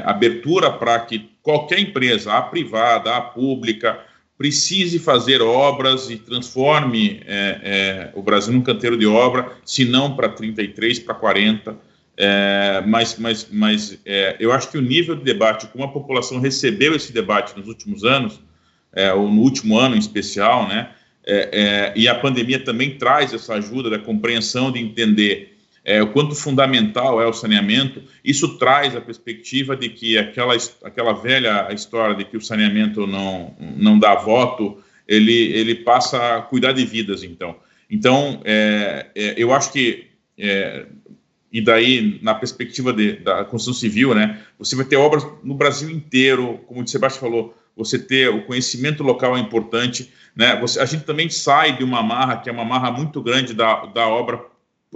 abertura 0.04 0.70
para 0.70 1.00
que 1.00 1.30
qualquer 1.42 1.78
empresa, 1.78 2.34
a 2.34 2.42
privada, 2.42 3.16
a 3.16 3.20
pública, 3.22 3.98
precise 4.38 5.00
fazer 5.00 5.42
obras 5.42 6.08
e 6.08 6.16
transforme 6.16 7.20
é, 7.26 7.60
é, 7.62 8.12
o 8.14 8.22
Brasil 8.22 8.52
num 8.52 8.62
canteiro 8.62 8.96
de 8.96 9.04
obra, 9.04 9.50
se 9.64 9.84
não 9.84 10.14
para 10.14 10.28
33, 10.28 11.00
para 11.00 11.14
40. 11.14 11.76
É, 12.16 12.82
mas 12.86 13.16
mas, 13.18 13.48
mas 13.50 13.98
é, 14.06 14.36
eu 14.38 14.52
acho 14.52 14.70
que 14.70 14.78
o 14.78 14.82
nível 14.82 15.16
de 15.16 15.24
debate, 15.24 15.66
como 15.68 15.84
a 15.84 15.88
população 15.88 16.40
recebeu 16.40 16.94
esse 16.94 17.12
debate 17.12 17.56
nos 17.56 17.66
últimos 17.66 18.04
anos, 18.04 18.40
é, 18.92 19.12
ou 19.12 19.28
no 19.30 19.42
último 19.42 19.76
ano 19.76 19.96
em 19.96 19.98
especial, 19.98 20.68
né, 20.68 20.90
é, 21.26 21.92
e 21.94 22.08
a 22.08 22.14
pandemia 22.14 22.58
também 22.58 22.96
traz 22.96 23.34
essa 23.34 23.54
ajuda 23.54 23.90
da 23.90 23.98
compreensão 23.98 24.72
de 24.72 24.78
entender 24.78 25.57
é, 25.88 26.02
o 26.02 26.08
quanto 26.08 26.34
fundamental 26.34 27.18
é 27.18 27.26
o 27.26 27.32
saneamento, 27.32 28.02
isso 28.22 28.58
traz 28.58 28.94
a 28.94 29.00
perspectiva 29.00 29.74
de 29.74 29.88
que 29.88 30.18
aquela, 30.18 30.54
aquela 30.84 31.14
velha 31.14 31.72
história 31.72 32.14
de 32.14 32.26
que 32.26 32.36
o 32.36 32.42
saneamento 32.42 33.06
não, 33.06 33.56
não 33.58 33.98
dá 33.98 34.14
voto, 34.14 34.82
ele, 35.08 35.32
ele 35.32 35.76
passa 35.76 36.36
a 36.36 36.42
cuidar 36.42 36.72
de 36.72 36.84
vidas, 36.84 37.22
então. 37.22 37.56
Então, 37.90 38.42
é, 38.44 39.06
é, 39.14 39.34
eu 39.38 39.50
acho 39.50 39.72
que, 39.72 40.08
é, 40.36 40.84
e 41.50 41.62
daí, 41.62 42.18
na 42.20 42.34
perspectiva 42.34 42.92
de, 42.92 43.12
da 43.12 43.42
construção 43.46 43.72
civil, 43.72 44.14
né, 44.14 44.42
você 44.58 44.76
vai 44.76 44.84
ter 44.84 44.96
obras 44.96 45.26
no 45.42 45.54
Brasil 45.54 45.88
inteiro, 45.88 46.60
como 46.66 46.82
o 46.82 46.86
Sebastião 46.86 47.30
falou, 47.30 47.56
você 47.74 47.98
ter 47.98 48.28
o 48.28 48.42
conhecimento 48.42 49.02
local 49.02 49.38
é 49.38 49.40
importante, 49.40 50.12
né, 50.36 50.54
você, 50.60 50.80
a 50.80 50.84
gente 50.84 51.04
também 51.04 51.30
sai 51.30 51.78
de 51.78 51.82
uma 51.82 52.02
marra, 52.02 52.36
que 52.36 52.50
é 52.50 52.52
uma 52.52 52.66
marra 52.66 52.90
muito 52.90 53.22
grande 53.22 53.54
da, 53.54 53.86
da 53.86 54.06
obra 54.06 54.38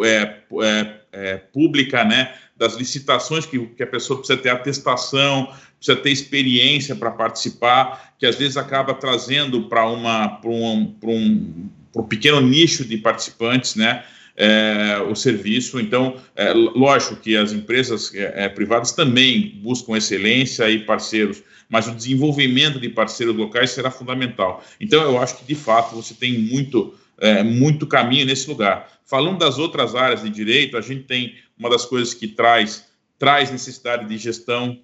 é, 0.01 0.39
é, 0.63 0.95
é, 1.13 1.37
pública, 1.37 2.05
né, 2.05 2.35
das 2.57 2.75
licitações 2.75 3.45
que, 3.45 3.59
que 3.67 3.83
a 3.83 3.87
pessoa 3.87 4.19
precisa 4.19 4.39
ter 4.39 4.51
atestação, 4.51 5.53
precisa 5.77 5.97
ter 5.97 6.11
experiência 6.11 6.95
para 6.95 7.11
participar, 7.11 8.15
que 8.19 8.25
às 8.25 8.37
vezes 8.37 8.57
acaba 8.57 8.95
trazendo 8.95 9.69
para 9.69 9.87
uma 9.89 10.29
para 10.29 10.51
um, 10.51 10.97
um, 11.03 11.71
um 11.97 12.03
pequeno 12.05 12.41
nicho 12.41 12.85
de 12.85 12.97
participantes, 12.99 13.75
né? 13.75 14.05
É, 14.35 14.99
o 15.11 15.15
serviço. 15.15 15.79
Então, 15.79 16.17
é, 16.35 16.55
lógico 16.55 17.17
que 17.17 17.37
as 17.37 17.53
empresas 17.53 18.15
é, 18.15 18.45
é, 18.45 18.49
privadas 18.49 18.93
também 18.93 19.61
buscam 19.63 19.95
excelência 19.95 20.71
e 20.71 20.79
parceiros, 20.87 21.43
mas 21.69 21.87
o 21.87 21.95
desenvolvimento 21.95 22.81
de 22.81 22.89
parceiros 22.89 23.37
locais 23.37 23.73
será 23.73 23.91
fundamental. 23.91 24.65
Então, 24.81 25.03
eu 25.03 25.19
acho 25.19 25.37
que, 25.37 25.45
de 25.45 25.55
fato, 25.55 25.95
você 25.95 26.15
tem 26.15 26.39
muito, 26.39 26.95
é, 27.23 27.43
muito 27.43 27.87
caminho 27.87 28.27
nesse 28.27 28.51
lugar. 28.51 28.89
Falando 29.07 29.39
das 29.39 29.57
outras 29.57 29.95
áreas 29.95 30.23
de 30.23 30.29
direito, 30.29 30.77
a 30.77 30.81
gente 30.81 31.05
tem 31.05 31.37
uma 31.57 31.71
das 31.71 31.87
coisas 31.87 32.13
que 32.13 32.27
traz, 32.27 32.85
traz 33.19 33.51
necessidade 33.51 34.09
de 34.09 34.19
gestão, 34.19 34.81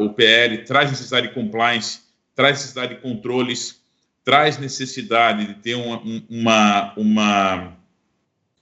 o 0.00 0.10
PL, 0.10 0.58
traz 0.58 0.90
necessidade 0.90 1.28
de 1.28 1.34
compliance, 1.34 2.00
traz 2.34 2.58
necessidade 2.58 2.94
de 2.94 3.00
controles, 3.00 3.80
traz 4.24 4.58
necessidade 4.58 5.46
de 5.46 5.54
ter 5.54 5.74
uma, 5.74 6.00
uma, 6.30 6.94
uma 6.96 7.76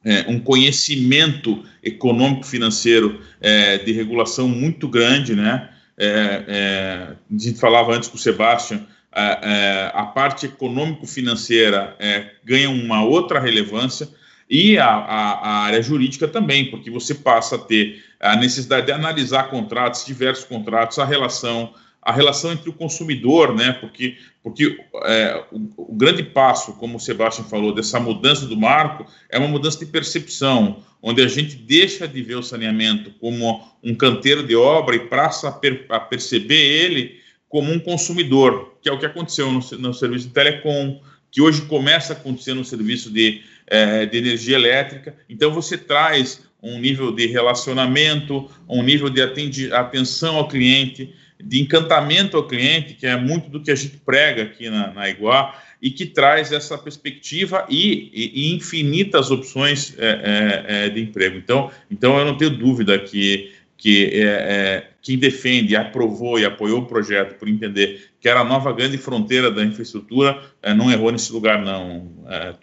é, 0.04 0.26
um 0.28 0.40
conhecimento 0.40 1.64
econômico-financeiro 1.82 3.20
é, 3.40 3.78
de 3.78 3.92
regulação 3.92 4.48
muito 4.48 4.88
grande, 4.88 5.34
né? 5.34 5.70
É, 5.96 6.44
é 6.48 7.16
a 7.32 7.38
gente 7.38 7.58
falava 7.58 7.94
antes 7.94 8.08
com 8.08 8.16
o 8.16 8.20
Sebastião, 8.20 8.84
a, 9.14 10.02
a 10.02 10.06
parte 10.06 10.46
econômico-financeira 10.46 11.94
é, 11.98 12.30
ganha 12.44 12.68
uma 12.68 13.04
outra 13.04 13.38
relevância 13.38 14.08
e 14.50 14.76
a, 14.76 14.86
a, 14.86 15.32
a, 15.32 15.50
área 15.64 15.80
jurídica 15.80 16.26
também, 16.26 16.70
porque 16.70 16.90
você 16.90 17.14
passa 17.14 17.56
a 17.56 17.58
ter 17.58 18.04
a 18.20 18.36
necessidade 18.36 18.86
de 18.86 18.92
analisar 18.92 19.44
contratos, 19.50 20.04
diversos 20.04 20.44
contratos, 20.44 20.98
a 20.98 21.04
relação 21.04 21.72
a 22.04 22.12
relação 22.12 22.52
entre 22.52 22.68
o 22.68 22.72
consumidor, 22.74 23.54
né? 23.54 23.72
Porque, 23.80 24.18
porque 24.42 24.78
é, 25.04 25.42
o, 25.50 25.90
o, 25.90 25.94
grande 25.94 26.22
passo, 26.22 26.74
como 26.74 26.98
o 26.98 27.00
Sebastião 27.00 27.48
falou, 27.48 27.74
dessa 27.74 27.98
mudança 27.98 28.44
do 28.44 28.58
marco 28.58 29.06
é 29.30 29.38
uma 29.38 29.48
mudança 29.48 29.78
de 29.78 29.86
percepção, 29.86 30.82
onde 31.00 31.22
a 31.22 31.28
gente 31.28 31.56
deixa 31.56 32.06
de 32.06 32.20
ver 32.20 32.34
o 32.34 32.42
saneamento 32.42 33.10
como 33.18 33.66
um 33.82 33.94
canteiro 33.94 34.46
de 34.46 34.54
obra 34.54 34.96
e 34.96 35.06
passa 35.06 35.48
a, 35.48 35.52
per, 35.52 35.86
a 35.88 35.98
perceber 35.98 36.54
ele 36.54 37.23
como 37.54 37.72
um 37.72 37.78
consumidor, 37.78 38.74
que 38.82 38.88
é 38.88 38.92
o 38.92 38.98
que 38.98 39.06
aconteceu 39.06 39.46
no, 39.46 39.60
no 39.78 39.94
serviço 39.94 40.26
de 40.26 40.34
telecom, 40.34 41.00
que 41.30 41.40
hoje 41.40 41.62
começa 41.62 42.12
a 42.12 42.16
acontecer 42.16 42.52
no 42.52 42.64
serviço 42.64 43.12
de, 43.12 43.42
é, 43.68 44.04
de 44.06 44.18
energia 44.18 44.56
elétrica. 44.56 45.14
Então, 45.30 45.52
você 45.52 45.78
traz 45.78 46.42
um 46.60 46.80
nível 46.80 47.12
de 47.12 47.28
relacionamento, 47.28 48.50
um 48.68 48.82
nível 48.82 49.08
de 49.08 49.22
atenção 49.22 50.34
ao 50.34 50.48
cliente, 50.48 51.14
de 51.40 51.62
encantamento 51.62 52.36
ao 52.36 52.44
cliente, 52.48 52.94
que 52.94 53.06
é 53.06 53.16
muito 53.16 53.48
do 53.48 53.62
que 53.62 53.70
a 53.70 53.76
gente 53.76 53.98
prega 53.98 54.42
aqui 54.42 54.68
na, 54.68 54.92
na 54.92 55.08
Iguá, 55.08 55.56
e 55.80 55.92
que 55.92 56.06
traz 56.06 56.50
essa 56.50 56.76
perspectiva 56.76 57.64
e, 57.70 58.10
e, 58.12 58.48
e 58.48 58.52
infinitas 58.52 59.30
opções 59.30 59.94
é, 59.96 60.64
é, 60.66 60.88
de 60.88 61.00
emprego. 61.00 61.38
Então, 61.38 61.70
então, 61.88 62.18
eu 62.18 62.24
não 62.24 62.36
tenho 62.36 62.50
dúvida 62.50 62.98
que, 62.98 63.52
que 63.76 64.10
é, 64.12 64.88
quem 65.04 65.18
defende, 65.18 65.76
aprovou 65.76 66.38
e 66.38 66.46
apoiou 66.46 66.80
o 66.80 66.86
projeto 66.86 67.38
por 67.38 67.46
entender 67.46 68.10
que 68.18 68.26
era 68.26 68.40
a 68.40 68.44
nova 68.44 68.72
grande 68.72 68.96
fronteira 68.96 69.50
da 69.50 69.62
infraestrutura, 69.62 70.42
é, 70.62 70.72
não 70.72 70.90
errou 70.90 71.12
nesse 71.12 71.30
lugar, 71.30 71.60
não, 71.60 72.10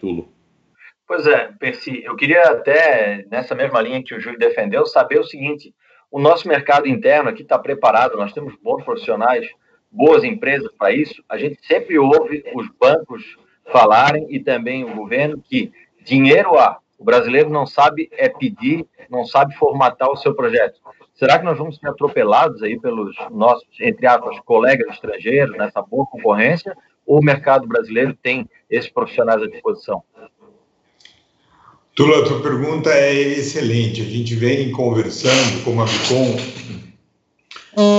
Tulo. 0.00 0.28
Pois 1.06 1.24
é, 1.24 1.52
Percy, 1.58 2.02
eu 2.04 2.16
queria 2.16 2.42
até, 2.42 3.24
nessa 3.30 3.54
mesma 3.54 3.80
linha 3.80 4.02
que 4.02 4.12
o 4.12 4.20
Júlio 4.20 4.38
defendeu, 4.38 4.84
saber 4.86 5.20
o 5.20 5.24
seguinte: 5.24 5.72
o 6.10 6.18
nosso 6.18 6.48
mercado 6.48 6.88
interno 6.88 7.30
aqui 7.30 7.42
está 7.42 7.56
preparado, 7.58 8.16
nós 8.16 8.32
temos 8.32 8.54
bons 8.60 8.82
profissionais, 8.82 9.46
boas 9.88 10.24
empresas 10.24 10.70
para 10.76 10.90
isso. 10.90 11.22
A 11.28 11.38
gente 11.38 11.64
sempre 11.64 11.96
ouve 11.96 12.42
os 12.54 12.66
bancos 12.80 13.36
falarem 13.70 14.26
e 14.30 14.40
também 14.40 14.84
o 14.84 14.94
governo 14.96 15.40
que 15.40 15.70
dinheiro 16.04 16.58
há. 16.58 16.78
O 16.98 17.04
brasileiro 17.04 17.50
não 17.50 17.66
sabe 17.66 18.08
é 18.12 18.28
pedir, 18.28 18.84
não 19.08 19.24
sabe 19.24 19.54
formatar 19.54 20.10
o 20.10 20.16
seu 20.16 20.34
projeto. 20.34 20.80
Será 21.22 21.38
que 21.38 21.44
nós 21.44 21.56
vamos 21.56 21.76
ser 21.76 21.86
atropelados 21.86 22.60
aí 22.64 22.76
pelos 22.80 23.14
nossos, 23.30 23.68
entre 23.80 24.08
aspas, 24.08 24.40
colegas 24.40 24.92
estrangeiros 24.92 25.56
nessa 25.56 25.80
boa 25.80 26.04
concorrência? 26.04 26.76
Ou 27.06 27.20
o 27.20 27.24
mercado 27.24 27.64
brasileiro 27.64 28.12
tem 28.20 28.50
esses 28.68 28.90
profissionais 28.90 29.40
à 29.40 29.46
disposição? 29.46 30.02
Tula, 31.94 32.24
a 32.24 32.26
tua 32.26 32.42
pergunta 32.42 32.90
é 32.90 33.14
excelente. 33.14 34.00
A 34.00 34.04
gente 34.04 34.34
vem 34.34 34.72
conversando 34.72 35.62
com 35.62 35.80
a 35.80 35.84
Bicom. 35.84 36.36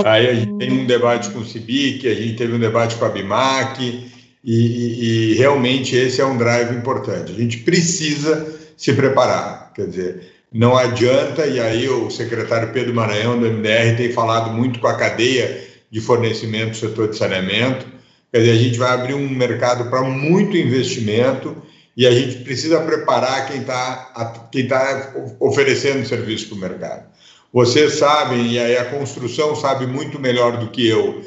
Aí 0.06 0.28
a 0.28 0.34
gente 0.34 0.58
tem 0.58 0.74
um 0.74 0.86
debate 0.86 1.32
com 1.32 1.40
o 1.40 1.46
Cibic, 1.46 2.06
a 2.06 2.14
gente 2.14 2.36
teve 2.36 2.54
um 2.54 2.60
debate 2.60 2.98
com 2.98 3.06
a 3.06 3.10
Bimac, 3.10 3.82
e, 3.82 4.12
e, 4.44 5.32
e, 5.32 5.34
realmente 5.36 5.96
esse 5.96 6.20
é 6.20 6.26
um 6.26 6.38
drive 6.38 6.76
importante. 6.76 7.32
A 7.32 7.36
gente 7.36 7.60
precisa 7.60 8.54
se 8.76 8.94
preparar. 8.94 9.72
Quer 9.74 9.88
dizer, 9.88 10.33
não 10.54 10.78
adianta, 10.78 11.48
e 11.48 11.60
aí 11.60 11.90
o 11.90 12.12
secretário 12.12 12.72
Pedro 12.72 12.94
Maranhão 12.94 13.40
do 13.40 13.50
MDR 13.50 13.98
tem 13.98 14.12
falado 14.12 14.52
muito 14.52 14.80
com 14.80 14.88
a 14.88 14.96
cadeia 14.96 15.68
de 15.90 16.00
fornecimento 16.00 16.72
do 16.72 16.78
setor 16.78 17.10
de 17.10 17.18
saneamento. 17.18 17.88
Quer 18.32 18.40
dizer, 18.40 18.52
a 18.52 18.56
gente 18.56 18.78
vai 18.78 18.92
abrir 18.92 19.14
um 19.16 19.30
mercado 19.30 19.90
para 19.90 20.04
muito 20.04 20.56
investimento 20.56 21.56
e 21.98 22.06
a 22.06 22.12
gente 22.12 22.44
precisa 22.44 22.80
preparar 22.82 23.48
quem 23.48 23.62
está 23.62 24.48
quem 24.52 24.68
tá 24.68 25.14
oferecendo 25.40 26.08
serviço 26.08 26.50
para 26.50 26.56
o 26.56 26.62
mercado. 26.62 27.06
Vocês 27.52 27.94
sabem, 27.94 28.54
e 28.54 28.60
aí 28.60 28.78
a 28.78 28.86
construção 28.86 29.56
sabe 29.56 29.86
muito 29.86 30.20
melhor 30.20 30.58
do 30.58 30.72
que 30.72 30.88
eu, 30.88 31.22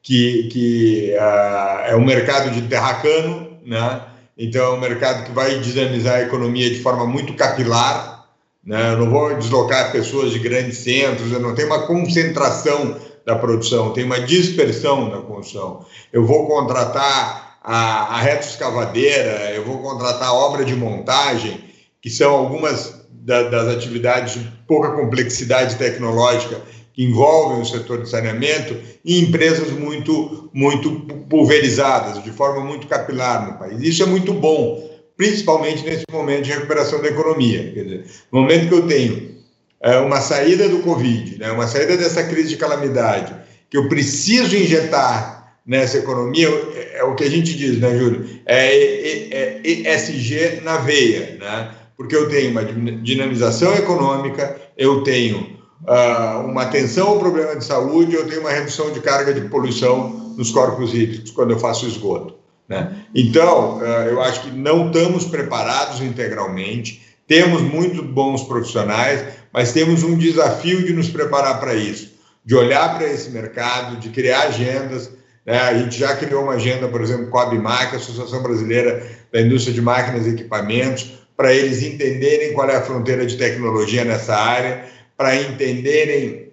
que, 0.00 0.44
que 0.44 1.14
uh, 1.16 1.90
é 1.90 1.96
um 1.96 2.04
mercado 2.04 2.50
de 2.50 2.62
terracano, 2.62 3.58
né? 3.64 4.02
então 4.38 4.64
é 4.64 4.76
um 4.76 4.80
mercado 4.80 5.24
que 5.24 5.32
vai 5.32 5.58
dinamizar 5.58 6.16
a 6.16 6.22
economia 6.22 6.70
de 6.70 6.80
forma 6.80 7.06
muito 7.06 7.34
capilar. 7.34 8.11
Né? 8.64 8.94
Não 8.96 9.10
vou 9.10 9.34
deslocar 9.36 9.90
pessoas 9.92 10.32
de 10.32 10.38
grandes 10.38 10.78
centros, 10.78 11.30
não 11.32 11.54
tenho 11.54 11.68
uma 11.68 11.86
concentração 11.86 12.96
da 13.24 13.36
produção, 13.36 13.92
tem 13.92 14.04
uma 14.04 14.20
dispersão 14.20 15.08
da 15.08 15.18
construção. 15.18 15.84
Eu 16.12 16.24
vou 16.24 16.46
contratar 16.46 17.58
a, 17.62 18.16
a 18.16 18.20
retroescavadeira, 18.20 19.52
eu 19.54 19.64
vou 19.64 19.78
contratar 19.78 20.34
obra 20.34 20.64
de 20.64 20.74
montagem, 20.74 21.64
que 22.00 22.10
são 22.10 22.32
algumas 22.32 23.02
da, 23.10 23.44
das 23.44 23.76
atividades 23.76 24.34
de 24.34 24.52
pouca 24.66 24.90
complexidade 24.90 25.76
tecnológica 25.76 26.60
que 26.92 27.04
envolvem 27.04 27.62
o 27.62 27.64
setor 27.64 28.02
de 28.02 28.10
saneamento 28.10 28.76
e 29.04 29.20
empresas 29.20 29.70
muito, 29.70 30.50
muito 30.52 30.90
pulverizadas, 31.28 32.22
de 32.22 32.30
forma 32.30 32.60
muito 32.60 32.86
capilar 32.86 33.50
no 33.50 33.58
país. 33.58 33.80
Isso 33.80 34.02
é 34.02 34.06
muito 34.06 34.34
bom, 34.34 34.91
principalmente 35.16 35.84
nesse 35.84 36.04
momento 36.10 36.44
de 36.44 36.52
recuperação 36.52 37.00
da 37.00 37.08
economia. 37.08 37.72
Quer 37.72 37.84
dizer, 37.84 38.04
no 38.32 38.40
momento 38.40 38.68
que 38.68 38.74
eu 38.74 38.86
tenho 38.86 39.36
é, 39.80 39.98
uma 39.98 40.20
saída 40.20 40.68
do 40.68 40.78
Covid, 40.80 41.38
né, 41.38 41.50
uma 41.50 41.66
saída 41.66 41.96
dessa 41.96 42.22
crise 42.24 42.50
de 42.50 42.56
calamidade, 42.56 43.34
que 43.68 43.76
eu 43.76 43.88
preciso 43.88 44.56
injetar 44.56 45.56
nessa 45.66 45.98
economia 45.98 46.48
é, 46.74 46.98
é 46.98 47.04
o 47.04 47.14
que 47.14 47.24
a 47.24 47.30
gente 47.30 47.56
diz, 47.56 47.78
né, 47.78 47.96
Júlio? 47.96 48.26
É, 48.46 48.74
é, 48.74 49.60
é 49.64 49.94
ESG 49.94 50.60
na 50.62 50.78
veia, 50.78 51.36
né? 51.40 51.74
Porque 51.96 52.16
eu 52.16 52.28
tenho 52.28 52.50
uma 52.50 52.64
dinamização 52.64 53.74
econômica, 53.74 54.60
eu 54.76 55.02
tenho 55.02 55.56
uh, 55.82 56.44
uma 56.44 56.62
atenção 56.62 57.08
ao 57.08 57.18
problema 57.18 57.54
de 57.54 57.64
saúde, 57.64 58.14
eu 58.14 58.26
tenho 58.26 58.40
uma 58.40 58.50
redução 58.50 58.90
de 58.90 59.00
carga 59.00 59.32
de 59.32 59.42
poluição 59.42 60.34
nos 60.36 60.50
corpos 60.50 60.94
hídricos 60.94 61.30
quando 61.30 61.52
eu 61.52 61.58
faço 61.58 61.86
esgoto. 61.86 62.41
Né? 62.72 62.90
Então, 63.14 63.80
uh, 63.80 63.82
eu 64.08 64.22
acho 64.22 64.44
que 64.44 64.50
não 64.50 64.86
estamos 64.86 65.26
preparados 65.26 66.00
integralmente, 66.00 67.02
temos 67.28 67.60
muito 67.60 68.02
bons 68.02 68.44
profissionais, 68.44 69.22
mas 69.52 69.72
temos 69.72 70.02
um 70.02 70.16
desafio 70.16 70.82
de 70.82 70.94
nos 70.94 71.10
preparar 71.10 71.60
para 71.60 71.74
isso, 71.74 72.14
de 72.42 72.54
olhar 72.54 72.96
para 72.96 73.06
esse 73.06 73.28
mercado, 73.28 73.98
de 73.98 74.08
criar 74.08 74.44
agendas, 74.44 75.10
né? 75.44 75.58
A 75.58 75.76
gente 75.76 75.98
já 75.98 76.16
criou 76.16 76.44
uma 76.44 76.54
agenda, 76.54 76.88
por 76.88 77.02
exemplo, 77.02 77.26
com 77.26 77.36
a 77.36 77.42
ABMAC, 77.42 77.96
Associação 77.96 78.42
Brasileira 78.42 79.06
da 79.30 79.40
Indústria 79.40 79.74
de 79.74 79.82
Máquinas 79.82 80.26
e 80.26 80.30
Equipamentos, 80.30 81.12
para 81.36 81.52
eles 81.52 81.82
entenderem 81.82 82.54
qual 82.54 82.70
é 82.70 82.76
a 82.76 82.82
fronteira 82.82 83.26
de 83.26 83.36
tecnologia 83.36 84.04
nessa 84.04 84.34
área, 84.34 84.86
para 85.16 85.36
entenderem 85.36 86.52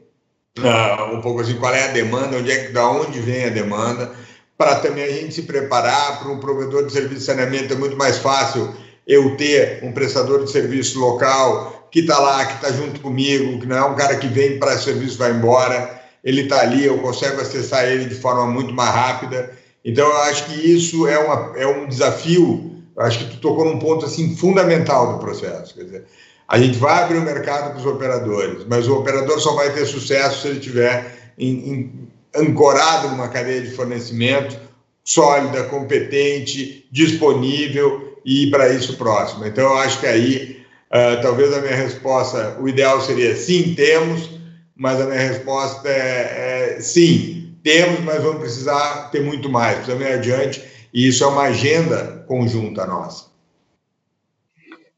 uh, 0.57 1.15
um 1.15 1.21
pouco 1.21 1.39
assim 1.39 1.55
qual 1.55 1.73
é 1.73 1.85
a 1.85 1.93
demanda, 1.93 2.37
onde 2.37 2.51
é 2.51 2.65
que, 2.65 2.73
da 2.73 2.89
onde 2.89 3.19
vem 3.19 3.45
a 3.45 3.49
demanda, 3.49 4.11
para 4.59 4.75
também 4.75 5.05
a 5.05 5.11
gente 5.11 5.33
se 5.33 5.43
preparar 5.43 6.19
para 6.19 6.29
um 6.29 6.37
provedor 6.37 6.85
de 6.85 6.91
serviço 6.91 7.21
de 7.21 7.25
saneamento. 7.25 7.73
É 7.73 7.77
muito 7.77 7.95
mais 7.95 8.17
fácil 8.17 8.75
eu 9.07 9.37
ter 9.37 9.79
um 9.83 9.93
prestador 9.93 10.43
de 10.43 10.51
serviço 10.51 10.99
local 10.99 11.87
que 11.89 12.01
está 12.01 12.19
lá, 12.19 12.45
que 12.45 12.55
está 12.55 12.69
junto 12.73 12.99
comigo, 12.99 13.57
que 13.61 13.65
não 13.65 13.77
é 13.77 13.85
um 13.85 13.95
cara 13.95 14.17
que 14.17 14.27
vem 14.27 14.59
para 14.59 14.77
serviço 14.77 15.15
e 15.15 15.17
vai 15.17 15.31
embora 15.31 15.97
ele 16.23 16.41
está 16.41 16.59
ali, 16.59 16.83
eu 16.83 16.97
consigo 16.99 17.39
acessar 17.39 17.85
ele 17.85 18.05
de 18.05 18.15
forma 18.15 18.45
muito 18.45 18.73
mais 18.73 18.93
rápida. 18.93 19.51
Então, 19.85 20.05
eu 20.05 20.17
acho 20.23 20.45
que 20.45 20.53
isso 20.53 21.07
é, 21.07 21.17
uma, 21.17 21.57
é 21.57 21.65
um 21.65 21.87
desafio, 21.87 22.83
eu 22.95 23.01
acho 23.01 23.19
que 23.19 23.35
tu 23.35 23.37
tocou 23.39 23.63
num 23.63 23.79
ponto 23.79 24.05
assim 24.05 24.35
fundamental 24.35 25.13
do 25.13 25.19
processo. 25.19 25.73
Quer 25.73 25.83
dizer, 25.85 26.05
A 26.45 26.59
gente 26.59 26.77
vai 26.77 27.03
abrir 27.03 27.17
o 27.17 27.21
mercado 27.21 27.71
para 27.71 27.79
os 27.79 27.85
operadores, 27.85 28.65
mas 28.67 28.87
o 28.87 28.97
operador 28.97 29.39
só 29.39 29.55
vai 29.55 29.71
ter 29.71 29.85
sucesso 29.85 30.41
se 30.41 30.47
ele 30.49 30.59
tiver 30.59 31.33
em, 31.37 31.71
em, 31.71 32.08
ancorado 32.35 33.09
numa 33.09 33.29
cadeia 33.29 33.61
de 33.61 33.71
fornecimento 33.71 34.69
sólida, 35.03 35.63
competente, 35.63 36.87
disponível 36.91 38.19
e 38.23 38.47
para 38.51 38.69
isso 38.69 38.95
próximo. 38.95 39.45
Então, 39.45 39.63
eu 39.63 39.77
acho 39.79 39.99
que 39.99 40.05
aí, 40.05 40.63
uh, 40.91 41.21
talvez 41.21 41.51
a 41.51 41.61
minha 41.61 41.75
resposta, 41.75 42.57
o 42.59 42.69
ideal 42.69 43.01
seria 43.01 43.35
sim, 43.35 43.73
temos, 43.73 44.29
mas 44.75 45.01
a 45.01 45.05
minha 45.05 45.19
resposta 45.19 45.89
é, 45.89 46.75
é 46.77 46.79
sim, 46.79 47.57
temos, 47.63 48.01
mas 48.01 48.21
vamos 48.21 48.39
precisar 48.39 49.09
ter 49.09 49.21
muito 49.21 49.49
mais, 49.49 49.77
precisamos 49.77 50.05
ir 50.05 50.13
adiante, 50.13 50.63
e 50.93 51.07
isso 51.07 51.23
é 51.23 51.27
uma 51.27 51.43
agenda 51.43 52.23
conjunta 52.27 52.85
nossa. 52.85 53.29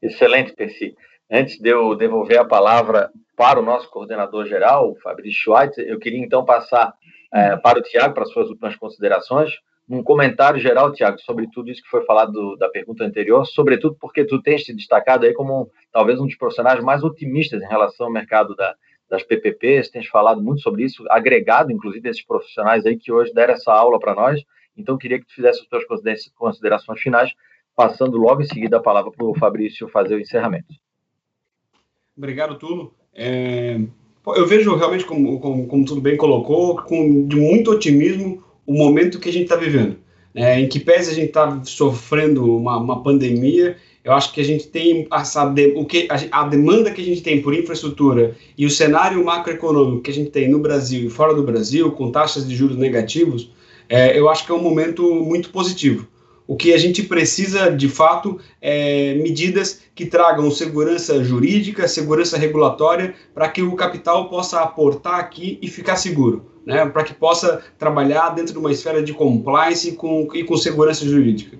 Excelente, 0.02 0.52
Percy. 0.52 0.94
Antes 1.30 1.58
de 1.58 1.70
eu 1.70 1.96
devolver 1.96 2.38
a 2.38 2.44
palavra 2.44 3.10
para 3.34 3.58
o 3.58 3.64
nosso 3.64 3.88
coordenador 3.88 4.46
geral, 4.46 4.94
Fabrício 5.02 5.40
Schweitzer, 5.44 5.86
eu 5.86 5.98
queria 5.98 6.22
então 6.22 6.44
passar 6.44 6.92
é, 7.32 7.56
para 7.56 7.78
o 7.78 7.82
Tiago, 7.82 8.14
para 8.14 8.24
as 8.24 8.30
suas 8.30 8.48
últimas 8.48 8.76
considerações, 8.76 9.50
um 9.88 10.02
comentário 10.02 10.60
geral, 10.60 10.92
Tiago, 10.92 11.20
sobre 11.20 11.48
tudo 11.50 11.70
isso 11.70 11.82
que 11.82 11.88
foi 11.88 12.04
falado 12.04 12.32
do, 12.32 12.56
da 12.56 12.68
pergunta 12.68 13.04
anterior, 13.04 13.44
sobretudo 13.46 13.96
porque 14.00 14.24
tu 14.24 14.40
tens 14.40 14.62
te 14.62 14.72
destacado 14.72 15.26
aí 15.26 15.34
como 15.34 15.70
talvez 15.92 16.20
um 16.20 16.26
dos 16.26 16.36
profissionais 16.36 16.82
mais 16.82 17.02
otimistas 17.02 17.62
em 17.62 17.66
relação 17.66 18.06
ao 18.06 18.12
mercado 18.12 18.54
da, 18.54 18.74
das 19.08 19.22
PPPs, 19.22 19.90
tens 19.90 20.06
falado 20.06 20.40
muito 20.40 20.62
sobre 20.62 20.84
isso, 20.84 21.04
agregado, 21.10 21.72
inclusive, 21.72 22.08
esses 22.08 22.24
profissionais 22.24 22.86
aí 22.86 22.96
que 22.96 23.12
hoje 23.12 23.32
deram 23.34 23.54
essa 23.54 23.72
aula 23.72 23.98
para 23.98 24.14
nós, 24.14 24.42
então 24.76 24.96
queria 24.96 25.18
que 25.18 25.26
tu 25.26 25.34
fizesse 25.34 25.60
as 25.60 25.66
tuas 25.66 25.84
considerações 26.34 27.00
finais, 27.00 27.30
passando 27.76 28.16
logo 28.16 28.40
em 28.40 28.46
seguida 28.46 28.78
a 28.78 28.82
palavra 28.82 29.10
para 29.10 29.26
o 29.26 29.38
Fabrício 29.38 29.88
fazer 29.88 30.14
o 30.14 30.20
encerramento. 30.20 30.72
Obrigado, 32.16 32.58
Tulo. 32.58 32.94
É, 33.12 33.78
eu 34.26 34.46
vejo 34.46 34.74
realmente, 34.76 35.04
como, 35.04 35.40
como, 35.40 35.66
como 35.66 35.84
tudo 35.84 36.00
bem 36.00 36.16
colocou, 36.16 36.76
com 36.76 37.26
de 37.26 37.36
muito 37.36 37.70
otimismo 37.72 38.42
o 38.66 38.72
momento 38.72 39.18
que 39.18 39.28
a 39.28 39.32
gente 39.32 39.44
está 39.44 39.56
vivendo. 39.56 39.96
É, 40.34 40.58
em 40.58 40.68
que 40.68 40.80
pese 40.80 41.10
a 41.10 41.14
gente 41.14 41.28
está 41.28 41.60
sofrendo 41.64 42.56
uma, 42.56 42.78
uma, 42.78 43.02
pandemia, 43.02 43.76
eu 44.02 44.12
acho 44.12 44.32
que 44.32 44.40
a 44.40 44.44
gente 44.44 44.66
tem 44.68 45.06
essa 45.12 45.44
de, 45.44 45.74
o 45.76 45.84
que 45.84 46.08
a, 46.10 46.40
a, 46.40 46.48
demanda 46.48 46.90
que 46.90 47.02
a 47.02 47.04
gente 47.04 47.20
tem 47.20 47.42
por 47.42 47.52
infraestrutura 47.52 48.34
e 48.56 48.64
o 48.64 48.70
cenário 48.70 49.22
macroeconômico 49.22 50.00
que 50.00 50.10
a 50.10 50.14
gente 50.14 50.30
tem 50.30 50.48
no 50.48 50.58
Brasil 50.58 51.06
e 51.06 51.10
fora 51.10 51.34
do 51.34 51.42
Brasil, 51.42 51.92
com 51.92 52.10
taxas 52.10 52.48
de 52.48 52.56
juros 52.56 52.78
negativos, 52.78 53.52
é, 53.90 54.18
eu 54.18 54.30
acho 54.30 54.46
que 54.46 54.52
é 54.52 54.54
um 54.54 54.62
momento 54.62 55.14
muito 55.14 55.50
positivo. 55.50 56.08
O 56.52 56.54
que 56.54 56.74
a 56.74 56.76
gente 56.76 57.04
precisa, 57.04 57.70
de 57.70 57.88
fato, 57.88 58.38
é 58.60 59.14
medidas 59.14 59.80
que 59.94 60.04
tragam 60.04 60.50
segurança 60.50 61.24
jurídica, 61.24 61.88
segurança 61.88 62.36
regulatória, 62.36 63.14
para 63.32 63.48
que 63.48 63.62
o 63.62 63.74
capital 63.74 64.28
possa 64.28 64.60
aportar 64.60 65.18
aqui 65.18 65.58
e 65.62 65.66
ficar 65.66 65.96
seguro, 65.96 66.52
né? 66.66 66.84
para 66.84 67.04
que 67.04 67.14
possa 67.14 67.62
trabalhar 67.78 68.28
dentro 68.34 68.52
de 68.52 68.58
uma 68.58 68.70
esfera 68.70 69.02
de 69.02 69.14
compliance 69.14 69.88
e 69.88 69.92
com, 69.92 70.28
e 70.34 70.44
com 70.44 70.54
segurança 70.58 71.06
jurídica. 71.06 71.56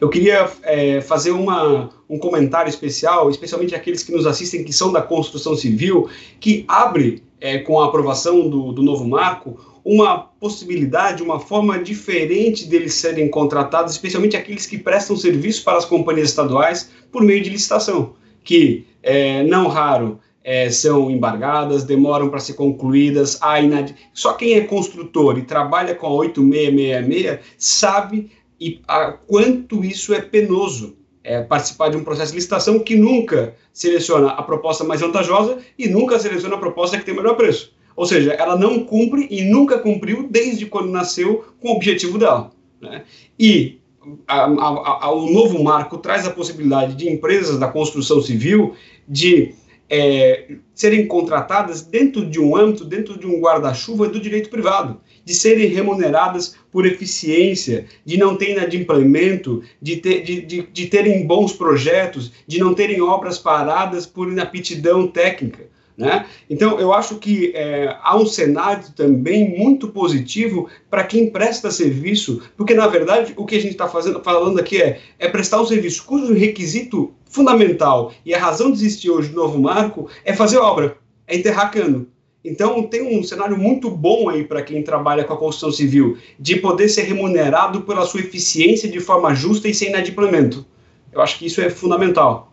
Eu 0.00 0.08
queria 0.08 0.50
é, 0.62 1.02
fazer 1.02 1.32
uma, 1.32 1.90
um 2.08 2.18
comentário 2.18 2.70
especial, 2.70 3.28
especialmente 3.28 3.74
aqueles 3.74 4.02
que 4.02 4.10
nos 4.10 4.26
assistem 4.26 4.64
que 4.64 4.72
são 4.72 4.90
da 4.90 5.02
construção 5.02 5.54
civil, 5.54 6.08
que 6.40 6.64
abre, 6.66 7.22
é, 7.38 7.58
com 7.58 7.78
a 7.78 7.84
aprovação 7.84 8.48
do, 8.48 8.72
do 8.72 8.82
novo 8.82 9.06
marco, 9.06 9.60
uma 9.84 10.18
possibilidade, 10.18 11.22
uma 11.22 11.40
forma 11.40 11.78
diferente 11.78 12.66
deles 12.66 12.94
serem 12.94 13.28
contratados, 13.28 13.92
especialmente 13.92 14.36
aqueles 14.36 14.66
que 14.66 14.78
prestam 14.78 15.16
serviço 15.16 15.64
para 15.64 15.78
as 15.78 15.84
companhias 15.84 16.28
estaduais 16.28 16.90
por 17.10 17.22
meio 17.22 17.42
de 17.42 17.50
licitação, 17.50 18.14
que 18.44 18.86
é, 19.02 19.42
não 19.42 19.68
raro 19.68 20.20
é, 20.42 20.70
são 20.70 21.10
embargadas, 21.10 21.84
demoram 21.84 22.28
para 22.28 22.40
ser 22.40 22.54
concluídas. 22.54 23.38
A 23.42 23.60
inad... 23.60 23.94
Só 24.12 24.32
quem 24.32 24.54
é 24.54 24.62
construtor 24.62 25.38
e 25.38 25.42
trabalha 25.42 25.94
com 25.94 26.06
a 26.06 26.12
8666 26.12 27.38
sabe 27.58 28.30
e 28.60 28.80
a, 28.86 29.12
quanto 29.12 29.84
isso 29.84 30.14
é 30.14 30.20
penoso. 30.20 30.96
É, 31.22 31.42
participar 31.42 31.90
de 31.90 31.98
um 31.98 32.02
processo 32.02 32.32
de 32.32 32.36
licitação 32.36 32.78
que 32.78 32.96
nunca 32.96 33.54
seleciona 33.74 34.30
a 34.30 34.42
proposta 34.42 34.84
mais 34.84 35.02
vantajosa 35.02 35.58
e 35.78 35.86
nunca 35.86 36.18
seleciona 36.18 36.54
a 36.54 36.58
proposta 36.58 36.96
que 36.96 37.04
tem 37.04 37.12
o 37.12 37.16
melhor 37.18 37.36
preço. 37.36 37.74
Ou 38.00 38.06
seja, 38.06 38.32
ela 38.32 38.56
não 38.56 38.82
cumpre 38.82 39.26
e 39.30 39.42
nunca 39.42 39.78
cumpriu 39.78 40.26
desde 40.26 40.64
quando 40.64 40.88
nasceu 40.88 41.44
com 41.60 41.68
o 41.68 41.76
objetivo 41.76 42.16
dela. 42.16 42.50
Né? 42.80 43.02
E 43.38 43.78
a, 44.26 44.46
a, 44.46 45.04
a, 45.04 45.12
o 45.12 45.30
novo 45.30 45.62
marco 45.62 45.98
traz 45.98 46.26
a 46.26 46.30
possibilidade 46.30 46.94
de 46.94 47.10
empresas 47.10 47.58
da 47.58 47.68
construção 47.68 48.22
civil 48.22 48.74
de 49.06 49.52
é, 49.86 50.46
serem 50.74 51.06
contratadas 51.06 51.82
dentro 51.82 52.24
de 52.24 52.40
um 52.40 52.56
âmbito, 52.56 52.86
dentro 52.86 53.18
de 53.18 53.26
um 53.26 53.38
guarda-chuva 53.38 54.08
do 54.08 54.18
direito 54.18 54.48
privado, 54.48 54.98
de 55.22 55.34
serem 55.34 55.68
remuneradas 55.68 56.56
por 56.72 56.86
eficiência, 56.86 57.84
de 58.02 58.16
não 58.16 58.34
ter 58.34 58.52
inadimplemento, 58.52 59.62
de, 59.82 59.98
ter, 59.98 60.22
de, 60.22 60.40
de, 60.40 60.62
de 60.62 60.86
terem 60.86 61.26
bons 61.26 61.52
projetos, 61.52 62.32
de 62.46 62.58
não 62.58 62.72
terem 62.72 63.02
obras 63.02 63.36
paradas 63.38 64.06
por 64.06 64.32
inaptidão 64.32 65.06
técnica. 65.06 65.68
Né? 66.00 66.26
Então, 66.48 66.80
eu 66.80 66.94
acho 66.94 67.16
que 67.16 67.52
é, 67.54 67.94
há 68.02 68.16
um 68.16 68.24
cenário 68.24 68.84
também 68.96 69.58
muito 69.58 69.88
positivo 69.88 70.66
para 70.88 71.04
quem 71.04 71.28
presta 71.28 71.70
serviço, 71.70 72.40
porque, 72.56 72.72
na 72.72 72.86
verdade, 72.86 73.34
o 73.36 73.44
que 73.44 73.54
a 73.54 73.60
gente 73.60 73.72
está 73.72 73.86
falando 73.86 74.58
aqui 74.58 74.80
é, 74.80 74.98
é 75.18 75.28
prestar 75.28 75.60
um 75.60 75.66
serviço 75.66 76.04
cujo 76.04 76.32
requisito 76.32 77.12
fundamental 77.26 78.12
e 78.24 78.34
a 78.34 78.38
razão 78.38 78.72
de 78.72 78.78
existir 78.78 79.10
hoje 79.10 79.28
do 79.28 79.36
novo 79.36 79.60
marco 79.60 80.08
é 80.24 80.32
fazer 80.32 80.56
obra, 80.56 80.96
é 81.26 81.36
enterrar 81.36 81.70
cano. 81.70 82.06
Então, 82.42 82.82
tem 82.84 83.02
um 83.02 83.22
cenário 83.22 83.58
muito 83.58 83.90
bom 83.90 84.30
aí 84.30 84.44
para 84.44 84.62
quem 84.62 84.82
trabalha 84.82 85.24
com 85.24 85.34
a 85.34 85.36
construção 85.36 85.70
civil, 85.70 86.16
de 86.38 86.56
poder 86.56 86.88
ser 86.88 87.02
remunerado 87.02 87.82
pela 87.82 88.06
sua 88.06 88.20
eficiência 88.20 88.88
de 88.88 89.00
forma 89.00 89.34
justa 89.34 89.68
e 89.68 89.74
sem 89.74 89.90
inadimplemento. 89.90 90.64
Eu 91.12 91.20
acho 91.20 91.38
que 91.38 91.44
isso 91.44 91.60
é 91.60 91.68
fundamental. 91.68 92.49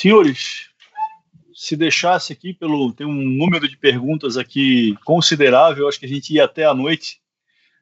Senhores, 0.00 0.70
se 1.52 1.76
deixasse 1.76 2.32
aqui 2.32 2.54
pelo 2.54 2.90
tem 2.90 3.06
um 3.06 3.12
número 3.12 3.68
de 3.68 3.76
perguntas 3.76 4.38
aqui 4.38 4.96
considerável, 5.04 5.86
acho 5.86 6.00
que 6.00 6.06
a 6.06 6.08
gente 6.08 6.32
ia 6.32 6.44
até 6.44 6.64
a 6.64 6.72
noite. 6.72 7.20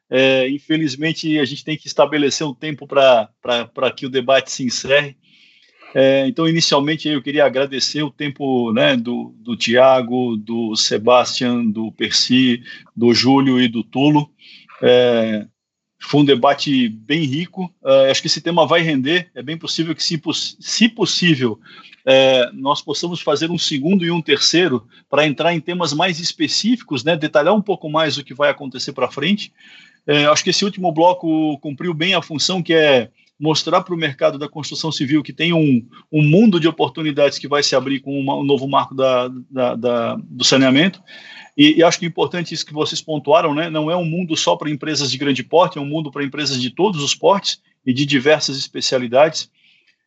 É, 0.09 0.49
infelizmente, 0.49 1.39
a 1.39 1.45
gente 1.45 1.63
tem 1.63 1.77
que 1.77 1.87
estabelecer 1.87 2.45
um 2.45 2.53
tempo 2.53 2.85
para 2.85 3.91
que 3.95 4.05
o 4.05 4.09
debate 4.09 4.51
se 4.51 4.65
encerre. 4.65 5.15
É, 5.95 6.27
então, 6.27 6.45
inicialmente, 6.45 7.07
eu 7.07 7.21
queria 7.23 7.45
agradecer 7.45 8.03
o 8.03 8.11
tempo 8.11 8.73
né, 8.73 8.97
do, 8.97 9.33
do 9.37 9.55
Tiago, 9.55 10.35
do 10.35 10.75
Sebastian, 10.75 11.67
do 11.67 11.89
Percy, 11.93 12.61
do 12.93 13.13
Júlio 13.13 13.61
e 13.61 13.69
do 13.69 13.81
Tulo. 13.81 14.29
É, 14.83 15.47
foi 15.99 16.21
um 16.21 16.25
debate 16.25 16.89
bem 16.89 17.23
rico. 17.25 17.65
Uh, 17.83 18.09
acho 18.09 18.21
que 18.21 18.27
esse 18.27 18.41
tema 18.41 18.65
vai 18.65 18.81
render. 18.81 19.29
É 19.35 19.43
bem 19.43 19.57
possível 19.57 19.93
que, 19.93 20.03
se, 20.03 20.19
se 20.59 20.87
possível, 20.87 21.59
é, 22.05 22.49
nós 22.53 22.81
possamos 22.81 23.21
fazer 23.21 23.51
um 23.51 23.57
segundo 23.57 24.05
e 24.05 24.11
um 24.11 24.21
terceiro 24.21 24.87
para 25.09 25.27
entrar 25.27 25.53
em 25.53 25.59
temas 25.59 25.93
mais 25.93 26.19
específicos, 26.19 27.03
né, 27.03 27.15
detalhar 27.15 27.53
um 27.53 27.61
pouco 27.61 27.89
mais 27.89 28.17
o 28.17 28.23
que 28.23 28.33
vai 28.33 28.49
acontecer 28.49 28.93
para 28.93 29.11
frente. 29.11 29.51
É, 30.07 30.25
acho 30.25 30.43
que 30.43 30.49
esse 30.49 30.65
último 30.65 30.91
bloco 30.91 31.57
cumpriu 31.59 31.93
bem 31.93 32.15
a 32.15 32.21
função 32.21 32.63
que 32.63 32.73
é 32.73 33.09
mostrar 33.39 33.81
para 33.81 33.93
o 33.93 33.97
mercado 33.97 34.37
da 34.37 34.49
construção 34.49 34.91
civil 34.91 35.23
que 35.23 35.31
tem 35.31 35.53
um, 35.53 35.85
um 36.11 36.21
mundo 36.21 36.59
de 36.59 36.67
oportunidades 36.67 37.37
que 37.37 37.47
vai 37.47 37.63
se 37.63 37.75
abrir 37.75 37.99
com 38.01 38.19
uma, 38.19 38.35
um 38.35 38.43
novo 38.43 38.67
marco 38.67 38.95
da, 38.95 39.29
da, 39.49 39.75
da 39.75 40.15
do 40.15 40.43
saneamento. 40.43 41.01
E, 41.57 41.79
e, 41.79 41.83
acho 41.83 41.99
que 41.99 42.05
é 42.05 42.07
importante 42.07 42.53
isso 42.53 42.65
que 42.65 42.73
vocês 42.73 43.01
pontuaram, 43.01 43.53
né? 43.53 43.69
Não 43.69 43.89
é 43.89 43.95
um 43.95 44.05
mundo 44.05 44.35
só 44.35 44.55
para 44.55 44.69
empresas 44.69 45.11
de 45.11 45.17
grande 45.17 45.43
porte, 45.43 45.77
é 45.77 45.81
um 45.81 45.85
mundo 45.85 46.11
para 46.11 46.23
empresas 46.23 46.61
de 46.61 46.69
todos 46.69 47.03
os 47.03 47.15
portes 47.15 47.61
e 47.85 47.93
de 47.93 48.05
diversas 48.05 48.57
especialidades. 48.57 49.49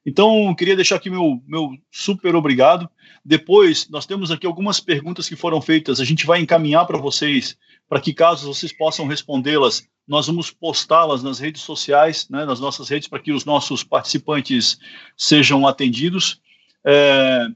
Então, 0.05 0.55
queria 0.55 0.75
deixar 0.75 0.97
aqui 0.97 1.09
meu, 1.09 1.41
meu 1.47 1.71
super 1.91 2.35
obrigado. 2.35 2.89
Depois, 3.25 3.89
nós 3.89 4.05
temos 4.05 4.31
aqui 4.31 4.47
algumas 4.47 4.81
perguntas 4.81 5.29
que 5.29 5.37
foram 5.37 5.61
feitas, 5.61 6.01
a 6.01 6.05
gente 6.05 6.27
vai 6.27 6.41
encaminhar 6.41 6.87
para 6.87 6.99
vocês, 6.99 7.57
para 7.89 8.01
que, 8.01 8.13
caso 8.13 8.53
vocês 8.53 8.73
possam 8.73 9.07
respondê-las, 9.07 9.87
nós 10.07 10.27
vamos 10.27 10.51
postá-las 10.51 11.23
nas 11.23 11.39
redes 11.39 11.63
sociais, 11.63 12.29
né, 12.29 12.45
nas 12.45 12.59
nossas 12.59 12.89
redes, 12.89 13.07
para 13.07 13.21
que 13.21 13.33
os 13.33 13.45
nossos 13.45 13.85
participantes 13.85 14.79
sejam 15.17 15.67
atendidos. 15.67 16.41
É, 16.85 17.47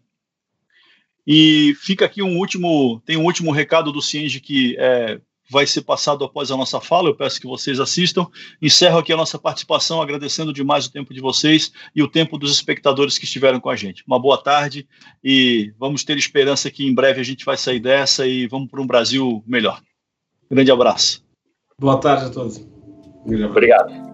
e 1.26 1.74
fica 1.80 2.04
aqui 2.04 2.22
um 2.22 2.38
último, 2.38 3.02
tem 3.04 3.16
um 3.16 3.24
último 3.24 3.50
recado 3.50 3.90
do 3.90 4.00
Cienge 4.00 4.40
que 4.40 4.76
é, 4.78 5.20
vai 5.50 5.66
ser 5.66 5.82
passado 5.82 6.24
após 6.24 6.50
a 6.50 6.56
nossa 6.56 6.80
fala. 6.80 7.08
Eu 7.08 7.14
peço 7.14 7.40
que 7.40 7.46
vocês 7.46 7.80
assistam. 7.80 8.26
Encerro 8.60 8.98
aqui 8.98 9.12
a 9.12 9.16
nossa 9.16 9.38
participação, 9.38 10.00
agradecendo 10.00 10.52
demais 10.52 10.86
o 10.86 10.92
tempo 10.92 11.12
de 11.12 11.20
vocês 11.20 11.72
e 11.94 12.02
o 12.02 12.08
tempo 12.08 12.38
dos 12.38 12.52
espectadores 12.52 13.18
que 13.18 13.24
estiveram 13.24 13.60
com 13.60 13.70
a 13.70 13.76
gente. 13.76 14.04
Uma 14.06 14.18
boa 14.18 14.38
tarde 14.38 14.86
e 15.22 15.72
vamos 15.78 16.04
ter 16.04 16.16
esperança 16.16 16.70
que 16.70 16.86
em 16.86 16.94
breve 16.94 17.20
a 17.20 17.24
gente 17.24 17.44
vai 17.44 17.56
sair 17.56 17.80
dessa 17.80 18.26
e 18.26 18.46
vamos 18.46 18.70
para 18.70 18.80
um 18.80 18.86
Brasil 18.86 19.42
melhor. 19.46 19.82
Grande 20.50 20.70
abraço. 20.70 21.24
Boa 21.78 21.98
tarde 22.00 22.26
a 22.26 22.30
todos. 22.30 22.64
Obrigado. 23.24 24.05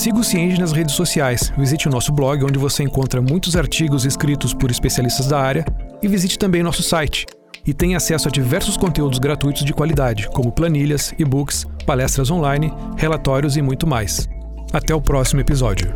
Siga 0.00 0.18
o 0.18 0.24
Cienge 0.24 0.58
nas 0.58 0.72
redes 0.72 0.94
sociais, 0.94 1.52
visite 1.58 1.86
o 1.86 1.90
nosso 1.90 2.10
blog, 2.10 2.42
onde 2.42 2.58
você 2.58 2.82
encontra 2.82 3.20
muitos 3.20 3.54
artigos 3.54 4.06
escritos 4.06 4.54
por 4.54 4.70
especialistas 4.70 5.26
da 5.26 5.38
área, 5.38 5.62
e 6.02 6.08
visite 6.08 6.38
também 6.38 6.62
nosso 6.62 6.82
site. 6.82 7.26
E 7.66 7.74
tenha 7.74 7.98
acesso 7.98 8.26
a 8.26 8.30
diversos 8.30 8.78
conteúdos 8.78 9.18
gratuitos 9.18 9.62
de 9.62 9.74
qualidade, 9.74 10.26
como 10.30 10.52
planilhas, 10.52 11.12
e-books, 11.18 11.66
palestras 11.84 12.30
online, 12.30 12.72
relatórios 12.96 13.58
e 13.58 13.62
muito 13.62 13.86
mais. 13.86 14.26
Até 14.72 14.94
o 14.94 15.02
próximo 15.02 15.42
episódio. 15.42 15.92